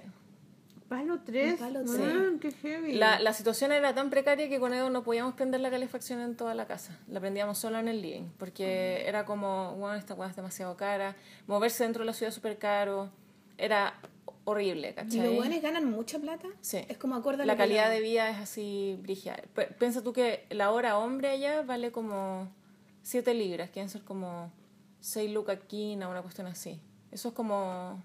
Palo 0.88 1.20
3. 1.24 1.58
palo 1.58 1.82
Man, 1.84 2.38
tres. 2.38 2.52
qué 2.52 2.68
heavy. 2.68 2.92
La, 2.94 3.18
la 3.18 3.32
situación 3.32 3.72
era 3.72 3.94
tan 3.94 4.10
precaria 4.10 4.48
que 4.50 4.60
con 4.60 4.74
Edo 4.74 4.90
no 4.90 5.02
podíamos 5.02 5.34
prender 5.34 5.60
la 5.60 5.70
calefacción 5.70 6.20
en 6.20 6.36
toda 6.36 6.54
la 6.54 6.66
casa. 6.66 6.98
La 7.08 7.20
prendíamos 7.20 7.56
solo 7.58 7.78
en 7.78 7.88
el 7.88 8.02
living. 8.02 8.28
Porque 8.38 9.04
era 9.08 9.24
como, 9.24 9.74
bueno, 9.76 9.94
esta 9.96 10.12
weá 10.14 10.28
es 10.28 10.36
demasiado 10.36 10.76
cara. 10.76 11.16
Moverse 11.46 11.82
dentro 11.84 12.00
de 12.02 12.06
la 12.06 12.12
ciudad 12.12 12.28
es 12.28 12.34
súper 12.34 12.58
caro. 12.58 13.08
Era 13.56 13.94
horrible, 14.44 14.90
Y 14.90 14.92
¿cachai? 14.94 15.20
los 15.20 15.38
weones 15.38 15.62
ganan 15.62 15.90
mucha 15.90 16.18
plata. 16.18 16.48
Sí. 16.60 16.78
Es 16.88 16.98
como 16.98 17.14
acorde 17.16 17.42
a 17.42 17.46
La 17.46 17.56
calidad 17.56 17.90
de 17.90 18.00
vida 18.00 18.28
es 18.30 18.36
así 18.38 18.98
brígida. 19.02 19.36
P- 19.54 19.68
Piensa 19.78 20.02
tú 20.02 20.12
que 20.12 20.44
la 20.50 20.70
hora 20.70 20.98
hombre 20.98 21.28
allá 21.28 21.62
vale 21.62 21.90
como 21.92 22.48
7 23.02 23.32
libras, 23.34 23.70
quieren 23.70 23.88
ser 23.88 24.02
como 24.02 24.52
6 25.00 25.30
lucas 25.32 25.58
quina, 25.66 26.08
una 26.08 26.22
cuestión 26.22 26.46
así. 26.46 26.80
Eso 27.10 27.28
es 27.28 27.34
como... 27.34 28.02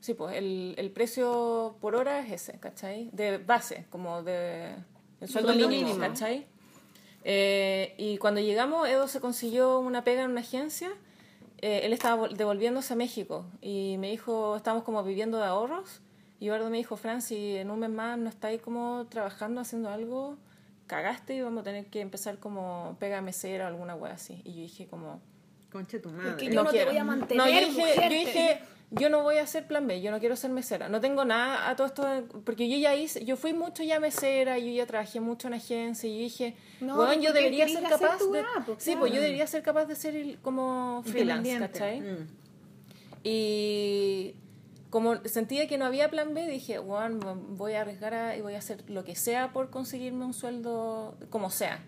Sí, 0.00 0.14
pues 0.14 0.36
el, 0.36 0.74
el 0.78 0.90
precio 0.92 1.76
por 1.80 1.96
hora 1.96 2.20
es 2.20 2.30
ese, 2.32 2.58
¿cachai? 2.60 3.10
De 3.12 3.38
base, 3.38 3.84
como 3.90 4.22
de... 4.22 4.74
El 5.20 5.28
sueldo 5.28 5.48
Sueldo 5.52 5.68
mínimo, 5.68 5.88
mínimo. 5.88 6.06
¿cachai? 6.06 6.46
Eh, 7.24 7.94
y 7.98 8.16
cuando 8.18 8.40
llegamos, 8.40 8.88
Edo 8.88 9.08
se 9.08 9.20
consiguió 9.20 9.80
una 9.80 10.04
pega 10.04 10.22
en 10.22 10.30
una 10.30 10.40
agencia. 10.40 10.90
Eh, 11.60 11.80
él 11.84 11.92
estaba 11.92 12.28
vol- 12.28 12.36
devolviéndose 12.36 12.92
a 12.92 12.96
México 12.96 13.44
y 13.60 13.96
me 13.98 14.10
dijo, 14.10 14.56
estamos 14.56 14.84
como 14.84 15.02
viviendo 15.02 15.38
de 15.38 15.44
ahorros. 15.44 16.00
Y 16.40 16.46
Eduardo 16.46 16.70
me 16.70 16.76
dijo, 16.76 16.96
Fran, 16.96 17.20
si 17.20 17.56
en 17.56 17.70
un 17.70 17.80
mes 17.80 17.90
más 17.90 18.16
no 18.16 18.28
estáis 18.28 18.60
como 18.62 19.06
trabajando, 19.08 19.60
haciendo 19.60 19.90
algo, 19.90 20.36
cagaste 20.86 21.34
y 21.34 21.40
vamos 21.40 21.62
a 21.62 21.64
tener 21.64 21.86
que 21.86 22.00
empezar 22.00 22.38
como 22.38 22.96
pega 23.00 23.20
mesera 23.20 23.64
o 23.64 23.68
alguna 23.68 23.96
wea 23.96 24.12
así. 24.14 24.40
Y 24.44 24.54
yo 24.54 24.60
dije 24.62 24.86
como, 24.86 25.20
Concha 25.72 26.00
tu 26.00 26.10
madre. 26.10 26.30
Porque 26.30 26.46
yo 26.46 26.62
no 26.62 26.70
te 26.70 26.76
quiero. 26.76 26.90
voy 26.92 26.98
a 26.98 27.04
mantener, 27.04 27.36
No, 27.44 27.50
yo 27.52 27.58
dije, 27.66 27.80
mujer, 27.80 27.94
yo 27.96 28.08
te 28.08 28.14
dije, 28.14 28.60
yo 28.90 29.10
no 29.10 29.22
voy 29.22 29.36
a 29.36 29.42
hacer 29.42 29.66
plan 29.66 29.86
B, 29.86 30.00
yo 30.00 30.10
no 30.10 30.18
quiero 30.18 30.34
ser 30.36 30.50
mesera. 30.50 30.88
No 30.88 31.00
tengo 31.00 31.24
nada 31.24 31.68
a 31.68 31.76
todo 31.76 31.86
esto, 31.88 32.06
porque 32.44 32.68
yo 32.70 32.78
ya 32.78 32.94
hice, 32.94 33.24
yo 33.24 33.36
fui 33.36 33.52
mucho 33.52 33.82
ya 33.82 34.00
mesera, 34.00 34.58
yo 34.58 34.70
ya 34.72 34.86
trabajé 34.86 35.20
mucho 35.20 35.48
en 35.48 35.54
agencia, 35.54 36.08
y 36.08 36.18
dije, 36.18 36.56
No, 36.80 36.96
bueno, 36.96 37.12
yo 37.20 37.32
debería 37.34 37.68
ser 37.68 37.82
capaz 37.82 38.18
de... 38.18 38.44
pues, 38.64 38.82
sí, 38.82 38.96
pues 38.98 39.12
yo 39.12 39.20
debería 39.20 39.46
ser 39.46 39.62
capaz 39.62 39.84
de 39.86 39.94
ser 39.94 40.16
el- 40.16 40.38
como 40.40 41.02
freelance. 41.04 41.58
¿cachai? 41.58 42.00
Mm. 42.00 42.28
Y 43.24 44.34
como 44.90 45.16
sentía 45.26 45.68
que 45.68 45.76
no 45.76 45.84
había 45.84 46.08
plan 46.08 46.32
B, 46.34 46.46
dije, 46.46 46.78
bueno, 46.78 47.34
voy 47.34 47.74
a 47.74 47.82
arriesgar 47.82 48.14
a- 48.14 48.36
y 48.36 48.40
voy 48.40 48.54
a 48.54 48.58
hacer 48.58 48.88
lo 48.88 49.04
que 49.04 49.14
sea 49.14 49.52
por 49.52 49.68
conseguirme 49.70 50.24
un 50.24 50.32
sueldo 50.34 51.14
como 51.30 51.50
sea. 51.50 51.80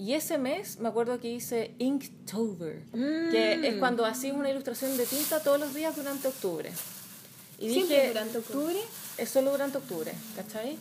Y 0.00 0.14
ese 0.14 0.38
mes 0.38 0.78
me 0.78 0.88
acuerdo 0.88 1.20
que 1.20 1.28
hice 1.28 1.74
Inktober, 1.78 2.80
que 3.30 3.68
es 3.68 3.76
cuando 3.76 4.06
hacías 4.06 4.34
una 4.34 4.48
ilustración 4.48 4.96
de 4.96 5.04
tinta 5.04 5.42
todos 5.42 5.60
los 5.60 5.74
días 5.74 5.94
durante 5.94 6.28
octubre. 6.28 6.72
Y 7.58 7.70
Siempre 7.70 7.96
dije, 7.96 8.08
durante 8.08 8.38
octubre. 8.38 8.76
es 9.18 9.28
solo 9.28 9.50
durante 9.50 9.76
octubre, 9.76 10.12
¿cachai? 10.36 10.78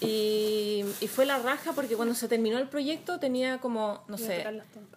Y, 0.00 0.84
y 1.00 1.06
fue 1.06 1.26
la 1.26 1.38
raja 1.38 1.72
porque 1.74 1.94
cuando 1.94 2.16
se 2.16 2.26
terminó 2.26 2.58
el 2.58 2.68
proyecto 2.68 3.20
tenía 3.20 3.58
como, 3.60 4.02
no 4.08 4.18
sé. 4.18 4.44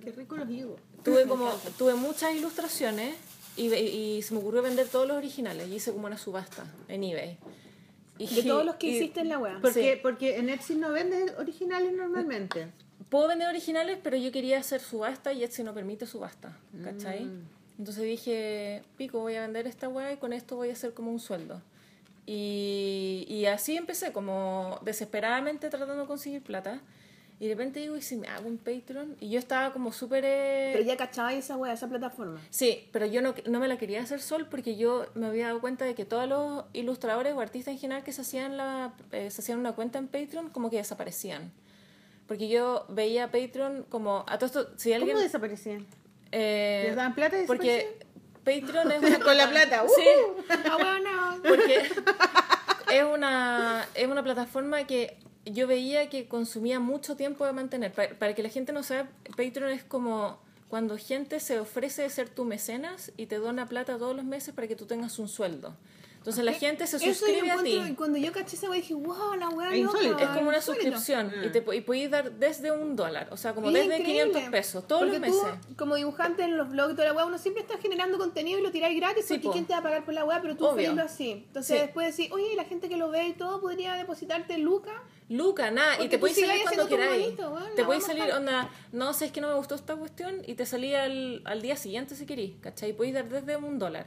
Qué 0.04 0.12
rico 0.14 0.36
los 0.36 0.49
higos. 0.49 0.80
tuve 1.04 1.24
como 1.28 1.51
tuve 1.78 1.93
muchas 1.93 2.34
ilustraciones 2.34 3.16
y, 3.56 3.72
y 3.72 4.22
se 4.24 4.34
me 4.34 4.39
ocurrió 4.39 4.64
vender 4.64 4.88
todos 4.88 5.08
los 5.08 5.16
originales 5.16 5.68
y 5.70 5.76
hice 5.76 5.91
como 5.91 6.08
una 6.08 6.18
subasta 6.18 6.66
en 6.88 7.04
eBay 7.04 7.38
y, 8.18 8.34
De 8.34 8.43
todos 8.43 8.66
los 8.66 8.76
que 8.78 8.88
y 8.88 8.95
hiciste 8.97 9.20
en 9.20 9.30
la 9.30 9.38
wea. 9.38 9.60
Porque, 9.62 9.93
Sí. 9.95 9.99
porque 10.01 10.38
en 10.38 10.49
Etsy 10.49 10.76
no 10.76 10.91
vendes 10.91 11.34
originales 11.38 11.93
normalmente. 11.93 12.68
Puedo 13.14 13.28
vender 13.28 13.47
originales 13.47 13.99
pero 14.01 14.18
yo 14.18 14.32
quería 14.32 14.57
hacer 14.57 14.82
subasta 14.82 15.34
y 15.34 15.43
Etsy 15.43 15.64
no 15.64 15.76
permite 15.76 16.07
subasta 16.07 16.57
¿cachai? 16.84 17.26
Mm. 17.26 17.43
entonces 17.78 18.03
dije 18.05 18.82
pico 18.97 19.20
voy 19.20 19.36
a 19.36 19.41
vender 19.41 19.68
esta 19.68 19.88
weá 19.88 20.11
y 20.14 20.18
con 20.18 20.34
esto 20.34 20.55
voy 20.55 20.70
a 20.70 20.74
hacer 20.74 20.95
como 20.95 21.11
un 21.11 21.20
sueldo 21.20 21.61
y, 22.26 23.26
y 23.30 23.45
así 23.45 23.78
empecé 23.78 24.11
como 24.14 24.80
desesperadamente 24.84 25.70
tratando 25.70 25.95
de 25.95 26.07
conseguir 26.07 26.41
plata 26.41 26.82
y 27.39 27.47
de 27.49 27.55
repente 27.55 27.82
digo 27.82 27.97
y 27.97 28.01
si 28.01 28.16
me 28.16 28.30
hago 28.30 28.47
un 28.47 28.57
Patreon 28.57 29.16
y 29.20 29.30
yo 29.30 29.38
estaba 29.38 29.74
como 29.74 29.91
súper 29.91 30.24
eh, 30.26 30.72
Pero 30.74 30.86
ya 30.86 30.95
cachaba 30.95 31.34
esa 31.34 31.57
wea, 31.57 31.74
esa 31.74 31.89
plataforma. 31.89 32.39
Sí, 32.49 32.88
pero 32.93 33.05
yo 33.05 33.22
no, 33.22 33.36
no 33.47 33.59
me 33.59 33.68
la 33.68 33.78
quería 33.78 34.01
hacer 34.01 34.22
sol 34.22 34.47
porque 34.49 34.78
yo 34.78 35.07
me 35.14 35.28
había 35.28 35.47
dado 35.47 35.59
cuenta 35.59 35.84
de 35.84 35.93
que 35.93 36.05
todos 36.05 36.26
los 36.28 36.64
ilustradores 36.72 37.34
o 37.34 37.41
artistas 37.41 37.74
en 37.74 37.80
general 37.80 38.03
que 38.03 38.14
se 38.14 38.22
hacían, 38.22 38.55
la, 38.55 38.93
eh, 39.11 39.30
se 39.30 39.41
hacían 39.41 39.59
una 39.59 39.74
cuenta 39.74 39.99
en 39.99 40.07
Patreon 40.07 40.49
como 40.51 40.70
que 40.70 40.78
desaparecían. 40.78 41.51
Porque 42.28 42.47
yo 42.47 42.86
veía 42.89 43.32
Patreon 43.32 43.86
como... 43.89 44.26
A 44.28 44.38
todo 44.38 44.45
esto, 44.45 44.78
si 44.78 44.93
alguien... 44.93 45.15
¿Cómo 45.15 45.24
desaparecían? 45.24 45.86
eh, 46.32 46.86
¿Les 46.88 46.95
daban 46.95 47.13
plata 47.15 47.41
y 47.41 47.45
Porque 47.45 47.99
Patreon 48.43 48.91
es 48.91 49.01
una... 49.03 49.19
Con 49.19 49.38
la 49.38 49.49
plata, 49.49 49.84
Sí, 49.88 50.45
Ah, 50.49 50.78
bueno, 50.80 51.41
porque 51.47 51.89
es 52.91 53.03
una, 53.03 53.88
es 53.93 54.07
una 54.07 54.24
plataforma 54.24 54.86
que 54.86 55.17
yo 55.45 55.67
veía 55.67 56.09
que 56.09 56.28
consumía 56.28 56.80
mucho 56.80 57.15
tiempo 57.15 57.45
de 57.45 57.53
mantener. 57.53 57.91
Para, 57.91 58.09
para 58.15 58.34
que 58.34 58.43
la 58.43 58.49
gente 58.49 58.71
no 58.71 58.84
sepa, 58.84 59.09
Patreon 59.36 59.71
es 59.71 59.84
como 59.84 60.39
cuando 60.69 60.97
gente 60.97 61.39
se 61.39 61.59
ofrece 61.59 62.01
de 62.01 62.09
ser 62.09 62.30
tu 62.30 62.45
mecenas 62.45 63.11
y 63.15 63.28
te 63.28 63.36
dona 63.36 63.67
plata 63.67 63.97
todos 63.97 64.15
los 64.15 64.26
meses 64.26 64.55
para 64.55 64.67
que 64.67 64.76
tú 64.76 64.86
tengas 64.86 65.19
un 65.19 65.28
sueldo. 65.28 65.76
Entonces 66.24 66.45
la 66.45 66.53
gente 66.53 66.88
se 66.88 66.95
Eso 66.95 67.13
suscribe 67.13 67.51
a 67.51 67.57
ti. 67.61 67.82
Y 67.89 67.95
cuando 67.95 68.17
yo 68.17 68.32
caché 68.32 68.55
esa 68.55 68.69
wea 68.69 68.80
dije, 68.80 68.93
wow, 68.93 69.34
la 69.38 69.49
wea 69.49 69.74
Es 69.76 69.82
loca. 69.84 69.97
insólito. 69.99 70.19
Es 70.24 70.30
como 70.30 70.47
una 70.47 70.57
insólito. 70.59 70.84
suscripción 70.86 71.34
y, 71.43 71.49
te, 71.49 71.65
y 71.76 71.82
podéis 71.82 72.11
dar 72.11 72.32
desde 72.32 72.71
un 72.71 72.95
dólar, 72.95 73.28
o 73.32 73.36
sea, 73.36 73.53
como 73.53 73.69
Y 73.69 73.76
es 73.76 73.82
desde 73.89 73.99
increíble, 73.99 74.24
500 74.32 74.51
pesos, 74.51 74.88
todos 74.88 75.01
porque 75.01 75.19
los 75.19 75.28
meses. 75.43 75.67
Tú, 75.67 75.76
como 75.76 75.95
dibujante 75.95 76.43
en 76.43 76.55
los 76.55 76.69
blogs 76.69 76.93
y 76.93 76.95
toda 76.95 77.09
la 77.09 77.13
wea, 77.13 77.26
uno 77.26 77.38
siempre 77.38 77.61
está 77.63 77.78
generando 77.78 78.17
contenido 78.17 78.57
y 78.57 78.63
lo 78.63 78.71
tiráis 78.71 78.97
gratis 78.97 79.26
Sí, 79.26 79.34
porque 79.34 79.47
po. 79.47 79.51
¿quién 79.51 79.65
te 79.65 79.74
va 79.74 79.80
a 79.80 79.84
pagar 79.84 80.05
por 80.05 80.13
la 80.13 80.24
wea? 80.24 80.41
Pero 80.41 80.55
tú 80.55 80.71
feliz 80.74 80.97
así. 80.97 81.32
Entonces 81.32 81.76
Sí. 81.78 81.82
después 81.84 82.15
decís, 82.15 82.32
oye, 82.32 82.55
la 82.55 82.63
gente 82.63 82.88
que 82.88 82.95
lo 82.95 83.09
ve 83.09 83.28
y 83.28 83.34
todo 83.34 83.59
podría 83.59 83.95
depositarte 83.95 84.57
lucas. 84.59 84.93
Luca, 85.28 85.71
nada, 85.71 86.01
y 86.01 86.07
te 86.07 86.19
podéis 86.19 86.39
salir 86.39 86.61
cuando 86.63 86.88
queráis. 86.88 87.36
te 87.76 87.84
podéis 87.84 88.05
salir, 88.05 88.32
onda, 88.32 88.69
no 88.93 89.13
sé, 89.13 89.26
es 89.26 89.32
que 89.34 89.41
no 89.41 89.49
me 89.49 89.55
gustó 89.55 89.76
esta 89.76 89.95
cuestión 89.97 90.41
y 90.47 90.53
te 90.55 90.65
salí 90.65 90.93
al, 90.95 91.41
al 91.43 91.61
día 91.61 91.76
siguiente 91.76 92.15
si 92.15 92.26
querís, 92.26 92.53
¿cachai? 92.61 92.93
Podéis 92.93 93.15
dar 93.15 93.28
desde 93.28 93.57
un 93.57 93.78
dólar. 93.78 94.05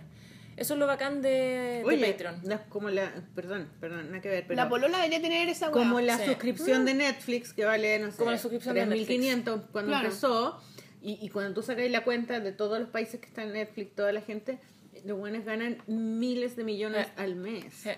Eso 0.56 0.74
es 0.74 0.80
lo 0.80 0.86
bacán 0.86 1.20
de, 1.22 1.28
de 1.28 1.82
Oye, 1.84 2.06
Patreon. 2.12 2.40
la- 2.44 2.64
como 2.64 2.88
la, 2.90 3.12
perdón, 3.34 3.68
perdón, 3.80 4.06
nada 4.06 4.20
que 4.22 4.28
ver, 4.30 4.44
pero 4.46 4.56
La 4.56 4.68
polola 4.68 4.96
debería 4.98 5.20
tener 5.20 5.48
esa 5.48 5.66
wea. 5.66 5.72
como 5.72 6.00
la 6.00 6.16
Sí. 6.18 6.24
suscripción 6.26 6.84
de 6.86 6.94
Netflix 6.94 7.52
que 7.52 7.64
vale, 7.64 7.98
no 7.98 8.10
sé, 8.10 8.16
Como 8.16 8.30
la 8.30 8.38
suscripción 8.38 8.74
de 8.74 8.86
3.500 8.86 9.60
cuando 9.70 9.90
Claro. 9.90 10.06
empezó 10.06 10.60
y, 11.02 11.18
y 11.20 11.28
cuando 11.28 11.52
tú 11.54 11.62
sacas 11.62 11.90
la 11.90 12.04
cuenta 12.04 12.40
de 12.40 12.52
todos 12.52 12.80
los 12.80 12.88
países 12.88 13.20
que 13.20 13.26
están 13.26 13.48
en 13.48 13.52
Netflix, 13.52 13.94
toda 13.94 14.12
la 14.12 14.22
gente, 14.22 14.58
los 15.04 15.18
buenos 15.18 15.44
ganan 15.44 15.76
miles 15.86 16.56
de 16.56 16.64
millones 16.64 17.06
Sí. 17.06 17.12
al 17.16 17.36
mes. 17.36 17.74
Sí. 17.74 17.90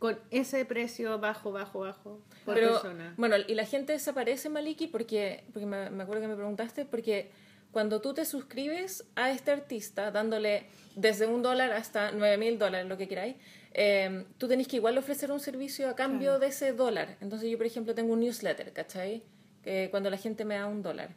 Con 0.00 0.18
ese 0.30 0.64
precio 0.64 1.18
bajo, 1.20 1.52
bajo, 1.52 1.80
bajo 1.80 2.24
por 2.44 2.54
Pero, 2.54 2.72
persona. 2.72 3.14
bueno, 3.18 3.36
y 3.46 3.54
la 3.54 3.66
gente 3.66 3.92
desaparece, 3.92 4.48
Maliki, 4.48 4.86
porque, 4.88 5.44
porque 5.52 5.66
me, 5.66 5.90
me 5.90 6.02
acuerdo 6.02 6.22
que 6.22 6.28
me 6.28 6.36
preguntaste, 6.36 6.86
porque 6.86 7.30
cuando 7.72 8.00
tú 8.00 8.14
te 8.14 8.24
suscribes 8.24 9.04
a 9.14 9.30
este 9.30 9.50
artista, 9.50 10.10
dándole 10.10 10.66
desde 10.96 11.26
un 11.26 11.42
dólar 11.42 11.72
hasta 11.72 12.10
nueve 12.12 12.36
mil 12.36 12.58
dólares, 12.58 12.88
lo 12.88 12.96
que 12.96 13.08
queráis, 13.08 13.36
eh, 13.72 14.24
tú 14.38 14.48
tenés 14.48 14.66
que 14.66 14.76
igual 14.76 14.98
ofrecer 14.98 15.30
un 15.30 15.40
servicio 15.40 15.88
a 15.88 15.94
cambio 15.94 16.38
de 16.38 16.48
ese 16.48 16.72
dólar. 16.72 17.16
Entonces 17.20 17.50
yo, 17.50 17.56
por 17.56 17.66
ejemplo, 17.66 17.94
tengo 17.94 18.12
un 18.12 18.20
newsletter, 18.20 18.72
¿cachai? 18.72 19.22
Que 19.62 19.88
cuando 19.90 20.10
la 20.10 20.16
gente 20.16 20.44
me 20.44 20.56
da 20.56 20.66
un 20.66 20.82
dólar. 20.82 21.10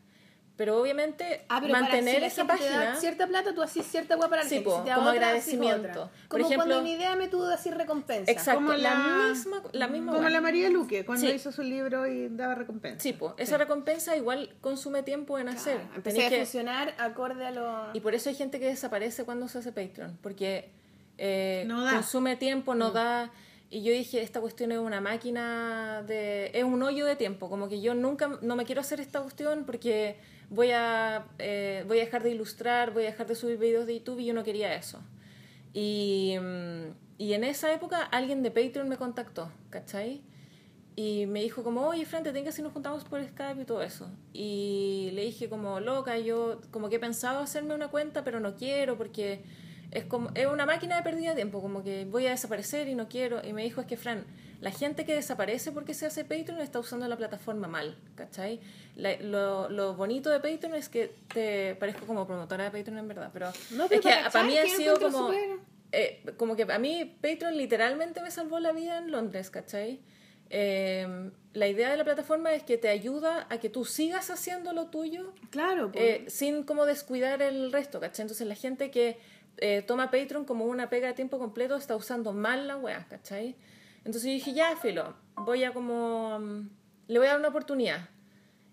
Pero 0.56 0.80
obviamente 0.80 1.45
Ah, 1.49 1.60
pero 1.60 1.72
para 1.74 1.82
mantener 1.86 2.20
si 2.20 2.26
esa 2.28 2.43
te 2.43 2.47
página... 2.47 2.80
da 2.86 2.95
cierta 2.95 3.26
plata, 3.26 3.56
tú 3.56 3.64
haces 3.64 3.88
cierta 3.88 4.16
hueá 4.16 4.30
para 4.30 4.43
la 4.43 4.49
Sí, 4.49 4.56
gente. 4.58 4.70
po, 4.70 4.78
si 4.78 4.84
te 4.84 4.89
da 4.89 4.95
como 4.97 5.10
otra, 5.10 5.26
agradecimiento. 5.28 5.89
otra. 5.89 6.04
Por 6.04 6.12
Como 6.28 6.45
ejemplo- 6.45 6.56
cuando 6.58 6.80
en 6.80 6.88
idea 6.88 7.16
me 7.16 7.28
tú 7.28 7.43
decir 7.43 7.74
recompensa. 7.76 8.32
Exacto, 8.32 8.60
Como 8.62 8.74
la, 8.74 8.93
la- 8.93 9.28
misma, 9.30 9.64
la 9.72 9.88
misma 9.88 10.12
Como 10.12 10.22
hueá. 10.22 10.30
la 10.30 10.41
María 10.41 10.70
Luque, 10.70 11.06
cuando 11.06 11.26
Sí. 11.28 11.34
hizo 11.34 11.51
su 11.51 11.64
libro 11.64 12.06
y 12.06 12.28
daba 12.30 12.54
recompensa. 12.54 12.99
Sí, 13.01 13.14
pues, 13.14 13.34
esa 13.38 13.58
recompensa 13.58 14.16
igual 14.16 14.54
consume 14.62 15.01
tiempo 15.01 15.39
en 15.39 15.49
hacer. 15.49 15.78
Claro, 15.78 15.95
empecé 15.95 16.28
a 16.28 16.30
que- 16.30 16.38
funcionar 16.38 16.93
acorde 16.99 17.47
a 17.47 17.51
lo... 17.51 17.88
Y 17.93 17.99
por 18.01 18.14
eso 18.14 18.30
hay 18.30 18.36
gente 18.36 18.60
que 18.60 18.68
desaparece 18.68 19.24
cuando 19.24 19.47
se 19.47 19.58
hace 19.58 19.72
Patreon, 19.72 20.20
porque 20.22 20.70
eh, 21.18 21.64
No 21.66 21.84
da. 21.84 21.93
consume 21.93 22.36
tiempo, 22.36 22.76
no 22.76 22.91
da. 22.91 23.32
Y 23.72 23.82
yo 23.82 23.91
dije, 23.91 24.22
esta 24.22 24.39
cuestión 24.39 24.72
es 24.72 24.78
una 24.78 25.01
máquina 25.01 26.04
de... 26.06 26.51
es 26.54 26.64
un 26.64 26.84
hoyo 26.84 27.08
de 27.08 27.16
tiempo, 27.16 27.49
como 27.49 27.68
que 27.70 27.82
yo 27.82 27.95
nunca, 27.95 28.38
no 28.43 28.56
me 28.56 28.66
quiero 28.66 28.82
hacer 28.82 28.99
esta 28.99 29.20
cuestión 29.20 29.64
porque 29.66 30.18
voy 30.54 30.72
a, 30.72 31.26
eh, 31.39 31.84
voy 31.88 31.99
a 31.99 32.06
dejar 32.06 32.24
de 32.24 32.32
ilustrar, 32.32 32.93
voy 32.93 33.04
a 33.04 33.08
dejar 33.08 33.28
de 33.28 33.36
subir 33.36 33.58
videos 33.58 33.88
de 33.88 33.95
YouTube 33.97 34.20
y 34.20 34.26
yo 34.26 34.34
no 34.34 34.43
quería 34.43 34.76
eso. 34.76 35.01
Y, 35.74 36.36
mm, 36.39 36.93
y 37.18 37.34
en 37.34 37.43
esa 37.43 37.74
época 37.74 38.04
alguien 38.04 38.43
de 38.43 38.51
Patreon 38.51 38.88
me 38.88 38.97
contactó, 38.97 39.51
¿cachai? 39.70 40.22
Y 40.95 41.26
me 41.26 41.41
dijo 41.41 41.64
como, 41.64 41.88
oye, 41.88 42.06
Fran, 42.06 42.22
te 42.22 42.32
tengo 42.32 42.51
si 42.51 42.62
nos 42.62 42.72
juntamos 42.72 43.04
por 43.04 43.24
Skype 43.24 43.62
y 43.62 43.66
todo 43.66 43.82
eso. 43.82 44.12
Y 44.32 45.10
le 45.14 45.24
dije 45.24 45.49
como, 45.49 45.80
loca, 45.80 46.20
yo 46.20 46.62
como 46.70 46.89
que 46.89 46.97
he 46.97 46.99
pensado 46.99 47.39
hacerme 47.39 47.74
una 47.74 47.88
cuenta, 47.88 48.24
pero 48.24 48.39
no 48.39 48.56
quiero 48.56 48.95
porque 48.95 49.41
es 49.89 50.06
como 50.06 50.30
es 50.36 50.45
una 50.45 50.66
máquina 50.66 50.95
de 50.97 51.04
pérdida 51.04 51.30
de 51.30 51.36
tiempo, 51.36 51.62
como 51.62 51.84
que 51.84 52.06
voy 52.06 52.28
a 52.28 52.32
desaparecer 52.32 52.88
y 52.88 52.95
no 52.95 53.08
quiero. 53.10 53.41
Y 53.43 53.54
me 53.54 53.64
dijo, 53.64 53.82
es 53.82 53.88
que 53.88 53.97
Fran, 53.97 54.26
la 54.64 54.72
gente 54.72 55.03
que 55.05 55.14
desaparece 55.14 55.72
porque 55.72 55.93
se 55.93 56.05
hace 56.05 56.24
Patreon 56.24 56.61
está 56.61 56.80
usando 56.80 57.07
la 57.07 57.18
plataforma 57.18 57.68
mal, 57.68 57.97
¿cachai? 58.16 58.59
La- 58.95 59.18
lo, 59.18 59.70
lo 59.70 59.95
bonito 59.95 60.30
de 60.30 60.39
Patreon 60.39 60.74
es 60.76 60.88
que 60.89 61.11
te 61.34 61.76
parezco 61.76 62.05
como 62.05 62.26
promotora 62.26 62.64
de 62.64 62.72
Patreon 62.72 62.97
en 62.99 63.07
verdad, 63.07 63.30
pero, 63.34 63.47
No, 63.72 63.84
es 63.86 63.89
pero 63.89 64.01
que 64.01 64.09
para 64.32 64.45
mí 64.45 64.57
ha 64.57 64.66
sido 64.68 64.99
como... 64.99 65.32
eh, 65.91 66.24
como 66.38 66.55
que 66.55 66.64
a 66.64 66.80
mí 66.80 67.18
Patreon 67.22 67.57
literalmente 67.57 68.22
me 68.22 68.32
salvó 68.32 68.59
la 68.59 68.72
vida 68.72 68.97
en 68.99 69.11
Londres, 69.11 69.49
¿cachai? 69.49 69.99
Eh, 70.49 71.32
la 71.53 71.68
idea 71.68 71.89
de 71.91 71.97
la 71.97 72.03
plataforma 72.03 72.53
es 72.53 72.64
que 72.64 72.78
te 72.78 72.89
ayuda 72.89 73.47
a 73.49 73.57
que 73.59 73.70
tú 73.70 73.86
sigas 73.86 74.30
haciendo 74.30 74.72
lo 74.74 74.88
tuyo 74.88 75.34
Claro, 75.49 75.91
po. 75.91 75.99
eh, 75.99 76.26
sin 76.28 76.64
como 76.64 76.86
descuidar 76.86 77.41
el 77.41 77.72
resto, 77.72 77.99
¿cachai? 77.99 78.24
Entonces 78.24 78.47
la 78.47 78.55
gente 78.55 78.91
que 78.91 79.18
eh, 79.57 79.84
toma 79.86 80.09
Patreon 80.11 80.45
como 80.45 80.66
una 80.66 80.89
pega 80.89 81.07
de 81.07 81.14
tiempo 81.14 81.38
completo 81.39 81.76
está 81.76 81.95
usando 81.95 82.34
mal 82.34 82.68
la 82.68 82.78
wea, 82.78 83.05
¿cachai? 83.09 83.55
Entonces 84.06 84.24
yo 84.24 84.32
dije, 84.32 84.54
ya, 84.54 84.76
filo, 84.78 85.16
voy 85.36 85.64
a 85.64 85.72
como... 85.72 86.39
mm, 86.39 86.70
le 87.08 87.20
voy 87.20 87.28
a 87.28 87.32
dar 87.32 87.39
una 87.39 87.49
oportunidad. 87.49 88.10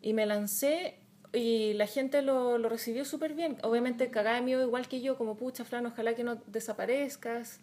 Y 0.02 0.12
me 0.12 0.26
lancé 0.26 0.96
y 1.32 1.74
la 1.74 1.86
gente 1.86 2.22
lo, 2.22 2.58
lo 2.58 2.68
recibió 2.68 3.04
súper 3.04 3.34
bien. 3.34 3.56
Obviamente 3.62 4.10
cagada 4.10 4.36
de 4.36 4.42
miedo 4.42 4.62
igual 4.62 4.88
que 4.88 5.00
yo, 5.00 5.16
como 5.16 5.36
pucha, 5.36 5.64
Fran, 5.64 5.86
ojalá 5.86 6.14
que 6.14 6.24
no 6.24 6.36
desaparezcas. 6.46 7.60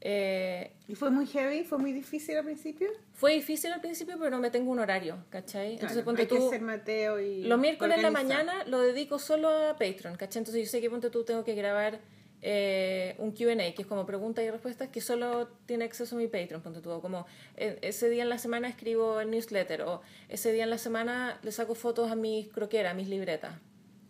Eh, 0.00 0.70
¿Y 0.86 0.94
fue 0.94 1.10
muy 1.10 1.26
heavy? 1.26 1.64
¿Fue 1.64 1.78
muy 1.78 1.92
difícil 1.92 2.36
al 2.36 2.44
principio? 2.44 2.88
fue 3.14 3.32
difícil 3.34 3.72
al 3.72 3.80
principio, 3.80 4.14
pero 4.16 4.30
no 4.30 4.38
me 4.38 4.48
tengo 4.48 4.70
un 4.70 4.78
horario, 4.78 5.24
¿cachai? 5.28 5.72
Entonces 5.72 5.96
Claro, 5.96 6.04
ponte 6.04 6.22
hay 6.22 6.28
tú... 6.28 6.36
que 6.36 6.50
ser 6.50 6.62
Mateo 6.62 7.18
y 7.18 7.42
Los 7.42 7.58
miércoles 7.58 7.96
en 7.96 8.02
la 8.04 8.12
mañana 8.12 8.64
lo 8.66 8.80
dedico 8.80 9.18
solo 9.18 9.48
a 9.48 9.72
Patreon, 9.72 10.16
¿cachai? 10.16 10.38
Entonces 10.42 10.64
yo 10.64 10.70
sé 10.70 10.80
que 10.80 10.88
ponte 10.88 11.10
tú 11.10 11.24
tengo 11.24 11.42
que 11.42 11.56
grabar 11.56 11.98
eh, 12.40 13.16
un 13.18 13.32
QA, 13.32 13.56
que 13.74 13.82
es 13.82 13.86
como 13.86 14.06
preguntas 14.06 14.44
y 14.44 14.50
respuestas, 14.50 14.88
que 14.88 15.00
solo 15.00 15.48
tiene 15.66 15.84
acceso 15.84 16.16
a 16.16 16.18
mi 16.18 16.28
Patreon, 16.28 16.62
ponte 16.62 16.80
tú. 16.80 17.00
Como 17.00 17.26
eh, 17.56 17.78
ese 17.82 18.08
día 18.08 18.22
en 18.22 18.28
la 18.28 18.38
semana 18.38 18.68
escribo 18.68 19.20
el 19.20 19.30
newsletter, 19.30 19.82
o 19.82 20.02
ese 20.28 20.52
día 20.52 20.64
en 20.64 20.70
la 20.70 20.78
semana 20.78 21.38
le 21.42 21.52
saco 21.52 21.74
fotos 21.74 22.10
a 22.10 22.14
mis 22.14 22.48
croqueras, 22.48 22.92
a 22.92 22.94
mis 22.94 23.08
libretas, 23.08 23.54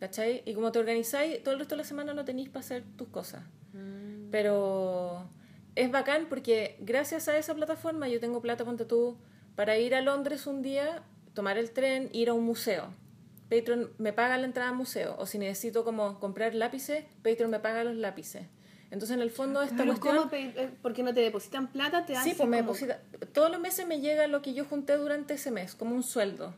¿cachai? 0.00 0.42
Y 0.44 0.54
como 0.54 0.72
te 0.72 0.78
organizáis, 0.78 1.42
todo 1.42 1.54
el 1.54 1.60
resto 1.60 1.74
de 1.74 1.78
la 1.78 1.84
semana 1.84 2.14
no 2.14 2.24
tenéis 2.24 2.48
para 2.48 2.60
hacer 2.60 2.84
tus 2.96 3.08
cosas. 3.08 3.42
Pero 4.30 5.26
es 5.74 5.90
bacán 5.90 6.26
porque 6.28 6.76
gracias 6.80 7.28
a 7.28 7.38
esa 7.38 7.54
plataforma 7.54 8.08
yo 8.08 8.20
tengo 8.20 8.42
plata, 8.42 8.64
ponte 8.64 8.84
tú, 8.84 9.16
para 9.56 9.78
ir 9.78 9.94
a 9.94 10.02
Londres 10.02 10.46
un 10.46 10.60
día, 10.60 11.02
tomar 11.34 11.56
el 11.56 11.70
tren, 11.70 12.10
ir 12.12 12.28
a 12.28 12.34
un 12.34 12.44
museo. 12.44 12.92
Patreon 13.50 13.92
me 13.98 14.12
paga 14.12 14.36
la 14.36 14.44
entrada 14.46 14.70
al 14.70 14.76
museo. 14.76 15.16
O 15.18 15.26
si 15.26 15.38
necesito 15.38 15.84
como 15.84 16.18
comprar 16.20 16.54
lápices, 16.54 17.04
Patreon 17.22 17.50
me 17.50 17.60
paga 17.60 17.84
los 17.84 17.96
lápices. 17.96 18.46
Entonces, 18.90 19.16
en 19.16 19.22
el 19.22 19.30
fondo, 19.30 19.60
esta 19.62 19.76
Pero 19.76 19.88
cuestión... 19.98 20.16
¿cómo 20.16 20.30
eh, 20.32 20.70
porque 20.80 21.02
no 21.02 21.12
te 21.12 21.20
depositan 21.20 21.68
plata, 21.70 22.06
te 22.06 22.14
Sí, 22.16 22.34
pues 22.36 22.48
me 22.48 22.58
como- 22.58 22.72
deposita. 22.72 23.00
Todos 23.32 23.50
los 23.50 23.60
meses 23.60 23.86
me 23.86 24.00
llega 24.00 24.26
lo 24.28 24.40
que 24.40 24.54
yo 24.54 24.64
junté 24.64 24.96
durante 24.96 25.34
ese 25.34 25.50
mes, 25.50 25.74
como 25.74 25.94
un 25.94 26.02
sueldo. 26.02 26.54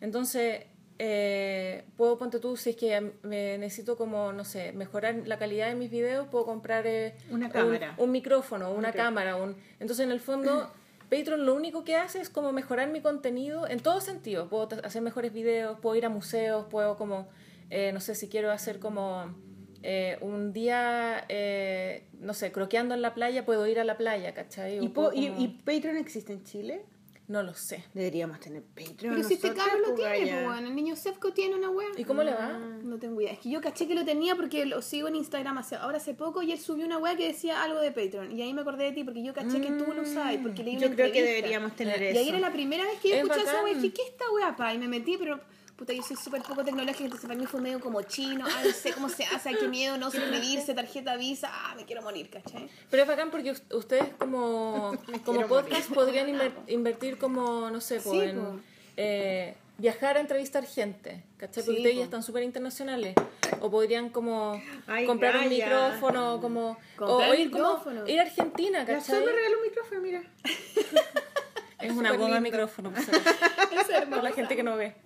Entonces, 0.00 0.64
eh, 0.98 1.84
puedo, 1.96 2.18
ponte 2.18 2.40
tú, 2.40 2.56
si 2.56 2.70
es 2.70 2.76
que 2.76 3.12
me 3.22 3.58
necesito 3.58 3.96
como, 3.96 4.32
no 4.32 4.44
sé, 4.44 4.72
mejorar 4.72 5.14
la 5.26 5.38
calidad 5.38 5.68
de 5.68 5.76
mis 5.76 5.90
videos, 5.90 6.26
puedo 6.28 6.44
comprar 6.44 6.86
eh, 6.86 7.14
Una 7.30 7.46
un- 7.46 7.52
cámara. 7.52 7.94
Un, 7.98 8.10
micrófono, 8.10 8.72
una 8.72 8.92
cámara. 8.92 9.36
Un... 9.36 9.56
Entonces, 9.78 10.04
en 10.04 10.10
el 10.12 10.20
fondo, 10.20 10.72
Patreon 11.10 11.46
lo 11.46 11.54
único 11.54 11.84
que 11.84 11.96
hace 11.96 12.20
es 12.20 12.28
como 12.28 12.52
mejorar 12.52 12.90
mi 12.90 13.00
contenido 13.00 13.66
en 13.66 13.80
todo 13.80 14.00
sentido. 14.00 14.48
Puedo 14.48 14.68
hacer 14.84 15.02
mejores 15.02 15.32
videos, 15.32 15.78
puedo 15.80 15.96
ir 15.96 16.04
a 16.04 16.08
museos, 16.08 16.66
puedo 16.70 16.96
como, 16.96 17.28
eh, 17.70 17.92
no 17.92 18.00
sé, 18.00 18.14
si 18.14 18.28
quiero 18.28 18.50
hacer 18.50 18.78
como 18.78 19.34
eh, 19.82 20.18
un 20.20 20.52
día, 20.52 21.24
eh, 21.28 22.08
no 22.20 22.34
sé, 22.34 22.52
croqueando 22.52 22.94
en 22.94 23.02
la 23.02 23.14
playa, 23.14 23.46
puedo 23.46 23.66
ir 23.66 23.80
a 23.80 23.84
la 23.84 23.96
playa, 23.96 24.34
¿cachai? 24.34 24.80
O 24.80 24.82
¿Y, 24.82 24.88
puedo 24.88 25.12
y 25.14 25.48
Patreon 25.64 25.96
existe 25.96 26.32
en 26.32 26.44
Chile? 26.44 26.84
No 27.28 27.42
lo 27.42 27.52
sé. 27.52 27.84
Deberíamos 27.92 28.40
tener 28.40 28.62
Patreon. 28.62 29.14
Pero 29.14 29.22
si 29.22 29.34
este 29.34 29.52
cabro 29.52 29.78
lo 29.80 29.94
pues, 29.94 30.14
tiene, 30.14 30.32
pues, 30.32 30.44
bueno, 30.46 30.68
el 30.68 30.74
niño 30.74 30.96
Sefco 30.96 31.30
tiene 31.34 31.56
una 31.56 31.68
web. 31.68 31.88
¿Y 31.98 32.04
cómo 32.04 32.22
le 32.22 32.32
va? 32.32 32.58
No 32.82 32.98
tengo 32.98 33.20
idea. 33.20 33.32
Es 33.32 33.38
que 33.40 33.50
yo 33.50 33.60
caché 33.60 33.86
que 33.86 33.94
lo 33.94 34.02
tenía 34.06 34.34
porque 34.34 34.64
lo 34.64 34.80
sigo 34.80 35.08
en 35.08 35.16
Instagram 35.16 35.58
hace, 35.58 35.76
ahora 35.76 35.98
hace 35.98 36.14
poco 36.14 36.42
y 36.42 36.52
él 36.52 36.58
subió 36.58 36.86
una 36.86 36.96
web 36.96 37.18
que 37.18 37.28
decía 37.28 37.62
algo 37.62 37.80
de 37.80 37.92
Patreon. 37.92 38.32
Y 38.32 38.40
ahí 38.40 38.54
me 38.54 38.62
acordé 38.62 38.84
de 38.84 38.92
ti 38.92 39.04
porque 39.04 39.22
yo 39.22 39.34
caché 39.34 39.60
que 39.60 39.70
tú 39.72 39.92
lo 39.92 40.02
usabas 40.02 40.34
y 40.34 40.38
porque 40.38 40.64
leí 40.64 40.78
una 40.78 40.86
Yo 40.86 40.94
creo 40.94 41.12
que 41.12 41.22
deberíamos 41.22 41.76
tener 41.76 42.00
Y 42.00 42.06
eso. 42.06 42.18
ahí 42.18 42.28
era 42.30 42.40
la 42.40 42.52
primera 42.52 42.84
vez 42.84 42.98
que 42.98 43.10
yo 43.10 43.14
Es 43.16 43.22
escuché 43.22 43.42
esa 43.42 43.62
web 43.62 43.76
y 43.76 43.80
dije, 43.80 43.94
¿qué 43.94 44.02
es 44.02 44.08
esta 44.08 44.24
wea, 44.32 44.56
pa? 44.56 44.72
Y 44.72 44.78
me 44.78 44.88
metí, 44.88 45.18
pero 45.18 45.38
puta, 45.78 45.92
yo 45.92 46.02
soy 46.02 46.16
súper 46.16 46.42
poco 46.42 46.64
tecnológica, 46.64 47.04
entonces 47.04 47.26
para 47.26 47.38
mí 47.38 47.46
fue 47.46 47.60
medio 47.60 47.78
como 47.80 48.02
chino. 48.02 48.44
Ah, 48.46 48.62
no 48.64 48.72
sé 48.72 48.92
cómo 48.92 49.08
se 49.08 49.24
hace, 49.24 49.54
qué 49.54 49.68
miedo, 49.68 49.96
no 49.96 50.10
sé 50.10 50.18
medirse, 50.26 50.74
tarjeta 50.74 51.16
Visa. 51.16 51.48
Ah, 51.52 51.74
me 51.76 51.84
quiero 51.84 52.02
morir, 52.02 52.28
¿cachai? 52.30 52.68
Pero 52.90 53.02
es 53.04 53.08
bacán 53.08 53.30
porque 53.30 53.52
us- 53.52 53.62
ustedes 53.72 54.04
como, 54.18 54.92
como 55.24 55.46
podcast 55.46 55.88
podrían 55.92 56.26
inver- 56.28 56.52
invertir 56.66 57.16
como, 57.16 57.70
no 57.70 57.80
sé, 57.80 58.00
Sí, 58.00 58.18
en 58.20 58.60
eh, 58.96 59.54
viajar 59.78 60.16
a 60.16 60.20
entrevistar 60.20 60.66
gente, 60.66 61.22
¿cachai? 61.36 61.62
Porque 61.62 61.70
Sí, 61.70 61.76
ustedes 61.78 61.94
po. 61.94 61.98
ya 62.00 62.04
están 62.04 62.22
súper 62.24 62.42
internacionales. 62.42 63.14
O 63.60 63.70
podrían 63.70 64.10
como 64.10 64.60
Ay, 64.86 65.06
comprar 65.06 65.36
un 65.36 65.48
micrófono, 65.48 66.40
como... 66.40 66.76
Comprar 66.96 67.30
o 67.30 67.34
ir, 67.34 67.46
micrófono. 67.46 68.00
como 68.00 68.08
ir 68.12 68.18
a 68.18 68.22
Argentina, 68.22 68.80
La 68.80 68.84
¿cachai? 68.86 69.16
Sol 69.16 69.24
me 69.24 69.32
regaló 69.32 69.56
un 69.58 69.62
micrófono, 69.62 70.00
mira. 70.00 70.22
Es 71.80 71.92
una 71.92 72.10
de 72.10 72.18
lindo. 72.18 72.40
micrófono, 72.40 72.90
por 72.90 74.22
la 74.24 74.32
gente 74.32 74.56
que 74.56 74.64
no 74.64 74.76
ve. 74.76 74.96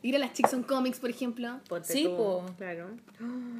Ir 0.00 0.14
a 0.14 0.18
las 0.20 0.32
Chickson 0.32 0.62
Comics, 0.62 1.00
por 1.00 1.10
ejemplo. 1.10 1.60
Ponte 1.68 1.92
Sí, 1.92 2.04
po. 2.04 2.44
Claro. 2.56 2.90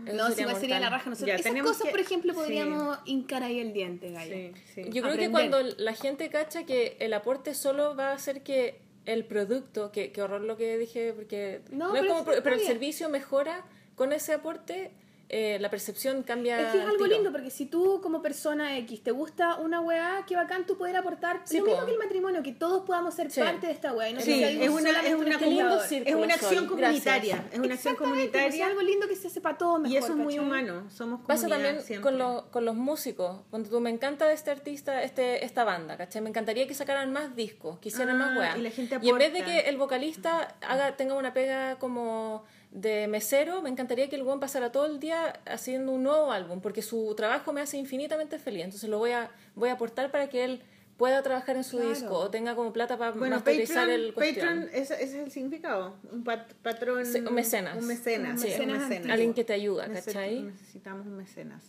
Eso 0.07 0.17
no, 0.17 0.31
si 0.31 0.43
igual 0.43 0.57
sería 0.57 0.79
la 0.79 0.89
raja. 0.91 1.11
Nosotros, 1.11 1.27
Ya, 1.29 1.35
esas 1.51 1.63
cosas, 1.63 1.83
que- 1.83 1.91
por 1.91 2.01
ejemplo, 2.01 2.33
sí. 2.33 2.39
podríamos 2.39 2.99
hincar 3.07 3.43
ahí 3.43 3.59
el 3.59 3.73
diente, 3.73 4.13
Gaya. 4.13 4.35
Sí, 4.35 4.53
sí. 4.75 4.91
Yo 4.91 5.03
creo 5.03 5.17
que 5.17 5.31
cuando 5.31 5.61
la 5.63 5.95
gente 5.95 6.29
cacha 6.31 6.65
que 6.65 6.97
el 7.01 7.13
aporte 7.13 7.55
solo 7.55 7.97
va 7.97 8.11
a 8.11 8.13
hacer 8.13 8.43
que 8.43 8.81
el 9.05 9.25
producto, 9.25 9.91
que, 9.91 10.13
que 10.13 10.23
horror 10.23 10.43
lo 10.43 10.57
que 10.57 10.79
dije, 10.79 11.13
porque 11.13 11.63
No, 11.71 11.89
no, 11.89 11.95
es 11.97 12.03
pero 12.03 12.15
como, 12.15 12.25
pero 12.25 12.55
el 12.55 12.61
servicio 12.61 13.09
mejora 13.09 13.65
con 13.97 14.13
ese 14.13 14.33
aporte, 14.35 14.93
eh, 15.31 15.59
la 15.61 15.69
percepción 15.69 16.23
cambia. 16.23 16.59
Es 16.61 16.73
que 16.73 16.79
es 16.79 16.85
al 16.85 16.91
algo 16.91 17.05
tiro. 17.05 17.17
lindo, 17.17 17.33
porque 17.33 17.51
si 17.51 17.67
tú 17.67 18.01
como 18.03 18.23
persona 18.23 18.79
X 18.79 19.03
te 19.03 19.11
gusta 19.11 19.57
una 19.57 19.81
weá, 19.81 20.25
qué 20.27 20.35
bacán 20.37 20.65
tú 20.67 20.79
poder 20.79 20.97
aportar 20.97 21.43
Sí, 21.45 21.59
lo 21.59 21.67
mismo 21.67 21.85
que 21.85 21.93
el 21.93 21.99
matrimonio, 21.99 22.43
que 22.43 22.53
todos 22.53 22.85
podamos 22.87 23.15
ser 23.15 23.31
Sí. 23.31 23.41
parte 23.41 23.67
de 23.67 23.73
esta 23.73 23.93
weá. 23.93 24.09
y 24.11 24.15
no 24.15 24.21
Sí, 24.21 24.43
es 24.43 24.71
una, 24.71 24.91
es 25.03 25.15
una, 25.15 25.37
lindo 25.39 25.81
círculo. 25.81 26.17
es 26.19 26.25
una 26.25 26.35
acción 26.35 26.67
comunitaria. 26.67 27.35
gracias. 27.37 27.53
Es 27.53 27.59
una 27.59 27.75
acción 27.75 27.97
pues, 27.97 28.09
es 28.09 28.15
comunitaria. 28.15 28.67
algo 28.67 28.81
lindo 28.83 29.07
que 29.09 29.17
se 29.17 29.27
hace 29.27 29.41
para 29.41 29.59
todos 29.59 29.81
mejor, 29.81 29.95
Y 29.95 29.97
eso 29.99 30.09
es 30.13 30.17
muy 30.17 30.35
¿cachai? 30.37 30.47
humano. 30.47 30.91
Somos 30.91 31.21
Pasa 31.27 31.47
también 31.49 31.83
siempre. 31.83 32.03
con, 32.11 32.19
lo- 32.19 32.51
con 32.51 32.65
los 32.65 32.75
músicos. 32.75 33.43
Cuando 33.51 33.69
tú 33.69 33.81
me 33.81 33.91
encanta 33.91 34.33
este 34.33 34.51
artista, 34.51 35.03
este, 35.03 35.45
esta 35.45 35.65
banda, 35.65 35.97
¿cachai? 35.99 36.23
Me 36.23 36.31
encantaría 36.31 36.67
que 36.67 36.75
sacaran 36.75 37.13
más 37.13 37.37
discos, 37.37 37.79
que 37.81 37.89
hicieran 37.89 38.17
Ah, 38.23 38.27
más 38.27 38.39
weas. 38.39 38.57
y 38.59 38.63
la 38.63 38.71
gente 38.71 38.95
en 39.03 39.19
vez 39.19 39.33
de 39.33 39.43
que 39.45 39.61
el 39.69 39.77
vocalista 39.77 40.57
haga, 40.63 40.97
tenga 40.97 41.15
una 41.15 41.35
pega 41.35 41.77
como 41.79 42.45
de 42.71 43.09
mesero, 43.09 43.63
me 43.63 43.71
encantaría 43.71 44.09
que 44.09 44.17
el 44.17 44.23
weón 44.23 44.41
pasara 44.41 44.71
todo 44.73 44.87
el 44.87 45.01
día 45.01 45.41
haciendo 45.47 45.93
un 45.93 46.03
nuevo 46.03 46.31
álbum, 46.33 46.61
porque 46.61 46.83
su 46.83 47.15
trabajo 47.17 47.53
me 47.53 47.61
hace 47.61 47.77
infinitamente 47.79 48.39
feliz. 48.39 48.65
Entonces 48.65 48.89
lo 48.91 48.99
voy 48.99 49.13
a, 49.13 49.31
voy 49.55 49.71
a 49.71 49.73
aportar 49.73 50.11
para 50.11 50.29
que 50.29 50.45
él 50.45 50.63
pueda 50.99 51.23
trabajar 51.23 51.57
en 51.57 51.65
su 51.65 51.77
Claro. 51.77 51.91
disco 51.91 52.19
o 52.19 52.29
tenga 52.31 52.55
como 52.57 52.73
plata 52.73 52.99
para 52.99 53.13
Bueno, 53.13 53.37
masterizar 53.37 53.87
Patreon, 53.87 54.01
el 54.01 54.13
cuestión. 54.15 54.47
Patreon 54.65 54.69
ese, 54.83 54.95
ese 54.95 55.05
es 55.05 55.15
el 55.15 55.31
significado. 55.31 55.95
Un 56.13 56.25
pat- 56.25 56.53
patrón. 56.63 57.07
Sí, 57.07 57.21
un 57.21 57.33
mecenas. 57.35 57.79
Un 57.79 57.87
mecenas. 57.87 58.33
Un 58.33 58.39
sí, 58.39 58.49
mecenas 58.49 58.77
un 58.79 58.93
antiguo. 58.93 59.13
Alguien 59.13 59.33
que 59.35 59.45
te 59.45 59.53
ayuda, 59.53 59.89
¿cachai? 59.89 60.43
Necesitamos 60.43 61.07
un 61.07 61.17
mecenas. 61.17 61.63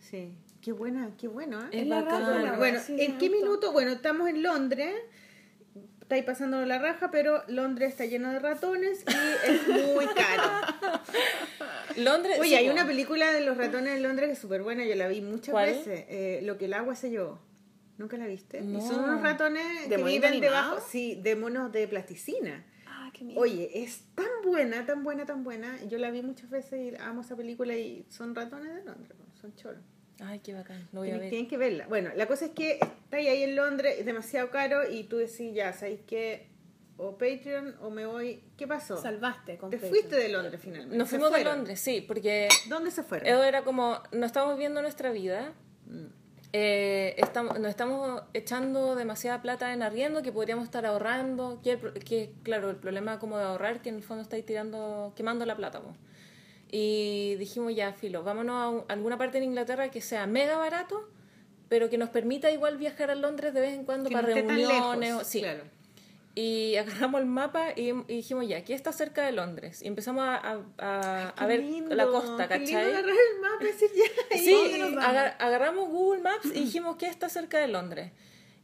Sí. 0.00 0.32
Qué 0.62 0.72
buena, 0.72 1.10
qué 1.18 1.28
bueno, 1.28 1.60
¿eh? 1.66 1.68
Es 1.70 1.88
bacán. 1.88 2.42
la 2.44 2.56
Bueno, 2.56 2.80
Sí, 2.84 2.96
¿en 2.98 3.18
qué 3.18 3.30
minuto? 3.30 3.72
Bueno, 3.72 3.92
estamos 3.92 4.28
en 4.28 4.42
Londres. 4.42 4.94
Estáis 6.06 6.24
pasando 6.24 6.64
la 6.64 6.78
raja, 6.78 7.10
pero 7.10 7.42
Londres 7.48 7.88
está 7.90 8.04
lleno 8.04 8.30
de 8.30 8.38
ratones 8.38 9.04
y 9.08 9.50
es 9.50 9.66
muy 9.68 10.06
caro. 10.14 10.72
Londres. 11.96 12.36
Oye, 12.38 12.50
sí, 12.50 12.54
hay 12.54 12.68
una 12.68 12.86
película 12.86 13.32
de 13.32 13.40
los 13.40 13.56
ratones 13.56 13.96
en 13.96 14.04
Londres 14.04 14.28
que 14.28 14.32
es 14.34 14.38
súper 14.38 14.62
buena, 14.62 14.84
yo 14.84 14.94
la 14.94 15.08
vi 15.08 15.20
muchas 15.20 15.50
¿Cuál? 15.50 15.70
veces. 15.70 16.04
eh, 16.08 16.40
Lo 16.44 16.58
que 16.58 16.66
el 16.66 16.74
agua 16.74 16.94
se 16.94 17.10
llevó. 17.10 17.40
¿Nunca 17.98 18.16
la 18.18 18.26
viste? 18.26 18.60
No. 18.60 18.78
Y 18.78 18.82
son 18.82 19.00
unos 19.04 19.20
ratones 19.22 19.88
¿De 19.88 19.96
que 19.96 20.02
viven 20.04 20.40
debajo, 20.40 20.78
sí, 20.86 21.18
de 21.22 21.34
monos 21.34 21.72
de 21.72 21.88
plasticina. 21.88 22.64
Ah, 22.86 23.10
qué 23.12 23.24
miedo. 23.24 23.40
Oye, 23.40 23.70
es 23.82 24.02
tan 24.14 24.26
buena, 24.44 24.86
tan 24.86 25.02
buena, 25.02 25.24
tan 25.26 25.42
buena. 25.42 25.76
Yo 25.88 25.98
la 25.98 26.10
vi 26.10 26.22
muchas 26.22 26.50
veces 26.50 26.92
y 26.92 26.96
amo 27.02 27.22
esa 27.22 27.34
película 27.36 27.74
y 27.74 28.06
son 28.10 28.34
ratones 28.34 28.74
de 28.76 28.84
Londres, 28.84 29.16
son 29.40 29.54
choros. 29.56 29.82
Ay, 30.20 30.38
qué 30.40 30.54
bacán. 30.54 30.88
Lo 30.92 31.00
voy 31.00 31.08
a 31.08 31.12
Tienen, 31.12 31.20
ver. 31.20 31.30
tienen 31.30 31.48
que 31.48 31.56
verla. 31.58 31.86
Bueno, 31.88 32.10
la 32.16 32.26
cosa 32.26 32.46
es 32.46 32.50
que 32.52 32.78
estáis 32.80 33.28
ahí 33.28 33.42
en 33.42 33.54
Londres, 33.56 33.96
es 33.98 34.06
demasiado 34.06 34.50
caro 34.50 34.88
y 34.90 35.04
tú 35.04 35.18
decís, 35.18 35.54
ya, 35.54 35.72
¿sabéis 35.72 36.00
qué? 36.06 36.48
O 36.98 37.18
Patreon 37.18 37.74
o 37.82 37.90
me 37.90 38.06
voy. 38.06 38.42
¿Qué 38.56 38.66
pasó? 38.66 38.96
Salvaste 38.96 39.58
con 39.58 39.68
Te 39.70 39.76
Patreon. 39.76 39.94
fuiste 39.94 40.16
de 40.16 40.28
Londres 40.30 40.58
finalmente. 40.62 40.96
Nos 40.96 41.10
fuimos 41.10 41.30
de. 41.32 41.44
Londres, 41.44 41.78
sí, 41.80 42.00
porque 42.00 42.48
¿Dónde 42.68 42.90
se 42.90 43.02
fueron? 43.02 43.28
Era 43.28 43.62
como, 43.64 44.00
no 44.12 44.24
estamos 44.24 44.56
viendo 44.56 44.80
nuestra 44.80 45.10
vida, 45.10 45.52
eh, 46.54 47.14
estamos, 47.18 47.58
nos 47.58 47.68
estamos 47.68 48.22
echando 48.32 48.94
demasiada 48.94 49.42
plata 49.42 49.74
en 49.74 49.82
arriendo 49.82 50.22
que 50.22 50.32
podríamos 50.32 50.64
estar 50.64 50.86
ahorrando, 50.86 51.60
que, 51.62 52.32
claro, 52.42 52.70
el 52.70 52.76
problema 52.76 53.18
como 53.18 53.36
de 53.36 53.44
ahorrar, 53.44 53.82
que 53.82 53.90
en 53.90 53.96
el 53.96 54.02
fondo 54.02 54.22
estáis 54.22 54.46
tirando, 54.46 55.12
quemando 55.16 55.44
la 55.44 55.54
plata. 55.56 55.80
po. 55.82 55.94
Y 56.70 57.36
dijimos 57.36 57.74
ya, 57.74 57.92
filo, 57.92 58.22
vámonos 58.24 58.56
a, 58.62 58.68
un- 58.68 58.84
a 58.88 58.92
alguna 58.92 59.16
parte 59.18 59.38
en 59.38 59.44
Inglaterra 59.44 59.90
que 59.90 60.00
sea 60.00 60.26
mega 60.26 60.56
barato, 60.58 61.08
pero 61.68 61.88
que 61.90 61.98
nos 61.98 62.10
permita 62.10 62.50
igual 62.50 62.76
viajar 62.76 63.10
a 63.10 63.14
Londres 63.14 63.54
de 63.54 63.60
vez 63.60 63.74
en 63.74 63.84
cuando 63.84 64.08
Que 64.08 64.14
para 64.14 64.28
no 64.28 64.34
reuniones. 64.34 64.98
lejos, 65.08 65.22
o- 65.22 65.24
sí. 65.24 65.40
claro. 65.40 65.64
Y 66.38 66.76
agarramos 66.76 67.20
el 67.22 67.26
mapa 67.26 67.68
y, 67.74 67.88
y 67.92 68.02
dijimos 68.16 68.46
ya, 68.46 68.58
aquí 68.58 68.74
está 68.74 68.92
cerca 68.92 69.24
de 69.24 69.32
Londres. 69.32 69.80
Y 69.80 69.86
empezamos 69.86 70.22
a, 70.22 70.34
a- 70.36 70.60
a- 70.78 71.34
Qué 71.34 71.44
a 71.44 71.46
ver 71.46 71.60
lindo, 71.60 71.94
la 71.94 72.06
costa, 72.06 72.46
qué 72.46 72.58
lindo 72.58 72.72
¿cachai? 72.72 72.90
agarrar 72.92 73.14
el 73.34 73.40
mapa 73.40 73.62
y 73.62 73.66
decir, 73.66 73.90
ya, 74.30 74.36
Sí, 74.38 74.96
agarramos 75.38 75.88
Google 75.88 76.20
Maps 76.22 76.46
y 76.46 76.50
dijimos 76.64 76.96
que 76.96 77.06
está 77.06 77.28
cerca 77.30 77.58
de 77.58 77.68
Londres. 77.68 78.12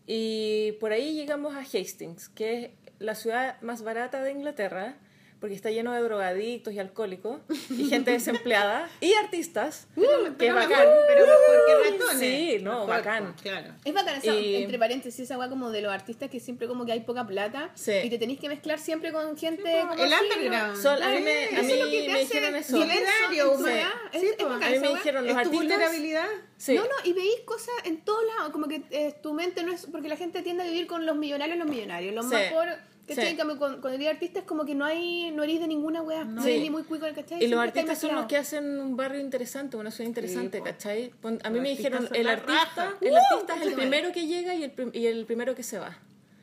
Y 0.06 0.72
por 0.80 0.92
ahí 0.92 1.14
llegamos 1.14 1.54
a 1.54 1.60
Hastings, 1.60 2.28
que 2.28 2.64
es 2.64 2.70
la 2.98 3.14
ciudad 3.14 3.60
más 3.62 3.82
barata 3.82 4.22
de 4.22 4.32
Inglaterra, 4.32 4.96
porque 5.42 5.56
está 5.56 5.72
lleno 5.72 5.92
de 5.92 6.00
drogadictos 6.00 6.72
y 6.72 6.78
alcohólicos, 6.78 7.40
y 7.68 7.86
gente 7.88 8.12
desempleada, 8.12 8.88
y 9.00 9.12
artistas, 9.14 9.88
que 9.96 10.00
es 10.02 10.08
Pero 10.38 10.54
bacán. 10.54 10.70
mejor, 10.70 10.94
pero 11.08 11.24
porque 11.26 11.90
ratones. 11.90 12.18
Sí, 12.20 12.58
no, 12.62 12.70
Mejor, 12.70 12.88
bacán. 12.88 13.24
pues, 13.32 13.42
Claro. 13.42 13.74
Es 13.84 13.92
bacán 13.92 14.16
esa, 14.18 14.34
Y- 14.36 14.62
entre 14.62 14.78
paréntesis, 14.78 15.18
esa 15.20 15.36
weá 15.36 15.48
como 15.48 15.70
de 15.72 15.82
los 15.82 15.92
artistas 15.92 16.30
que 16.30 16.38
siempre 16.38 16.68
como 16.68 16.86
que 16.86 16.92
hay 16.92 17.00
poca 17.00 17.26
plata 17.26 17.70
Sí. 17.74 17.92
y 18.04 18.08
te 18.08 18.18
tenéis 18.18 18.38
que 18.38 18.48
mezclar 18.48 18.78
siempre 18.78 19.10
con 19.12 19.36
gente 19.36 19.64
Sí, 19.64 19.86
como 19.88 19.94
el 20.04 20.12
underground. 20.12 20.76
Sol- 20.80 21.02
a 21.02 21.08
mí 21.10 21.20
me, 21.20 21.44
Eso 21.46 21.56
a 21.56 21.58
es 21.58 21.66
mí 21.66 21.76
lo 21.78 21.84
que 21.86 22.02
te 22.02 22.06
me 22.08 22.14
hace 22.14 22.22
dijeron 22.24 22.54
eso. 22.54 22.70
Solidario, 22.76 23.44
Sí. 23.56 23.60
humano. 23.60 23.88
Es- 24.12 24.20
Sí, 24.20 24.26
es 24.28 24.34
pues. 24.36 24.48
bacán 24.48 24.62
A 24.62 24.70
mí 24.70 24.78
me 24.78 24.88
dijeron 24.90 25.22
los 25.24 25.30
¿Es 25.32 25.36
artistas... 25.38 25.58
vulnerabilidad? 25.60 26.28
Sí. 26.56 26.74
No, 26.76 26.82
no, 26.84 26.90
y 27.02 27.12
veis 27.12 27.40
cosas 27.44 27.74
en 27.84 28.00
todos 28.02 28.22
lados, 28.36 28.52
como 28.52 28.68
que 28.68 28.82
eh, 28.90 29.12
tu 29.20 29.32
mente 29.34 29.64
no 29.64 29.72
es, 29.72 29.86
porque 29.90 30.08
la 30.08 30.16
gente 30.16 30.42
tiende 30.42 30.62
a 30.62 30.66
vivir 30.66 30.86
con 30.86 31.04
los 31.04 31.16
millonarios 31.16 31.58
los 31.58 31.66
millonarios, 31.66 32.14
los 32.14 32.26
Sí. 32.26 32.32
más 32.34 32.52
pobres, 32.52 32.76
¿cachai? 33.06 33.24
Sí. 33.24 33.30
En 33.32 33.36
cambio, 33.36 33.58
con, 33.58 33.80
con 33.80 33.92
el 33.92 34.06
artista 34.06 34.38
es 34.40 34.44
como 34.44 34.64
que 34.64 34.74
no 34.74 34.84
hay, 34.84 35.30
no 35.30 35.42
eres 35.42 35.60
de 35.60 35.66
ninguna 35.68 36.02
wea, 36.02 36.24
no, 36.24 36.42
Sí. 36.42 36.50
eres 36.50 36.62
ni 36.62 36.70
muy 36.70 36.82
cuico, 36.84 37.06
¿cachai? 37.14 37.38
Y 37.38 37.48
los 37.48 37.58
Siempre 37.60 37.68
artistas 37.68 37.98
son 37.98 38.14
los 38.14 38.26
que 38.26 38.36
hacen 38.36 38.80
un 38.80 38.96
barrio 38.96 39.20
interesante, 39.20 39.76
una 39.76 39.90
ciudad 39.90 40.08
interesante, 40.08 40.58
po. 40.58 40.64
¿cachai? 40.64 41.12
A 41.22 41.28
mí 41.50 41.56
Los 41.56 41.62
me 41.62 41.68
dijeron, 41.70 42.08
el 42.12 42.28
artista, 42.28 42.94
el 43.00 43.12
¡Uh! 43.12 43.16
artista 43.16 43.56
es 43.56 43.62
el 43.68 43.74
primero 43.74 44.12
que 44.12 44.26
llega 44.26 44.54
y 44.54 44.64
el, 44.64 44.70
prim- 44.70 44.90
y 44.92 45.06
el 45.06 45.24
primero 45.26 45.54
que 45.54 45.62
se 45.62 45.78
va. 45.78 45.98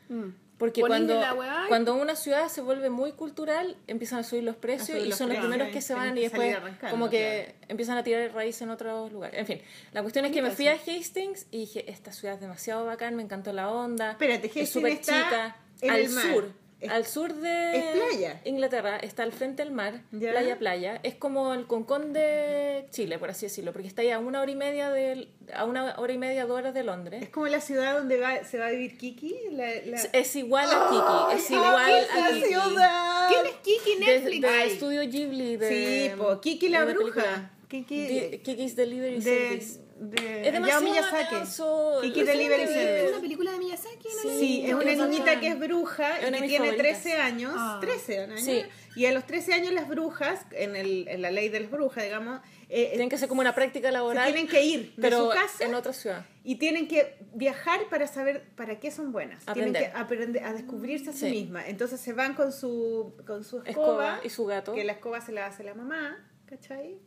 Mm. 0.08 0.28
Porque 0.58 0.82
cuando, 0.82 1.14
weá 1.18 1.62
y- 1.64 1.68
cuando 1.68 1.94
una 1.94 2.14
ciudad 2.14 2.48
se 2.48 2.60
vuelve 2.60 2.90
muy 2.90 3.12
cultural, 3.12 3.78
empiezan 3.86 4.18
a 4.18 4.22
subir 4.24 4.44
los 4.44 4.56
precios 4.56 4.88
subir 4.88 5.06
y 5.06 5.08
los 5.08 5.16
son 5.16 5.28
los 5.30 5.36
precios, 5.38 5.50
primeros 5.54 5.72
que 5.72 5.80
se 5.80 5.94
van 5.94 6.18
y 6.18 6.20
después 6.20 6.54
como 6.90 7.08
que 7.08 7.54
empiezan 7.68 7.96
a 7.96 8.02
tirar 8.02 8.30
raíz 8.34 8.60
en 8.60 8.68
otros 8.68 9.10
lugares. 9.10 9.40
En 9.40 9.46
fin, 9.46 9.58
la 9.92 10.02
cuestión 10.02 10.26
es 10.26 10.32
que 10.32 10.42
me 10.42 10.50
fui 10.50 10.68
a 10.68 10.74
Hastings 10.74 11.46
y 11.50 11.60
dije, 11.60 11.90
esta 11.90 12.12
ciudad 12.12 12.34
es 12.34 12.42
demasiado 12.42 12.84
bacán, 12.84 13.16
me 13.16 13.22
encantó 13.22 13.54
la 13.54 13.70
onda. 13.70 14.10
Espérate, 14.10 14.50
es 14.54 14.68
súper 14.70 15.00
chica. 15.00 15.56
En 15.82 15.90
al 15.90 16.00
el 16.00 16.10
mar. 16.10 16.24
sur. 16.32 16.60
Es- 16.80 16.88
al 16.90 17.04
sur 17.04 17.34
de 17.34 17.76
es 17.76 17.84
playa. 17.94 18.40
Inglaterra, 18.46 18.96
está 18.96 19.22
al 19.22 19.32
frente 19.32 19.62
del 19.62 19.70
mar, 19.70 20.00
Ya. 20.12 20.30
playa, 20.30 20.58
playa. 20.58 20.98
Es 21.02 21.14
como 21.14 21.52
el 21.52 21.66
concón 21.66 22.14
de 22.14 22.86
Chile, 22.90 23.18
por 23.18 23.28
así 23.28 23.44
decirlo, 23.44 23.74
porque 23.74 23.86
está 23.86 24.00
ahí 24.00 24.10
a 24.10 24.18
una 24.18 24.40
hora 24.40 24.50
y 24.50 24.54
media 24.56 24.88
de, 24.90 25.28
a 25.52 25.66
una 25.66 25.94
hora 25.98 26.10
y 26.14 26.16
media, 26.16 26.46
dos 26.46 26.56
horas 26.56 26.72
de 26.72 26.82
Londres. 26.82 27.22
Es 27.22 27.28
como 27.28 27.48
la 27.48 27.60
ciudad 27.60 27.98
donde 27.98 28.18
va, 28.18 28.44
se 28.44 28.56
va 28.58 28.68
a 28.68 28.70
vivir 28.70 28.96
Kiki. 28.96 29.36
La, 29.50 29.66
la... 29.84 30.00
Es 30.14 30.34
igual 30.36 30.68
a 30.70 30.88
Kiki, 30.88 31.36
es 31.42 31.50
igual 31.50 31.92
¡Esa 32.02 32.26
a 32.26 32.30
Kiki. 32.30 32.44
ciudad! 32.46 33.28
¿Quién 33.28 33.46
es 33.46 33.52
Kiki 33.62 33.98
De, 33.98 34.06
Netflix? 34.06 34.40
de 34.40 34.48
Ay. 34.48 34.70
estudio 34.72 35.00
Ghibli 35.02 35.56
de 35.58 35.68
Sí, 35.68 36.16
po, 36.16 36.40
Kiki 36.40 36.68
la 36.70 36.86
de 36.86 36.94
bruja. 36.94 37.12
película. 37.12 37.50
Kiki 37.68 38.38
Kiki's 38.42 38.74
Delivery 38.74 39.16
de, 39.16 39.22
Service. 39.22 39.80
De 40.02 40.16
Es 40.16 40.48
Hayao 40.48 40.52
demasiado 40.52 40.82
Miyazaki. 40.82 41.34
denso. 41.34 41.98
Kiki 42.02 42.20
Es 42.20 42.26
Delivery 42.26 42.62
una- 42.62 42.70
¿Es 42.70 42.76
Service. 42.76 43.08
una 43.12 43.20
película 43.20 43.52
de 43.52 43.58
Miyazaki? 43.58 44.08
¿no? 44.24 44.30
Sí, 44.38 44.62
es 44.66 44.72
una 44.74 44.94
niñita 44.94 45.40
que 45.40 45.48
es 45.48 45.58
bruja 45.58 46.18
y 46.20 46.24
que 46.32 46.38
tiene 46.48 46.56
favoritas. 46.70 46.76
13 47.02 47.12
años. 47.18 47.52
Ah. 47.54 47.78
13 47.82 48.18
años. 48.20 48.40
Sí. 48.40 48.62
Y 48.96 49.04
a 49.06 49.12
los 49.12 49.24
13 49.26 49.52
años 49.52 49.72
las 49.72 49.86
brujas, 49.88 50.40
en, 50.52 50.74
el, 50.74 51.06
en 51.08 51.22
la 51.22 51.30
ley 51.30 51.48
de 51.50 51.60
las 51.60 51.70
brujas, 51.70 52.02
digamos, 52.02 52.40
eh, 52.70 52.88
Tienen 52.90 53.08
que 53.08 53.16
hacer 53.16 53.28
como 53.28 53.40
una 53.42 53.54
práctica 53.54 53.88
se 53.88 53.92
laboral. 53.92 54.24
tienen 54.32 54.48
que 54.48 54.62
ir 54.64 54.94
de 54.96 55.02
pero 55.02 55.24
su 55.26 55.28
casa 55.30 55.64
en 55.64 55.74
otra 55.74 55.92
ciudad. 55.92 56.24
y 56.44 56.56
tienen 56.56 56.88
que 56.88 57.16
viajar 57.34 57.80
para 57.90 58.06
saber 58.06 58.48
para 58.56 58.80
qué 58.80 58.90
son 58.90 59.12
buenas. 59.12 59.42
Aprender. 59.46 59.72
Tienen 59.82 59.92
que 59.92 59.98
aprender 59.98 60.44
a 60.44 60.52
descubrirse 60.54 61.10
a 61.10 61.12
sí, 61.12 61.18
Sí. 61.26 61.30
mismas. 61.30 61.64
Entonces 61.68 62.00
se 62.00 62.12
van 62.14 62.34
con 62.34 62.52
su, 62.52 63.14
con 63.26 63.44
su 63.44 63.58
escoba, 63.58 63.68
Escoba 64.16 64.20
y 64.24 64.30
su 64.30 64.46
gato. 64.46 64.72
que 64.72 64.82
la 64.84 64.92
escoba 64.92 65.20
se 65.20 65.32
la 65.32 65.46
hace 65.46 65.62
la 65.62 65.74
mamá, 65.74 66.26
¿cachai? 66.46 66.98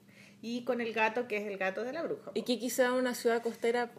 Y 0.43 0.63
con 0.65 0.79
el 0.81 0.93
gato, 0.93 1.27
que 1.27 1.37
es 1.37 1.47
el 1.47 1.57
gato 1.57 1.83
de 1.83 1.93
la 1.93 2.03
bruja. 2.03 2.29
Y 2.35 2.43
va 2.83 2.87
a 2.89 2.93
una 2.93 3.15
ciudad 3.15 3.41
costera 3.41 3.89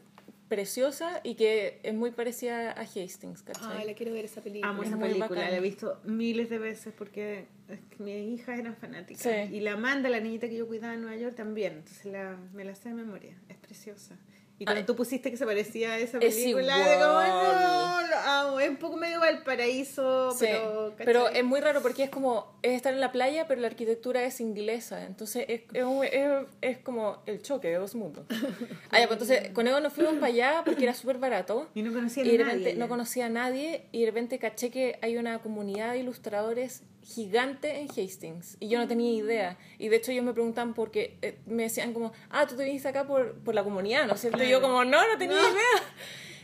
preciosa 0.48 1.20
y 1.24 1.34
que 1.36 1.80
es 1.82 1.94
muy 1.94 2.10
parecida 2.10 2.70
a 2.72 2.82
Hastings, 2.82 3.42
¿cachai? 3.42 3.78
Ay, 3.78 3.86
la 3.86 3.94
quiero 3.94 4.12
ver 4.12 4.26
esa 4.26 4.40
película. 4.42 4.70
Amo 4.70 4.82
Es 4.82 4.88
esa 4.88 4.96
muy 4.96 5.08
película, 5.08 5.40
bacán. 5.40 5.50
la 5.50 5.56
he 5.56 5.60
visto 5.60 6.00
miles 6.04 6.50
de 6.50 6.58
veces 6.58 6.92
porque 6.96 7.46
es 7.68 7.80
que 7.90 8.02
mis 8.02 8.40
hijas 8.40 8.58
eran 8.58 8.76
fanáticas. 8.76 9.22
Sí. 9.22 9.54
Y 9.56 9.60
la 9.60 9.72
Amanda, 9.72 10.08
la 10.10 10.20
niñita 10.20 10.48
que 10.48 10.56
yo 10.56 10.66
cuidaba 10.66 10.94
en 10.94 11.00
Nueva 11.00 11.16
York, 11.16 11.34
también. 11.34 11.72
Entonces 11.78 12.04
la, 12.06 12.36
me 12.52 12.64
la 12.64 12.74
sé 12.74 12.90
de 12.90 12.94
memoria. 12.94 13.36
Es 13.48 13.56
preciosa. 13.56 14.16
Y 14.56 14.64
cuando 14.66 14.80
Ay. 14.80 14.86
tú 14.86 14.94
pusiste 14.94 15.30
que 15.32 15.36
se 15.36 15.44
parecía 15.44 15.94
a 15.94 15.98
esa 15.98 16.18
Es 16.18 16.36
película, 16.36 16.78
igual. 16.78 16.90
digo, 16.90 17.60
no, 17.60 18.06
lo 18.06 18.16
amo. 18.18 18.60
Es 18.60 18.70
un 18.70 18.76
poco 18.76 18.96
medio 18.96 19.18
Valparaíso, 19.18 20.30
Sí, 20.30 20.46
pero. 20.46 20.90
¿cachai? 20.90 21.06
pero 21.06 21.28
es 21.28 21.44
muy 21.44 21.60
raro 21.60 21.82
porque 21.82 22.04
es 22.04 22.10
como 22.10 22.54
es 22.62 22.72
estar 22.76 22.94
en 22.94 23.00
la 23.00 23.10
playa 23.12 23.46
pero 23.48 23.60
la 23.60 23.66
arquitectura 23.66 24.22
es 24.24 24.40
inglesa 24.40 25.04
entonces 25.04 25.44
es, 25.48 25.62
es, 25.72 25.84
es- 26.12 26.46
es 26.60 26.78
como 26.78 27.22
el 27.26 27.42
choque 27.42 27.68
de 27.68 27.74
dos 27.74 27.94
mundos 27.94 28.24
ah, 28.90 29.00
ya, 29.00 29.06
pues 29.08 29.20
entonces 29.20 29.50
con 29.50 29.66
Evo 29.66 29.80
nos 29.80 29.92
fuimos 29.92 30.14
para 30.14 30.26
allá 30.26 30.62
porque 30.64 30.84
era 30.84 30.94
súper 30.94 31.18
barato 31.18 31.68
Y 31.74 31.82
no 31.82 31.92
conocía 31.92 32.22
a 32.22 32.26
y 32.26 32.30
de 32.30 32.38
nadie. 32.38 32.52
repente 32.52 32.74
no 32.78 32.88
conocía 32.88 33.26
a 33.26 33.28
nadie 33.28 33.86
y 33.92 34.00
de 34.00 34.06
repente 34.06 34.38
caché 34.38 34.70
que 34.70 34.98
hay 35.02 35.16
una 35.16 35.40
comunidad 35.40 35.92
de 35.92 35.98
ilustradores 35.98 36.82
gigante 37.04 37.80
en 37.80 37.88
Hastings 37.88 38.56
y 38.60 38.68
yo 38.68 38.78
no 38.78 38.88
tenía 38.88 39.12
idea. 39.12 39.58
Y 39.78 39.88
de 39.88 39.96
hecho 39.96 40.12
ellos 40.12 40.24
me 40.24 40.32
preguntan 40.32 40.74
porque 40.74 41.16
eh, 41.22 41.38
me 41.46 41.64
decían 41.64 41.92
como 41.92 42.12
ah 42.30 42.46
tú 42.46 42.56
te 42.56 42.64
viniste 42.64 42.88
acá 42.88 43.06
por, 43.06 43.34
por 43.40 43.54
la 43.54 43.62
comunidad 43.62 44.06
¿no 44.06 44.14
es 44.14 44.20
cierto? 44.20 44.42
y 44.42 44.48
yo 44.48 44.60
como 44.60 44.84
no 44.84 45.06
no 45.06 45.18
tenía 45.18 45.38
idea 45.38 45.94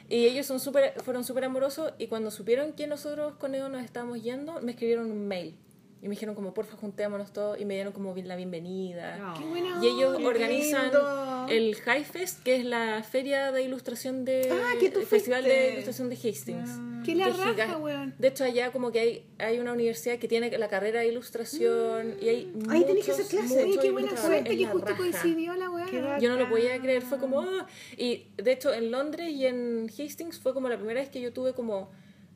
y 0.09 0.27
ellos 0.27 0.47
son 0.47 0.61
súper 0.61 1.01
fueron 1.03 1.25
súper 1.25 1.45
amorosos 1.45 1.93
y 1.99 2.09
cuando 2.09 2.31
supieron 2.31 2.73
que 2.73 2.87
nosotros 2.87 3.35
con 3.37 3.55
Edo 3.55 3.69
nos 3.69 3.85
estábamos 3.85 4.23
yendo 4.23 4.61
me 4.61 4.73
escribieron 4.73 5.11
un 5.11 5.27
mail 5.27 5.57
y 6.03 6.09
me 6.09 6.11
dijeron 6.15 6.35
como 6.35 6.55
porfa 6.55 6.77
juntémonos 6.77 7.33
todos 7.33 7.61
y 7.61 7.65
me 7.67 7.75
dieron 7.75 7.93
como 7.93 8.15
bien 8.15 8.27
la 8.27 8.35
bienvenida 8.37 9.19
No. 9.19 9.35
Qué 9.35 9.45
buena 9.45 9.79
y 9.83 9.87
ellos 9.87 10.17
Qué 10.17 10.27
organizan 10.27 10.83
lindo. 10.85 11.47
el 11.51 11.75
High 11.77 12.05
Fest, 12.05 12.43
que 12.43 12.57
es 12.57 12.65
la 12.65 13.03
feria 13.03 13.53
de 13.53 13.63
ilustración 13.63 14.25
de 14.25 14.49
Ah, 14.51 14.75
que 14.81 14.91
tú 14.91 15.01
el 15.01 15.07
festival 15.07 15.43
fuiste. 15.43 15.61
de 15.61 15.73
ilustración 15.73 16.09
de 16.09 16.17
Hastings. 16.17 16.71
Qué 17.05 17.15
la 17.15 17.29
raja, 17.29 17.53
giga- 17.55 17.77
weón. 17.79 18.15
De 18.19 18.29
hecho, 18.29 18.45
allá 18.45 18.73
como 18.73 18.93
que 18.93 19.01
hay, 19.01 19.27
hay 19.39 19.59
una 19.59 19.73
universidad 19.73 20.19
que 20.19 20.29
tiene 20.29 20.57
la 20.59 20.69
carrera 20.69 21.01
de 21.01 21.09
ilustración 21.09 22.17
y 22.21 22.29
hay 22.29 22.53
Ahí 22.69 22.85
tenés 22.85 23.05
que 23.07 23.13
muchos, 23.13 23.33
hacer 23.33 23.65
Oye, 23.65 23.79
qué 23.81 23.91
buena 23.91 24.17
suerte 24.17 24.57
que 24.57 24.67
justo 24.67 24.87
raja. 24.87 24.97
coincidió 24.99 25.55
la 25.55 25.71
weá. 25.71 26.19
Yo 26.19 26.29
no 26.31 26.37
lo 26.37 26.49
podía 26.49 26.79
creer, 26.81 27.03
fue 27.03 27.19
como... 27.19 27.41
"Ah". 27.41 27.67
Y 27.97 28.27
de 28.37 28.53
hecho 28.53 28.73
en 28.73 28.91
Londres 28.91 29.31
y 29.31 29.47
en 29.47 29.89
Hastings 29.99 30.39
fue 30.39 30.53
como 30.55 30.69
la 30.69 30.77
primera 30.77 31.01
vez 31.01 31.09
que 31.11 31.21
yo 31.21 31.33
tuve 31.33 31.53
como 31.55 31.91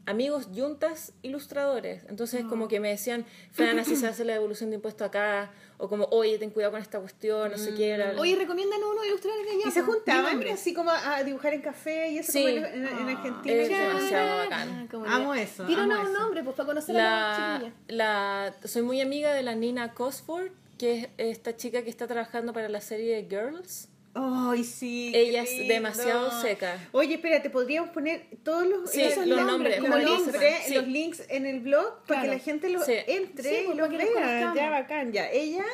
amigos 0.07 0.49
yuntas 0.53 1.13
ilustradores. 1.23 2.03
Entonces 2.09 2.43
Ah. 2.45 2.49
como 2.49 2.69
que 2.69 2.81
me 2.81 2.89
decían, 2.91 3.25
Fran, 3.53 3.79
así 3.79 3.97
se 3.97 4.07
hace 4.09 4.25
la 4.25 4.35
devolución 4.35 4.71
de 4.71 4.77
impuesto 4.77 5.05
acá, 5.05 5.51
o 5.79 5.89
como, 5.89 6.05
oye, 6.13 6.39
ten 6.39 6.51
cuidado 6.51 6.73
con 6.73 6.81
esta 6.83 7.01
cuestión, 7.01 7.51
no 7.51 7.59
sé 7.59 7.75
qué. 7.75 7.97
bla, 7.97 8.13
bla". 8.13 8.21
Oye, 8.21 8.37
recomiendan 8.37 8.81
uno 8.83 9.05
ilustradores 9.05 9.45
de 9.47 9.53
allá. 9.53 9.63
Y 9.69 9.71
se 9.73 9.83
po? 9.83 9.93
juntaban 9.93 10.43
así 10.49 10.73
como 10.75 10.91
a, 10.91 11.17
a 11.17 11.25
dibujar 11.25 11.53
en 11.55 11.63
café 11.63 12.11
y 12.11 12.19
eso 12.19 12.33
Sí. 12.33 12.39
como 12.45 12.49
en, 12.49 12.65
en- 12.65 12.87
en 12.87 13.09
Argentina. 13.09 13.55
es 13.63 13.69
demasiado 13.69 14.37
bacán. 14.39 14.89
como 14.89 15.05
Amo 15.07 15.35
eso, 15.35 15.65
Tíranos 15.67 15.99
amo 15.99 16.09
un 16.09 16.15
nombre, 16.15 16.43
pues, 16.45 16.55
para 16.57 16.67
conocer 16.67 16.97
a 16.97 16.99
la 16.99 17.11
la, 17.11 17.59
chiquilla. 17.59 17.75
la, 17.89 18.55
soy 18.69 18.83
muy 18.83 19.01
amiga 19.01 19.33
de 19.35 19.43
la 19.43 19.55
Nina 19.55 19.95
Cosford, 19.95 20.53
que 20.79 20.99
es 21.01 21.09
esta 21.19 21.57
chica 21.57 21.83
que 21.83 21.91
está 21.91 22.07
trabajando 22.07 22.53
para 22.53 22.69
la 22.69 22.81
serie 22.81 23.27
Girls 23.29 23.89
Ay, 24.15 24.63
sí. 24.63 25.11
Ella 25.15 25.43
es 25.43 25.51
lindo. 25.51 25.75
demasiado 25.75 26.41
seca. 26.41 26.79
Oye, 26.93 27.15
espérate, 27.15 27.51
podríamos 27.51 27.91
poner 27.91 28.27
todos 28.45 28.65
los, 28.67 28.91
Sí, 28.91 29.03
esos 29.03 29.27
los 29.27 29.45
nombres, 29.45 29.81
nombres, 29.81 30.05
los, 30.05 30.19
nombres. 30.21 30.65
Sí. 30.67 30.79
links 30.87 31.23
en 31.29 31.47
el 31.47 31.61
blog 31.61 32.05
para 32.07 32.23
que 32.23 32.29
la 32.29 32.39
gente 32.39 32.69
los 32.71 32.85
Sí. 32.85 32.95
entre 33.09 33.49
Sí, 33.49 33.57
y 33.63 33.65
pues, 33.67 33.77
los 33.77 33.89
vea. 33.91 34.53
Ya, 34.55 34.71
bacán, 34.71 35.13
ya. 35.13 35.29
Ella, 35.31 35.65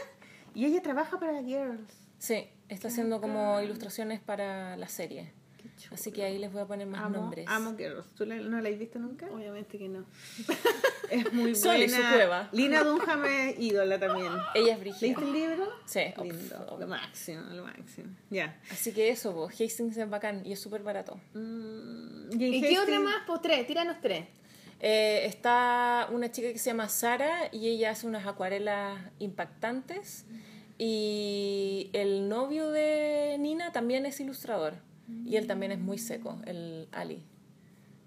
y 0.54 0.64
ella 0.64 0.80
trabaja 0.82 1.20
para 1.20 1.42
Girls. 1.42 1.92
Sí, 2.18 2.48
está 2.68 2.88
haciendo 2.88 3.20
como 3.20 3.60
ilustraciones 3.60 4.20
para 4.20 4.76
la 4.76 4.88
serie. 4.88 5.32
Chulo. 5.80 5.94
Así 5.94 6.12
que 6.12 6.22
ahí 6.24 6.38
les 6.38 6.52
voy 6.52 6.62
a 6.62 6.66
poner 6.66 6.86
más 6.86 7.02
Amo, 7.02 7.16
nombres. 7.18 7.46
amo 7.48 7.74
Girls. 7.76 8.06
¿Tú 8.14 8.24
la- 8.26 8.36
no 8.36 8.60
la 8.60 8.68
has 8.68 8.78
visto 8.78 8.98
nunca? 8.98 9.26
Obviamente 9.32 9.78
que 9.78 9.88
no. 9.88 10.04
Es 11.10 11.32
muy 11.32 11.50
y 11.50 11.54
buena. 11.60 11.96
su 11.96 12.02
cueva. 12.14 12.48
Lina 12.52 12.84
Dunham 12.84 13.24
es 13.24 13.58
ídola 13.58 13.98
también. 13.98 14.30
Ella 14.54 14.74
es 14.74 14.78
brígida. 14.80 15.00
¿Leíste 15.00 15.24
el 15.24 15.32
libro? 15.32 15.68
Sí. 15.84 16.00
Lindo, 16.22 16.66
pf, 16.66 16.78
lo 16.78 16.86
máximo, 16.86 17.40
lo 17.50 17.64
máximo. 17.64 18.14
Ya. 18.30 18.56
Así 18.70 18.92
que 18.92 19.08
eso, 19.08 19.34
pues, 19.34 19.60
Hastings 19.60 19.96
es 19.96 20.08
bacán 20.08 20.46
y 20.46 20.52
es 20.52 20.60
súper 20.60 20.84
barato. 20.84 21.18
Mm, 21.34 22.30
¿Y 22.40 22.56
en 22.58 22.62
qué 22.62 22.78
otra 22.78 23.00
más? 23.00 23.16
Pues 23.26 23.40
tres, 23.42 23.66
tíranos 23.66 23.96
tres. 24.00 24.24
Eh, 24.78 25.26
está 25.26 26.06
una 26.12 26.30
chica 26.30 26.52
que 26.52 26.58
se 26.58 26.70
llama 26.70 26.88
Sara 26.88 27.48
y 27.50 27.66
ella 27.68 27.90
hace 27.90 28.06
unas 28.06 28.24
acuarelas 28.26 29.00
impactantes. 29.18 30.26
Y 30.78 31.90
el 31.92 32.28
novio 32.28 32.70
de 32.70 33.36
Nina 33.38 33.72
también 33.72 34.06
es 34.06 34.18
ilustrador. 34.20 34.74
Y 35.24 35.36
él 35.36 35.46
también 35.46 35.72
es 35.72 35.78
muy 35.78 35.98
seco, 35.98 36.38
el 36.46 36.88
Ali. 36.92 37.22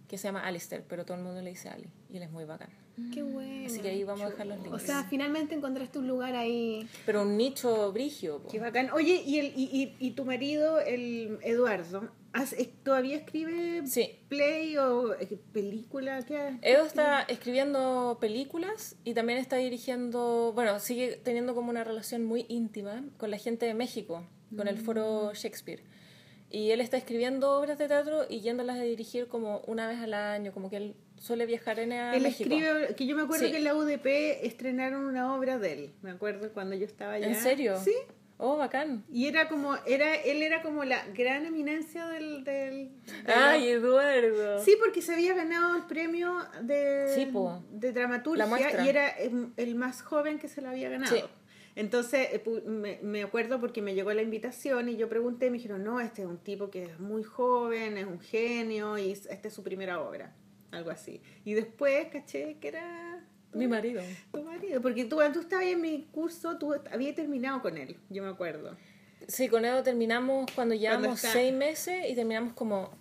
Que 0.08 0.18
se 0.18 0.28
llama 0.28 0.42
Alistair, 0.46 0.84
pero 0.88 1.06
todo 1.06 1.18
el 1.18 1.24
mundo 1.24 1.42
le 1.42 1.50
dice 1.50 1.70
Ali. 1.70 1.90
Y 2.10 2.18
él 2.18 2.24
es 2.24 2.32
muy 2.32 2.46
bacán. 2.46 2.70
Qué 3.12 3.24
bueno. 3.24 3.66
Así 3.66 3.80
que 3.80 3.90
ahí 3.90 4.04
vamos 4.04 4.24
a 4.26 4.30
dejar 4.30 4.46
los 4.46 4.60
O 4.60 4.64
links. 4.64 4.84
sea, 4.84 5.04
finalmente 5.06 5.56
encontraste 5.56 5.98
un 5.98 6.08
lugar 6.08 6.36
ahí. 6.36 6.88
pero 7.08 7.24
un 7.24 7.36
nicho 7.38 7.92
brigio. 7.92 8.40
po. 8.44 8.50
Qué 8.50 8.60
bacán. 8.60 8.92
Oye, 8.94 9.24
¿y, 9.26 9.40
el, 9.40 9.48
y, 9.56 9.96
y, 10.00 10.08
y 10.08 10.12
tu 10.12 10.26
marido, 10.26 10.80
el 10.80 11.40
Eduardo, 11.42 12.12
¿has- 12.34 12.54
es- 12.54 12.70
todavía 12.84 13.16
escribe 13.16 13.82
Sí. 13.88 14.20
play 14.30 14.78
o 14.78 15.16
eh, 15.16 15.40
película? 15.52 16.24
¿Qué? 16.24 16.60
Edo 16.62 16.86
está 16.86 17.22
escribiendo 17.24 18.20
películas 18.22 18.96
y 19.04 19.16
también 19.16 19.40
está 19.40 19.56
dirigiendo, 19.56 20.52
bueno, 20.54 20.80
sigue 20.80 21.16
teniendo 21.24 21.56
como 21.56 21.72
una 21.72 21.84
relación 21.84 22.24
muy 22.24 22.46
íntima 22.48 23.04
con 23.18 23.32
la 23.32 23.38
gente 23.40 23.66
de 23.66 23.74
México, 23.74 24.24
con 24.56 24.68
el 24.68 24.78
foro 24.78 25.34
Shakespeare. 25.34 25.82
Y 26.54 26.70
él 26.70 26.82
está 26.82 26.98
escribiendo 26.98 27.52
obras 27.52 27.80
de 27.80 27.88
teatro 27.88 28.28
y 28.30 28.42
yéndolas 28.42 28.78
a 28.78 28.84
dirigir 28.84 29.28
como 29.28 29.62
una 29.66 29.88
vez 29.88 30.00
al 30.00 30.14
año, 30.14 30.52
como 30.54 30.70
que 30.70 30.78
él 30.78 30.96
suele 31.18 31.48
viajar 31.48 31.80
en 31.80 31.92
a 31.94 32.16
Él 32.16 32.22
México. 32.22 32.48
escribe, 32.54 32.96
que 32.96 33.08
yo 33.08 33.16
me 33.16 33.24
acuerdo 33.24 33.46
Sí. 33.48 33.52
que 33.52 33.58
en 33.58 33.64
la 33.64 33.74
UDP 33.76 34.46
estrenaron 34.46 35.04
una 35.06 35.34
obra 35.36 35.58
de 35.58 35.74
él, 35.74 35.94
me 36.04 36.12
acuerdo 36.12 36.52
cuando 36.54 36.76
yo 36.76 36.86
estaba 36.86 37.14
allá. 37.14 37.26
¿En 37.28 37.36
serio? 37.36 37.78
Sí. 37.84 37.96
Oh, 38.38 38.58
bacán. 38.58 39.04
Y 39.12 39.28
era 39.28 39.48
como, 39.48 39.76
era, 39.88 40.14
él 40.16 40.44
era 40.44 40.62
como 40.62 40.84
la 40.84 41.04
gran 41.16 41.46
eminencia 41.46 42.08
del... 42.08 42.44
del 42.44 42.90
de 43.26 43.34
Ay, 43.34 43.62
la- 43.62 43.72
Eduardo. 43.72 44.64
Sí, 44.64 44.76
porque 44.80 45.02
se 45.02 45.14
había 45.14 45.34
ganado 45.34 45.76
el 45.78 45.84
premio 45.84 46.38
de, 46.62 47.08
Sí, 47.16 47.32
de 47.72 47.94
dramaturgia 47.94 48.84
y 48.86 48.90
era 48.90 49.08
el, 49.10 49.54
el 49.58 49.76
más 49.76 50.02
joven 50.02 50.38
que 50.40 50.48
se 50.50 50.62
lo 50.62 50.70
había 50.70 50.90
ganado. 50.90 51.16
Sí. 51.16 51.24
Entonces 51.76 52.28
eh, 52.32 52.44
me, 52.66 53.00
me 53.02 53.24
acuerdo 53.24 53.60
porque 53.60 53.82
me 53.82 53.96
llegó 53.96 54.14
la 54.14 54.22
invitación 54.22 54.90
y 54.90 54.96
yo 54.98 55.10
pregunté 55.10 55.50
me 55.50 55.58
dijeron, 55.58 55.84
no, 55.84 56.00
este 56.00 56.22
es 56.22 56.28
un 56.28 56.38
tipo 56.38 56.70
que 56.70 56.84
es 56.84 57.00
muy 57.00 57.24
joven, 57.24 57.98
es 57.98 58.06
un 58.06 58.20
genio 58.20 58.98
y 58.98 59.12
esta 59.12 59.48
es 59.48 59.54
su 59.54 59.64
primera 59.64 60.00
obra, 60.02 60.36
algo 60.72 60.92
así. 60.92 61.22
Y 61.46 61.54
después 61.54 62.08
caché 62.12 62.58
que 62.60 62.68
era 62.68 63.26
Mi 63.54 63.68
marido. 63.68 64.02
tu 64.32 64.44
marido, 64.44 64.82
porque 64.82 65.06
tú 65.06 65.16
cuando 65.16 65.40
tú 65.40 65.46
estabas 65.46 65.66
en 65.66 65.82
mi 65.82 66.04
curso, 66.12 66.58
tú 66.60 66.76
habías 66.92 67.16
terminado 67.16 67.62
con 67.62 67.78
él, 67.78 67.98
yo 68.10 68.22
me 68.24 68.30
acuerdo. 68.30 68.78
Sí, 69.28 69.48
con 69.48 69.64
Edo 69.66 69.82
terminamos 69.84 70.46
cuando 70.54 70.76
llevamos 70.76 71.16
está- 71.16 71.32
seis 71.32 71.54
meses 71.54 72.10
y 72.10 72.14
terminamos 72.14 72.54
como 72.54 72.92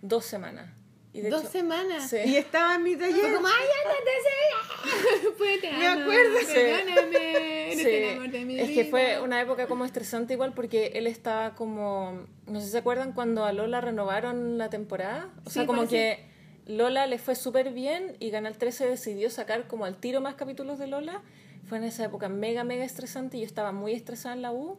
dos 0.00 0.24
semanas. 0.24 0.70
Y 1.14 1.20
de 1.20 1.28
Dos 1.30 1.42
hecho- 1.42 1.50
semanas. 1.52 2.08
Sí. 2.08 2.16
Y 2.24 2.36
estaba 2.36 2.76
en 2.76 2.82
mi 2.84 2.94
Fue 2.96 3.10
taller. 3.10 3.34
como, 3.34 3.46
ay, 3.46 3.66
ándate, 3.84 5.34
Fue 5.36 5.58
te 5.58 5.72
Me 5.72 5.86
acuerdo, 5.86 6.38
sí. 6.40 6.54
Perdóname, 6.54 7.72
Sí, 7.76 7.82
de 8.30 8.44
mi 8.44 8.58
es 8.60 8.70
que 8.70 8.84
fue 8.86 9.20
una 9.20 9.40
época 9.40 9.66
como 9.66 9.84
estresante 9.84 10.34
igual 10.34 10.52
porque 10.54 10.92
él 10.94 11.06
estaba 11.06 11.54
como, 11.54 12.26
no 12.46 12.60
sé 12.60 12.66
si 12.66 12.72
se 12.72 12.78
acuerdan 12.78 13.12
cuando 13.12 13.44
a 13.44 13.52
Lola 13.52 13.80
renovaron 13.80 14.56
la 14.58 14.70
temporada, 14.70 15.30
o 15.44 15.50
sea, 15.50 15.66
como 15.66 15.86
que 15.88 16.24
Lola 16.66 17.06
le 17.06 17.18
fue 17.18 17.34
súper 17.34 17.72
bien 17.72 18.16
y 18.20 18.30
Canal 18.30 18.56
13 18.56 18.86
decidió 18.88 19.30
sacar 19.30 19.66
como 19.66 19.84
al 19.84 19.96
tiro 19.98 20.20
más 20.20 20.34
capítulos 20.36 20.78
de 20.78 20.86
Lola, 20.86 21.22
fue 21.66 21.78
en 21.78 21.84
esa 21.84 22.04
época 22.04 22.28
mega, 22.28 22.62
mega 22.64 22.84
estresante 22.84 23.36
y 23.36 23.40
yo 23.40 23.46
estaba 23.46 23.72
muy 23.72 23.92
estresada 23.92 24.34
en 24.34 24.42
la 24.42 24.52
U 24.52 24.78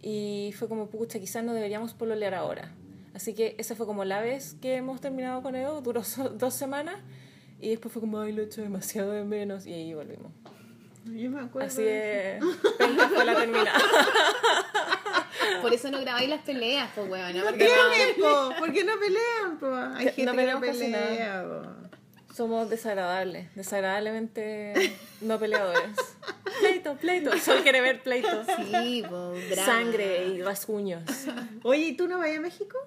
y 0.00 0.54
fue 0.58 0.68
como, 0.68 0.88
pucha, 0.88 1.18
quizás 1.18 1.44
no 1.44 1.54
deberíamos 1.54 1.92
pololear 1.94 2.34
ahora. 2.34 2.72
Así 3.18 3.34
que 3.34 3.56
esa 3.58 3.74
fue 3.74 3.84
como 3.84 4.04
la 4.04 4.20
vez 4.20 4.54
que 4.62 4.76
hemos 4.76 5.00
terminado 5.00 5.42
con 5.42 5.56
Edo, 5.56 5.80
duró 5.80 6.04
so- 6.04 6.28
dos 6.28 6.54
semanas 6.54 6.94
y 7.60 7.70
después 7.70 7.92
fue 7.92 7.98
como, 7.98 8.20
ay, 8.20 8.30
lo 8.30 8.42
echo 8.42 8.62
demasiado 8.62 9.10
de 9.10 9.24
menos 9.24 9.66
y 9.66 9.72
ahí 9.72 9.92
volvimos. 9.92 10.30
Yo 11.04 11.28
me 11.28 11.40
acuerdo. 11.40 11.66
Así 11.66 11.82
de... 11.82 12.38
penca 12.78 13.08
fue 13.08 13.24
la 13.24 13.34
terminada. 13.34 13.72
Por 15.62 15.74
eso 15.74 15.90
no 15.90 16.00
grabáis 16.00 16.28
las 16.28 16.42
peleas, 16.42 16.90
pues, 16.94 17.10
weón. 17.10 17.32
¿Por 17.32 17.44
porque 17.46 17.66
no- 18.18 18.22
po? 18.24 18.54
¿Por 18.60 18.72
qué 18.72 18.84
no 18.84 18.92
pelean, 19.00 19.58
po? 19.58 19.74
Hay 19.96 20.04
Que 20.06 20.12
gente 20.12 20.32
no 20.32 20.38
que 20.38 20.52
no 20.52 20.60
pelea, 20.60 21.44
po. 21.44 22.34
Somos 22.34 22.70
desagradables, 22.70 23.52
desagradablemente 23.56 24.96
no 25.22 25.40
peleadores. 25.40 25.90
Pleito, 26.60 26.94
pleito. 26.94 27.36
Solo 27.44 27.62
quiere 27.64 27.80
ver 27.80 28.00
pleitos. 28.00 28.46
Sí, 28.80 29.02
drama. 29.02 29.66
Sangre 29.66 30.24
y 30.28 30.42
rasguños. 30.42 31.02
Oye, 31.64 31.80
¿y 31.88 31.96
tú 31.96 32.06
no 32.06 32.18
vas 32.18 32.28
a 32.36 32.40
México? 32.40 32.78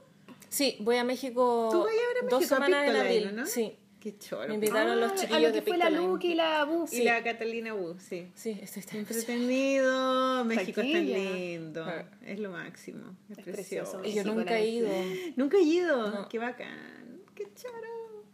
Sí, 0.51 0.75
voy 0.81 0.97
a 0.97 1.03
México 1.05 1.69
¿Tú 1.71 1.79
vas 1.79 1.87
a 1.91 1.93
ir 1.93 1.99
a 2.01 2.29
dos 2.29 2.39
México 2.41 2.55
a 2.55 2.57
semanas 2.57 2.87
en 2.89 2.95
abril. 2.97 3.35
no? 3.35 3.45
Sí, 3.45 3.73
Qué 4.01 4.17
choro. 4.17 4.47
me 4.49 4.55
invitaron 4.55 4.99
los 4.99 5.11
Ah, 5.11 5.15
chiquillos 5.15 5.37
a 5.37 5.39
lo 5.39 5.47
que 5.53 5.61
de 5.61 5.61
fue 5.61 5.77
la. 5.77 5.89
Luke 5.89 6.27
y 6.27 6.33
la 6.35 6.63
Bu. 6.65 6.85
Y 6.91 7.03
la 7.03 7.23
Catalina 7.23 7.73
Wu, 7.73 7.95
sí. 7.99 8.27
Sí, 8.35 8.59
estoy, 8.61 8.81
estoy 8.81 8.99
Entretenido, 8.99 10.43
México 10.45 10.81
es 10.81 10.91
tan 10.91 11.05
lindo. 11.05 11.83
Ah. 11.85 12.03
Es 12.25 12.39
lo 12.39 12.49
máximo. 12.51 13.15
Es, 13.29 13.37
Es 13.37 13.43
precioso. 13.45 13.99
precioso. 13.99 14.05
Y 14.05 14.13
yo 14.13 14.23
nunca 14.35 14.57
he 14.59 14.67
ido. 14.69 14.89
Nunca 15.37 15.57
he 15.57 15.61
ido. 15.61 16.11
No. 16.11 16.27
Qué 16.29 16.37
bacán. 16.39 17.21
Qué 17.33 17.45
choro. 17.55 18.25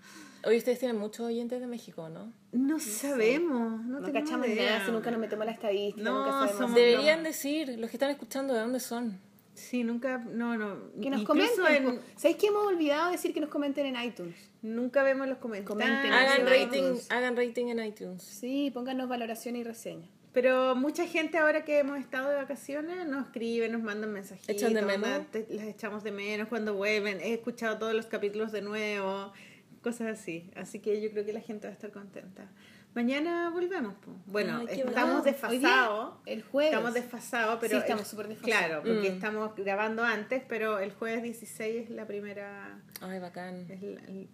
Hoy 0.46 0.58
ustedes 0.58 0.80
tienen 0.80 0.98
muchos 0.98 1.26
oyentes 1.26 1.60
de 1.60 1.68
México, 1.68 2.08
¿no? 2.10 2.32
No 2.54 2.80
sabemos. 2.80 3.84
No, 3.86 4.00
No 4.00 4.14
cachamos 4.14 4.48
idea. 4.48 4.72
nada 4.78 4.86
si 4.86 4.92
nunca 4.92 5.12
nos 5.12 5.20
metemos 5.20 5.44
a 5.44 5.46
la 5.48 5.52
estadística. 5.52 6.02
No, 6.10 6.20
nunca 6.20 6.32
sabemos. 6.32 6.58
somos- 6.58 6.76
Deberían 6.76 7.20
no. 7.22 7.28
decir, 7.28 7.78
los 7.78 7.90
que 7.90 7.98
están 7.98 8.10
escuchando, 8.12 8.54
de 8.54 8.62
dónde 8.62 8.80
son. 8.80 9.20
Sí, 9.58 9.84
nunca. 9.84 10.20
No, 10.20 10.56
no. 10.56 10.92
Que 11.02 11.10
nos 11.10 11.22
Incluso 11.22 11.56
comenten. 11.64 11.90
en-. 11.96 12.00
¿Sabéis 12.16 12.38
que 12.38 12.48
hemos 12.48 12.66
olvidado 12.66 13.12
decir 13.12 13.34
que 13.34 13.40
nos 13.42 13.50
comenten 13.50 13.88
en 13.88 14.02
iTunes? 14.04 14.36
Nunca 14.62 15.02
vemos 15.04 15.28
los 15.28 15.40
comentarios. 15.40 15.68
Comenten, 15.68 16.14
Hagan 16.14 16.42
en 16.42 16.48
rating, 16.48 16.78
iTunes. 16.84 17.12
hagan 17.12 17.36
rating 17.36 17.66
en 17.68 17.84
iTunes. 17.84 18.22
Sí, 18.24 18.70
pónganos 18.72 19.10
valoración 19.10 19.56
y 19.56 19.64
reseña. 19.64 20.08
Pero 20.32 20.76
mucha 20.76 21.08
gente 21.08 21.40
ahora 21.40 21.66
que 21.66 21.80
hemos 21.80 21.98
estado 21.98 22.30
de 22.30 22.36
vacaciones 22.36 23.08
nos 23.08 23.26
escribe, 23.26 23.68
nos 23.70 23.82
mandan 23.82 24.14
mensajitos. 24.14 24.56
¿Echan 24.56 24.74
de 24.74 24.84
menos? 24.84 25.22
las 25.50 25.66
echamos 25.66 26.04
de 26.04 26.12
menos 26.12 26.48
cuando 26.48 26.76
vuelven. 26.76 27.20
He 27.22 27.34
escuchado 27.34 27.80
todos 27.80 27.96
los 27.96 28.06
capítulos 28.06 28.52
de 28.52 28.62
nuevo, 28.62 29.34
cosas 29.82 30.20
así. 30.20 30.52
Así 30.56 30.80
que 30.80 31.02
yo 31.02 31.10
creo 31.10 31.26
que 31.26 31.34
la 31.34 31.42
gente 31.42 31.66
va 31.66 31.72
a 31.72 31.74
estar 31.74 31.92
contenta. 31.92 32.52
Mañana 32.98 33.52
volvemos. 33.52 33.94
po. 34.04 34.12
Bueno, 34.26 34.66
Ay, 34.68 34.80
estamos 34.82 35.24
desfasados. 35.24 36.16
el 36.26 36.42
jueves. 36.42 36.74
Estamos 36.74 36.94
desfasados, 36.96 37.58
pero. 37.62 37.72
Sí, 37.76 37.78
estamos 37.78 38.08
súper 38.08 38.28
desfasados. 38.28 38.58
Claro, 38.68 38.82
porque 38.84 39.12
Mm. 39.12 39.14
estamos 39.14 39.56
grabando 39.56 40.04
antes, 40.04 40.42
pero 40.50 40.80
el 40.80 40.92
jueves 40.94 41.22
16 41.22 41.84
es 41.84 41.90
la 41.92 42.08
primera. 42.08 42.82
Ay, 43.02 43.20
bacán. 43.20 43.68
Es 43.70 43.84
el, 43.84 44.00
el- 44.08 44.28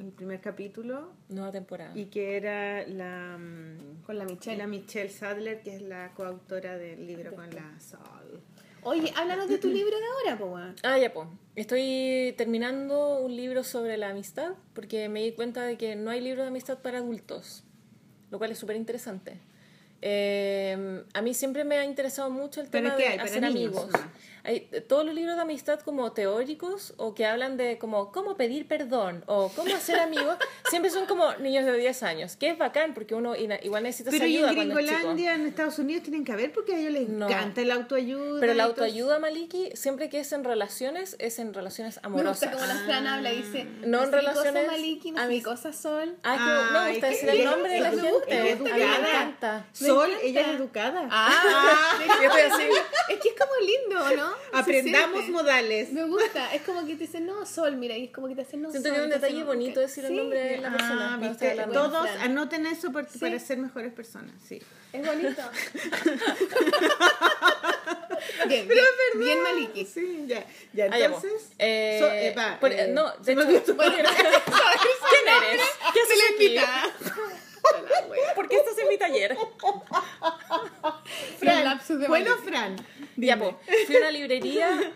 el 0.00 0.10
primer 0.10 0.40
capítulo. 0.40 1.12
Nueva 1.28 1.52
temporada. 1.52 1.92
Y 1.96 2.06
que 2.06 2.36
era 2.36 2.84
la. 2.88 3.38
mm, 3.38 4.02
Con 4.04 4.18
la 4.18 4.24
Michelle. 4.24 4.56
la 4.56 4.66
Michelle 4.66 5.08
Sadler, 5.10 5.62
que 5.62 5.76
es 5.76 5.82
la 5.82 6.12
coautora 6.14 6.76
del 6.78 7.06
libro 7.06 7.32
con 7.36 7.48
la 7.54 7.78
Sol. 7.78 8.40
Oye, 8.82 9.12
háblanos 9.16 9.48
de 9.48 9.58
tu 9.58 9.68
libro 9.86 9.94
de 9.96 10.04
ahora, 10.32 10.36
po. 10.36 10.58
Ah, 10.82 10.98
ya, 10.98 11.12
pues. 11.12 11.28
Estoy 11.54 12.34
terminando 12.36 13.20
un 13.20 13.36
libro 13.36 13.62
sobre 13.62 13.96
la 13.98 14.08
amistad 14.08 14.54
porque 14.74 15.08
me 15.08 15.22
di 15.22 15.30
cuenta 15.32 15.62
de 15.62 15.76
que 15.76 15.94
no 15.94 16.10
hay 16.10 16.20
libro 16.20 16.42
de 16.42 16.48
amistad 16.48 16.78
para 16.78 16.98
adultos, 16.98 17.62
lo 18.30 18.38
cual 18.38 18.52
es 18.52 18.58
súper 18.58 18.76
interesante. 18.76 19.36
Eh, 20.02 21.04
a 21.12 21.22
mí 21.22 21.34
siempre 21.34 21.64
me 21.64 21.76
ha 21.76 21.84
interesado 21.84 22.30
mucho 22.30 22.60
el 22.60 22.68
¿Pero 22.68 22.94
tema 22.94 22.96
de 22.96 23.20
hacer 23.20 23.44
amigos. 23.44 23.88
Hay 24.50 24.68
todos 24.88 25.04
los 25.06 25.14
libros 25.14 25.36
de 25.36 25.42
amistad 25.42 25.78
como 25.78 26.10
teóricos 26.10 26.92
o 26.96 27.14
que 27.14 27.24
hablan 27.24 27.56
de 27.56 27.78
como 27.78 28.10
cómo 28.10 28.36
pedir 28.36 28.66
perdón 28.66 29.22
o 29.28 29.48
cómo 29.54 29.72
hacer 29.76 30.00
amigos, 30.00 30.36
siempre 30.70 30.90
son 30.90 31.06
como 31.06 31.32
niños 31.34 31.64
de 31.66 31.76
10 31.76 32.02
años, 32.02 32.34
que 32.34 32.50
es 32.50 32.58
bacán 32.58 32.92
porque 32.92 33.14
uno 33.14 33.36
igual 33.36 33.84
necesita 33.84 34.10
Pero 34.10 34.26
y 34.26 34.38
ayuda 34.38 34.50
en. 34.50 34.56
Gringolandia, 34.56 35.34
en 35.36 35.46
Estados 35.46 35.78
Unidos, 35.78 36.02
tienen 36.02 36.24
que 36.24 36.32
haber 36.32 36.52
porque 36.52 36.74
a 36.74 36.78
ellos 36.80 36.92
les 36.92 37.08
No. 37.08 37.28
encanta 37.28 37.60
el 37.60 37.70
autoayuda. 37.70 38.40
Pero 38.40 38.54
la 38.54 38.64
autoayuda, 38.64 39.20
Maliki, 39.20 39.70
siempre 39.74 40.08
que 40.08 40.18
es 40.18 40.32
en 40.32 40.42
relaciones, 40.42 41.14
es 41.20 41.38
en 41.38 41.54
relaciones 41.54 41.96
Me 42.02 42.06
amorosas. 42.06 42.50
gusta 42.50 42.50
como 42.50 42.66
la 42.66 42.80
Fran 42.84 43.06
habla 43.06 43.32
y 43.32 43.42
dice, 43.42 43.64
No 43.84 44.02
en 44.02 44.10
relaciones 44.10 44.52
cosa 44.64 44.72
Maliki, 44.72 45.12
no 45.12 45.26
mis- 45.28 45.44
cosa 45.44 45.72
Sol. 45.72 46.16
Ah, 46.24 46.34
que 46.36 46.72
me 46.72 46.78
Ay, 46.80 46.92
gusta 46.94 47.06
decir 47.06 47.28
el 47.28 47.36
ella- 47.40 47.50
nombre 47.52 47.72
de 47.74 47.80
la 47.82 47.90
gente. 47.90 48.08
edu- 48.10 48.22
ella 48.26 48.44
es 48.48 48.52
A 48.52 48.62
mí 48.64 48.70
me 48.70 48.70
educada. 48.82 49.08
encanta. 49.10 49.64
Me 49.80 49.86
Sol, 49.86 50.06
encanta. 50.08 50.26
ella 50.26 50.40
es 50.40 50.48
educada. 50.48 51.08
Ah, 51.08 51.98
Yo 52.20 52.28
estoy 52.28 52.40
así. 52.42 52.62
es 53.10 53.20
que 53.20 53.28
es 53.28 53.34
como 53.38 53.52
lindo, 53.60 54.16
¿no? 54.24 54.39
Aprendamos 54.52 55.20
siente. 55.20 55.32
modales. 55.32 55.92
Me 55.92 56.04
gusta, 56.04 56.52
es 56.54 56.62
como 56.62 56.80
que 56.86 56.94
te 56.94 57.04
dicen, 57.06 57.26
no, 57.26 57.44
Sol, 57.46 57.76
mira, 57.76 57.96
y 57.96 58.06
es 58.06 58.10
como 58.12 58.28
que 58.28 58.34
te 58.34 58.42
hacen, 58.42 58.62
no, 58.62 58.70
Siento 58.70 58.88
Sol. 58.88 58.96
que 58.96 59.00
es 59.00 59.04
un 59.06 59.10
detalle 59.20 59.44
bonito 59.44 59.80
decir 59.80 60.04
el 60.04 60.10
Sí, 60.10 60.16
nombre 60.16 60.40
de 60.40 60.58
la 60.58 60.70
persona. 60.72 61.14
Ah, 61.14 61.16
viste, 61.28 61.50
hablando. 61.50 61.74
todos 61.74 62.08
anoten 62.20 62.66
eso 62.66 62.92
por- 62.92 63.06
para 63.06 63.38
ser 63.38 63.58
mejores 63.58 63.92
personas, 63.92 64.34
sí. 64.46 64.60
Es 64.92 65.06
bonito. 65.06 65.42
bien, 68.48 68.68
bien, 68.68 68.84
bien 69.18 69.42
maliki. 69.42 69.86
Sí, 69.86 70.24
ya. 70.26 70.44
Ya, 70.72 70.86
entonces. 70.86 71.50
Eh, 71.58 71.98
so- 72.00 72.10
eh, 72.10 72.34
va, 72.36 72.58
por- 72.58 72.72
eh, 72.72 72.88
no, 72.88 73.12
se 73.24 73.34
de 73.34 73.56
hecho, 73.56 73.74
bueno. 73.74 73.94
¿quién 73.94 74.06
eres? 74.08 75.60
¿Qué 75.94 76.00
aquí? 76.34 76.48
La 76.54 76.62
wea. 76.62 76.94
¿Por 78.34 78.48
qué 78.48 78.56
estás 78.56 78.78
en 78.78 78.88
mi 78.88 78.96
taller? 78.98 79.36
Fran, 81.38 81.80
de 82.00 82.08
Bueno. 82.08 82.36
Fran. 82.44 82.76
Ya, 83.16 83.36
po. 83.38 83.58
Fui 83.86 83.96
a 83.96 83.98
una 83.98 84.10
librería 84.10 84.92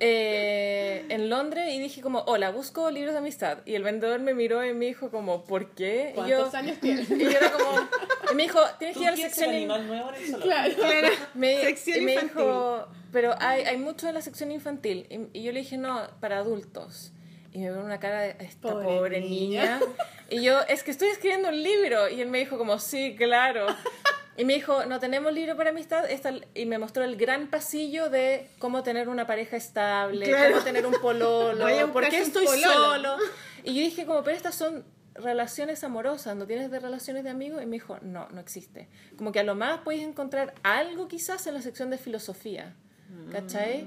eh, 0.00 1.04
en 1.08 1.30
Londres 1.30 1.68
y 1.72 1.78
dije 1.78 2.00
como, 2.00 2.20
hola, 2.26 2.50
busco 2.50 2.90
libros 2.90 3.12
de 3.12 3.18
amistad. 3.18 3.58
Y 3.66 3.74
el 3.74 3.82
vendedor 3.82 4.20
me 4.20 4.34
miró 4.34 4.64
y 4.64 4.74
me 4.74 4.86
dijo 4.86 5.10
como, 5.10 5.44
¿por 5.44 5.70
qué? 5.74 6.12
Y 6.12 6.28
yo, 6.30 6.36
¿Cuántos 6.38 6.54
años 6.54 6.78
tienes? 6.80 7.08
y 7.10 7.18
yo 7.18 7.30
era 7.30 7.52
como, 7.52 7.88
y 8.30 8.34
me 8.34 8.42
dijo, 8.44 8.60
tienes 8.78 8.96
¿Tú 8.96 9.00
que 9.00 9.04
ir 9.04 9.08
a 9.08 9.10
la 9.12 9.16
quieres 9.16 9.34
sección... 9.34 9.50
in- 9.54 9.56
animal 9.70 9.86
nuevo 9.86 10.08
en 10.10 10.14
el 10.16 10.26
salón? 10.26 10.42
Claro. 10.42 10.74
Claro. 10.74 11.08
Me, 11.34 11.60
Sección 11.60 11.98
y 11.98 12.00
me 12.02 12.12
infantil. 12.14 12.36
dijo, 12.38 12.86
pero 13.12 13.34
hay, 13.38 13.62
hay 13.64 13.76
mucho 13.76 14.08
en 14.08 14.14
la 14.14 14.22
sección 14.22 14.50
infantil. 14.50 15.06
Y, 15.32 15.38
y 15.38 15.42
yo 15.44 15.52
le 15.52 15.60
dije, 15.60 15.76
no, 15.78 16.00
para 16.20 16.38
adultos. 16.38 17.12
Y 17.52 17.58
me 17.58 17.70
vio 17.70 17.84
una 17.84 18.00
cara 18.00 18.20
de 18.22 18.36
esta 18.40 18.70
Pobre 18.70 18.86
pobre, 18.86 19.20
niña. 19.20 19.78
niña. 19.78 19.80
Y 20.30 20.42
yo, 20.42 20.60
es 20.68 20.82
que 20.82 20.90
estoy 20.90 21.08
escribiendo 21.08 21.48
un 21.50 21.62
libro. 21.62 22.08
Y 22.08 22.20
él 22.22 22.28
me 22.28 22.38
dijo 22.38 22.56
como, 22.56 22.78
sí, 22.78 23.14
claro. 23.16 23.66
Y 24.38 24.46
me 24.46 24.54
dijo, 24.54 24.86
no 24.86 24.98
tenemos 24.98 25.30
libro 25.34 25.54
para 25.56 25.68
amistad. 25.70 26.10
Esta- 26.10 26.32
y 26.54 26.64
me 26.64 26.78
mostró 26.78 27.04
el 27.04 27.16
gran 27.16 27.48
pasillo 27.48 28.08
de 28.08 28.48
cómo 28.58 28.82
tener 28.82 29.10
una 29.10 29.26
pareja 29.26 29.58
estable, 29.58 30.24
Claro. 30.26 30.52
cómo 30.54 30.64
tener 30.64 30.86
un 30.86 30.94
pololo, 30.94 31.92
por 31.92 32.08
qué 32.08 32.20
estoy 32.20 32.46
pololo. 32.46 32.72
solo. 32.72 33.16
Y 33.64 33.74
yo 33.74 33.82
dije 33.82 34.06
como, 34.06 34.22
pero 34.24 34.34
estas 34.34 34.54
son 34.54 34.84
relaciones 35.14 35.84
amorosas, 35.84 36.34
¿no 36.34 36.46
tienes 36.46 36.70
de 36.70 36.80
relaciones 36.80 37.22
de 37.24 37.28
amigos? 37.28 37.62
Y 37.62 37.66
me 37.66 37.72
dijo, 37.76 37.98
no, 38.00 38.26
no 38.30 38.40
existe. 38.40 38.88
Como 39.18 39.30
que 39.32 39.40
a 39.40 39.44
lo 39.44 39.54
más 39.54 39.80
podéis 39.80 40.04
encontrar 40.04 40.54
algo 40.62 41.06
quizás 41.08 41.46
en 41.46 41.52
la 41.52 41.60
sección 41.60 41.90
de 41.90 41.98
filosofía, 41.98 42.74
¿cachai? 43.30 43.86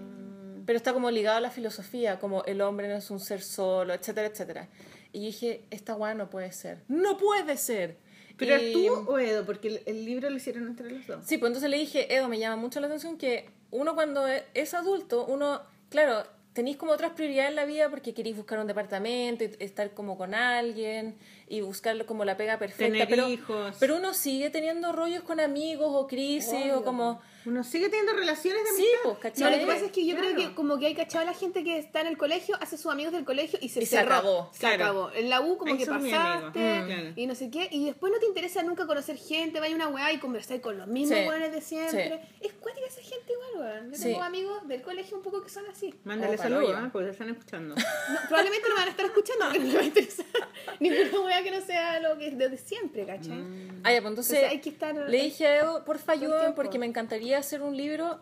Pero 0.65 0.77
está 0.77 0.93
como 0.93 1.11
ligado 1.11 1.37
a 1.37 1.41
la 1.41 1.51
filosofía, 1.51 2.19
como 2.19 2.43
el 2.45 2.61
hombre 2.61 2.87
no 2.87 2.95
es 2.95 3.09
un 3.11 3.19
ser 3.19 3.41
solo, 3.41 3.93
etcétera, 3.93 4.27
etcétera. 4.27 4.67
Y 5.13 5.19
yo 5.19 5.25
dije, 5.27 5.63
esta 5.69 5.93
guay 5.93 6.15
no 6.15 6.29
puede 6.29 6.51
ser. 6.51 6.83
¡No 6.87 7.17
puede 7.17 7.55
ser! 7.57 7.97
¿Pero 8.37 8.61
Y- 8.61 8.73
tú 8.73 8.91
o 9.07 9.17
Edo? 9.19 9.45
Porque 9.45 9.67
el, 9.69 9.81
el 9.85 10.03
libro 10.05 10.29
lo 10.29 10.35
hicieron 10.35 10.67
entre 10.67 10.89
los 10.91 11.07
dos. 11.07 11.23
Sí, 11.25 11.37
pues 11.37 11.49
entonces 11.49 11.69
le 11.69 11.77
dije, 11.77 12.13
Edo, 12.13 12.27
me 12.27 12.37
llama 12.39 12.57
mucho 12.57 12.79
la 12.79 12.87
atención 12.87 13.17
que 13.17 13.49
uno 13.71 13.95
cuando 13.95 14.27
e- 14.27 14.43
es 14.53 14.73
adulto, 14.73 15.25
uno, 15.25 15.61
claro, 15.89 16.25
tenéis 16.53 16.75
como 16.77 16.91
otras 16.93 17.11
prioridades 17.11 17.49
en 17.51 17.55
la 17.57 17.65
vida 17.65 17.89
porque 17.89 18.13
queréis 18.13 18.35
buscar 18.35 18.59
un 18.59 18.67
departamento, 18.67 19.43
y 19.43 19.51
estar 19.59 19.93
como 19.93 20.17
con 20.17 20.33
alguien 20.33 21.17
y 21.47 21.61
buscar 21.61 22.05
como 22.05 22.25
la 22.25 22.35
pega 22.37 22.57
perfecta. 22.59 22.91
Tener 22.91 23.07
pero, 23.07 23.29
hijos. 23.29 23.75
pero 23.79 23.97
uno 23.97 24.13
sigue 24.13 24.49
teniendo 24.49 24.91
rollos 24.91 25.23
con 25.23 25.39
amigos 25.39 25.89
o 25.91 26.07
crisis 26.07 26.71
o 26.73 26.83
como... 26.83 27.21
Uno 27.45 27.63
sigue 27.63 27.89
teniendo 27.89 28.13
relaciones 28.13 28.63
de 28.63 28.69
Sí, 28.72 28.84
amistad. 28.84 28.99
pues, 29.03 29.15
No, 29.15 29.19
¿cachai? 29.19 29.51
lo 29.51 29.59
que 29.59 29.72
pasa 29.72 29.85
es 29.85 29.91
que 29.91 30.05
yo 30.05 30.15
creo 30.17 30.35
que 30.35 30.55
como 30.55 30.80
que 30.80 30.88
hay 30.88 30.95
cachado 30.95 31.23
a 31.23 31.26
la 31.26 31.34
gente 31.34 31.63
que 31.63 31.77
está 31.77 32.01
en 32.01 32.07
el 32.07 32.17
colegio, 32.17 32.57
hace 32.59 32.77
sus 32.77 32.91
amigos 32.91 33.13
del 33.13 33.23
colegio 33.26 33.59
y 33.61 33.69
se 33.69 33.81
Y 33.84 33.85
se 33.85 33.97
cerró. 33.97 34.13
acabó, 34.15 34.49
Se 34.53 34.59
claro. 34.59 34.84
acabó. 34.84 35.11
En 35.11 35.30
la 35.30 35.41
U 35.41 35.57
como 35.57 35.72
Ahí 35.73 35.77
que 35.77 35.85
pasaste. 35.85 36.07
Mm. 36.09 36.51
Claro. 36.51 37.13
y 37.15 37.27
no 37.27 37.35
sé 37.35 37.49
qué, 37.51 37.67
y 37.72 37.85
después 37.85 38.11
no 38.11 38.19
te 38.19 38.26
interesa 38.26 38.63
nunca 38.63 38.88
conocer 38.88 39.17
gente, 39.17 39.59
vaya 39.59 39.73
a 39.73 39.76
una 39.76 39.88
weá 39.89 40.11
y 40.13 40.17
conversar 40.19 40.59
con 40.61 40.77
los 40.77 40.88
mismos 40.88 41.19
Sí. 41.19 41.26
weones 41.27 41.51
de 41.51 41.61
siempre. 41.61 42.22
Es 42.41 42.53
cuática 42.53 42.88
esa 42.88 43.01
gente 43.01 43.31
igual, 43.34 43.49
weón. 43.67 43.91
Yo 43.91 43.97
Sí. 43.97 44.03
tengo 44.05 44.23
amigos 44.23 44.67
del 44.67 44.81
colegio 44.81 45.17
un 45.17 45.23
poco 45.23 45.43
que 45.43 45.49
son 45.49 45.65
así. 45.67 45.93
Mándale 46.03 46.35
Oh, 46.35 46.38
saludos. 46.38 46.72
¿eh? 46.84 46.89
porque 46.91 47.05
te 47.07 47.11
están 47.11 47.30
escuchando. 47.30 47.76
No, 48.09 48.19
probablemente 48.27 48.69
no 48.69 48.76
van 48.76 48.88
a 48.88 48.91
estar 48.91 49.05
escuchando 49.05 49.45
porque 49.45 49.59
no 49.59 49.65
me 49.67 49.73
va 49.76 49.81
a 49.81 49.84
interesar 49.85 50.26
ninguna 50.80 51.19
weá 51.22 51.43
que 51.43 51.51
no 51.51 51.61
sea 51.61 51.99
lo 51.99 52.17
que 52.17 52.27
es 52.27 52.38
de 52.38 52.57
siempre, 52.57 53.05
¿cachai? 53.05 53.43
Ah, 53.84 53.91
ya, 53.91 54.01
pues 54.01 54.09
entonces 54.11 54.34
Entonces 54.34 54.43
hay 54.51 54.59
que 54.61 54.69
estar- 54.69 55.09
le 55.09 55.22
dije 55.22 55.59
porfa 55.85 56.13
ayúdame 56.13 56.53
porque 56.53 56.80
me 56.80 56.85
encantaría 56.85 57.34
hacer 57.39 57.61
un 57.61 57.75
libro, 57.75 58.19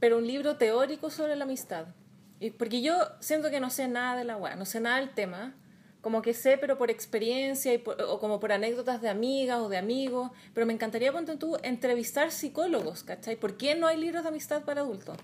pero 0.00 0.18
un 0.18 0.26
libro 0.26 0.56
teórico 0.56 1.10
sobre 1.10 1.36
la 1.36 1.44
amistad. 1.44 1.86
Y 2.40 2.50
porque 2.50 2.82
yo 2.82 2.94
siento 3.20 3.50
que 3.50 3.60
no 3.60 3.70
sé 3.70 3.88
nada 3.88 4.16
de 4.16 4.24
la 4.24 4.56
no 4.56 4.64
sé 4.64 4.80
nada 4.80 4.98
del 4.98 5.14
tema. 5.14 5.54
Como 6.00 6.20
que 6.20 6.34
sé, 6.34 6.58
pero 6.58 6.76
por 6.76 6.90
experiencia 6.90 7.72
o 8.08 8.20
como 8.20 8.38
por 8.38 8.52
anécdotas 8.52 9.00
de 9.00 9.08
amigas 9.08 9.60
o 9.60 9.70
de 9.70 9.78
amigos. 9.78 10.30
Pero 10.52 10.66
me 10.66 10.74
encantaría, 10.74 11.12
ponte 11.12 11.36
tú, 11.36 11.56
entrevistar 11.62 12.30
psicólogos, 12.30 13.04
¿cachai? 13.04 13.36
¿Por 13.36 13.56
qué 13.56 13.74
no 13.74 13.86
hay 13.86 13.96
libros 13.96 14.22
de 14.22 14.28
amistad 14.28 14.62
para 14.64 14.82
adultos? 14.82 15.16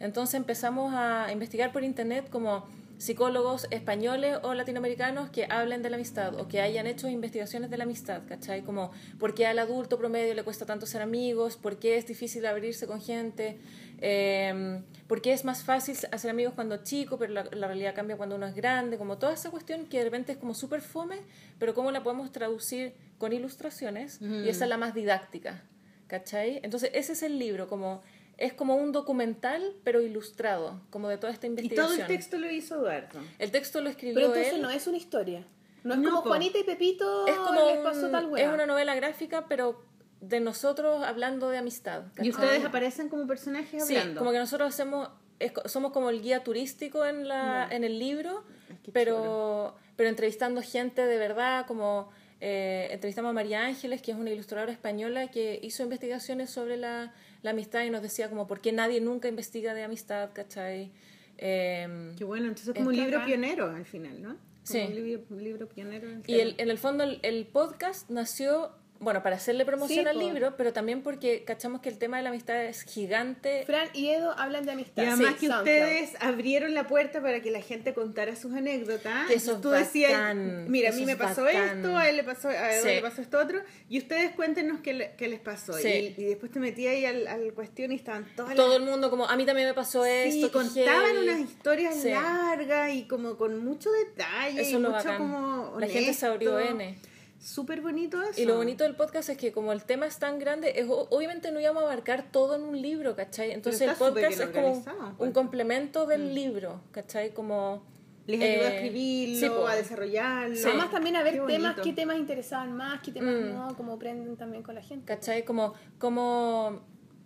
Entonces 0.00 0.34
empezamos 0.34 0.92
a 0.94 1.32
investigar 1.32 1.72
por 1.72 1.82
internet 1.82 2.28
como 2.30 2.68
psicólogos 2.98 3.66
españoles 3.70 4.38
o 4.42 4.54
latinoamericanos 4.54 5.30
que 5.30 5.46
hablen 5.48 5.82
de 5.82 5.90
la 5.90 5.96
amistad 5.96 6.38
o 6.38 6.48
que 6.48 6.60
hayan 6.60 6.86
hecho 6.86 7.08
investigaciones 7.08 7.70
de 7.70 7.78
la 7.78 7.84
amistad, 7.84 8.22
¿cachai? 8.28 8.62
Como 8.62 8.90
por 9.18 9.34
qué 9.34 9.46
al 9.46 9.58
adulto 9.58 9.98
promedio 9.98 10.34
le 10.34 10.42
cuesta 10.42 10.66
tanto 10.66 10.84
ser 10.84 11.00
amigos, 11.00 11.56
por 11.56 11.78
qué 11.78 11.96
es 11.96 12.06
difícil 12.06 12.44
abrirse 12.44 12.86
con 12.86 13.00
gente, 13.00 13.58
eh, 14.00 14.82
por 15.06 15.22
qué 15.22 15.32
es 15.32 15.44
más 15.44 15.62
fácil 15.62 15.96
hacer 16.10 16.30
amigos 16.30 16.54
cuando 16.54 16.74
es 16.74 16.82
chico, 16.82 17.18
pero 17.18 17.32
la, 17.32 17.44
la 17.44 17.68
realidad 17.68 17.94
cambia 17.94 18.16
cuando 18.16 18.34
uno 18.36 18.46
es 18.46 18.54
grande, 18.54 18.98
como 18.98 19.16
toda 19.16 19.32
esa 19.32 19.50
cuestión 19.50 19.86
que 19.86 19.98
de 19.98 20.04
repente 20.04 20.32
es 20.32 20.38
como 20.38 20.54
súper 20.54 20.80
fome, 20.80 21.20
pero 21.58 21.74
cómo 21.74 21.92
la 21.92 22.02
podemos 22.02 22.32
traducir 22.32 22.94
con 23.18 23.32
ilustraciones 23.32 24.20
y 24.20 24.48
esa 24.48 24.64
es 24.64 24.68
la 24.68 24.76
más 24.76 24.94
didáctica, 24.94 25.62
¿cachai? 26.06 26.60
Entonces 26.62 26.90
ese 26.94 27.12
es 27.12 27.22
el 27.22 27.38
libro, 27.38 27.68
como 27.68 28.02
es 28.38 28.52
como 28.54 28.76
un 28.76 28.92
documental, 28.92 29.74
pero 29.84 30.00
ilustrado, 30.00 30.80
como 30.90 31.08
de 31.08 31.18
toda 31.18 31.32
esta 31.32 31.46
Y 31.46 31.50
investigación. 31.50 31.86
todo 31.86 31.96
el 32.00 32.06
texto 32.06 32.38
lo 32.38 32.50
hizo 32.50 32.76
Eduardo. 32.76 33.18
El 33.38 33.50
texto 33.50 33.80
lo 33.80 33.90
escribió 33.90 34.14
Pero 34.14 34.26
entonces 34.28 34.52
él. 34.54 34.62
no 34.62 34.70
es 34.70 34.86
una 34.86 34.96
historia. 34.96 35.44
No 35.84 35.94
es 35.94 36.00
No, 36.00 36.10
como 36.10 36.22
po. 36.22 36.28
Juanita 36.30 36.58
y 36.58 36.64
Pepito 36.64 37.26
es 37.26 37.34
como 37.36 37.66
les 37.68 37.78
pasó 37.78 38.06
un- 38.06 38.12
tal 38.12 38.24
es 38.24 38.30
weá. 38.30 38.52
una 38.54 38.66
novela 38.66 38.94
gráfica, 38.94 39.46
pero 39.48 39.82
de 40.20 40.40
nosotros 40.40 41.04
hablando 41.04 41.48
de 41.50 41.58
amistad. 41.58 42.04
Y 42.20 42.30
ustedes 42.30 42.64
aparecen 42.64 43.08
como 43.08 43.26
personajes 43.26 43.86
Sí, 43.86 43.96
hablando. 43.96 44.18
como 44.20 44.32
que 44.32 44.38
nosotros 44.38 44.68
hacemos, 44.68 45.08
es 45.38 45.52
somos 45.66 45.92
como 45.92 46.10
el 46.10 46.20
guía 46.22 46.42
turístico 46.42 47.04
en, 47.06 47.28
la, 47.28 47.68
en 47.70 47.84
el 47.84 47.98
libro, 48.00 48.42
qué 48.84 48.90
pero, 48.92 49.76
pero 49.96 50.08
entrevistando 50.08 50.60
gente 50.62 51.06
de 51.06 51.16
verdad, 51.18 51.66
como 51.66 52.10
eh, 52.40 52.88
entrevistamos 52.92 53.30
a 53.30 53.32
María 53.32 53.64
Ángeles, 53.64 54.02
que 54.02 54.10
es 54.12 54.16
una 54.16 54.30
ilustradora 54.30 54.72
española 54.72 55.28
que 55.28 55.58
hizo 55.62 55.82
investigaciones 55.84 56.50
sobre 56.50 56.76
la, 56.76 57.12
la 57.42 57.50
amistad 57.50 57.84
y 57.84 57.90
nos 57.90 58.02
decía 58.02 58.28
como 58.28 58.46
por 58.46 58.60
qué 58.60 58.72
nadie 58.72 59.00
nunca 59.00 59.28
investiga 59.28 59.74
de 59.74 59.82
amistad, 59.84 60.30
¿cachai? 60.32 60.90
Eh, 61.38 62.12
Qué 62.16 62.24
bueno, 62.24 62.46
entonces 62.46 62.68
es 62.68 62.74
como 62.74 62.88
un 62.88 62.96
libro 62.96 63.24
pionero 63.24 63.70
al 63.70 63.84
final, 63.86 64.20
¿no? 64.20 64.28
Como 64.30 64.38
Sí. 64.64 64.80
Un 64.86 64.94
libro, 64.94 65.24
un 65.30 65.44
libro 65.44 65.68
pionero. 65.68 66.10
en 66.10 66.22
Y 66.26 66.40
el, 66.40 66.54
en 66.58 66.68
el 66.68 66.78
fondo 66.78 67.04
el, 67.04 67.20
el 67.22 67.46
podcast 67.46 68.10
nació, 68.10 68.72
bueno, 69.00 69.22
para 69.22 69.36
hacerle 69.36 69.64
promoción 69.64 70.04
Sí, 70.04 70.08
al 70.08 70.18
libro, 70.18 70.54
pero 70.56 70.72
también 70.72 71.02
porque 71.02 71.44
cachamos 71.44 71.80
que 71.80 71.88
el 71.88 71.98
tema 71.98 72.16
de 72.16 72.24
la 72.24 72.30
amistad 72.30 72.64
es 72.64 72.82
gigante. 72.82 73.62
Fran 73.64 73.88
y 73.92 74.08
Edo 74.08 74.32
hablan 74.32 74.66
de 74.66 74.72
amistad. 74.72 75.02
Y 75.02 75.06
además 75.06 75.34
Sí, 75.34 75.40
que 75.40 75.46
SoundCloud. 75.46 75.58
ustedes 75.60 76.10
abrieron 76.20 76.74
la 76.74 76.86
puerta 76.86 77.20
para 77.22 77.40
que 77.40 77.50
la 77.50 77.60
gente 77.60 77.94
contara 77.94 78.34
sus 78.36 78.52
anécdotas. 78.54 79.30
Eso 79.30 79.54
es 79.56 79.60
Tú 79.60 79.70
decías, 79.70 80.12
bacán, 80.12 80.70
mira, 80.70 80.90
a 80.90 80.92
mí 80.92 81.04
me 81.06 81.16
pasó 81.16 81.44
bacán. 81.44 81.78
esto, 81.78 81.96
a 81.96 82.08
él 82.08 82.16
le 82.16 82.24
pasó, 82.24 82.48
a 82.48 82.72
Edo 82.74 82.82
Sí. 82.82 82.88
le 82.88 83.00
pasó 83.02 83.22
esto 83.22 83.38
otro, 83.38 83.60
y 83.88 83.98
ustedes 83.98 84.32
cuéntenos 84.32 84.80
qué, 84.80 84.92
le- 84.94 85.12
qué 85.16 85.28
les 85.28 85.40
pasó. 85.40 85.74
Sí. 85.74 86.14
Y, 86.16 86.22
y 86.22 86.24
después 86.24 86.50
te 86.50 86.58
metí 86.58 86.86
ahí 86.86 87.04
al, 87.04 87.26
al 87.28 87.52
cuestión 87.54 87.92
y 87.92 87.94
estaban 87.94 88.26
todas 88.36 88.54
Todo 88.54 88.68
las... 88.68 88.76
el 88.78 88.82
mundo 88.82 89.10
como, 89.10 89.26
a 89.26 89.36
mí 89.36 89.46
también 89.46 89.68
me 89.68 89.74
pasó 89.74 90.04
esto. 90.04 90.46
qué 90.46 90.52
contaban 90.52 91.06
heavy". 91.14 91.28
unas 91.28 91.40
historias 91.40 91.94
Sí. 92.02 92.10
largas 92.10 92.92
y 92.92 93.04
como 93.06 93.36
con 93.36 93.58
mucho 93.64 93.90
detalle 93.92 94.60
Eso 94.60 94.76
y 94.78 94.80
mucho 94.80 94.90
bacán. 94.92 95.18
como 95.18 95.76
La 95.78 95.86
gente 95.86 96.12
se 96.14 96.26
abrió. 96.26 96.58
N. 96.58 96.98
Súper 97.38 97.80
bonito 97.80 98.20
eso. 98.22 98.40
Y 98.40 98.44
lo 98.44 98.56
bonito 98.56 98.82
del 98.84 98.96
podcast 98.96 99.28
es 99.28 99.36
que 99.36 99.52
como 99.52 99.72
el 99.72 99.84
tema 99.84 100.06
es 100.06 100.18
tan 100.18 100.38
grande, 100.38 100.72
es, 100.76 100.86
obviamente 100.88 101.52
no 101.52 101.60
íbamos 101.60 101.84
a 101.84 101.86
abarcar 101.86 102.30
todo 102.32 102.56
en 102.56 102.62
un 102.62 102.80
libro, 102.80 103.14
¿cachai? 103.14 103.52
Entonces 103.52 103.82
el 103.82 103.94
podcast 103.94 104.40
es 104.40 104.48
como 104.48 104.72
un 104.72 105.14
pues. 105.16 105.32
complemento 105.32 106.06
del 106.06 106.34
libro, 106.34 106.80
¿cachai? 106.90 107.32
Como... 107.32 107.82
Les 108.26 108.42
ayudó 108.42 108.66
a 108.66 108.70
eh, 108.70 108.74
escribirlo, 108.74 109.40
sí, 109.40 109.48
po. 109.48 109.66
a 109.66 109.74
desarrollarlo. 109.74 110.54
Sí. 110.54 110.64
Además 110.66 110.90
también 110.90 111.16
a 111.16 111.22
ver 111.22 111.32
Qué 111.32 111.40
temas, 111.46 111.76
bonito. 111.76 111.82
qué 111.82 111.92
temas 111.94 112.18
interesaban 112.18 112.76
más, 112.76 113.00
qué 113.00 113.10
temas 113.10 113.34
Mm. 113.34 113.54
no, 113.54 113.74
como 113.74 113.94
aprenden 113.94 114.36
también 114.36 114.62
con 114.62 114.74
la 114.74 114.82
gente. 114.82 115.06
¿Cachai? 115.06 115.46
Como, 115.46 115.72
como, 115.98 116.82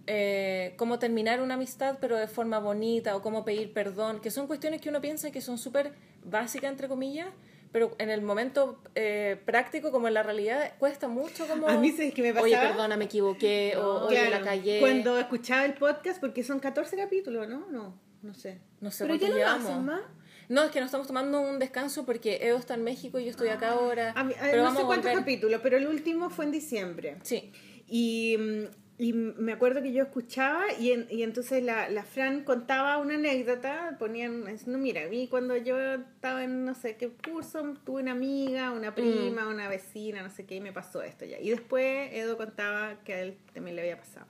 eh, 0.07 0.75
cómo 0.77 1.01
terminar 1.01 1.41
una 1.41 1.55
amistad 1.55 1.99
pero 2.01 2.17
de 2.17 2.29
forma 2.29 2.61
bonita 2.61 3.17
o 3.17 3.23
cómo 3.23 3.45
pedir 3.45 3.73
perdón, 3.73 4.21
que 4.21 4.31
son 4.31 4.47
cuestiones 4.47 4.81
que 4.81 4.91
uno 4.91 5.01
piensa 5.01 5.33
que 5.33 5.41
son 5.41 5.59
súper 5.59 5.93
básicas, 6.25 6.71
entre 6.71 6.87
comillas, 6.87 7.29
pero 7.73 7.95
en 7.99 8.11
el 8.11 8.21
momento 8.23 8.81
eh, 8.95 9.41
práctico, 9.45 9.91
como 9.91 10.07
en 10.09 10.15
la 10.15 10.23
realidad, 10.23 10.75
cuesta 10.79 11.09
mucho 11.09 11.47
como... 11.47 11.67
A 11.69 11.77
mí, 11.79 11.91
¿sabes 11.91 12.13
qué 12.15 12.23
me 12.23 12.39
Oye, 12.39 12.53
pasaba? 12.55 12.71
perdona, 12.71 12.97
me 12.97 13.07
equivoqué, 13.07 13.75
o 13.79 14.07
oye, 14.07 14.17
Claro, 14.17 14.31
la 14.31 14.41
callé. 14.43 14.79
Cuando 14.81 15.19
escuchaba 15.19 15.65
el 15.65 15.75
podcast, 15.75 16.21
porque 16.21 16.45
son 16.45 16.61
14 16.61 16.97
capítulos, 16.97 17.49
¿no? 17.49 17.67
No, 17.71 17.99
no 18.23 18.35
sé. 18.35 18.61
No 18.81 18.91
sé 18.91 19.05
Pero 19.05 19.15
ya 19.17 19.29
no 19.31 19.37
lo 19.39 19.47
hacen 19.47 19.85
más. 19.85 20.03
No, 20.49 20.65
es 20.65 20.71
que 20.71 20.81
nos 20.81 20.89
estamos 20.89 21.07
tomando 21.07 21.41
un 21.41 21.59
descanso 21.59 22.05
porque 22.05 22.41
Edo 22.43 22.59
está 22.59 22.75
en 22.75 22.85
México 22.85 23.19
y 23.19 23.25
yo 23.25 23.31
estoy 23.31 23.49
acá 23.49 23.71
ahora. 23.71 24.13
A 24.15 24.23
mí- 24.25 24.35
a- 24.35 24.43
pero 24.43 24.59
no 24.59 24.63
vamos 24.65 24.81
sé 24.81 24.87
cuántos 24.87 25.13
capítulos, 25.13 25.61
pero 25.63 25.79
el 25.79 25.87
último 25.87 26.29
fue 26.29 26.45
en 26.45 26.51
diciembre. 26.53 27.17
Sí. 27.23 27.53
Y 27.87 28.37
mm, 28.39 28.65
y 28.99 29.13
me 29.15 29.53
acuerdo 29.53 29.83
que 29.83 29.93
yo 29.93 30.03
escuchaba 30.05 30.65
y, 30.79 30.93
en- 30.93 31.07
y 31.11 31.23
entonces 31.23 31.63
la, 31.63 31.89
la 31.89 32.05
Fran 32.05 32.45
contaba 32.45 32.99
una 32.99 33.15
anécdota, 33.15 33.97
ponían, 33.99 34.45
no, 34.67 34.79
mira, 34.79 35.05
a 35.05 35.09
mí 35.09 35.27
cuando 35.29 35.57
yo 35.57 35.77
estaba 35.95 36.45
en 36.45 36.65
no 36.65 36.75
sé 36.75 36.97
qué 36.97 37.09
curso, 37.09 37.75
tuve 37.85 38.03
una 38.03 38.13
amiga, 38.13 38.71
una 38.71 38.95
prima, 38.95 39.49
una 39.49 39.69
vecina, 39.69 40.23
no 40.23 40.31
sé 40.31 40.45
qué, 40.47 40.57
y 40.57 40.61
me 40.61 40.73
pasó 40.73 41.03
esto 41.03 41.25
ya. 41.25 41.41
Y 41.41 41.51
después 41.51 42.11
Edo 42.13 42.37
contaba 42.37 43.03
que 43.05 43.15
a 43.15 43.21
él 43.23 43.39
también 43.55 43.77
le 43.77 43.83
había 43.83 43.99
pasado. 43.99 44.27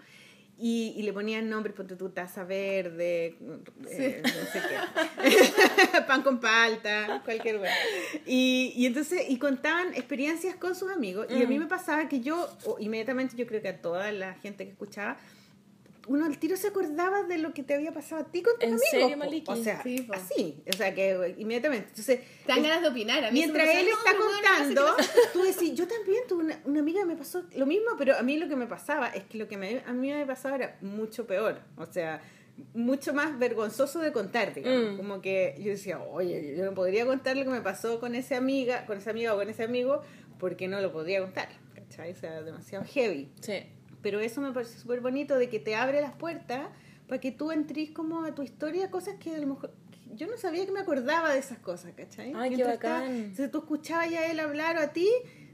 Y, 0.58 0.94
y 0.96 1.02
le 1.02 1.12
ponían 1.12 1.48
nombres, 1.48 1.74
ponte 1.74 1.96
tu 1.96 2.10
taza 2.10 2.44
verde, 2.44 3.36
eh, 3.90 4.22
no 4.22 4.30
sé 4.52 4.62
qué, 4.68 6.00
pan 6.06 6.22
con 6.22 6.38
palta, 6.38 7.20
cualquier 7.24 7.58
cosa. 7.58 7.72
Y, 8.26 8.72
y 8.76 8.86
entonces, 8.86 9.22
y 9.28 9.38
contaban 9.38 9.92
experiencias 9.94 10.54
con 10.56 10.76
sus 10.76 10.92
amigos. 10.92 11.26
Y 11.30 11.42
a 11.42 11.46
mí 11.48 11.58
me 11.58 11.66
pasaba 11.66 12.08
que 12.08 12.20
yo, 12.20 12.48
inmediatamente 12.78 13.36
yo 13.36 13.46
creo 13.46 13.60
que 13.60 13.68
a 13.68 13.80
toda 13.80 14.12
la 14.12 14.34
gente 14.34 14.64
que 14.64 14.70
escuchaba, 14.70 15.18
uno 16.08 16.24
al 16.26 16.38
tiro 16.38 16.56
se 16.56 16.68
acordaba 16.68 17.22
de 17.22 17.38
lo 17.38 17.52
que 17.54 17.62
te 17.62 17.74
había 17.74 17.92
pasado 17.92 18.22
a 18.22 18.24
ti 18.24 18.42
con 18.42 18.54
tus 18.54 18.62
¿En 18.64 18.68
amigos. 18.70 18.88
serio. 18.90 19.16
Maliki? 19.16 19.50
O 19.52 19.56
sea, 19.56 19.82
Sí, 19.82 20.08
así. 20.12 20.62
O 20.72 20.76
sea, 20.76 20.94
que 20.94 21.34
inmediatamente. 21.38 21.88
Entonces, 21.90 22.20
Te 22.46 22.52
dan 22.52 22.62
ganas 22.62 22.82
de 22.82 22.88
opinar. 22.88 23.24
A 23.24 23.30
mí 23.30 23.38
Mientras 23.38 23.68
él 23.68 23.88
está 23.88 24.12
"No, 24.12 24.18
pero 24.18 24.24
bueno, 24.24 24.36
no 24.40 24.68
sé 24.68 24.74
contando, 24.74 24.96
tú 25.32 25.42
decís, 25.42 25.74
yo 25.74 25.86
también 25.86 26.22
tuve 26.28 26.44
una, 26.44 26.60
una 26.64 26.80
amiga 26.80 27.00
que 27.02 27.06
me 27.06 27.16
pasó 27.16 27.44
lo 27.56 27.66
mismo, 27.66 27.90
pero 27.96 28.16
a 28.16 28.22
mí 28.22 28.36
lo 28.38 28.48
que 28.48 28.56
me 28.56 28.66
pasaba 28.66 29.08
es 29.08 29.24
que 29.24 29.38
lo 29.38 29.46
que 29.48 29.56
me, 29.56 29.80
a 29.86 29.92
mí 29.92 30.10
me 30.12 30.26
pasaba 30.26 30.56
era 30.56 30.78
mucho 30.80 31.26
peor. 31.26 31.60
O 31.76 31.86
sea, 31.86 32.20
mucho 32.74 33.14
más 33.14 33.38
vergonzoso 33.38 34.00
de 34.00 34.12
contar, 34.12 34.54
digamos. 34.54 34.94
Mm. 34.94 34.96
Como 34.96 35.22
que 35.22 35.54
yo 35.58 35.70
decía, 35.70 36.00
oye, 36.02 36.54
yo 36.56 36.64
no 36.64 36.74
podría 36.74 37.06
contar 37.06 37.36
lo 37.36 37.44
que 37.44 37.50
me 37.50 37.60
pasó 37.62 38.00
con 38.00 38.14
esa 38.14 38.36
amiga, 38.36 38.86
con 38.86 38.98
esa 38.98 39.10
amiga 39.10 39.34
o 39.34 39.38
con 39.38 39.48
ese 39.48 39.62
amigo, 39.62 40.02
porque 40.38 40.68
no 40.68 40.80
lo 40.80 40.92
podría 40.92 41.20
contar. 41.20 41.48
¿Cachai? 41.74 42.12
O 42.12 42.16
sea, 42.16 42.42
demasiado 42.42 42.84
heavy. 42.84 43.30
Sí. 43.40 43.62
Pero 44.02 44.20
eso 44.20 44.40
me 44.40 44.52
parece 44.52 44.78
súper 44.78 45.00
bonito 45.00 45.36
de 45.36 45.48
que 45.48 45.58
te 45.60 45.74
abre 45.76 46.00
las 46.00 46.12
puertas 46.14 46.68
para 47.06 47.20
que 47.20 47.30
tú 47.32 47.50
entres 47.52 47.90
como 47.90 48.24
a 48.24 48.34
tu 48.34 48.42
historia 48.42 48.90
cosas 48.90 49.14
que 49.18 49.34
a 49.34 49.38
lo 49.38 49.46
mejor 49.46 49.72
yo 50.14 50.26
no 50.26 50.36
sabía 50.36 50.66
que 50.66 50.72
me 50.72 50.80
acordaba 50.80 51.32
de 51.32 51.38
esas 51.38 51.58
cosas, 51.58 51.92
¿cachai? 51.96 52.32
Ay, 52.36 52.50
qué 52.50 52.56
estaba- 52.56 52.74
bacán. 52.74 53.04
entonces 53.14 53.50
tú 53.50 53.58
escuchabas 53.58 54.10
ya 54.10 54.26
él 54.30 54.40
hablar 54.40 54.76
o 54.76 54.80
a 54.80 54.92
ti, 54.92 55.08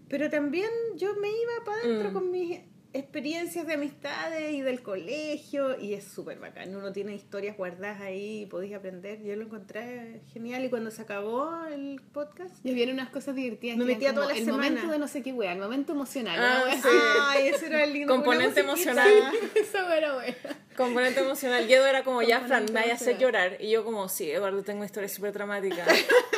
pero 0.08 0.28
también 0.30 0.68
yo 0.96 1.14
me 1.20 1.28
iba 1.28 1.64
para 1.64 1.78
adentro 1.82 2.10
Mm. 2.10 2.12
con 2.14 2.30
mis 2.30 2.60
experiencias 2.92 3.66
de 3.66 3.74
amistades 3.74 4.52
y 4.52 4.62
del 4.62 4.82
colegio 4.82 5.78
y 5.78 5.94
es 5.94 6.04
súper 6.04 6.38
bacán. 6.38 6.74
Uno 6.74 6.92
tiene 6.92 7.14
historias 7.14 7.56
guardadas 7.56 8.00
ahí 8.00 8.42
y 8.42 8.46
podéis 8.46 8.74
aprender. 8.74 9.22
Yo 9.22 9.36
lo 9.36 9.44
encontré 9.44 10.22
genial 10.32 10.64
y 10.64 10.70
cuando 10.70 10.90
se 10.90 11.02
acabó 11.02 11.64
el 11.66 12.00
podcast... 12.12 12.54
Y 12.64 12.70
habían 12.70 12.90
unas 12.90 13.10
cosas 13.10 13.34
divertidas. 13.34 13.76
Me 13.76 13.84
metía 13.84 14.14
toda 14.14 14.26
la 14.26 14.32
El 14.32 14.44
semana. 14.44 14.68
momento 14.68 14.90
de 14.90 14.98
no 14.98 15.08
sé 15.08 15.22
qué 15.22 15.32
wea, 15.32 15.52
el 15.52 15.58
momento 15.58 15.92
emocional. 15.92 16.38
Ah, 16.40 16.64
sí. 16.74 16.88
Ay, 17.20 17.48
eso 17.48 17.66
era 17.66 17.84
lindo. 17.86 18.14
Componente 18.14 18.60
emocional. 18.60 19.08
así. 19.26 19.38
Eso 19.58 19.90
era 19.90 20.14
bueno. 20.14 20.36
Componente 20.76 21.20
emocional. 21.20 21.68
Y 21.68 21.72
era 21.72 22.04
como, 22.04 22.22
ya, 22.22 22.40
Fran, 22.40 22.64
me 22.66 22.72
vaya 22.80 22.92
a 22.92 22.96
hacer 22.96 23.18
llorar. 23.18 23.58
Y 23.60 23.70
yo 23.70 23.84
como, 23.84 24.08
sí, 24.08 24.30
Eduardo, 24.30 24.62
tengo 24.62 24.78
una 24.78 24.86
historia 24.86 25.08
súper 25.08 25.32
dramática. 25.32 25.84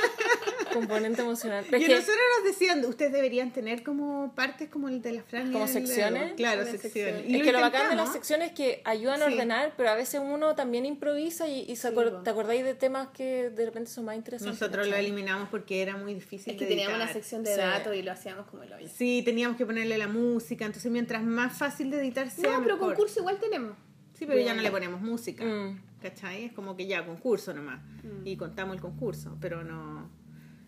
Componente 0.81 1.23
emocional. 1.23 1.65
Pero 1.71 1.83
Y 1.83 1.87
que- 1.87 1.95
nosotros 1.95 2.17
nos 2.39 2.45
decían, 2.53 2.85
ustedes 2.85 3.13
deberían 3.13 3.53
tener 3.53 3.83
como 3.83 4.33
partes 4.35 4.69
como 4.69 4.89
el 4.89 5.01
de 5.03 5.13
la 5.13 5.23
Fran. 5.23 5.51
y 5.51 5.53
¿Como 5.53 5.67
secciones? 5.69 6.35
Claro, 6.35 6.65
secciones. 6.65 7.29
Y 7.29 7.37
es 7.37 7.43
que 7.43 7.53
lo 7.53 7.61
bacán 7.61 7.91
de 7.91 7.97
las 7.97 8.13
secciones 8.13 8.49
es 8.49 8.55
que 8.55 8.83
ayudan 8.85 9.23
a 9.23 9.27
Sí. 9.27 9.33
ordenar, 9.35 9.73
pero 9.77 9.91
a 9.91 9.95
veces 9.95 10.21
uno 10.25 10.55
también 10.55 10.87
improvisa 10.87 11.49
y, 11.49 11.61
y 11.71 11.77
se 11.77 11.89
Sí, 11.91 11.95
acor- 11.95 12.23
te 12.23 12.31
acordáis 12.31 12.65
de 12.65 12.75
temas 12.75 13.09
que 13.09 13.51
de 13.51 13.65
repente 13.67 13.91
son 13.91 14.05
más 14.05 14.17
interesantes. 14.17 14.61
Nosotros 14.61 14.89
lo 14.89 14.97
eliminamos 14.97 15.49
porque 15.49 15.83
era 15.83 15.97
muy 15.97 16.15
difícil 16.15 16.53
Es 16.55 16.59
que 16.59 16.65
de 16.65 16.71
teníamos 16.71 16.95
una 16.97 17.05
editar. 17.05 17.23
sección 17.23 17.45
de 17.45 17.55
Sí. 17.55 17.61
datos 17.61 17.95
y 17.95 18.03
lo 18.03 18.13
hacíamos 18.13 18.47
como 18.47 18.63
el 18.63 18.73
hoyo. 18.73 18.89
Sí, 18.95 19.23
teníamos 19.25 19.57
que 19.57 19.67
ponerle 19.67 19.99
la 19.99 20.09
música, 20.09 20.65
entonces 20.65 20.91
mientras 20.91 21.23
más 21.23 21.57
fácil 21.57 21.91
de 21.91 22.01
editar 22.01 22.31
sea 22.31 22.53
No, 22.53 22.63
pero 22.63 22.75
mejor. 22.77 22.95
concurso 22.95 23.21
igual 23.21 23.39
tenemos. 23.39 23.77
Sí, 24.19 24.27
pero 24.27 24.39
ya 24.39 24.53
no 24.55 24.61
le 24.63 24.71
ponemos 24.71 25.01
música. 25.01 25.45
Mm. 25.45 25.81
¿Cachai? 26.03 26.45
Es 26.47 26.53
como 26.53 26.77
que 26.77 26.87
ya, 26.87 27.05
concurso 27.05 27.53
nomás. 27.53 27.81
Mm. 28.03 28.27
Y 28.27 28.37
contamos 28.37 28.75
el 28.77 28.81
concurso, 28.83 29.37
pero 29.41 29.65
no... 29.65 30.11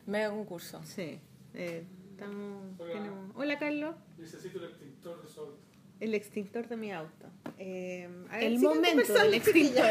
Mega 0.07 0.31
concurso. 0.31 0.81
Sí. 0.85 1.19
eh, 1.55 1.85
estamos... 2.11 2.63
Hola. 2.79 2.93
tenemos- 2.93 3.31
Hola, 3.37 3.59
Carlos. 3.59 3.95
Necesito 4.19 4.59
el 4.59 4.65
extintor 4.71 5.23
de 5.23 5.29
su 5.29 5.41
auto. 5.41 5.59
El 6.01 6.15
extintor 6.15 6.69
de 6.69 6.77
mi 6.77 6.93
auto. 6.93 7.27
Eh, 7.59 8.09
a 8.31 8.37
ver, 8.37 8.45
El 8.45 8.59
momento 8.59 9.13
del 9.13 9.35
extintor. 9.35 9.85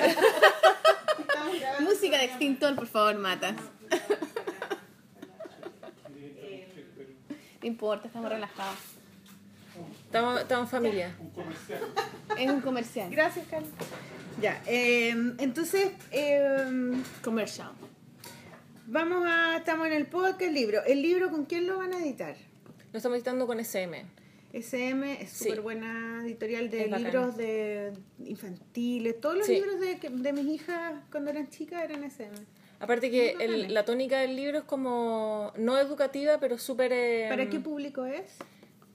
Música 1.82 2.18
de 2.18 2.26
extintor, 2.26 2.76
por 2.76 2.88
favor, 2.88 3.16
Matas. 3.18 3.56
No 7.62 7.68
importa, 7.68 8.08
estamos 8.08 8.30
relajados. 8.30 8.78
Estamos, 10.06 10.42
estamos 10.42 10.66
en 10.66 10.70
familia. 10.72 11.16
Un 11.20 11.30
comercial. 11.30 11.80
Es 12.38 12.50
un 12.52 12.62
comercial. 12.62 13.10
Gracias, 13.12 13.48
Carlos. 13.48 13.70
Ya, 14.42 14.62
eh, 14.66 15.10
entonces, 15.38 15.92
eh, 16.12 17.02
Comercial. 17.24 17.72
Vamos 18.92 19.24
a... 19.26 19.58
Estamos 19.58 19.88
en 19.88 19.94
el 19.94 20.08
podcast, 20.08 20.42
el 20.42 20.54
libro. 20.54 20.84
¿El 20.84 21.02
libro 21.02 21.30
con 21.30 21.46
quién 21.46 21.66
lo 21.68 21.78
van 21.78 21.94
a 21.94 22.00
editar? 22.00 22.36
Lo 22.92 22.98
estamos 22.98 23.16
editando 23.18 23.48
con 23.48 23.60
SM. 23.60 24.04
SM 24.54 25.22
es 25.22 25.30
Sí. 25.30 25.46
súper 25.46 25.62
buena 25.62 26.22
editorial 26.26 26.70
de 26.70 26.84
Es 26.84 26.90
bacán. 26.92 27.04
libros 27.06 27.38
de 27.38 27.94
infantiles. 28.26 29.20
Todos 29.22 29.38
los 29.38 29.46
Sí. 29.48 29.54
libros 29.54 29.80
de, 29.80 29.96
de 30.10 30.34
mis 30.34 30.46
hijas 30.48 30.94
cuando 31.10 31.32
eran 31.32 31.50
chicas 31.50 31.84
eran 31.84 32.04
SM. 32.04 32.36
Aparte 32.80 33.10
que 33.10 33.32
el- 33.40 33.74
la 33.74 33.86
tónica 33.86 34.20
del 34.20 34.36
libro 34.36 34.58
es 34.60 34.64
como 34.66 35.54
no 35.56 35.78
educativa, 35.78 36.40
pero 36.40 36.58
súper... 36.58 36.92
eh, 36.92 37.28
¿Para 37.30 37.50
qué 37.50 37.60
público 37.60 38.06
es? 38.06 38.36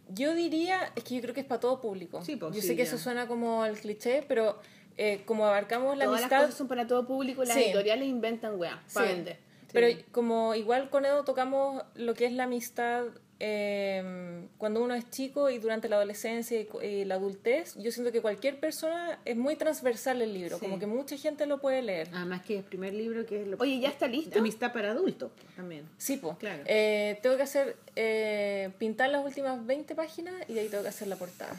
Yo 0.09 0.35
diría, 0.35 0.93
es 0.95 1.05
que 1.05 1.15
yo 1.15 1.23
creo 1.23 1.35
que 1.35 1.41
es 1.41 1.47
para 1.47 1.61
todo 1.61 1.81
público. 1.81 2.23
Sí, 2.23 2.37
pues, 2.37 2.55
yo 2.55 2.61
sí, 2.61 2.67
sé 2.69 2.73
que 2.77 2.83
ya. 2.83 2.89
eso 2.89 2.99
suena 2.99 3.27
como 3.27 3.65
el 3.65 3.77
cliché, 3.79 4.25
pero 4.29 4.61
eh, 4.99 5.23
como 5.25 5.47
abarcamos 5.47 5.97
la 5.97 6.05
Todas 6.05 6.21
las 6.21 6.31
amistad... 6.31 6.43
cosas 6.47 6.59
son 6.59 6.69
para 6.69 6.87
todo 6.87 7.07
público 7.07 7.43
y 7.43 7.47
las 7.47 7.57
Sí. 7.57 7.65
editoriales 7.65 8.09
inventan 8.09 8.59
weá. 8.59 8.83
Sí. 8.87 8.95
Para 8.95 9.07
vender. 9.09 9.39
Pero 9.73 9.89
como 10.13 10.55
igual 10.55 10.91
con 10.91 11.05
Edo 11.05 11.25
tocamos 11.25 11.83
lo 11.95 12.15
que 12.15 12.27
es 12.27 12.33
la 12.33 12.45
amistad 12.45 13.05
eh, 13.39 14.49
cuando 14.57 14.83
uno 14.83 14.95
es 14.95 15.11
chico 15.11 15.51
y 15.51 15.59
durante 15.59 15.89
la 15.89 15.97
adolescencia 15.97 16.59
y, 16.83 17.05
la 17.05 17.17
adultez, 17.17 17.75
yo 17.77 17.93
siento 17.93 18.11
que 18.11 18.23
cualquier 18.23 18.59
persona 18.59 19.19
es 19.27 19.37
muy 19.37 19.57
transversal 19.57 20.23
el 20.23 20.33
libro, 20.33 20.59
Sí. 20.59 20.65
como 20.65 20.79
que 20.79 20.87
mucha 20.87 21.17
gente 21.19 21.45
lo 21.45 21.61
puede 21.61 21.83
leer. 21.83 22.09
Además 22.15 22.43
que 22.43 22.55
es 22.55 22.61
el 22.61 22.65
primer 22.65 22.95
libro 22.95 23.27
que 23.27 23.43
es 23.43 23.47
lo 23.47 23.59
Oye, 23.59 23.79
¿ya 23.79 23.91
está 23.91 24.07
listo? 24.09 24.39
Amistad 24.39 24.73
para 24.73 24.93
adultos 24.93 25.33
también. 25.55 25.85
Sí, 25.99 26.17
pues. 26.17 26.37
Claro. 26.39 26.63
tengo 26.65 27.37
que 27.37 27.43
hacer, 27.43 27.77
eh, 27.95 28.71
pintar 28.79 29.11
las 29.11 29.25
últimas 29.25 29.65
20 29.67 29.95
páginas 29.95 30.35
y 30.49 30.55
de 30.55 30.61
ahí 30.61 30.69
tengo 30.69 30.83
que 30.83 30.89
hacer 30.89 31.09
la 31.09 31.17
portada. 31.17 31.55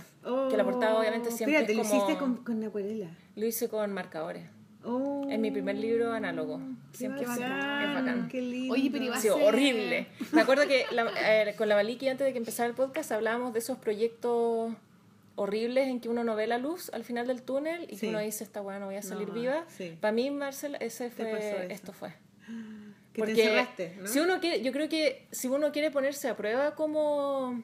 que 0.50 0.58
la 0.58 0.64
portada 0.64 0.98
obviamente 1.00 1.32
siempre 1.32 1.60
Espérate, 1.60 1.74
es 1.74 1.78
lo 1.78 1.84
como... 1.84 1.96
hiciste 1.96 2.20
con, 2.20 2.38
con 2.44 2.64
acuarela. 2.64 3.10
Lo 3.36 3.46
hice 3.46 3.70
con 3.70 3.94
marcadores. 3.94 4.57
Oh, 4.90 5.28
Es 5.30 5.38
mi 5.38 5.52
primer 5.52 5.76
libro 5.76 6.14
análogo. 6.14 6.60
qué 6.94 6.98
Siempre 7.00 7.24
es 7.24 7.28
bacán, 7.28 7.94
bacán. 7.94 8.28
Qué 8.30 8.42
lindo. 8.42 8.74
Oye, 8.74 8.90
pero 8.92 9.04
iba 9.04 9.16
a 9.16 9.20
Sí, 9.20 9.28
ser- 9.28 9.44
horrible. 9.44 10.08
Me 10.32 10.42
acuerdo 10.42 10.66
que 10.68 10.86
la- 10.92 11.12
eh, 11.44 11.56
con 11.58 11.68
la 11.68 11.76
Maliki 11.76 12.08
antes 12.08 12.26
de 12.26 12.32
que 12.32 12.40
empezara 12.40 12.70
el 12.70 12.76
podcast 12.76 13.12
hablábamos 13.12 13.52
de 13.54 13.60
esos 13.60 13.78
proyectos 13.78 14.74
horribles 15.36 15.88
en 15.88 16.00
que 16.00 16.10
uno 16.10 16.24
no 16.24 16.36
ve 16.36 16.48
la 16.48 16.58
luz 16.58 16.90
al 16.94 17.04
final 17.04 17.28
del 17.28 17.42
túnel 17.44 17.84
y 17.90 17.96
Sí. 17.96 18.02
que 18.02 18.08
uno 18.10 18.20
dice 18.20 18.44
esta 18.44 18.62
weá 18.62 18.80
no 18.80 18.86
voy 18.88 18.96
a 18.96 19.02
salir 19.04 19.28
No, 19.28 19.34
viva. 19.34 19.66
sí. 19.68 19.98
Para 20.00 20.12
mí, 20.14 20.32
Marcel, 20.32 20.78
ese 20.80 21.10
fue, 21.12 21.68
esto 21.72 21.92
fue. 21.94 22.14
Que 23.14 23.24
te 23.76 23.96
¿no? 24.00 24.08
si 24.08 24.20
uno 24.20 24.40
quiere, 24.40 24.62
yo 24.62 24.72
creo 24.72 24.88
que 24.90 25.26
si 25.32 25.48
uno 25.48 25.72
quiere 25.72 25.90
ponerse 25.90 26.30
a 26.30 26.38
prueba 26.38 26.76
como, 26.76 27.64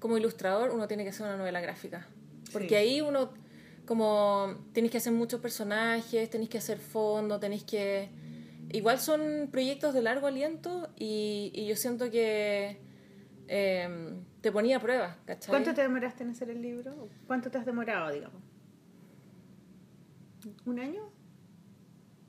como 0.00 0.18
ilustrador, 0.18 0.70
uno 0.72 0.88
tiene 0.88 1.04
que 1.04 1.10
hacer 1.10 1.26
una 1.26 1.36
novela 1.36 1.60
gráfica. 1.60 2.06
Porque 2.52 2.68
Sí. 2.70 2.74
ahí 2.74 3.00
uno, 3.00 3.30
como, 3.86 4.54
tenéis 4.72 4.92
que 4.92 4.98
hacer 4.98 5.12
muchos 5.12 5.40
personajes, 5.40 6.30
tenéis 6.30 6.50
que 6.50 6.58
hacer 6.58 6.78
fondo, 6.78 7.38
tenéis 7.38 7.64
que... 7.64 8.08
Igual 8.72 8.98
son 8.98 9.48
proyectos 9.52 9.94
de 9.94 10.02
largo 10.02 10.26
aliento 10.26 10.88
y, 10.96 11.52
y 11.54 11.66
yo 11.66 11.76
siento 11.76 12.10
que 12.10 12.80
eh, 13.46 14.14
te 14.40 14.50
ponía 14.52 14.78
a 14.78 14.80
prueba, 14.80 15.18
¿cachai? 15.26 15.50
¿Cuánto 15.50 15.74
te 15.74 15.82
demoraste 15.82 16.24
en 16.24 16.30
hacer 16.30 16.50
el 16.50 16.62
libro? 16.62 17.08
¿Cuánto 17.26 17.50
te 17.50 17.58
has 17.58 17.66
demorado, 17.66 18.12
digamos? 18.12 18.42
¿Un 20.66 20.78
año? 20.78 21.10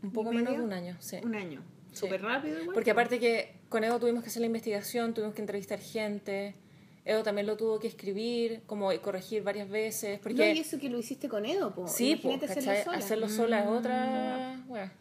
Un 0.04 0.12
poco 0.12 0.32
¿Y 0.32 0.36
menos 0.38 0.52
medio? 0.52 0.60
de 0.60 0.66
un 0.68 0.74
año, 0.74 0.98
sí. 1.00 1.18
Un 1.24 1.36
año. 1.36 1.62
Sí. 1.92 2.02
Súper 2.02 2.22
rápido 2.22 2.60
igual. 2.60 2.74
Porque 2.74 2.92
aparte 2.92 3.20
que 3.20 3.60
con 3.70 3.84
Edo 3.84 4.00
tuvimos 4.00 4.24
que 4.24 4.30
hacer 4.30 4.42
la 4.42 4.48
investigación, 4.48 5.14
tuvimos 5.14 5.34
que 5.34 5.42
entrevistar 5.42 5.80
gente. 5.80 6.56
Edo 7.06 7.22
también 7.24 7.46
lo 7.48 7.56
tuvo 7.56 7.80
que 7.80 7.88
escribir, 7.88 8.64
como 8.66 8.90
corregir 9.02 9.44
varias 9.44 9.70
veces. 9.70 10.20
Porque 10.20 10.38
No, 10.38 10.46
y 10.58 10.60
eso 10.60 10.80
que 10.80 10.90
lo 10.90 10.98
hiciste 10.98 11.30
con 11.30 11.46
Edo, 11.46 11.74
po. 11.74 11.88
sí, 11.88 12.16
po, 12.16 12.30
Imagínate 12.30 12.48
¿cachai? 12.56 12.78
hacerlo 12.80 12.84
sola. 12.92 12.98
hacerlo 12.98 13.30
sola 13.30 13.60
es 13.62 13.68
otra. 13.68 14.64
wea. 14.68 14.92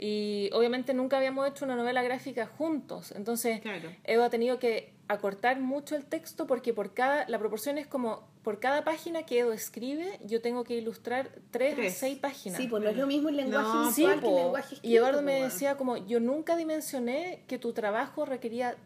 Y 0.00 0.48
obviamente 0.52 0.94
nunca 0.94 1.16
habíamos 1.18 1.48
hecho 1.48 1.64
una 1.64 1.74
novela 1.74 2.02
gráfica 2.04 2.46
juntos. 2.46 3.10
Entonces, 3.16 3.60
Claro. 3.60 3.90
Edo 4.04 4.22
ha 4.22 4.30
tenido 4.30 4.60
que 4.60 4.92
acortar 5.08 5.58
mucho 5.58 5.96
el 5.96 6.04
texto 6.04 6.46
porque 6.46 6.72
por 6.72 6.94
cada 6.94 7.28
la 7.28 7.38
proporción 7.40 7.78
es 7.78 7.86
como 7.88 8.28
por 8.44 8.60
cada 8.60 8.84
página 8.84 9.24
que 9.24 9.40
Edo 9.40 9.52
escribe, 9.52 10.20
yo 10.24 10.40
tengo 10.40 10.62
que 10.62 10.74
ilustrar 10.76 11.30
tres, 11.50 11.74
Tres. 11.74 11.96
a 11.96 11.98
seis 11.98 12.18
páginas. 12.18 12.60
Sí, 12.60 12.68
pues 12.68 12.82
no 12.84 12.88
es 12.90 12.96
lo 12.96 13.06
mismo 13.08 13.28
el 13.30 13.36
lenguaje 13.38 13.66
No, 13.66 13.90
Sí, 13.90 14.04
que 14.04 14.12
el 14.12 14.20
po. 14.20 14.36
lenguaje 14.36 14.74
escrito. 14.76 14.86
y 14.86 14.96
Eduardo 14.96 15.18
po, 15.18 15.24
me 15.24 15.42
decía 15.42 15.76
como 15.76 15.96
yo 15.96 16.20
nunca 16.20 16.56
dimensioné 16.56 17.42
que 17.48 17.58
tu 17.58 17.72
trabajo 17.72 18.24
requería 18.24 18.76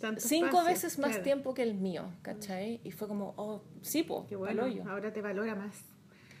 Tanto 0.00 0.20
cinco 0.20 0.46
espacio, 0.46 0.68
veces 0.68 0.98
más 0.98 1.10
claro. 1.10 1.24
tiempo 1.24 1.54
que 1.54 1.62
el 1.62 1.74
mío, 1.74 2.04
¿cachai? 2.22 2.80
Y 2.84 2.92
fue 2.92 3.08
como, 3.08 3.34
oh, 3.36 3.62
sí, 3.82 4.02
po, 4.02 4.26
Qué 4.26 4.36
bueno, 4.36 4.64
ahora 4.88 5.12
te 5.12 5.20
valora 5.20 5.54
más. 5.54 5.74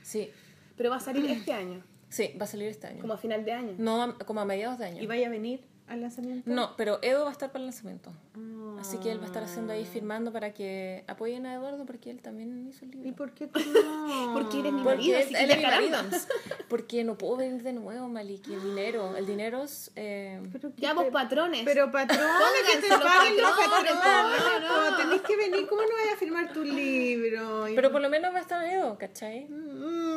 Sí, 0.02 0.30
Pero 0.76 0.90
va 0.90 0.96
a 0.96 1.00
salir 1.00 1.28
este 1.30 1.52
año, 1.52 1.82
sí, 2.08 2.34
va 2.40 2.44
a 2.44 2.46
salir 2.46 2.68
este 2.68 2.86
año. 2.86 3.00
como 3.00 3.14
a 3.14 3.18
final 3.18 3.44
de 3.44 3.52
año. 3.52 3.74
No, 3.78 4.16
como 4.18 4.40
a 4.40 4.44
mediados 4.44 4.78
de 4.78 4.86
año. 4.86 5.02
¿Y 5.02 5.06
vaya 5.06 5.26
a 5.26 5.30
venir 5.30 5.64
al 5.88 6.00
lanzamiento? 6.02 6.50
No, 6.50 6.74
pero 6.76 6.98
Edo 7.02 7.22
va 7.24 7.28
a 7.30 7.32
estar 7.32 7.50
para 7.50 7.60
el 7.64 7.66
lanzamiento. 7.70 8.12
Ah. 8.36 8.76
Así 8.80 8.98
que 8.98 9.10
él 9.10 9.18
va 9.18 9.24
a 9.24 9.26
estar 9.26 9.42
haciendo 9.42 9.72
ahí 9.72 9.84
firmando 9.84 10.32
para 10.32 10.54
que 10.54 11.02
apoyen 11.08 11.46
a 11.46 11.54
Eduardo 11.54 11.84
porque 11.84 12.10
él 12.10 12.20
también 12.22 12.66
hizo 12.68 12.84
el 12.84 12.92
libro. 12.92 13.08
¿Y 13.08 13.12
por 13.12 13.32
qué 13.32 13.46
tú 13.48 13.58
no? 13.74 14.32
Porque 14.34 14.60
eres 14.60 14.72
mi 14.72 14.82
Porque 14.82 14.96
marido, 14.98 15.16
él, 15.18 15.24
así 15.24 15.34
que 15.34 15.42
él 15.44 15.50
es 15.50 15.56
mi 15.56 15.62
caramba. 15.62 16.02
marido. 16.02 16.18
Porque 16.68 17.02
no 17.04 17.16
puedo 17.16 17.36
venir 17.36 17.62
de 17.62 17.72
nuevo, 17.72 18.08
Maliki. 18.08 18.52
El 18.54 18.62
dinero, 18.62 19.16
el 19.16 19.26
dinero 19.26 19.62
es... 19.64 19.90
eh, 19.96 20.40
Pero 20.52 20.70
Ya 20.76 20.92
vos 20.92 21.06
patrones. 21.10 21.62
Pero 21.64 21.90
patrones, 21.90 22.26
que 22.72 22.78
te 22.80 22.88
Pónganse 22.88 23.04
los 23.04 23.14
paguen 23.14 23.36
los 23.40 23.50
patrones, 23.50 23.92
patrones. 23.92 24.42
po, 24.42 24.60
no, 24.60 24.60
no. 24.60 24.90
po, 24.90 24.96
Tenés 25.02 25.22
que 25.22 25.36
venir, 25.36 25.66
¿cómo 25.66 25.82
no 25.82 25.88
vas 25.88 26.14
a 26.14 26.16
firmar 26.18 26.52
tu 26.52 26.62
libro? 26.62 27.64
Pero 27.74 27.90
por 27.90 28.00
lo 28.02 28.08
menos 28.10 28.32
va 28.34 28.38
a 28.38 28.42
estar 28.42 28.64
Edo, 28.66 28.98
¿cachai? 28.98 29.46
Mm, 29.48 30.07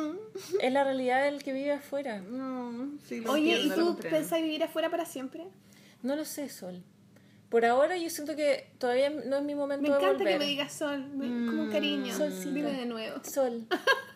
Es 0.60 0.72
la 0.72 0.84
realidad 0.84 1.24
del 1.24 1.42
que 1.42 1.52
vive 1.52 1.72
afuera. 1.72 2.20
No, 2.20 2.90
sí, 3.06 3.20
lo 3.20 3.32
Oye, 3.32 3.54
entiendo, 3.62 3.74
¿y 3.92 3.94
tú 3.96 4.08
pensás 4.08 4.40
vivir 4.42 4.62
afuera 4.64 4.90
para 4.90 5.04
siempre? 5.06 5.44
No 6.02 6.16
lo 6.16 6.24
sé, 6.24 6.48
Sol. 6.48 6.82
Por 7.48 7.64
ahora 7.66 7.96
yo 7.98 8.08
siento 8.08 8.34
que 8.34 8.70
todavía 8.78 9.10
no 9.10 9.36
es 9.36 9.42
mi 9.42 9.54
momento 9.54 9.82
Me 9.82 9.90
de 9.90 9.94
encanta 9.96 10.18
volver. 10.18 10.32
que 10.34 10.38
me 10.38 10.46
digas 10.46 10.72
sol, 10.72 11.04
me- 11.14 11.26
como 11.50 11.62
un 11.64 11.70
cariño. 11.70 12.16
Solcita. 12.16 12.50
Dime 12.50 12.72
de 12.72 12.86
nuevo. 12.86 13.22
Sol. 13.24 13.66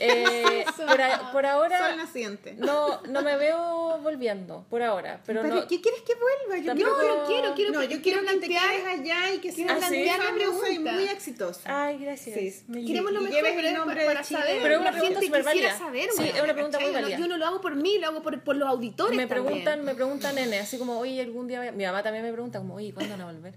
Eh, 0.00 0.64
por, 0.86 1.00
a- 1.02 1.32
por 1.32 1.44
ahora 1.44 1.88
Sol 1.88 1.96
naciente. 1.96 2.54
no, 2.56 3.02
no 3.02 3.22
me 3.22 3.36
veo 3.36 3.98
volviendo, 4.00 4.64
por 4.70 4.80
ahora. 4.82 5.20
Pero, 5.26 5.42
Pero, 5.42 5.54
no, 5.56 5.66
¿qué 5.66 5.80
quieres 5.80 6.02
que 6.02 6.12
vuelva? 6.14 6.58
Yo 6.64 6.72
Tampoco- 6.72 6.96
quiero, 6.98 7.14
No, 7.14 7.20
no 7.20 7.26
quiero, 7.26 7.54
quiero, 7.54 7.72
no, 7.72 7.82
yo 7.82 7.88
quiero 7.88 8.02
quiero 8.02 8.20
que 8.20 8.26
te 8.26 8.46
plantear- 8.46 8.70
quedes 8.70 8.86
allá 9.00 9.34
y 9.34 9.38
que 9.38 9.52
seas 9.52 9.68
la 9.68 9.74
famosa 9.80 9.96
y 9.96 10.38
pregunta. 10.78 10.92
muy 10.92 11.04
exitosa. 11.04 11.84
Ay, 11.86 11.98
gracias. 11.98 12.38
Sí. 12.38 12.86
Queremos 12.86 13.12
lo 13.12 13.20
mejor, 13.22 13.40
pero 13.42 13.68
el 13.68 13.74
nombre 13.74 14.04
para, 14.06 14.20
de 14.20 14.26
Chile. 14.26 14.40
saber. 14.40 14.62
Pero 14.62 14.74
es 14.74 14.80
una 14.80 14.92
pregunta 14.92 15.20
súper 15.20 15.42
válida. 15.42 15.78
saber, 15.78 16.08
Sí, 16.16 16.28
es 16.28 16.42
una 16.42 16.52
pregunta 16.54 16.78
muy 16.80 16.90
válida. 16.92 17.18
Yo 17.18 17.26
no 17.28 17.36
lo 17.36 17.46
hago 17.46 17.60
por 17.60 17.74
mí, 17.74 17.98
lo 17.98 18.06
hago 18.06 18.22
por, 18.22 18.40
por 18.44 18.56
los 18.56 18.68
auditores 18.68 19.16
me 19.16 19.26
también. 19.26 19.44
preguntan, 19.46 19.84
me 19.84 19.94
preguntan 19.94 20.34
nene, 20.36 20.58
así 20.60 20.78
como, 20.78 20.98
oye, 20.98 21.20
algún 21.20 21.48
día, 21.48 21.58
voy 21.58 21.68
a-". 21.68 21.72
mi 21.72 21.84
mamá 21.84 22.02
también 22.02 22.24
me 22.24 22.32
pregunta 22.32 22.58
como, 22.60 22.74
oye, 22.76 22.92
¿cuándo 22.94 23.16
van 23.16 23.20
a 23.22 23.32
volver? 23.32 23.54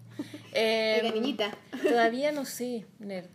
Eh, 0.53 1.01
Oiga, 1.03 1.13
niñita. 1.13 1.51
Todavía 1.83 2.31
no 2.31 2.45
sé, 2.45 2.85
Ner, 2.99 3.29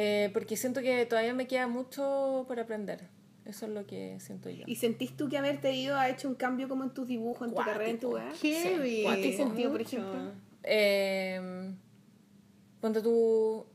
Eh, 0.00 0.30
porque 0.32 0.56
siento 0.56 0.80
que 0.80 1.06
todavía 1.06 1.34
me 1.34 1.48
queda 1.48 1.66
mucho 1.66 2.44
por 2.46 2.60
aprender. 2.60 3.08
Eso 3.44 3.66
es 3.66 3.72
lo 3.72 3.84
que 3.84 4.20
siento 4.20 4.48
yo. 4.48 4.62
¿Y 4.64 4.76
sentís 4.76 5.16
tú 5.16 5.28
que 5.28 5.38
haberte 5.38 5.72
ido 5.72 5.96
ha 5.96 6.08
hecho 6.08 6.28
un 6.28 6.36
cambio 6.36 6.68
como 6.68 6.84
en 6.84 6.90
tus 6.90 7.08
dibujos, 7.08 7.48
en 7.48 7.54
tu 7.54 7.60
carrera, 7.60 7.90
en 7.90 7.98
tu? 7.98 8.12
Heavy. 8.40 9.04
¿En 9.04 9.22
qué 9.22 9.36
sentido, 9.36 9.72
por 9.72 9.80
ejemplo? 9.80 10.32
Eh, 10.62 11.74
ponte 12.80 13.02
tú, 13.02 13.66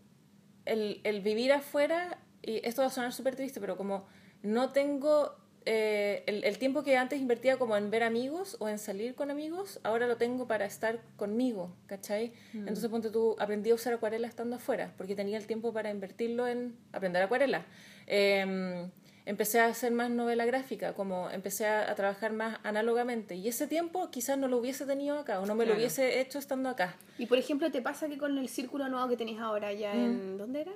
el, 0.63 1.01
el 1.03 1.19
vivir 1.19 1.51
afuera, 1.51 2.17
y 2.41 2.65
esto 2.65 2.83
va 2.83 2.87
a 2.87 2.91
sonar 2.91 3.11
súper 3.11 3.35
triste, 3.35 3.59
pero 3.59 3.75
como 3.75 4.05
no 4.43 4.71
tengo 4.71 5.35
eh, 5.65 6.23
el, 6.27 6.43
el 6.43 6.57
tiempo 6.57 6.83
que 6.83 6.97
antes 6.97 7.19
invertía 7.19 7.57
como 7.57 7.75
en 7.77 7.89
ver 7.89 8.03
amigos 8.03 8.57
o 8.59 8.69
en 8.69 8.79
salir 8.79 9.15
con 9.15 9.31
amigos, 9.31 9.79
ahora 9.83 10.07
lo 10.07 10.17
tengo 10.17 10.47
para 10.47 10.65
estar 10.65 11.01
conmigo, 11.15 11.73
¿cachai? 11.87 12.33
Entonces 12.53 12.89
ponte 12.89 13.09
tú, 13.09 13.35
aprendí 13.39 13.71
a 13.71 13.75
usar 13.75 13.93
acuarela 13.93 14.27
estando 14.27 14.55
afuera, 14.55 14.93
porque 14.97 15.15
tenía 15.15 15.37
el 15.37 15.47
tiempo 15.47 15.73
para 15.73 15.89
invertirlo 15.89 16.47
en 16.47 16.75
aprender 16.91 17.21
acuarela. 17.21 17.65
Eh, 18.07 18.89
empecé 19.25 19.61
a 19.61 19.67
hacer 19.67 19.91
más 19.91 20.09
novela 20.09 20.45
gráfica, 20.45 20.93
como 20.93 21.29
empecé 21.29 21.65
a, 21.65 21.89
a 21.89 21.95
trabajar 21.95 22.33
más 22.33 22.59
análogamente, 22.63 23.35
y 23.35 23.47
ese 23.47 23.67
tiempo 23.67 24.11
quizás 24.11 24.37
no 24.37 24.47
lo 24.47 24.57
hubiese 24.57 24.85
tenido 24.85 25.17
acá, 25.17 25.39
o 25.39 25.45
no 25.45 25.55
me 25.55 25.65
lo 25.65 25.75
hubiese 25.75 26.19
hecho 26.19 26.39
estando 26.39 26.69
acá. 26.69 26.97
Y 27.17 27.25
por 27.27 27.37
ejemplo, 27.37 27.71
¿te 27.71 27.81
pasa 27.81 28.09
que 28.09 28.17
con 28.17 28.37
el 28.37 28.49
círculo 28.49 28.89
nuevo 28.89 29.07
que 29.07 29.17
tenés 29.17 29.39
ahora 29.39 29.71
ya 29.71 29.93
en... 29.93 30.37
¿Dónde 30.37 30.61
era? 30.61 30.73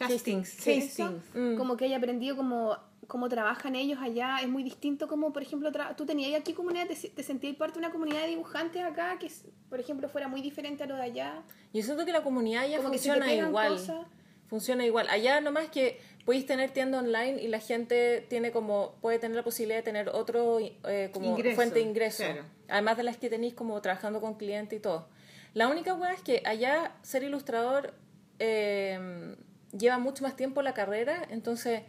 Hastings. 0.00 0.66
Eso, 0.66 1.04
Hastings. 1.04 1.56
Como 1.56 1.76
que 1.76 1.84
haya 1.84 1.98
aprendido 1.98 2.34
como 2.34 2.76
cómo 3.06 3.28
trabajan 3.28 3.76
ellos 3.76 3.98
allá, 4.00 4.38
es 4.40 4.48
muy 4.48 4.62
distinto 4.62 5.08
como, 5.08 5.32
por 5.32 5.42
ejemplo, 5.42 5.70
tra- 5.72 5.94
tú 5.96 6.06
tenías 6.06 6.40
aquí 6.40 6.52
comunidad, 6.52 6.86
te, 6.86 6.94
te 7.08 7.22
sentías 7.22 7.56
parte 7.56 7.74
de 7.74 7.78
una 7.80 7.90
comunidad 7.92 8.22
de 8.22 8.28
dibujantes 8.28 8.82
acá, 8.82 9.18
que, 9.18 9.26
es- 9.26 9.44
por 9.68 9.80
ejemplo, 9.80 10.08
fuera 10.08 10.28
muy 10.28 10.40
diferente 10.42 10.82
a 10.84 10.86
lo 10.86 10.96
de 10.96 11.02
allá. 11.02 11.42
Yo 11.72 11.82
siento 11.82 12.04
que 12.04 12.12
la 12.12 12.22
comunidad 12.22 12.66
ya 12.68 12.76
que 12.78 12.82
funciona 12.82 13.32
igual. 13.32 13.68
cosas. 13.72 14.06
Funciona 14.48 14.84
igual. 14.84 15.08
Allá 15.10 15.40
nomás 15.40 15.68
que 15.68 15.98
podéis 16.24 16.46
tener 16.46 16.70
tienda 16.70 16.98
online 16.98 17.42
y 17.42 17.48
la 17.48 17.58
gente 17.60 18.24
tiene 18.28 18.50
como 18.52 18.94
puede 19.00 19.18
tener 19.18 19.36
la 19.36 19.42
posibilidad 19.42 19.78
de 19.78 19.82
tener 19.82 20.08
otro 20.10 20.58
eh, 20.60 21.10
como 21.12 21.30
Ingreso, 21.30 21.56
fuente 21.56 21.76
de 21.76 21.80
ingreso. 21.80 22.22
claro. 22.24 22.44
Además 22.68 22.96
de 22.96 23.02
las 23.02 23.16
que 23.16 23.28
tenéis 23.30 23.54
como 23.54 23.80
trabajando 23.80 24.20
con 24.20 24.34
cliente 24.34 24.76
y 24.76 24.80
todo. 24.80 25.08
La 25.54 25.68
única 25.68 25.94
hueá 25.94 26.12
es 26.12 26.20
que 26.22 26.42
allá 26.44 26.92
ser 27.02 27.22
ilustrador 27.24 27.94
eh, 28.38 29.34
lleva 29.76 29.98
mucho 29.98 30.22
más 30.24 30.36
tiempo 30.36 30.62
la 30.62 30.74
carrera, 30.74 31.26
entonces 31.30 31.82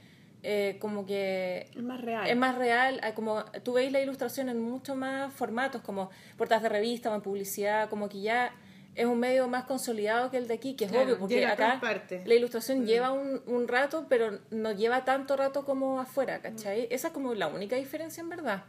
eh, 0.47 0.77
como 0.79 1.05
que 1.07 1.67
Es 1.75 1.81
más 1.81 1.99
real. 2.01 2.29
es 2.29 2.37
más 2.37 2.55
real, 2.55 2.99
hay 3.01 3.13
como 3.13 3.43
tú 3.63 3.73
veis 3.73 3.91
la 3.91 3.99
ilustración 3.99 4.47
en 4.49 4.61
muchos 4.61 4.95
más 4.95 5.33
formatos, 5.33 5.81
como 5.81 6.11
portadas 6.37 6.61
de 6.61 6.69
revista 6.69 7.11
o 7.11 7.15
en 7.15 7.21
publicidad, 7.21 7.89
como 7.89 8.07
que 8.09 8.21
ya 8.21 8.53
es 8.93 9.05
un 9.07 9.19
medio 9.19 9.47
más 9.47 9.65
consolidado 9.65 10.29
que 10.29 10.37
el 10.37 10.47
de 10.47 10.53
aquí, 10.53 10.75
que 10.75 10.85
es 10.85 10.91
Claro, 10.91 11.05
obvio, 11.07 11.19
porque 11.19 11.45
acá 11.45 11.81
la 12.25 12.33
ilustración 12.35 12.85
lleva 12.85 13.11
un, 13.11 13.41
un 13.47 13.67
rato, 13.67 14.05
pero 14.07 14.39
no 14.51 14.71
lleva 14.71 15.03
tanto 15.03 15.35
rato 15.35 15.65
como 15.65 15.99
afuera, 15.99 16.39
¿cachai? 16.41 16.87
Esa 16.91 17.07
es 17.07 17.13
como 17.13 17.33
la 17.33 17.47
única 17.47 17.75
diferencia 17.75 18.21
en 18.21 18.29
verdad. 18.29 18.63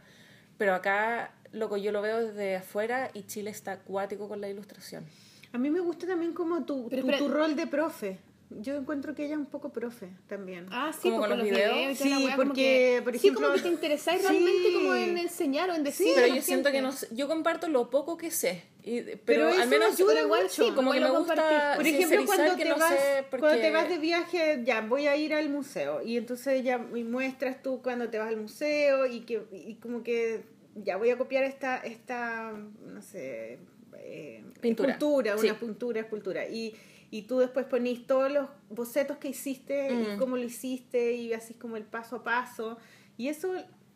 Pero 0.57 0.73
acá, 0.73 1.31
loco, 1.51 1.77
yo 1.77 1.91
lo 1.91 2.01
veo 2.01 2.25
desde 2.25 2.55
afuera 2.57 3.11
y 3.13 3.23
Chile 3.23 3.51
está 3.51 3.73
acuático 3.73 4.27
con 4.27 4.41
la 4.41 4.49
ilustración. 4.49 5.05
A 5.53 5.59
mí 5.59 5.69
me 5.69 5.79
gusta 5.79 6.07
también 6.07 6.33
como 6.33 6.65
tu, 6.65 6.89
Pero 6.89 7.03
tu, 7.03 7.17
tu 7.17 7.27
rol 7.29 7.55
de 7.55 7.67
profe. 7.67 8.17
Yo 8.49 8.75
encuentro 8.77 9.13
que 9.13 9.25
ella 9.25 9.33
es 9.33 9.39
un 9.39 9.45
poco 9.45 9.69
profe 9.73 10.07
también. 10.27 10.67
Ah, 10.71 10.91
sí, 10.93 11.09
¿Como 11.09 11.19
con 11.19 11.29
los 11.31 11.39
los 11.39 11.49
videos. 11.49 11.75
videos? 11.75 11.97
Sí, 11.97 12.09
weá, 12.25 12.35
como 12.37 12.47
porque, 12.49 12.61
que- 12.95 13.01
por 13.03 13.11
sí, 13.13 13.17
ejemplo- 13.27 13.41
como 13.47 13.55
que 13.55 13.61
te 13.63 13.67
interesáis 13.67 14.21
Sí. 14.21 14.27
realmente 14.27 14.73
como 14.73 14.93
en 14.95 15.17
enseñar 15.17 15.69
o 15.69 15.75
en 15.75 15.83
decir. 15.83 16.11
a 16.17 16.21
Pero 16.21 16.35
yo 16.35 16.41
siento 16.41 16.71
que 16.71 16.81
no 16.81 16.93
sé- 16.93 17.07
yo 17.11 17.27
comparto 17.27 17.67
lo 17.67 17.89
poco 17.89 18.15
que 18.17 18.31
sé. 18.31 18.63
Y, 18.83 19.01
pero, 19.01 19.17
Pero 19.25 19.47
al 19.49 19.67
menos 19.67 19.95
ayuda 19.95 20.13
pero 20.13 20.25
igual 20.27 20.43
mucho. 20.43 20.63
sí, 20.65 20.71
como 20.73 20.93
que 20.93 20.99
me 21.01 21.09
gusta 21.09 21.73
Por 21.75 21.85
ejemplo, 21.85 22.25
cuando 22.25 22.55
te, 22.55 22.65
no 22.69 22.77
vas, 22.77 22.93
porque... 23.29 23.39
cuando 23.41 23.61
te 23.61 23.71
vas 23.71 23.89
de 23.89 23.97
viaje, 23.97 24.61
ya 24.63 24.79
voy 24.79 25.07
a 25.07 25.17
ir 25.17 25.33
al 25.33 25.49
museo. 25.49 26.01
Y 26.01 26.15
entonces 26.15 26.63
ya 26.63 26.81
y 26.95 27.03
muestras 27.03 27.61
tú 27.61 27.81
cuando 27.81 28.07
te 28.09 28.17
vas 28.17 28.29
al 28.29 28.37
museo 28.37 29.05
y 29.05 29.21
que 29.21 29.41
y 29.51 29.75
como 29.75 30.03
que 30.03 30.43
ya 30.75 30.95
voy 30.95 31.09
a 31.09 31.17
copiar 31.17 31.43
esta, 31.43 31.79
esta 31.79 32.53
no 32.85 33.01
sé, 33.01 33.59
eh, 33.97 34.43
Pintura. 34.61 34.91
escultura, 34.93 35.37
Sí. 35.37 35.49
una 35.49 35.59
pintura, 35.59 35.99
escultura. 35.99 36.47
Y, 36.47 36.73
y 37.09 37.23
tú 37.23 37.39
después 37.39 37.65
ponís 37.65 38.05
todos 38.07 38.31
los 38.31 38.49
bocetos 38.69 39.17
que 39.17 39.29
hiciste 39.29 39.91
y 39.91 40.15
Mm. 40.15 40.19
cómo 40.19 40.35
lo 40.37 40.43
hiciste 40.43 41.13
y 41.13 41.33
así 41.33 41.53
como 41.53 41.77
el 41.77 41.83
paso 41.83 42.17
a 42.17 42.23
paso. 42.23 42.77
Y 43.17 43.29
eso, 43.29 43.53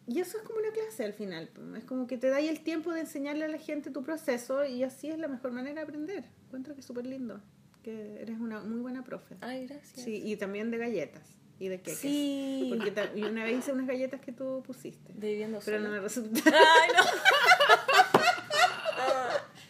y 0.07 0.19
eso 0.19 0.37
es 0.37 0.43
como 0.43 0.59
una 0.59 0.71
clase 0.71 1.03
al 1.03 1.13
final. 1.13 1.49
Es 1.77 1.83
como 1.85 2.07
que 2.07 2.17
te 2.17 2.29
da 2.29 2.37
ahí 2.37 2.47
el 2.47 2.61
tiempo 2.61 2.91
de 2.93 3.01
enseñarle 3.01 3.45
a 3.45 3.47
la 3.49 3.57
gente 3.57 3.91
tu 3.91 4.01
proceso 4.03 4.65
y 4.65 4.83
así 4.83 5.09
es 5.09 5.19
la 5.19 5.27
mejor 5.27 5.51
manera 5.51 5.75
de 5.75 5.81
aprender. 5.81 6.25
Encuentro 6.45 6.73
que 6.73 6.79
es 6.79 6.85
súper 6.85 7.05
lindo. 7.05 7.41
Que 7.83 8.21
eres 8.21 8.39
una 8.39 8.61
muy 8.61 8.79
buena 8.79 9.03
profe. 9.03 9.35
Ay, 9.41 9.67
gracias. 9.67 10.03
Sí, 10.05 10.21
y 10.23 10.35
también 10.37 10.69
de 10.71 10.77
galletas 10.77 11.35
y 11.59 11.67
de 11.67 11.77
queques. 11.79 11.97
Sí. 11.99 12.67
Porque 12.69 12.93
y 13.15 13.23
una 13.23 13.43
vez 13.43 13.59
hice 13.59 13.71
unas 13.73 13.87
galletas 13.87 14.21
que 14.21 14.31
tú 14.31 14.63
pusiste. 14.65 15.13
De 15.13 15.29
viviendo 15.31 15.59
Pero 15.65 15.77
sola. 15.77 15.89
no 15.89 15.95
me 15.95 15.99
resultaron. 16.01 16.53
Ay, 16.53 16.89
no. 16.95 17.03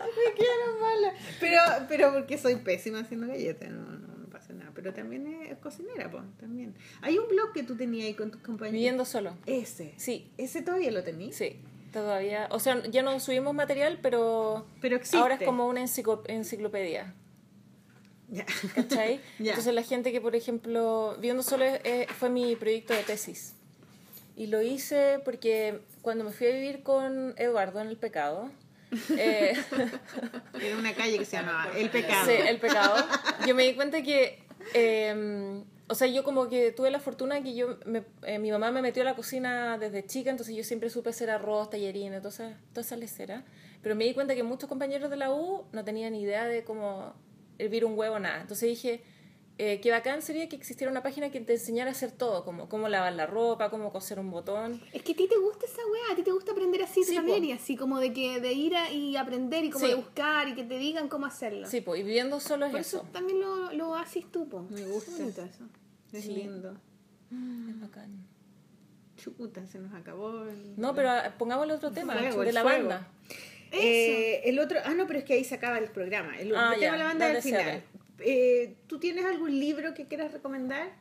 me 0.05 0.33
quedaron 0.35 0.81
malas. 0.81 1.13
Pero, 1.89 2.13
porque 2.13 2.37
soy 2.37 2.55
pésima 2.57 2.99
haciendo 2.99 3.27
galletas, 3.27 3.69
no, 3.69 3.81
no, 3.83 4.07
no 4.17 4.29
pasa 4.29 4.53
nada. 4.53 4.71
Pero 4.73 4.93
también 4.93 5.27
es, 5.43 5.57
cocinera, 5.57 6.09
pues, 6.09 6.23
también. 6.39 6.73
Hay 7.01 7.17
un 7.17 7.27
blog 7.27 7.53
que 7.53 7.63
tú 7.63 7.75
tenías 7.75 8.05
ahí 8.07 8.13
con 8.13 8.31
tus 8.31 8.41
compañeros. 8.41 8.73
Viviendo 8.73 9.05
solo. 9.05 9.35
Ese. 9.45 9.93
Sí, 9.97 10.31
¿Ese 10.37 10.61
todavía 10.61 10.91
lo 10.91 11.03
tenías? 11.03 11.35
sí. 11.35 11.59
Todavía, 11.91 12.47
o 12.51 12.59
sea, 12.59 12.81
ya 12.89 13.03
no 13.03 13.19
subimos 13.19 13.53
material, 13.53 13.99
pero 14.01 14.65
Pero 14.79 14.95
existe. 14.95 15.17
ahora 15.17 15.35
es 15.35 15.43
como 15.43 15.67
una 15.67 15.81
enciclo- 15.81 16.23
enciclopedia. 16.27 17.13
Ya. 18.29 18.45
¿Cachai? 18.73 19.19
Ya. 19.39 19.49
Entonces 19.51 19.73
la 19.73 19.83
gente 19.83 20.13
que, 20.13 20.21
por 20.21 20.33
ejemplo, 20.33 21.15
Viviendo 21.17 21.43
Solo 21.43 21.65
eh, 21.65 22.07
fue 22.17 22.29
mi 22.29 22.55
proyecto 22.55 22.93
de 22.93 23.03
tesis. 23.03 23.55
Y 24.37 24.47
lo 24.47 24.61
hice 24.61 25.19
porque 25.25 25.81
cuando 26.01 26.23
me 26.23 26.31
fui 26.31 26.47
a 26.47 26.51
vivir 26.51 26.81
con 26.81 27.33
Eduardo 27.37 27.81
en 27.81 27.87
El 27.89 27.97
Pecado, 27.97 28.49
eh, 29.17 29.53
Era 30.61 30.77
una 30.77 30.93
calle 30.93 31.17
que 31.17 31.25
se 31.25 31.37
llamaba 31.37 31.69
El 31.77 31.89
Pecado. 31.89 32.25
sí, 32.25 32.33
El 32.47 32.59
Pecado, 32.59 32.95
yo 33.47 33.55
me 33.55 33.63
di 33.63 33.73
cuenta 33.75 34.01
que, 34.01 34.43
eh, 34.73 35.61
o 35.87 35.95
sea, 35.95 36.07
yo 36.07 36.23
como 36.23 36.47
que 36.49 36.71
tuve 36.71 36.89
la 36.91 36.99
fortuna 36.99 37.41
que 37.43 37.53
yo, 37.55 37.77
me- 37.85 38.03
eh, 38.23 38.39
mi 38.39 38.51
mamá 38.51 38.71
me 38.71 38.81
metió 38.81 39.01
a 39.01 39.05
la 39.05 39.15
cocina 39.15 39.77
desde 39.77 40.05
chica, 40.05 40.29
entonces 40.29 40.55
yo 40.55 40.63
siempre 40.63 40.89
supe 40.89 41.09
hacer 41.09 41.29
arroz, 41.29 41.69
tallarines, 41.69 42.21
toda 42.21 42.29
esa, 42.33 42.57
toda 42.69 42.81
esa 42.81 42.95
lecera. 42.95 43.43
Pero 43.81 43.95
me 43.95 44.05
di 44.05 44.13
cuenta 44.13 44.35
que 44.35 44.43
muchos 44.43 44.69
compañeros 44.69 45.09
de 45.09 45.17
la 45.17 45.31
U 45.31 45.65
no 45.71 45.83
tenían 45.83 46.13
idea 46.15 46.45
de 46.45 46.63
cómo 46.63 47.13
hervir 47.57 47.83
un 47.85 47.97
huevo, 47.97 48.19
nada. 48.19 48.41
Entonces 48.41 48.69
dije, 48.69 49.03
eh, 49.57 49.79
qué 49.81 49.91
bacán 49.91 50.21
sería 50.23 50.49
que 50.49 50.55
existiera 50.55 50.89
una 50.91 51.03
página 51.03 51.29
que 51.29 51.39
te 51.39 51.53
enseñara 51.53 51.89
a 51.89 51.93
hacer 51.93 52.11
todo, 52.11 52.43
como 52.43 52.67
cómo 52.67 52.87
lavar 52.89 53.13
la 53.13 53.27
ropa, 53.27 53.69
cómo 53.69 53.91
coser 53.91 54.17
un 54.19 54.31
botón. 54.31 54.81
Es 54.91 55.03
que 55.03 55.11
a 55.11 55.15
ti 55.15 55.27
te 55.27 55.37
gusta 55.37 55.65
esa 55.65 55.81
weá, 55.91 56.13
a 56.13 56.15
ti 56.15 56.23
te 56.23 56.31
gusta 56.31 56.53
aprender 56.53 56.81
así 56.81 57.03
Sí, 57.03 57.15
también 57.15 57.39
po. 57.39 57.45
y 57.45 57.51
así 57.51 57.75
como 57.75 57.99
de 57.99 58.11
que 58.13 58.39
de 58.39 58.53
ir 58.53 58.75
a, 58.75 58.91
y 58.91 59.17
aprender 59.17 59.63
y 59.63 59.69
como 59.69 59.85
Sí. 59.85 59.91
de 59.91 59.95
buscar 59.97 60.47
y 60.47 60.55
que 60.55 60.63
te 60.63 60.77
digan 60.79 61.07
cómo 61.09 61.27
hacerlo. 61.27 61.67
Sí, 61.67 61.81
pues, 61.81 61.99
y 61.99 62.03
viviendo 62.03 62.39
solo 62.39 62.65
es 62.65 62.71
Por 62.71 62.79
eso, 62.81 62.97
eso. 62.97 63.07
también 63.11 63.39
lo, 63.39 63.71
lo 63.73 63.95
haces 63.95 64.25
tú, 64.31 64.49
po. 64.49 64.63
Me 64.69 64.83
gusta. 64.85 65.11
Bonito 65.11 65.43
eso. 65.43 65.63
Es 66.11 66.23
Sí. 66.23 66.33
lindo. 66.33 66.75
Es 67.69 67.79
bacán. 67.79 68.25
Chuta, 69.17 69.65
se 69.67 69.77
nos 69.77 69.93
acabó. 69.93 70.45
el- 70.45 70.73
No, 70.77 70.95
pero 70.95 71.11
ah, 71.11 71.35
pongámosle 71.37 71.73
otro 71.73 71.91
tema 71.91 72.15
fuego, 72.15 72.41
de 72.41 72.49
el 72.49 72.55
la 72.55 72.61
fuego. 72.63 72.89
banda. 72.89 73.07
Eh, 73.71 74.41
el 74.49 74.59
otro, 74.59 74.79
ah, 74.83 74.93
no, 74.93 75.07
pero 75.07 75.19
es 75.19 75.25
que 75.25 75.33
ahí 75.33 75.43
se 75.43 75.55
acaba 75.55 75.77
el 75.77 75.89
programa. 75.91 76.37
El, 76.39 76.53
Ah, 76.55 76.71
el 76.73 76.79
tema 76.79 76.93
de 76.93 76.97
la 76.99 77.05
banda 77.05 77.25
dale 77.27 77.37
al 77.37 77.43
final. 77.43 77.83
Eh, 78.23 78.75
¿Tú 78.87 78.99
tienes 78.99 79.25
algún 79.25 79.59
libro 79.59 79.93
que 79.93 80.07
quieras 80.07 80.31
recomendar? 80.31 80.91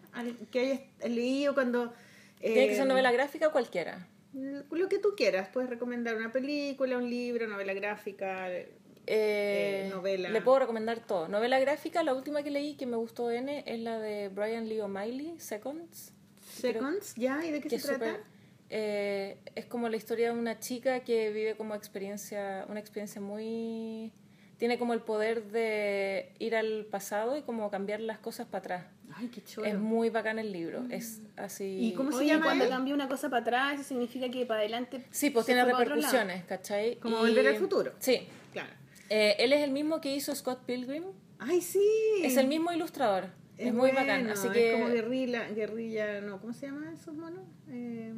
Que 0.50 0.60
hayas 0.60 0.80
leído 1.10 1.54
cuando. 1.54 1.92
Tiene 2.40 2.66
que 2.66 2.72
eh, 2.72 2.76
ser 2.76 2.86
novela 2.86 3.12
gráfica 3.12 3.48
o 3.48 3.52
cualquiera. 3.52 4.08
Lo 4.32 4.88
que 4.88 4.98
tú 4.98 5.10
quieras. 5.16 5.48
Puedes 5.52 5.68
recomendar 5.68 6.16
una 6.16 6.32
película, 6.32 6.96
un 6.98 7.10
libro, 7.10 7.46
novela 7.46 7.74
gráfica. 7.74 8.50
Eh, 8.50 8.68
Eh, 9.06 9.88
novela. 9.90 10.28
Le 10.28 10.40
puedo 10.40 10.60
recomendar 10.60 11.00
todo. 11.04 11.26
Novela 11.26 11.58
gráfica, 11.58 12.02
la 12.04 12.14
última 12.14 12.42
que 12.42 12.50
leí 12.50 12.76
que 12.76 12.86
me 12.86 12.96
gustó 12.96 13.30
N 13.30 13.64
es 13.66 13.80
la 13.80 13.98
de 13.98 14.28
Brian 14.28 14.68
Lee 14.68 14.80
O'Malley, 14.80 15.34
Seconds. 15.38 16.12
Seconds, 16.40 17.14
¿ya? 17.16 17.44
¿Y 17.44 17.50
de 17.50 17.60
qué 17.60 17.78
se 17.78 17.98
trata? 17.98 18.20
eh, 18.68 19.38
es 19.56 19.64
como 19.66 19.88
la 19.88 19.96
historia 19.96 20.32
de 20.32 20.38
una 20.38 20.60
chica 20.60 21.00
que 21.00 21.30
vive 21.32 21.56
como 21.56 21.74
experiencia, 21.74 22.64
una 22.68 22.78
experiencia 22.78 23.20
muy... 23.20 24.12
Tiene 24.60 24.78
como 24.78 24.92
el 24.92 25.00
poder 25.00 25.44
de 25.52 26.34
ir 26.38 26.54
al 26.54 26.84
pasado 26.84 27.34
y 27.38 27.40
como 27.40 27.70
cambiar 27.70 27.98
las 28.00 28.18
cosas 28.18 28.46
para 28.46 28.58
atrás. 28.58 28.84
Ay, 29.16 29.28
qué 29.28 29.42
chulo. 29.42 29.66
Es 29.66 29.78
muy 29.78 30.10
bacán 30.10 30.38
el 30.38 30.52
libro. 30.52 30.84
Es 30.90 31.22
así... 31.38 31.78
¿Y 31.80 31.94
cómo 31.94 32.12
se 32.12 32.18
Oye, 32.18 32.26
llama 32.26 32.44
cuando 32.44 32.68
cambia 32.68 32.92
una 32.92 33.08
cosa 33.08 33.30
para 33.30 33.40
atrás, 33.40 33.74
eso 33.80 33.84
significa 33.84 34.28
que 34.30 34.44
para 34.44 34.60
adelante. 34.60 35.02
Sí, 35.10 35.30
pues 35.30 35.46
tiene 35.46 35.64
repercusiones, 35.64 36.44
¿cachai? 36.44 36.96
Como 36.96 37.16
Y- 37.26 37.30
Volver 37.30 37.48
al 37.48 37.56
Futuro. 37.56 37.92
Sí. 38.00 38.28
Claro. 38.52 38.68
Eh, 39.08 39.36
él 39.38 39.54
es 39.54 39.62
el 39.62 39.70
mismo 39.70 39.98
que 40.02 40.14
hizo 40.14 40.34
Scott 40.34 40.60
Pilgrim. 40.66 41.04
Ay, 41.38 41.62
sí. 41.62 41.80
Es 42.22 42.36
el 42.36 42.46
mismo 42.46 42.70
ilustrador. 42.70 43.28
Es, 43.56 43.72
muy 43.72 43.92
bacán. 43.92 44.24
bueno, 44.24 44.32
Así 44.34 44.48
Es 44.48 44.52
que 44.52 44.72
como 44.72 44.88
guerrilla, 44.88 45.48
guerrilla, 45.48 46.20
no, 46.20 46.38
¿cómo 46.38 46.52
se 46.52 46.66
llaman 46.66 46.92
esos 46.92 47.14
monos? 47.14 47.44
Eh, 47.70 48.12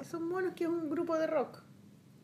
esos 0.00 0.20
monos 0.20 0.54
que 0.54 0.64
es 0.64 0.70
un 0.70 0.90
grupo 0.90 1.16
de 1.16 1.28
rock. 1.28 1.62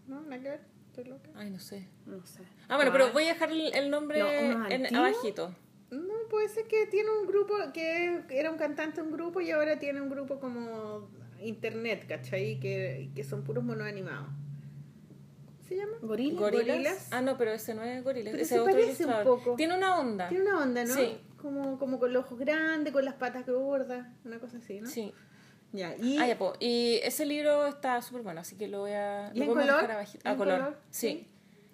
¿No? 0.09 0.22
¿Nada 0.22 0.43
que 0.43 0.48
ver? 0.48 0.73
¿Estoy 0.96 1.10
loca? 1.10 1.28
Ay, 1.34 1.50
no 1.50 1.58
sé. 1.58 1.88
No 2.06 2.24
sé. 2.24 2.40
Ah, 2.68 2.76
bueno, 2.76 2.92
pero 2.92 3.12
voy 3.12 3.24
a 3.24 3.32
dejar 3.32 3.50
el, 3.50 3.74
el 3.74 3.90
nombre 3.90 4.20
No, 4.20 4.68
en, 4.68 4.94
abajito. 4.94 5.52
No, 5.90 6.14
puede 6.30 6.48
ser 6.48 6.68
que 6.68 6.86
tiene 6.86 7.10
un 7.10 7.26
grupo 7.26 7.54
que 7.72 8.22
era 8.30 8.48
un 8.48 8.56
cantante 8.56 9.00
de 9.00 9.08
un 9.08 9.12
grupo 9.12 9.40
y 9.40 9.50
ahora 9.50 9.76
tiene 9.80 10.00
un 10.00 10.08
grupo 10.08 10.38
como 10.38 11.08
internet, 11.40 12.06
¿cachai? 12.06 12.60
Que, 12.60 13.10
que 13.12 13.24
son 13.24 13.42
puros 13.42 13.64
monos 13.64 13.88
animados. 13.88 14.28
¿Cómo 14.28 15.68
se 15.68 15.76
llama? 15.78 15.94
Gorila. 16.00 16.38
¿Gorilas? 16.40 16.66
Gorilas. 16.66 17.08
Ah, 17.10 17.22
no, 17.22 17.36
pero 17.36 17.50
ese 17.50 17.74
no 17.74 17.82
es 17.82 18.04
Gorilas. 18.04 18.30
Pero 18.30 18.44
ese 18.44 18.54
se 18.54 18.60
otro 18.60 18.72
parece 18.72 19.04
un 19.04 19.24
poco. 19.24 19.56
Tiene 19.56 19.76
una 19.76 19.98
onda. 19.98 20.28
Tiene 20.28 20.44
una 20.44 20.62
onda, 20.62 20.84
¿no? 20.84 20.94
Sí. 20.94 21.18
Como, 21.38 21.76
como 21.80 21.98
con 21.98 22.12
los 22.12 22.24
ojos 22.24 22.38
grandes, 22.38 22.92
con 22.92 23.04
las 23.04 23.14
patas 23.14 23.44
gordas, 23.46 24.06
una 24.24 24.38
cosa 24.38 24.58
así, 24.58 24.80
¿no? 24.80 24.86
Sí. 24.88 25.12
Ya, 25.74 25.94
y... 26.01 26.18
Ah, 26.18 26.26
ya, 26.28 26.38
po. 26.38 26.52
Y 26.60 27.01
ese 27.02 27.26
libro 27.26 27.66
está 27.66 28.01
súper 28.01 28.22
bueno, 28.22 28.40
así 28.40 28.55
que 28.56 28.68
lo 28.68 28.78
voy 28.80 28.92
a... 28.92 29.32
¿Y 29.34 29.38
lo 29.40 29.44
en 29.46 29.51
color? 29.51 29.66
dejar 29.66 29.90
abajito. 29.90 30.22
¿Y 30.24 30.28
A 30.28 30.32
en 30.32 30.38
color. 30.38 30.59
color? 30.60 30.78
Sí. 30.90 31.26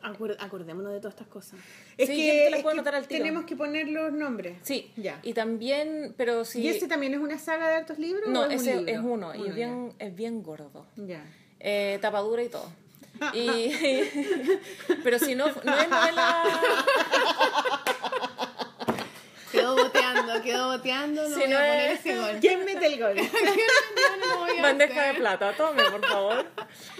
Acuer- 0.02 0.36
acordémonos 0.40 0.90
de 0.94 1.00
todas 1.00 1.12
estas 1.14 1.28
cosas. 1.28 1.60
Es 1.98 2.08
Sí, 2.08 2.16
que, 2.16 2.48
es 2.48 2.62
puedo 2.62 2.82
que 2.82 3.02
tenemos 3.08 3.44
que 3.44 3.56
poner 3.56 3.88
los 3.88 4.10
nombres. 4.10 4.56
Sí. 4.62 4.90
Ya. 4.96 5.20
Y 5.22 5.34
también, 5.34 6.14
pero 6.16 6.46
si... 6.46 6.62
¿Y 6.62 6.68
ese 6.68 6.88
también 6.88 7.12
es 7.12 7.20
una 7.20 7.38
saga 7.38 7.68
de 7.68 7.74
hartos 7.74 7.98
libros? 7.98 8.30
No, 8.30 8.46
es 8.46 8.62
ese 8.62 8.78
un 8.78 8.86
libro? 8.86 9.00
es 9.00 9.06
uno, 9.06 9.34
y 9.34 9.48
es 9.48 9.54
bien, 9.54 9.92
es 9.98 10.16
bien 10.16 10.42
gordo. 10.42 10.86
Ya. 10.96 11.22
Eh, 11.60 11.98
tapadura 12.00 12.42
y 12.42 12.48
todo. 12.48 12.70
Y, 13.34 13.70
pero 15.04 15.18
si 15.18 15.34
no, 15.34 15.44
no 15.48 15.52
es 15.78 15.88
novela... 15.90 16.44
Quedó 20.42 20.68
boteando. 20.76 21.22
No 21.28 21.34
Si 21.34 21.40
voy 21.40 21.48
no 21.50 21.56
a 21.56 21.60
poner 21.60 21.90
es- 21.92 22.00
ese 22.00 22.16
gol. 22.16 22.36
¿Quién 22.40 22.64
mete 22.64 22.86
el 22.86 22.98
gol? 23.00 23.16
No 24.20 24.62
Bandeja 24.62 25.06
de 25.12 25.14
plata, 25.14 25.54
tome, 25.56 25.82
por 25.90 26.04
favor. 26.06 26.46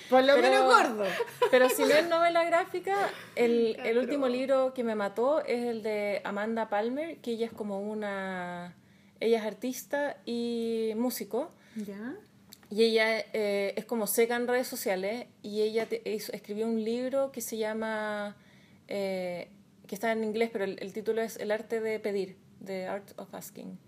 Por 0.09 0.25
lo 0.25 0.35
Pero- 0.35 0.43
menos 0.43 0.65
gordo. 0.65 1.05
Pero 1.51 1.69
si 1.69 1.83
no 1.83 1.91
es 1.91 2.09
novela 2.09 2.43
gráfica, 2.45 2.97
el, 3.37 3.79
el 3.85 3.99
último 3.99 4.29
libro 4.29 4.73
que 4.75 4.83
me 4.83 4.95
mató 4.95 5.45
es 5.45 5.65
el 5.67 5.83
de 5.83 6.21
Amanda 6.25 6.69
Palmer, 6.69 7.19
que 7.19 7.33
ella 7.33 7.47
es 7.47 7.53
como 7.53 7.81
una... 7.81 8.75
Ella 9.21 9.39
es 9.41 9.45
artista 9.45 10.17
y 10.25 10.93
músico. 10.97 11.53
Ya. 11.77 12.15
Y 12.71 12.85
ella 12.85 13.19
eh, 13.35 13.75
es 13.77 13.85
como 13.85 14.07
seca 14.07 14.37
en 14.37 14.49
redes 14.49 14.67
sociales 14.67 15.27
y 15.43 15.61
ella 15.61 15.87
te- 15.87 16.01
hizo- 16.07 16.33
escribió 16.33 16.67
un 16.67 16.83
libro 16.83 17.31
que 17.33 17.41
se 17.43 17.59
llama, 17.59 18.37
eh, 18.89 19.51
que 19.87 19.95
está 19.95 20.13
en 20.13 20.25
inglés, 20.25 20.49
pero 20.53 20.65
el, 20.65 20.79
el 20.81 20.93
título 20.95 21.21
es 21.21 21.37
El 21.37 21.51
arte 21.51 21.81
de 21.81 21.99
pedir, 22.01 22.37
The 22.65 22.87
Art 22.87 23.13
of 23.17 23.35
Asking. 23.35 23.79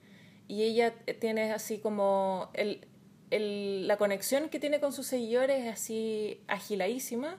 Y 0.49 0.63
ella 0.65 0.93
tiene 1.21 1.53
así 1.53 1.79
como, 1.79 2.51
el, 2.55 2.87
el- 3.31 3.87
la 3.87 3.97
conexión 3.97 4.49
que 4.49 4.59
tiene 4.61 4.81
con 4.81 4.93
sus 4.93 5.07
seguidores 5.07 5.65
es 5.65 5.73
así 5.75 6.41
agiladísima 6.49 7.39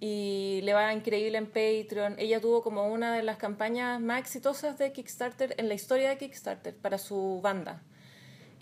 y 0.00 0.60
le 0.64 0.74
va 0.74 0.92
increíble 0.92 1.38
en 1.38 1.46
Patreon. 1.46 2.16
Ella 2.18 2.40
tuvo 2.40 2.62
como 2.62 2.92
una 2.92 3.14
de 3.14 3.22
las 3.22 3.36
campañas 3.38 4.00
más 4.00 4.20
exitosas 4.20 4.76
de 4.78 4.92
Kickstarter 4.92 5.54
en 5.58 5.68
la 5.68 5.74
historia 5.74 6.10
de 6.10 6.18
Kickstarter 6.18 6.74
para 6.76 6.98
su 6.98 7.40
banda 7.42 7.82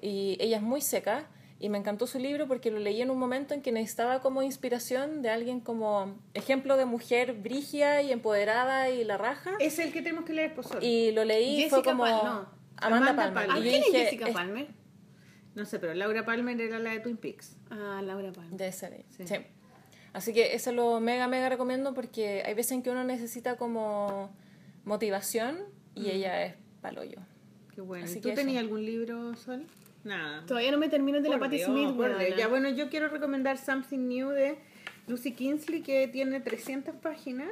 y 0.00 0.36
ella 0.40 0.56
es 0.58 0.62
muy 0.62 0.80
seca 0.80 1.26
y 1.62 1.68
me 1.68 1.78
encantó 1.78 2.06
su 2.08 2.18
libro 2.18 2.48
porque 2.48 2.70
lo 2.72 2.78
leí 2.80 3.00
en 3.00 3.08
un 3.10 3.18
momento 3.18 3.54
en 3.54 3.62
que 3.62 3.70
necesitaba 3.72 4.20
como 4.20 4.42
inspiración 4.42 5.22
de 5.22 5.30
alguien 5.30 5.60
como 5.60 6.18
ejemplo 6.34 6.76
de 6.76 6.84
mujer 6.86 7.34
brígida 7.34 8.02
y 8.02 8.10
empoderada 8.10 8.90
y 8.90 9.04
la 9.04 9.16
raja 9.16 9.52
Es 9.60 9.78
el 9.78 9.92
que 9.92 10.02
tenemos 10.02 10.24
que 10.24 10.32
leer 10.34 10.54
por 10.54 10.64
solo. 10.66 10.80
y 10.82 11.12
lo 11.12 11.24
leí 11.24 11.56
Jessica 11.58 11.76
fue 11.76 11.82
como 11.84 12.02
Pal- 12.04 12.24
no. 12.24 12.30
Amanda, 12.78 13.10
Amanda 13.10 13.16
Palmer, 13.16 13.46
Palmer. 13.46 13.50
¿A 13.58 13.62
quién 13.62 13.82
es 13.82 13.92
Jessica 13.92 14.26
"Es- 14.28 14.34
Palmer? 14.34 14.66
No 15.54 15.64
sé, 15.64 15.78
pero 15.78 15.94
Laura 15.94 16.24
Palmer 16.24 16.60
era 16.60 16.78
la 16.80 16.90
de 16.90 17.00
Twin 17.00 17.16
Peaks. 17.16 17.56
Ah, 17.70 18.00
Laura 18.04 18.32
Palmer. 18.32 18.72
Ser 18.72 18.94
ella, 18.94 19.04
Sí. 19.16 19.26
sí. 19.26 19.34
Así 20.14 20.32
que 20.32 20.54
eso 20.54 20.72
lo 20.72 20.98
mega, 20.98 21.28
mega 21.28 21.48
recomiendo 21.48 21.94
porque 21.94 22.42
hay 22.44 22.54
veces 22.54 22.72
en 22.72 22.82
que 22.82 22.90
uno 22.90 23.04
necesita 23.04 23.56
como 23.56 24.34
motivación 24.84 25.58
y 25.94 26.10
ella 26.10 26.44
es 26.44 26.54
paloyo. 26.80 27.18
Qué 27.74 27.80
bueno. 27.82 28.04
Así 28.04 28.18
¿Y 28.18 28.20
tú 28.20 28.34
tenías 28.34 28.60
algún 28.62 28.84
libro, 28.84 29.36
Sol? 29.36 29.64
Nada. 30.04 30.44
Todavía 30.46 30.70
no 30.72 30.78
me 30.78 30.88
termino 30.88 31.20
de 31.20 31.28
la 31.28 31.36
Por 31.38 31.46
Patti 31.46 31.56
Dios, 31.58 31.68
Smith, 31.70 31.96
por 31.96 32.18
Dios. 32.18 32.36
Ya, 32.36 32.48
bueno, 32.48 32.68
yo 32.70 32.88
quiero 32.90 33.08
recomendar 33.08 33.56
Something 33.58 34.08
New 34.08 34.30
de 34.30 34.58
Lucy 35.06 35.32
Kinsley, 35.32 35.82
que 35.82 36.08
tiene 36.08 36.40
300 36.40 36.96
páginas. 36.96 37.50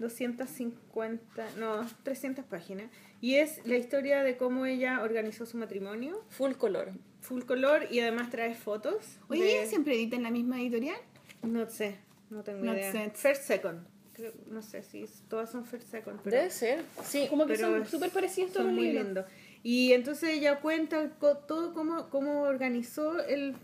250, 0.00 1.44
no, 1.58 1.86
300 2.02 2.44
páginas. 2.44 2.90
Y 3.20 3.36
es 3.36 3.60
la 3.64 3.76
historia 3.76 4.22
de 4.22 4.36
cómo 4.36 4.66
ella 4.66 5.00
organizó 5.02 5.46
su 5.46 5.56
matrimonio, 5.56 6.20
Full 6.30 6.52
color. 6.54 6.92
full 7.20 7.42
color, 7.44 7.86
y 7.90 8.00
además 8.00 8.28
trae 8.30 8.54
fotos. 8.54 9.18
Oye, 9.28 9.42
de- 9.44 9.58
¿ella 9.60 9.66
siempre 9.66 9.94
edita 9.94 10.16
en 10.16 10.24
la 10.24 10.30
misma 10.30 10.60
editorial? 10.60 10.96
No 11.42 11.66
sé, 11.68 11.96
no 12.30 12.42
tengo 12.42 12.64
Not 12.64 12.76
idea. 12.76 12.92
set. 12.92 13.14
First 13.14 13.44
Second. 13.44 13.86
Creo- 14.14 14.32
no 14.48 14.62
sé 14.62 14.82
si 14.82 15.04
todas 15.28 15.50
son 15.50 15.64
First 15.64 15.88
Second, 15.90 16.20
pero... 16.22 16.36
Debe 16.36 16.50
ser, 16.50 16.82
sí. 17.02 17.26
Como 17.30 17.46
que 17.46 17.54
pero 17.54 17.68
son 17.68 17.86
súper 17.86 18.10
parecidos 18.10 18.52
todos 18.52 18.66
son 18.66 18.74
los 18.74 18.74
muy 18.76 18.88
libros. 18.92 19.04
lindos. 19.06 19.24
Y 19.64 19.94
entonces 19.94 20.34
ella 20.34 20.60
cuenta 20.60 21.08
todo 21.08 21.72
cómo, 21.72 22.10
cómo 22.10 22.42
organizó 22.42 23.24
el 23.24 23.56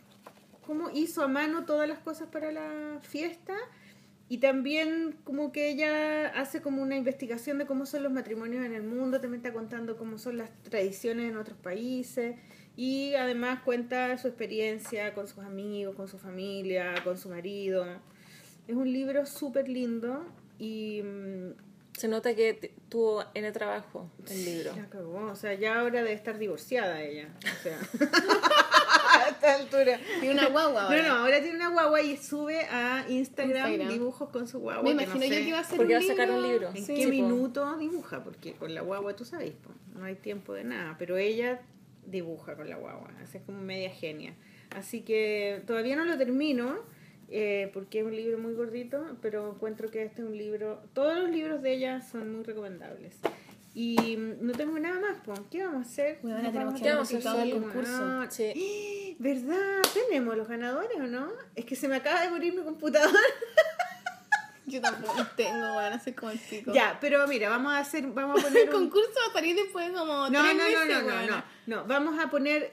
cómo 0.66 0.88
hizo 0.94 1.22
a 1.22 1.28
mano 1.28 1.66
todas 1.66 1.86
las 1.88 1.98
cosas 1.98 2.28
para 2.28 2.50
la 2.50 3.00
fiesta. 3.02 3.54
Y 4.30 4.38
también 4.38 5.16
como 5.24 5.52
que 5.52 5.68
ella 5.68 6.28
hace 6.28 6.62
como 6.62 6.80
una 6.80 6.96
investigación 6.96 7.58
de 7.58 7.66
cómo 7.66 7.84
son 7.84 8.04
los 8.04 8.12
matrimonios 8.12 8.64
en 8.64 8.72
el 8.72 8.84
mundo, 8.84 9.20
también 9.20 9.44
está 9.44 9.52
contando 9.52 9.98
cómo 9.98 10.16
son 10.16 10.38
las 10.38 10.50
tradiciones 10.62 11.28
en 11.28 11.36
otros 11.36 11.58
países. 11.58 12.36
Y 12.76 13.14
además 13.14 13.60
cuenta 13.62 14.16
su 14.16 14.28
experiencia 14.28 15.12
con 15.12 15.28
sus 15.28 15.44
amigos, 15.44 15.96
con 15.96 16.08
su 16.08 16.18
familia, 16.18 16.94
con 17.04 17.18
su 17.18 17.28
marido. 17.28 17.84
Es 18.66 18.74
un 18.74 18.90
libro 18.90 19.26
súper 19.26 19.68
lindo 19.68 20.24
y 20.58 21.02
mm, 21.02 21.69
Se 22.00 22.08
nota 22.08 22.34
que 22.34 22.72
tuvo 22.88 23.22
en 23.34 23.44
el 23.44 23.52
trabajo 23.52 24.10
el 24.30 24.44
libro. 24.44 24.74
Ya 24.74 24.88
cagó, 24.88 25.26
o 25.26 25.36
sea, 25.36 25.52
ya 25.52 25.80
ahora 25.80 26.02
de 26.02 26.14
estar 26.14 26.38
divorciada 26.38 27.02
ella. 27.02 27.28
O 27.44 27.62
sea, 27.62 27.78
a 29.26 29.28
esta 29.28 29.54
altura. 29.56 30.00
Tiene 30.20 30.32
una 30.34 30.48
guagua 30.48 30.82
No, 30.82 30.86
ahora. 30.88 31.08
no, 31.08 31.14
ahora 31.16 31.40
tiene 31.42 31.56
una 31.56 31.68
guagua 31.68 32.00
y 32.00 32.16
sube 32.16 32.62
a 32.70 33.04
Instagram, 33.06 33.70
Instagram. 33.72 33.92
dibujos 33.92 34.30
con 34.30 34.48
su 34.48 34.60
guagua. 34.60 34.82
Me 34.82 34.90
que 34.90 34.94
no 34.96 35.02
imagino 35.02 35.26
yo 35.26 35.34
sé 35.34 35.44
que 35.44 35.52
va 35.52 35.58
a 35.58 35.64
ser 35.64 35.76
Porque 35.76 35.94
un 35.96 36.00
va 36.00 36.04
a 36.04 36.08
sacar 36.08 36.30
un 36.30 36.42
libro. 36.42 36.68
¿En 36.74 36.84
Sí, 36.86 36.94
qué 36.94 37.04
po. 37.04 37.10
minuto 37.10 37.76
dibuja? 37.78 38.24
Porque 38.24 38.54
con 38.54 38.74
la 38.74 38.80
guagua 38.80 39.14
tú 39.14 39.26
sabes, 39.26 39.52
po, 39.52 39.70
no 39.98 40.06
hay 40.06 40.14
tiempo 40.14 40.54
de 40.54 40.64
nada. 40.64 40.96
Pero 40.98 41.18
ella 41.18 41.60
dibuja 42.06 42.56
con 42.56 42.70
la 42.70 42.76
guagua, 42.76 43.10
es 43.22 43.42
como 43.42 43.60
media 43.60 43.90
genia. 43.90 44.34
Así 44.70 45.02
que 45.02 45.62
todavía 45.66 45.96
no 45.96 46.06
lo 46.06 46.16
termino, 46.16 46.78
eh, 47.30 47.70
porque 47.72 48.00
es 48.00 48.04
un 48.04 48.14
libro 48.14 48.38
muy 48.38 48.54
gordito, 48.54 49.16
pero 49.22 49.52
encuentro 49.52 49.90
que 49.90 50.02
este 50.02 50.22
es 50.22 50.28
un 50.28 50.36
libro, 50.36 50.82
todos 50.92 51.16
los 51.16 51.30
libros 51.30 51.62
de 51.62 51.72
ella 51.72 52.02
son 52.02 52.34
muy 52.34 52.42
recomendables. 52.44 53.14
Y 53.72 54.16
mm, 54.16 54.44
no 54.44 54.52
tengo 54.52 54.78
nada 54.78 54.98
más, 55.00 55.20
po. 55.24 55.34
¿qué 55.48 55.64
vamos 55.64 55.86
a 55.86 55.90
hacer? 55.90 56.18
Bueno, 56.22 56.38
tenemos 56.38 56.54
vamos 56.56 56.80
que 56.80 56.88
a 56.88 56.92
haber 56.92 57.02
hacer 57.02 57.22
sí, 57.22 57.52
concurso. 57.52 58.30
Sí. 58.30 59.16
¿Verdad? 59.20 59.82
¿Tenemos 59.94 60.36
los 60.36 60.48
ganadores 60.48 60.98
o 60.98 61.06
no? 61.06 61.28
Es 61.54 61.64
que 61.64 61.76
se 61.76 61.86
me 61.86 61.96
acaba 61.96 62.22
de 62.22 62.30
morir 62.30 62.54
mi 62.54 62.62
computador. 62.62 63.14
Yo 64.66 64.80
tampoco 64.80 65.24
tengo, 65.36 65.74
van 65.74 65.92
a 65.92 65.98
ser 66.00 66.14
como 66.14 66.32
el 66.32 66.38
pico. 66.38 66.72
ya, 66.72 66.98
pero 67.00 67.26
mira, 67.26 67.48
vamos 67.48 67.72
a 67.72 67.78
hacer, 67.78 68.06
vamos 68.08 68.40
a 68.40 68.42
poner 68.48 68.68
El 68.68 68.74
un... 68.74 68.84
concurso 68.84 69.10
va 69.26 69.30
a 69.30 69.32
salir 69.34 69.54
después 69.54 69.86
de 69.86 69.92
como 69.92 70.28
No, 70.30 70.42
tres 70.42 70.56
no, 70.56 70.70
no, 70.70 70.84
no, 70.84 71.02
no, 71.02 71.26
no, 71.26 71.44
no. 71.66 71.84
Vamos 71.84 72.18
a 72.18 72.28
poner 72.30 72.72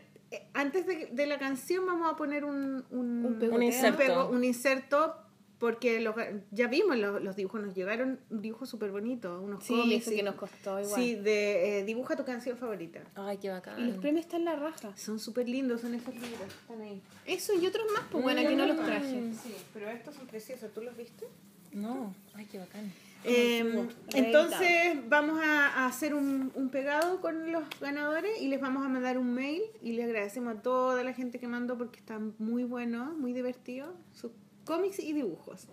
antes 0.53 0.85
de, 0.85 1.07
de 1.11 1.25
la 1.27 1.39
canción 1.39 1.85
vamos 1.85 2.11
a 2.11 2.15
poner 2.15 2.43
un, 2.45 2.83
un, 2.91 3.25
Un 3.25 3.39
pegoteo. 3.39 3.55
Un 3.57 3.63
inserto. 3.63 3.97
pego- 3.97 4.29
un 4.29 4.43
inserto, 4.43 5.15
porque 5.59 5.99
los- 6.01 6.15
ya 6.51 6.67
vimos 6.67 6.97
los, 6.97 7.21
los 7.21 7.35
dibujos, 7.35 7.61
nos 7.61 7.73
llegaron 7.73 8.19
un 8.29 8.41
dibujo 8.41 8.65
súper 8.65 8.91
bonito, 8.91 9.41
unos 9.41 9.63
Sí, 9.63 9.73
cómics. 9.75 10.07
y- 10.09 10.15
que 10.17 10.23
nos 10.23 10.35
costó 10.35 10.79
igual. 10.79 11.01
Sí, 11.01 11.15
de 11.15 11.79
eh, 11.79 11.83
dibuja 11.85 12.15
tu 12.15 12.25
canción 12.25 12.57
favorita. 12.57 13.01
Ay, 13.15 13.37
qué 13.37 13.49
bacán. 13.49 13.79
Y 13.79 13.85
los 13.87 13.97
premios 13.97 14.25
están 14.25 14.41
en 14.41 14.45
la 14.45 14.55
raja. 14.55 14.95
Son 14.97 15.19
súper 15.19 15.47
lindos, 15.49 15.81
son 15.81 15.95
esos 15.95 16.13
libros, 16.13 16.53
están 16.61 16.81
ahí. 16.81 17.01
Eso 17.25 17.53
y 17.55 17.65
otros 17.65 17.85
más, 17.93 18.03
pues 18.11 18.23
bueno, 18.23 18.41
aquí 18.41 18.55
no 18.55 18.65
los 18.67 18.77
traje. 18.77 19.31
Sí, 19.41 19.55
pero 19.73 19.89
estos 19.89 20.13
son 20.15 20.27
preciosos, 20.27 20.71
¿tú 20.73 20.81
los 20.81 20.95
viste? 20.97 21.25
No, 21.73 22.13
ay, 22.35 22.45
qué 22.51 22.59
bacán. 22.59 22.91
Eh, 23.27 23.59
antiguo. 23.61 23.87
entonces 24.13 24.97
vamos 25.09 25.39
a, 25.43 25.67
a 25.83 25.85
hacer 25.87 26.13
un, 26.13 26.51
un 26.55 26.69
pegado 26.69 27.19
con 27.21 27.51
los 27.51 27.63
ganadores 27.79 28.41
y 28.41 28.47
les 28.47 28.59
vamos 28.61 28.85
a 28.85 28.89
mandar 28.89 29.17
un 29.17 29.33
mail 29.33 29.61
y 29.81 29.93
les 29.93 30.05
agradecemos 30.05 30.57
a 30.57 30.61
toda 30.61 31.03
la 31.03 31.13
gente 31.13 31.39
que 31.39 31.47
mandó 31.47 31.77
porque 31.77 31.99
están 31.99 32.33
muy 32.39 32.63
buenos, 32.63 33.15
muy 33.17 33.33
divertidos, 33.33 33.89
sus 34.13 34.31
cómics 34.65 34.99
y 34.99 35.13
dibujos. 35.13 35.67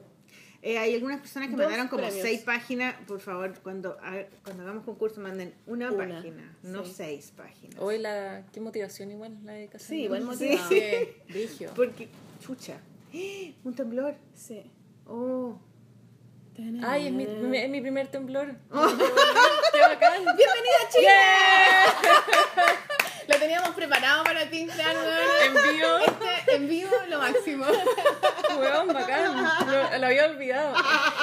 Eh, 0.63 0.79
hay 0.79 0.95
algunas 0.95 1.21
personas 1.21 1.51
que 1.51 1.57
Dos 1.57 1.65
mandaron 1.67 1.89
como 1.89 2.05
premios. 2.05 2.23
seis 2.23 2.41
páginas. 2.41 2.95
Por 3.07 3.21
favor, 3.21 3.53
cuando, 3.63 3.99
cuando 4.45 4.63
hagamos 4.63 4.85
concurso 4.85 5.21
manden 5.21 5.53
una, 5.67 5.93
Una, 5.93 6.15
página, 6.17 6.57
no 6.63 6.87
sí. 6.87 6.93
seis 6.97 7.33
páginas. 7.37 7.79
Hoy 7.79 7.99
la, 7.99 8.47
qué 8.51 8.61
motivación 8.63 9.11
igual 9.11 9.37
la 9.45 9.53
de 9.53 9.67
Cassandra. 9.69 9.89
Sí, 9.97 10.03
igual 10.05 10.21
Sí. 10.23 10.27
motivado. 10.27 10.69
Sí. 11.35 11.67
Porque, 11.77 12.09
chucha, 12.41 12.79
un 13.63 13.75
temblor. 13.75 14.15
Sí. 14.35 14.63
Oh, 15.07 15.59
Ay, 16.87 17.07
es 17.09 17.13
mi, 17.13 17.27
mi- 17.27 17.59
es 17.59 17.69
mi 17.69 17.81
primer 17.81 18.07
temblor. 18.09 18.47
¡Qué 18.71 19.81
bacán! 19.81 20.13
¡Bienvenida 20.23 20.79
a 20.85 20.89
Chile! 20.89 21.09
Lo 23.27 23.39
teníamos 23.39 23.71
preparado 23.71 24.23
para 24.23 24.49
ti, 24.51 24.69
Fran, 24.69 24.95
weón. 24.97 25.57
En 25.67 25.75
vivo, 25.75 25.99
Este 26.37 26.55
en 26.57 26.69
vivo, 26.69 26.91
lo 27.09 27.19
máximo. 27.19 27.65
weón, 28.59 28.89
bacán. 28.89 29.35
Lo, 29.67 29.99
lo 29.99 30.07
había 30.07 30.27
olvidado. 30.27 30.75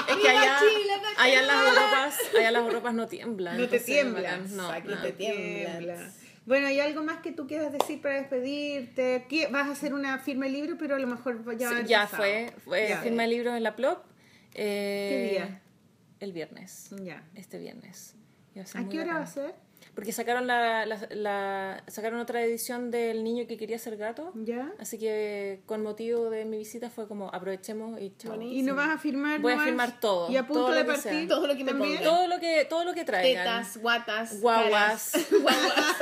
Es 0.09 0.15
que 0.15 0.21
¡Viva 0.29 0.41
allá, 0.41 0.57
Chile, 0.59 0.93
allá 1.17 1.39
en 1.41 1.47
las 1.47 1.67
Europas, 1.67 2.19
allá 2.35 2.47
en 2.47 2.53
las 2.53 2.63
Europas 2.63 2.93
no 2.95 3.07
tiemblan. 3.07 3.57
No 3.61 3.69
te 3.69 4.03
bacán. 4.03 4.57
No, 4.57 4.69
Aquí 4.69 4.87
no. 4.87 5.01
te 5.01 5.11
tiemblas. 5.13 5.77
tiembla. 5.77 6.09
Bueno, 6.47 6.67
¿hay 6.67 6.79
algo 6.79 7.03
más 7.03 7.21
que 7.21 7.31
tú 7.31 7.45
quieras 7.47 7.71
decir 7.71 8.01
para 8.01 8.15
despedirte? 8.15 9.27
¿Qué- 9.29 9.47
Vas 9.47 9.67
a 9.69 9.73
hacer 9.73 9.93
una 9.93 10.17
firma 10.17 10.45
de 10.45 10.51
libro, 10.53 10.75
pero 10.79 10.95
a 10.95 10.99
lo 10.99 11.05
mejor 11.07 11.37
ya 11.55 11.69
va 11.69 11.77
a 11.77 11.81
Sí, 11.81 11.87
ya 11.87 12.01
pasado. 12.01 12.23
fue, 12.23 12.51
fue 12.65 12.89
Ya. 12.89 12.97
firma 13.01 13.21
de 13.21 13.27
libros 13.29 13.55
en 13.55 13.61
la 13.63 13.75
Plop. 13.75 14.03
Eh, 14.53 15.09
¿Qué 15.09 15.31
día? 15.33 15.61
El 16.19 16.33
viernes. 16.33 16.89
Ya. 17.03 17.23
Este 17.35 17.57
viernes. 17.57 18.15
A 18.59 18.65
ser 18.65 18.77
¿A 18.77 18.83
muy 18.83 18.91
qué 18.91 19.01
hora 19.01 19.13
va 19.15 19.23
a 19.23 19.27
ser? 19.27 19.55
Porque 19.95 20.11
sacaron 20.13 20.45
la, 20.45 20.85
la- 20.85 21.07
la- 21.09 21.83
sacaron 21.87 22.19
otra 22.19 22.43
edición 22.43 22.91
del 22.91 23.23
niño 23.23 23.47
que 23.47 23.57
quería 23.57 23.79
ser 23.79 23.97
gato. 23.97 24.31
¿Ya? 24.35 24.71
Así 24.79 24.97
que 24.99 25.61
con 25.65 25.81
motivo 25.81 26.29
de 26.29 26.45
mi 26.45 26.57
visita 26.59 26.89
fue 26.89 27.07
como 27.07 27.33
aprovechemos 27.33 27.99
y 27.99 28.13
chao. 28.17 28.39
¿Y 28.39 28.61
no 28.61 28.75
vas 28.75 28.89
a 28.89 28.97
firmar 28.99 29.39
Voy 29.41 29.53
a 29.53 29.59
firmar 29.59 29.99
todo, 29.99 30.31
¿Y 30.31 30.37
a 30.37 30.45
punto 30.45 30.65
todo 30.67 30.71
de 30.73 30.81
lo 30.81 30.85
que 30.85 30.91
partir? 30.93 31.11
sea. 31.11 31.27
Todo 31.27 31.47
lo 31.47 31.55
que 31.57 31.63
me. 31.63 31.97
Todo 31.97 32.27
lo 32.27 32.39
que 32.39 32.65
todo 32.69 32.83
lo 32.85 32.93
que 32.93 33.03
traigan. 33.03 33.43
Tetas, 33.43 33.77
guatas, 33.77 34.39
Guaguas. 34.39 35.11
Guaguas. 35.31 35.95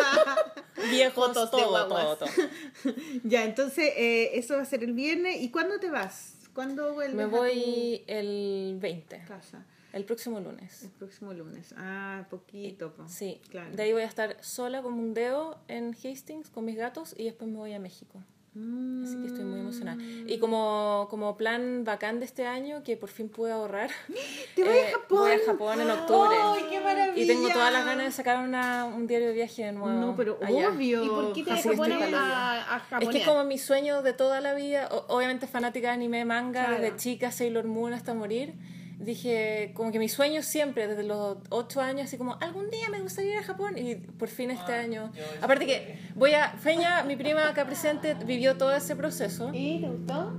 viejos, 0.91 1.27
Fotos 1.27 1.51
de 1.51 1.57
todo, 1.57 1.87
todo, 1.87 2.17
todo. 2.17 2.29
Ya, 3.23 3.45
entonces 3.45 3.91
eh, 3.95 4.31
eso 4.33 4.55
va 4.55 4.63
a 4.63 4.65
ser 4.65 4.83
el 4.83 4.93
viernes. 4.93 5.37
¿Y 5.41 5.49
cuándo 5.51 5.79
te 5.79 5.89
vas? 5.89 6.33
¿Cuándo 6.59 6.93
vuelves 6.93 7.15
Me 7.15 7.23
a 7.23 7.27
voy 7.27 8.03
el 8.07 8.77
20, 8.81 9.17
tu 9.19 9.27
casa? 9.29 9.65
el 9.93 10.03
próximo 10.03 10.41
lunes. 10.41 10.83
El 10.83 10.89
próximo 10.89 11.33
lunes. 11.33 11.73
Ah, 11.77 12.27
poquito. 12.29 12.91
po. 12.91 13.07
Sí, 13.07 13.39
claro. 13.49 13.73
de 13.73 13.81
ahí 13.81 13.93
voy 13.93 14.01
a 14.01 14.05
estar 14.07 14.35
sola 14.43 14.81
como 14.81 14.97
un 14.97 15.13
dedo 15.13 15.57
en 15.69 15.95
Hastings 15.95 16.49
con 16.49 16.65
mis 16.65 16.75
gatos 16.75 17.15
y 17.17 17.23
después 17.23 17.49
me 17.49 17.55
voy 17.55 17.71
a 17.71 17.79
México. 17.79 18.21
Mm. 18.53 19.03
Así 19.05 19.15
que 19.21 19.27
estoy 19.27 19.43
muy 19.45 19.59
emocionada. 19.59 20.01
Y 20.27 20.39
como, 20.39 21.07
como 21.09 21.37
plan 21.37 21.83
bacán 21.83 22.19
de 22.19 22.25
este 22.25 22.47
año, 22.47 22.81
que 22.83 22.97
por 22.97 23.09
fin 23.09 23.29
pude 23.29 23.51
ahorrar, 23.51 23.91
¿Te 24.55 24.63
vas 24.63 24.73
eh, 24.73 24.85
a 24.87 24.99
Japón? 24.99 25.19
voy 25.19 25.31
a 25.31 25.39
Japón 25.45 25.81
en 25.81 25.89
octubre. 25.91 26.35
¡Ay, 26.43 26.63
qué 26.69 26.79
maravilla! 26.79 27.23
Y 27.23 27.27
tengo 27.27 27.49
todas 27.49 27.71
las 27.71 27.85
ganas 27.85 28.05
de 28.05 28.11
sacar 28.11 28.43
una, 28.43 28.85
un 28.85 29.05
diario 29.07 29.27
de 29.27 29.33
viaje 29.33 29.65
de 29.65 29.71
nuevo. 29.71 29.89
No, 29.99 30.15
pero 30.15 30.37
allá. 30.43 30.69
obvio. 30.69 31.03
¿Y 31.03 31.07
por 31.09 31.33
qué 31.33 31.43
te 31.43 31.51
Así 31.51 31.69
vas 31.69 31.87
que 31.87 31.93
a 32.15 32.75
a 32.75 32.99
Es 32.99 33.09
que 33.09 33.17
es 33.19 33.27
como 33.27 33.43
mi 33.43 33.57
sueño 33.57 34.01
de 34.01 34.13
toda 34.13 34.41
la 34.41 34.53
vida, 34.55 34.89
o- 34.91 35.05
obviamente 35.15 35.45
fanática 35.47 35.87
de 35.89 35.93
anime, 35.93 36.25
manga, 36.25 36.65
Claro. 36.65 36.81
desde 36.81 36.97
chica, 36.97 37.31
Sailor 37.31 37.65
Moon 37.65 37.93
hasta 37.93 38.13
morir. 38.13 38.53
Dije, 38.99 39.71
como 39.75 39.93
que 39.93 39.99
mi 39.99 40.09
sueño 40.09 40.43
siempre, 40.43 40.87
desde 40.87 41.03
los 41.03 41.37
8 41.49 41.81
años, 41.81 42.07
así 42.07 42.17
como, 42.17 42.37
algún 42.41 42.69
día 42.69 42.89
me 42.89 42.99
gustaría 42.99 43.31
ir 43.31 43.37
a 43.37 43.43
Japón 43.43 43.77
y 43.77 43.95
por 43.95 44.27
fin 44.27 44.51
este 44.51 44.73
año. 44.73 45.11
Aparte 45.41 45.65
que 45.65 45.97
voy 46.15 46.33
a, 46.33 46.49
Feña, 46.57 47.03
mi 47.03 47.15
prima 47.15 47.47
acá 47.47 47.65
presente, 47.65 48.13
vivió 48.13 48.57
todo 48.57 48.75
ese 48.75 48.97
proceso. 48.97 49.51
¿Y 49.53 49.79
te 49.79 49.87
gustó? 49.87 50.33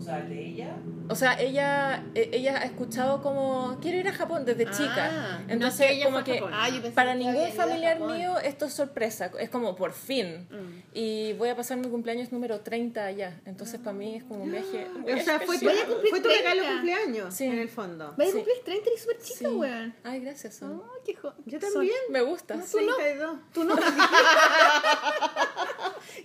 O 0.00 0.02
sea, 0.02 0.18
el 0.20 0.28
de 0.30 0.46
ella. 0.46 0.76
O 1.10 1.14
sea, 1.14 1.38
ella, 1.38 2.02
e- 2.14 2.30
ella 2.32 2.58
ha 2.60 2.64
escuchado 2.64 3.20
como, 3.22 3.78
quiero 3.82 3.98
ir 3.98 4.08
a 4.08 4.12
Japón 4.14 4.46
desde 4.46 4.66
Ah, 4.66 4.70
chica. 4.70 5.10
no 5.46 5.52
Entonces, 5.52 5.86
que 5.88 5.92
ella 5.92 6.04
como 6.06 6.24
que. 6.24 6.38
Ah, 6.50 6.68
para 6.94 7.12
que 7.12 7.18
ningún 7.18 7.52
familiar 7.52 8.00
mío 8.00 8.38
esto 8.38 8.64
es 8.64 8.72
sorpresa. 8.72 9.30
Es 9.38 9.50
como, 9.50 9.76
por 9.76 9.92
fin. 9.92 10.48
Mm. 10.50 10.82
Y 10.94 11.34
voy 11.34 11.50
a 11.50 11.56
pasar 11.56 11.76
mi 11.76 11.88
cumpleaños 11.88 12.32
número 12.32 12.60
30 12.60 13.04
allá. 13.04 13.40
Entonces, 13.44 13.78
para 13.78 13.92
mí 13.92 14.16
es 14.16 14.24
como 14.24 14.44
un 14.44 14.52
viaje. 14.52 14.86
muy 15.00 15.12
O 15.12 15.18
sea, 15.22 15.38
fue 15.40 15.58
tu, 15.58 15.68
especial. 15.68 15.96
fue 16.08 16.20
tu 16.20 16.28
regalo 16.28 16.62
30. 16.62 16.72
cumpleaños, 16.72 17.34
Sí. 17.34 17.44
en 17.44 17.58
el 17.58 17.68
fondo. 17.68 18.14
Vaya 18.16 18.30
Sí. 18.30 18.36
cumplir 18.38 18.56
30 18.64 18.90
y 18.94 18.98
súper 18.98 19.18
chica, 19.18 19.38
Sí. 19.50 19.54
weón. 19.54 19.94
Ay, 20.02 20.20
gracias. 20.20 20.60
Qué 21.04 21.14
jo- 21.14 21.34
Yo 21.44 21.58
también. 21.58 21.94
Me 22.08 22.22
gusta. 22.22 22.54
Tú 22.54 22.80
no. 22.80 22.94
32. 22.96 23.36
Tú 23.52 23.64
no. 23.64 23.76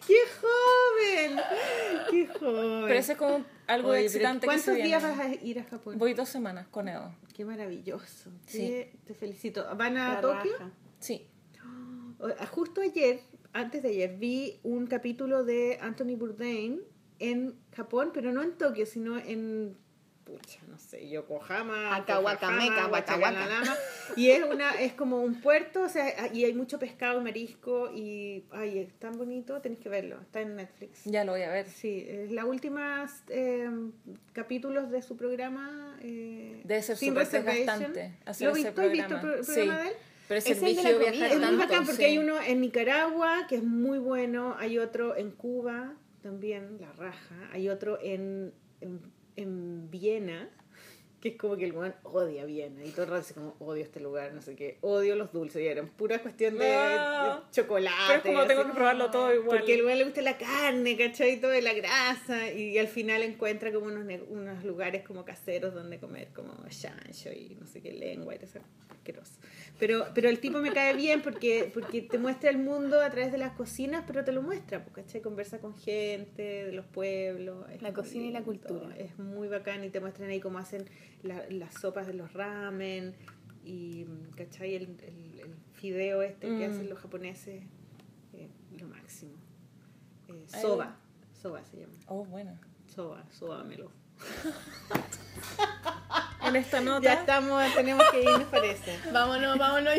¡Qué 0.08 0.18
joven! 0.42 1.40
¡Qué 2.12 2.28
joven! 2.28 2.84
Pero 2.88 3.00
eso 3.00 3.12
es 3.14 3.18
como 3.18 3.44
algo 3.68 3.90
Oye, 3.90 4.06
excitante 4.06 4.48
que 4.48 4.58
se 4.60 4.66
¿Cuántos 4.66 4.84
días 4.86 5.02
viene. 5.04 5.18
vas 5.18 5.28
a 5.28 5.46
ir 5.46 5.60
a 5.60 5.64
Japón? 5.64 5.98
Voy 5.98 6.14
dos 6.14 6.30
semanas 6.30 6.68
con 6.68 6.88
Edo. 6.88 7.14
Qué 7.34 7.46
maravilloso. 7.46 8.32
Sí. 8.46 8.86
Te 9.06 9.14
felicito. 9.14 9.66
¿Van 9.76 9.98
a 9.98 10.16
La 10.16 10.22
Tokio? 10.22 10.52
raja. 10.54 10.72
Sí. 11.00 11.28
O- 12.20 12.28
ah, 12.40 12.46
Justo 12.48 12.82
ayer, 12.82 13.20
antes 13.54 13.84
de 13.84 13.90
ayer, 13.90 14.16
vi 14.18 14.60
un 14.64 14.88
capítulo 14.88 15.44
de 15.44 15.78
Anthony 15.82 16.16
Bourdain 16.18 16.82
en 17.20 17.56
Japón, 17.76 18.12
pero 18.14 18.32
no 18.32 18.42
en 18.44 18.58
Tokio, 18.58 18.86
sino 18.86 19.18
en 19.18 19.78
pucha, 20.26 20.60
no 20.68 20.78
sé, 20.80 21.08
Yokohama, 21.08 21.92
Huachahuaca. 21.92 22.88
Huachacalalama. 22.90 23.76
y 24.16 24.32
es 24.32 24.44
una 24.44 24.72
es 24.82 24.94
como 24.94 25.22
un 25.22 25.40
puerto, 25.40 25.84
o 25.84 25.90
sea, 25.90 26.34
y 26.34 26.44
hay 26.46 26.54
mucho 26.54 26.80
pescado 26.80 27.22
marisco 27.22 27.92
y 27.94 28.44
ay, 28.52 28.80
es 28.80 28.94
tan 29.00 29.18
bonito, 29.18 29.62
tenéis 29.62 29.80
que 29.82 29.90
verlo, 29.90 30.20
está 30.22 30.42
en 30.42 30.56
Netflix. 30.56 31.04
Ya 31.06 31.24
lo 31.24 31.34
voy 31.34 31.44
a 31.44 31.52
ver. 31.52 31.68
Sí, 31.68 32.06
es 32.10 32.32
la 32.32 32.46
última 32.46 33.08
eh, 33.30 33.70
capítulos 34.34 34.90
de 34.92 35.02
su 35.02 35.16
programa 35.16 35.98
eh, 36.02 36.62
Debe 36.64 36.82
ser 36.82 36.98
súper 36.98 37.28
desgastante 37.28 38.18
hacer 38.26 38.48
¿Lo 38.50 38.56
ese 38.56 38.72
viste? 38.72 38.82
¿Has 38.82 38.92
visto 38.92 39.14
el 39.16 39.20
programa. 39.20 39.22
pro- 39.22 39.46
programa 39.46 39.78
Sí. 39.78 39.84
de 39.84 39.90
él? 39.90 39.96
Pero 40.28 40.38
es 40.40 40.46
Es 40.50 40.64
el 40.64 40.76
de 40.76 40.82
la 40.84 40.98
viajar 40.98 41.32
Es 41.32 41.38
muy 41.52 41.56
bacán 41.58 41.86
porque 41.86 41.98
sí. 41.98 42.04
hay 42.06 42.18
uno 42.18 42.42
en 42.42 42.62
Nicaragua 42.62 43.46
que 43.48 43.58
es 43.58 43.64
muy 43.64 44.00
bueno, 44.00 44.56
hay 44.58 44.80
otro 44.80 45.16
en 45.16 45.30
Cuba 45.30 45.94
también, 46.24 46.78
la 46.82 46.92
raja, 46.94 47.36
hay 47.52 47.70
otro 47.70 48.00
en, 48.02 48.52
en, 48.82 49.00
en 49.36 49.90
Viena, 49.90 50.50
que 51.22 51.30
es 51.30 51.38
como 51.38 51.58
que 51.58 51.66
el 51.66 51.74
weón 51.74 51.96
odia 52.04 52.46
Viena 52.46 52.84
y 52.84 52.90
todo 52.92 53.04
el 53.04 53.10
rato 53.10 53.22
dice 53.22 53.34
como 53.34 53.56
odio 53.60 53.84
este 53.84 54.00
lugar, 54.00 54.34
no 54.34 54.42
sé 54.42 54.56
qué, 54.56 54.78
odio 54.82 55.16
los 55.16 55.32
dulces 55.32 55.62
y 55.62 55.68
eran 55.68 55.88
pura 55.88 56.22
cuestión 56.22 56.58
de, 56.58 56.72
No. 56.72 57.36
de 57.38 57.42
chocolate. 57.52 57.96
Pero 58.08 58.18
es 58.20 58.24
como 58.26 58.48
tengo 58.48 58.62
así. 58.62 58.70
que 58.70 58.76
probarlo 58.76 59.12
todo 59.12 59.34
igual. 59.34 59.58
Porque 59.58 59.74
al 59.76 59.86
weón 59.86 59.98
le 59.98 60.04
gusta 60.06 60.22
la 60.22 60.38
carne, 60.38 60.98
¿cachai? 60.98 61.40
Todo 61.40 61.52
de 61.52 61.62
la 61.62 61.74
grasa. 61.74 62.52
Y, 62.52 62.78
al 62.78 62.88
final 62.88 63.24
encuentra 63.24 63.72
como 63.72 63.88
unos, 63.88 64.06
unos 64.30 64.64
lugares 64.64 65.04
como 65.04 65.26
caseros 65.26 65.74
donde 65.74 66.00
comer 66.00 66.28
como 66.34 66.54
chancho 66.70 67.32
y 67.32 67.56
no 67.60 67.66
sé 67.66 67.82
qué 67.82 67.94
lengua 67.94 68.36
y 68.36 68.38
todo 68.38 68.48
eso. 68.50 68.60
Asqueroso. 68.90 69.34
Pero, 69.80 70.06
pero 70.14 70.30
el 70.30 70.40
tipo 70.40 70.60
me 70.60 70.72
cae 70.72 70.94
bien 70.94 71.22
porque, 71.22 71.70
porque 71.74 72.02
te 72.02 72.18
muestra 72.18 72.50
el 72.50 72.58
mundo 72.58 73.02
a 73.02 73.10
través 73.10 73.32
de 73.32 73.38
las 73.38 73.54
cocinas, 73.54 74.04
pero 74.08 74.24
te 74.24 74.32
lo 74.32 74.42
muestra, 74.42 74.84
pues, 74.84 74.96
¿cachai? 75.06 75.22
Conversa 75.22 75.60
con 75.60 75.78
gente 75.78 76.66
de 76.66 76.72
los 76.72 76.86
pueblos. 76.86 77.66
es 77.72 77.82
La 77.82 77.94
cocina 77.94 78.26
y 78.26 78.32
la 78.32 78.42
cultura. 78.44 78.96
Es 78.98 79.18
muy 79.20 79.48
bacán 79.48 79.84
y 79.84 79.90
te 79.90 80.00
muestran 80.00 80.30
ahí 80.30 80.40
cómo 80.40 80.60
hacen 80.60 80.86
la- 81.26 81.46
las 81.50 81.74
sopas 81.74 82.08
de 82.08 82.14
los 82.14 82.32
ramen 82.34 83.16
y, 83.66 84.06
¿cachai? 84.38 84.76
El, 84.76 84.84
el, 85.02 85.40
el 85.40 85.56
fideo 85.74 86.22
este 86.22 86.48
que 86.48 86.68
Mm. 86.68 86.72
hacen 86.72 86.90
los 86.90 87.00
japoneses. 87.00 87.64
eh, 88.34 88.50
lo 88.80 88.88
máximo. 88.88 89.32
Eh, 90.28 90.46
soba. 90.62 90.96
Soba 91.42 91.64
se 91.64 91.78
llama. 91.78 91.94
Oh, 92.08 92.26
bueno. 92.26 92.58
Soba, 92.94 93.24
sobamelo. 93.32 93.92
En 96.48 96.56
esta 96.56 96.80
nota. 96.80 97.02
Ya 97.02 97.14
estamos, 97.16 97.74
tenemos 97.74 98.06
que 98.12 98.22
irnos, 98.22 98.44
parece. 98.46 99.00
Vámonos, 99.12 99.58
vámonos. 99.58 99.94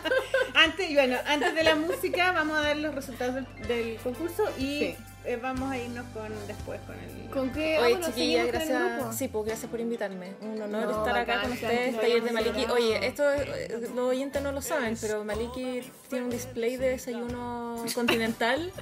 Antes, 0.54 0.92
bueno, 0.94 1.16
antes 1.26 1.54
de 1.54 1.62
la 1.64 1.74
música 1.76 2.32
vamos 2.32 2.56
a 2.56 2.62
dar 2.62 2.76
los 2.78 2.94
resultados 2.94 3.34
del, 3.34 3.46
del 3.68 3.96
concurso 3.98 4.44
y 4.58 4.78
Sí. 4.80 4.96
Eh, 5.24 5.38
vamos 5.40 5.70
a 5.70 5.78
irnos 5.78 6.04
con 6.12 6.28
después 6.46 6.80
con 6.86 6.96
el. 6.98 7.30
¿Con 7.30 7.50
qué? 7.52 7.76
Ah, 7.76 7.84
Oye, 7.84 8.00
chiquilla, 8.04 8.44
gracias. 8.44 9.16
Sí, 9.16 9.28
pues 9.28 9.46
gracias 9.46 9.70
por 9.70 9.80
invitarme. 9.80 10.34
Un 10.40 10.60
honor 10.60 10.84
No, 10.84 10.98
estar 10.98 11.16
acá 11.16 11.42
con 11.42 11.52
ustedes, 11.52 12.00
taller 12.00 12.22
de 12.22 12.32
Maliki. 12.32 12.64
Oye, 12.70 13.06
esto 13.06 13.30
eh, 13.32 13.78
los 13.94 14.08
oyentes 14.08 14.42
no 14.42 14.52
lo 14.52 14.60
saben, 14.60 14.96
pero 15.00 15.24
Maliki 15.24 15.82
tiene 16.08 16.24
un 16.24 16.30
display 16.30 16.76
de 16.76 16.90
desayuno 16.90 17.84
continental 17.94 18.72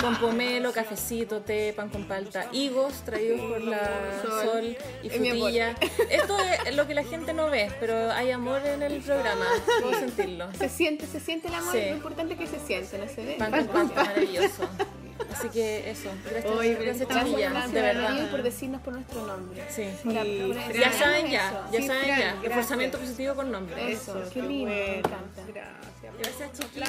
con 0.00 0.16
pomelo, 0.16 0.72
cafecito, 0.72 1.40
té, 1.40 1.72
pan 1.76 1.88
con 1.90 2.04
palta, 2.04 2.46
higos 2.52 2.94
traídos 3.04 3.40
por 3.40 3.60
la 3.62 3.90
Sol. 4.22 4.44
Sol 4.44 4.76
y 5.02 5.10
frutilla. 5.10 5.76
Esto 6.10 6.36
es 6.66 6.76
lo 6.76 6.86
que 6.86 6.94
la 6.94 7.04
gente 7.04 7.32
no 7.34 7.50
ve, 7.50 7.70
pero 7.80 8.10
hay 8.12 8.30
amor 8.30 8.64
en 8.64 8.82
el 8.82 9.00
programa. 9.00 9.46
Puedo 9.82 9.98
sentirlo. 9.98 10.52
Se 10.54 10.68
siente, 10.68 11.06
se 11.06 11.20
siente 11.20 11.48
el 11.48 11.54
amor. 11.54 11.72
Sí. 11.72 11.80
Lo 11.88 11.96
importante 11.96 12.34
es 12.34 12.40
que 12.40 12.46
se 12.46 12.60
siente, 12.60 12.98
no 12.98 13.08
se 13.08 13.24
ve. 13.24 13.34
Pan 13.38 13.50
con 13.50 13.66
palta, 13.68 14.04
maravilloso. 14.04 14.68
Así 15.32 15.48
que 15.50 15.90
eso. 15.90 16.10
Gracias, 16.30 16.78
gracias 16.80 17.08
chiquillas, 17.08 17.72
de 17.72 17.82
verdad. 17.82 18.30
por 18.30 18.42
decirnos 18.42 18.80
por 18.82 18.94
nuestro 18.94 19.26
nombre. 19.26 19.62
Sí. 19.70 19.84
Ya 20.04 20.92
saben 20.92 21.26
eso. 21.26 21.32
ya, 21.32 21.68
ya 21.72 21.80
Sí, 21.80 21.86
saben 21.86 22.04
Fran, 22.04 22.08
ya. 22.08 22.16
gracias. 22.18 22.42
Reforzamiento 22.42 22.98
positivo 22.98 23.34
con 23.34 23.50
nombre. 23.52 23.92
Eso, 23.92 24.22
qué 24.32 24.42
lindo, 24.42 24.70
me 24.70 24.98
encanta. 24.98 25.42
Gracias. 25.46 26.14
Gracias 26.18 26.52
chiquillas. 26.58 26.88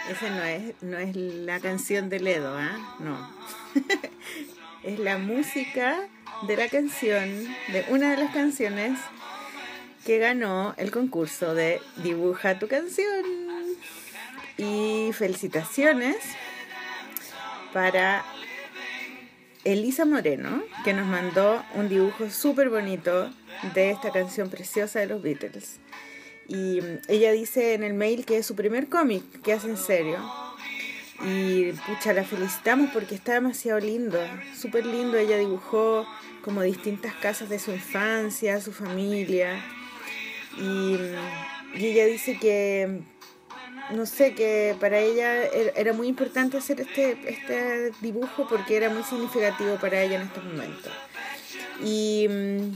Esa 0.10 0.30
no 0.30 0.44
es, 0.44 0.73
no 0.82 0.98
es 0.98 1.15
la 1.15 1.60
canción 1.60 2.10
de 2.10 2.19
Ledo, 2.19 2.56
¿ah? 2.57 2.98
No. 2.99 3.30
es 4.84 4.99
la 4.99 5.18
música 5.18 6.07
de 6.48 6.57
la 6.57 6.69
canción, 6.69 7.23
de 7.69 7.86
una 7.90 8.11
de 8.11 8.18
las 8.18 8.34
canciones 8.34 8.99
que 10.06 10.19
ganó 10.19 10.76
el 10.77 10.91
concurso 10.91 11.56
de 11.56 11.82
Dibuja 11.98 12.60
tu 12.60 12.68
canción. 12.68 13.26
Y 14.57 15.11
felicitaciones 15.14 16.18
para 17.73 18.23
Elisa 19.65 20.06
Moreno, 20.06 20.64
que 20.84 20.94
nos 20.94 21.07
mandó 21.07 21.65
un 21.73 21.90
dibujo 21.90 22.30
súper 22.30 22.69
bonito 22.69 23.32
de 23.73 23.90
esta 23.90 24.11
canción 24.11 24.49
preciosa 24.49 24.99
de 24.99 25.07
los 25.07 25.22
Beatles. 25.22 25.80
Y 26.47 26.80
mm, 26.81 26.99
ella 27.07 27.31
dice 27.31 27.73
en 27.73 27.84
el 27.84 27.93
mail 27.93 28.26
que 28.26 28.38
es 28.38 28.45
su 28.45 28.55
primer 28.55 28.88
cómic 28.88 29.23
que 29.41 29.53
hace 29.53 29.67
en 29.69 29.77
serio. 29.77 30.17
Y 31.26 31.72
pucha, 31.72 32.13
la 32.13 32.23
felicitamos 32.23 32.89
porque 32.91 33.15
está 33.15 33.34
demasiado 33.34 33.80
lindo, 33.80 34.19
súper 34.59 34.85
lindo. 34.85 35.17
Ella 35.17 35.38
dibujó 35.38 36.05
como 36.43 36.61
distintas 36.61 37.13
casas 37.15 37.49
de 37.49 37.57
su 37.57 37.72
infancia, 37.72 38.59
su 38.61 38.72
familia. 38.73 39.63
Y, 40.57 40.61
mm, 40.61 41.77
ella 41.77 42.05
dice 42.05 42.38
que, 42.38 42.99
no 43.93 44.05
sé, 44.05 44.34
que 44.34 44.76
para 44.80 44.99
ella 44.99 45.43
er- 45.51 45.73
era 45.76 45.93
muy 45.93 46.07
importante 46.07 46.57
hacer 46.57 46.81
este, 46.81 47.17
este 47.27 47.91
dibujo 48.01 48.47
porque 48.47 48.76
era 48.77 48.89
muy 48.89 49.03
significativo 49.03 49.76
para 49.77 50.01
ella 50.01 50.15
en 50.17 50.27
estos 50.27 50.43
momentos. 50.43 50.91
Y 51.84 52.27
mm, 52.30 52.72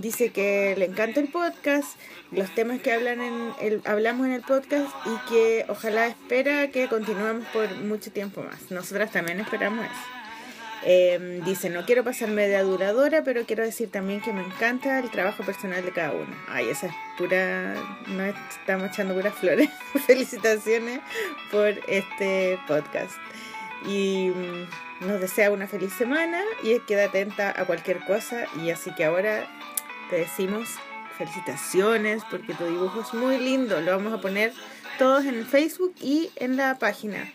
dice 0.00 0.30
que 0.30 0.74
le 0.76 0.86
encanta 0.86 1.20
el 1.20 1.28
podcast, 1.28 1.98
los 2.32 2.52
temas 2.54 2.80
que 2.80 2.92
hablan 2.92 3.20
en 3.20 3.52
el, 3.60 3.82
hablamos 3.84 4.26
en 4.26 4.32
el 4.32 4.42
podcast 4.42 4.90
y 5.06 5.30
que 5.30 5.64
ojalá 5.68 6.06
espera 6.06 6.68
que 6.68 6.88
continuemos 6.88 7.46
por 7.48 7.70
mucho 7.76 8.10
tiempo 8.10 8.42
más. 8.42 8.70
Nosotras 8.70 9.10
también 9.12 9.40
esperamos 9.40 9.84
eso. 9.84 10.20
Eh, 10.82 11.42
dice, 11.44 11.68
no 11.68 11.84
quiero 11.84 12.04
pasarme 12.04 12.48
de 12.48 12.56
aduladora, 12.56 13.22
pero 13.22 13.44
quiero 13.44 13.62
decir 13.62 13.90
también 13.90 14.22
que 14.22 14.32
me 14.32 14.42
encanta 14.42 14.98
el 14.98 15.10
trabajo 15.10 15.44
personal 15.44 15.84
de 15.84 15.92
cada 15.92 16.12
uno. 16.12 16.34
Ay, 16.48 16.70
esa 16.70 16.86
es 16.86 16.94
pura... 17.18 17.74
No 18.08 18.24
estamos 18.24 18.88
echando 18.88 19.14
puras 19.14 19.34
flores. 19.34 19.68
Felicitaciones 20.06 21.00
por 21.50 21.74
este 21.86 22.58
podcast. 22.66 23.12
Y 23.86 24.30
mm, 24.30 25.06
nos 25.06 25.20
desea 25.20 25.50
una 25.50 25.66
feliz 25.66 25.92
semana 25.92 26.42
y 26.62 26.78
queda 26.80 27.06
atenta 27.06 27.50
a 27.50 27.66
cualquier 27.66 27.98
cosa. 28.06 28.46
Y 28.62 28.70
así 28.70 28.94
que 28.94 29.04
ahora 29.04 29.46
te 30.10 30.16
decimos 30.16 30.68
felicitaciones 31.16 32.22
porque 32.28 32.52
tu 32.54 32.64
dibujo 32.64 33.00
es 33.00 33.14
muy 33.14 33.38
lindo. 33.38 33.80
Lo 33.80 33.92
vamos 33.92 34.12
a 34.12 34.20
poner 34.20 34.52
todos 34.98 35.24
en 35.24 35.46
Facebook 35.46 35.94
y 36.00 36.30
en 36.36 36.56
la 36.56 36.78
página, 36.78 37.32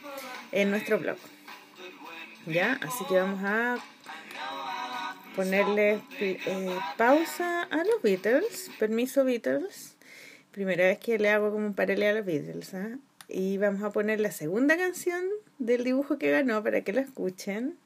en 0.52 0.72
nuestro 0.72 1.00
blog. 1.00 1.18
¿Ya? 2.46 2.78
Así 2.82 3.06
que 3.06 3.16
vamos 3.16 3.40
a 3.44 3.78
ponerle 5.36 6.02
eh, 6.20 6.78
pausa 6.98 7.64
a 7.64 7.78
los 7.78 8.02
Beatles. 8.04 8.70
Permiso 8.78 9.24
Beatles. 9.24 9.96
Primera 10.52 10.86
vez 10.86 11.00
que 11.00 11.18
le 11.18 11.30
hago 11.30 11.52
como 11.52 11.66
un 11.66 11.74
paralelo 11.74 12.10
a 12.10 12.14
los 12.20 12.26
Beatles. 12.26 12.74
¿ah? 12.74 12.98
Y 13.30 13.58
vamos 13.58 13.84
a 13.84 13.92
poner 13.92 14.20
la 14.20 14.32
segunda 14.32 14.78
canción 14.78 15.24
del 15.60 15.86
dibujo 15.86 16.18
que 16.18 16.30
ganó 16.30 16.62
para 16.62 16.82
que 16.82 16.92
la 16.92 17.02
escuchen. 17.02 17.78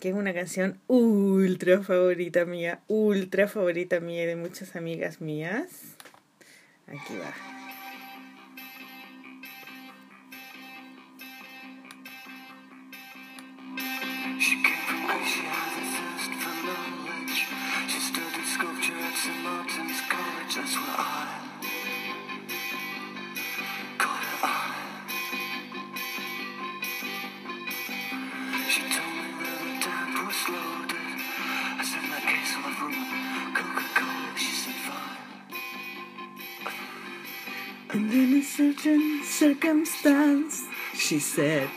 Que 0.00 0.10
es 0.10 0.14
una 0.14 0.34
canción 0.34 0.80
ultra 0.86 1.82
favorita 1.82 2.44
mía. 2.44 2.80
Ultra 2.88 3.48
favorita 3.48 4.00
mía 4.00 4.26
de 4.26 4.36
muchas 4.36 4.76
amigas 4.76 5.20
mías. 5.20 5.96
Aquí 6.86 7.16
va. 7.16 7.54
Circumstance, 39.44 40.62
she 40.94 41.18
said, 41.18 41.68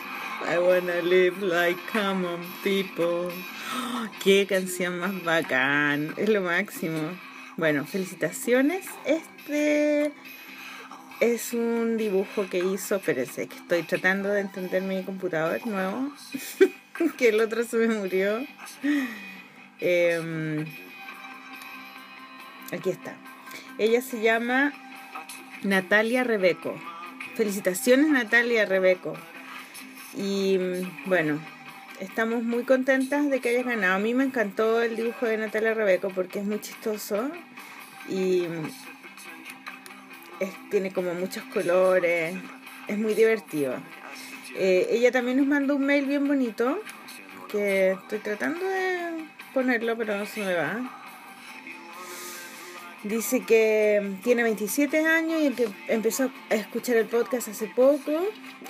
I 0.45 0.57
wanna 0.57 1.02
live 1.02 1.41
like 1.44 1.77
common 1.88 2.39
people. 2.64 3.30
¡Oh, 3.73 4.07
¡Qué 4.23 4.48
canción 4.48 4.99
más 4.99 5.22
bacán! 5.26 6.14
Es 6.15 6.30
lo 6.30 6.39
máximo. 6.39 7.11
Bueno, 7.57 7.85
felicitaciones. 7.85 8.85
Este 9.03 10.14
es 11.19 11.53
un 11.53 11.98
dibujo 11.98 12.48
que 12.49 12.60
hizo, 12.60 12.95
espérense, 12.95 13.48
que 13.48 13.57
estoy 13.57 13.84
tratando 13.84 14.30
de 14.30 14.41
entender 14.41 14.81
mi 14.84 15.03
computador 15.03 15.68
nuevo, 15.68 16.14
que 17.18 17.30
el 17.30 17.41
otro 17.41 17.65
se 17.65 17.76
me 17.76 17.88
murió. 17.95 18.48
Em, 19.81 20.65
aquí 22.72 22.91
está. 22.91 23.18
Ella 23.77 24.02
se 24.02 24.22
llama 24.22 24.72
Natalia 25.64 26.23
Rebeco. 26.23 26.96
Felicitaciones 27.38 28.09
Natalia 28.09 28.65
Rebeco. 28.65 29.14
Y 30.18 30.57
mm, 30.57 31.05
bueno, 31.05 31.39
estamos 31.99 32.41
muy 32.41 32.64
contentas 32.64 33.30
de 33.30 33.39
que 33.39 33.49
hayas 33.49 33.65
ganado. 33.65 33.93
A 33.93 33.99
mí 33.99 34.15
me 34.15 34.23
encantó 34.23 34.81
el 34.81 34.95
dibujo 34.95 35.27
de 35.27 35.38
Natalia 35.38 35.76
Rebeco 35.76 36.09
porque 36.09 36.39
es 36.39 36.45
muy 36.45 36.59
chistoso 36.59 37.30
y 38.09 38.47
mm, 38.47 38.72
tiene 40.72 40.91
como 40.91 41.14
muchos 41.14 41.43
colores, 41.43 42.35
es 42.88 42.97
muy 42.97 43.14
divertido. 43.14 43.76
Eh, 44.55 44.88
ella 44.89 45.11
también 45.11 45.38
nos 45.38 45.45
mandó 45.45 45.76
un 45.76 45.85
mail 45.85 46.07
bien 46.07 46.27
bonito 46.27 46.81
que 47.51 47.91
estoy 47.91 48.18
tratando 48.18 48.68
de 48.68 48.97
ponerlo 49.53 49.95
pero 49.95 50.18
no 50.18 50.26
se 50.26 50.43
me 50.43 50.55
va. 50.55 50.96
Dice 53.07 53.39
que 53.39 54.15
tiene 54.21 54.43
27 54.43 55.05
años 55.05 55.41
y 55.41 55.51
que 55.51 55.69
empezó 55.88 56.29
a 56.49 56.55
escuchar 56.55 56.97
el 56.97 57.05
podcast 57.05 57.47
hace 57.47 57.67
poco 57.67 58.11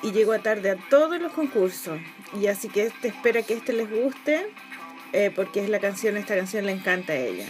y 0.04 0.12
llegó 0.12 0.34
a 0.34 0.40
tarde 0.40 0.70
a 0.70 0.76
todos 0.90 1.20
los 1.20 1.32
concursos. 1.32 2.00
Y 2.40 2.46
así 2.46 2.68
que 2.68 2.84
este 2.84 3.08
espera 3.08 3.42
que 3.42 3.56
este 3.56 3.74
les 3.74 3.90
guste 3.90 4.46
eh, 5.12 5.32
porque 5.36 5.62
es 5.62 5.70
la 5.70 5.80
canción, 5.80 6.18
esta 6.18 6.36
canción 6.36 6.68
le 6.68 6.74
encanta 6.74 7.14
a 7.14 7.16
ella. 7.16 7.48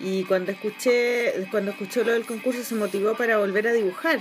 Y 0.00 0.24
cuando 0.24 0.52
escuché, 0.52 1.46
cuando 1.50 1.70
escuchó 1.70 2.04
lo 2.04 2.12
del 2.12 2.26
concurso 2.26 2.62
se 2.62 2.74
motivó 2.74 3.14
para 3.14 3.38
volver 3.38 3.66
a 3.66 3.72
dibujar. 3.72 4.18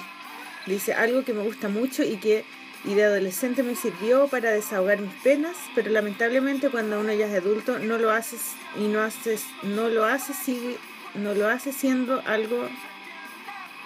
Dice 0.66 0.94
algo 0.94 1.26
que 1.26 1.34
me 1.34 1.44
gusta 1.44 1.68
mucho 1.68 2.04
y 2.04 2.16
que 2.18 2.46
y 2.86 2.94
de 2.94 3.04
adolescente 3.04 3.64
me 3.64 3.76
sirvió 3.76 4.30
para 4.30 4.52
desahogar 4.52 5.02
mis 5.02 5.14
penas, 5.24 5.58
pero 5.76 5.92
lamentablemente 5.92 6.70
cuando 6.70 7.02
uno 7.02 7.12
ya 7.12 7.26
es 7.26 7.34
adulto 7.34 7.80
no 7.80 7.98
lo 7.98 8.12
haces 8.12 8.54
y 8.80 8.88
no 8.88 9.02
haces 9.02 9.44
no 9.64 9.90
lo 9.90 10.06
hace 10.06 10.34
sigue 10.34 10.78
no 11.18 11.34
lo 11.34 11.50
hace 11.50 11.72
siendo 11.72 12.22
algo 12.26 12.70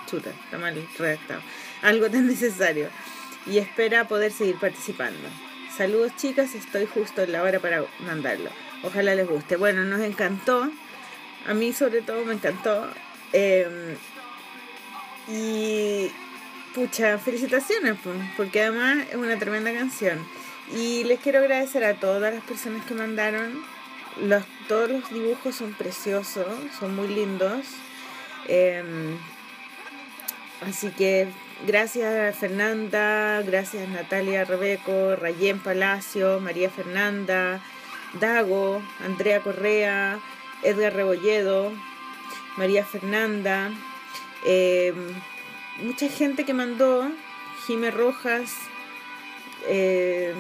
chuta, 0.08 0.30
está 0.30 0.58
mal 0.58 0.76
redactado, 0.98 1.42
algo 1.82 2.10
tan 2.10 2.28
necesario 2.34 2.90
y 3.46 3.58
espera 3.58 4.08
poder 4.08 4.32
seguir 4.32 4.58
participando. 4.58 5.28
Saludos 5.76 6.16
chicas, 6.18 6.54
estoy 6.54 6.86
justo 6.86 7.22
en 7.22 7.32
la 7.32 7.44
hora 7.44 7.60
para 7.60 7.84
mandarlo. 8.06 8.50
Ojalá 8.84 9.16
les 9.16 9.28
guste. 9.28 9.56
Bueno, 9.56 9.84
nos 9.86 10.02
encantó. 10.02 10.70
A 11.48 11.54
mí 11.54 11.74
sobre 11.74 12.02
todo 12.02 12.26
me 12.26 12.34
encantó. 12.34 12.88
Eh, 13.32 13.96
y 15.28 16.12
pucha, 16.76 17.18
felicitaciones, 17.18 17.98
po, 18.00 18.12
porque 18.38 18.62
además 18.62 19.08
es 19.10 19.16
una 19.16 19.40
tremenda 19.40 19.74
canción. 19.74 20.20
Y 20.76 21.04
les 21.06 21.20
quiero 21.20 21.40
agradecer 21.40 21.84
a 21.84 21.96
todas 21.96 22.34
las 22.34 22.44
personas 22.44 22.86
que 22.86 22.94
mandaron. 22.94 23.64
Los, 24.18 24.44
todos 24.68 24.90
los 24.90 25.10
dibujos 25.10 25.56
son 25.56 25.74
preciosos, 25.74 26.48
son 26.80 26.96
muy 26.96 27.08
lindos. 27.08 27.66
Eh, 28.48 28.84
así 30.62 30.90
que 30.90 31.28
gracias 31.66 32.36
Fernanda, 32.38 33.42
gracias 33.44 33.88
Natalia 33.90 34.46
Rebeco, 34.46 35.16
Rayén 35.16 35.60
Palacio, 35.60 36.40
María 36.40 36.70
Fernanda, 36.70 37.62
Dago, 38.20 38.82
Andrea 39.04 39.42
Correa, 39.42 40.20
Edgar 40.64 40.94
Rebolledo, 40.94 41.72
María 42.58 42.84
Fernanda, 42.86 43.72
eh, 44.46 44.94
mucha 45.82 46.10
gente 46.10 46.46
que 46.46 46.54
mandó, 46.54 47.10
Jime 47.66 47.92
Rojas, 47.92 48.56
eh, 49.68 50.34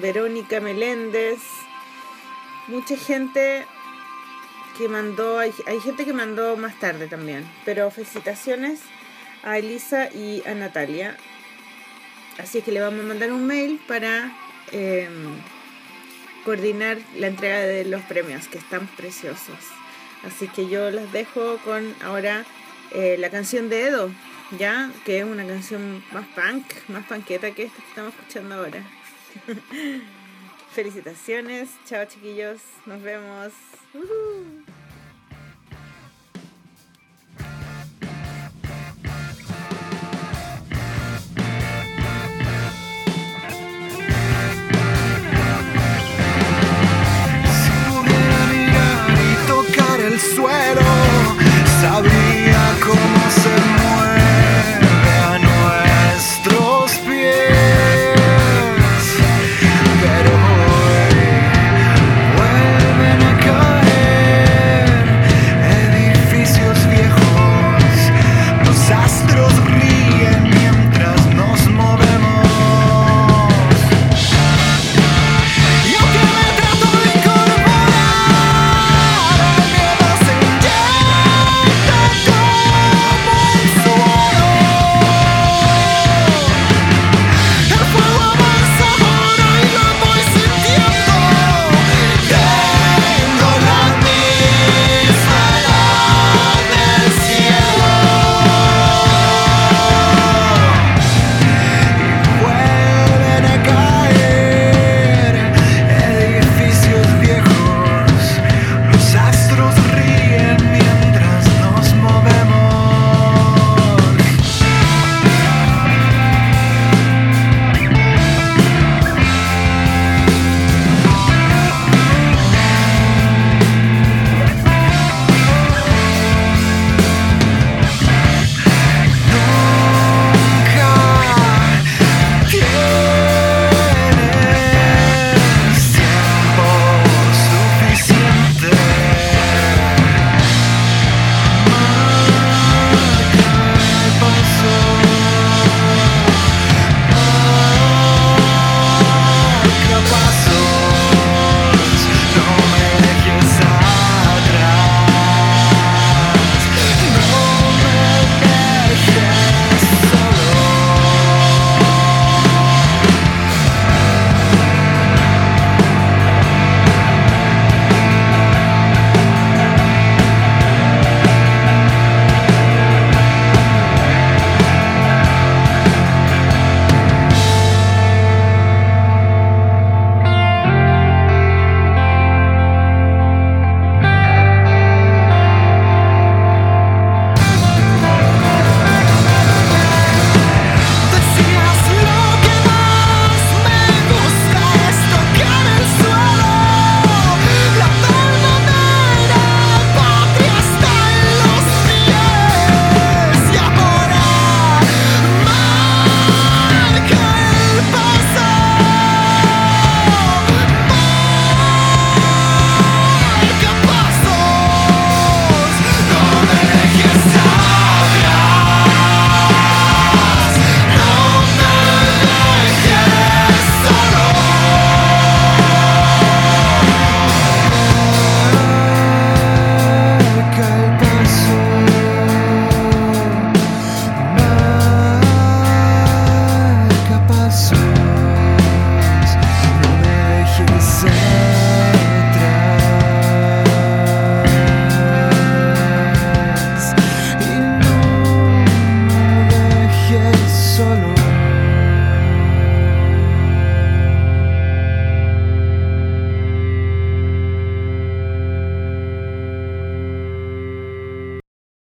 Verónica 0.00 0.60
Meléndez, 0.60 1.40
mucha 2.72 2.96
gente 2.96 3.66
que 4.76 4.88
mandó, 4.88 5.38
hay, 5.38 5.52
hay 5.66 5.80
gente 5.80 6.04
que 6.04 6.12
mandó 6.12 6.56
más 6.56 6.78
tarde 6.80 7.06
también, 7.06 7.48
pero 7.64 7.90
felicitaciones 7.90 8.80
a 9.42 9.58
Elisa 9.58 10.08
y 10.12 10.42
a 10.46 10.54
Natalia. 10.54 11.16
Así 12.38 12.62
que 12.62 12.72
le 12.72 12.80
vamos 12.80 13.04
a 13.04 13.08
mandar 13.08 13.30
un 13.32 13.46
mail 13.46 13.80
para 13.86 14.32
eh, 14.72 15.08
coordinar 16.44 16.98
la 17.16 17.26
entrega 17.26 17.60
de 17.60 17.84
los 17.84 18.02
premios, 18.02 18.48
que 18.48 18.58
están 18.58 18.86
preciosos. 18.96 19.58
Así 20.24 20.48
que 20.48 20.68
yo 20.68 20.90
las 20.90 21.12
dejo 21.12 21.58
con 21.58 21.94
ahora 22.02 22.44
eh, 22.92 23.16
la 23.18 23.30
canción 23.30 23.68
de 23.68 23.86
Edo, 23.88 24.10
ya 24.58 24.90
que 25.04 25.18
es 25.18 25.24
una 25.24 25.46
canción 25.46 26.02
más 26.12 26.26
punk, 26.28 26.64
más 26.88 27.04
panqueta 27.06 27.50
que 27.50 27.64
esta 27.64 27.76
que 27.82 27.88
estamos 27.88 28.14
escuchando 28.14 28.54
ahora. 28.54 28.82
Felicitaciones, 30.72 31.68
chao 31.84 32.06
chiquillos, 32.06 32.62
nos 32.86 33.02
vemos. 33.02 33.52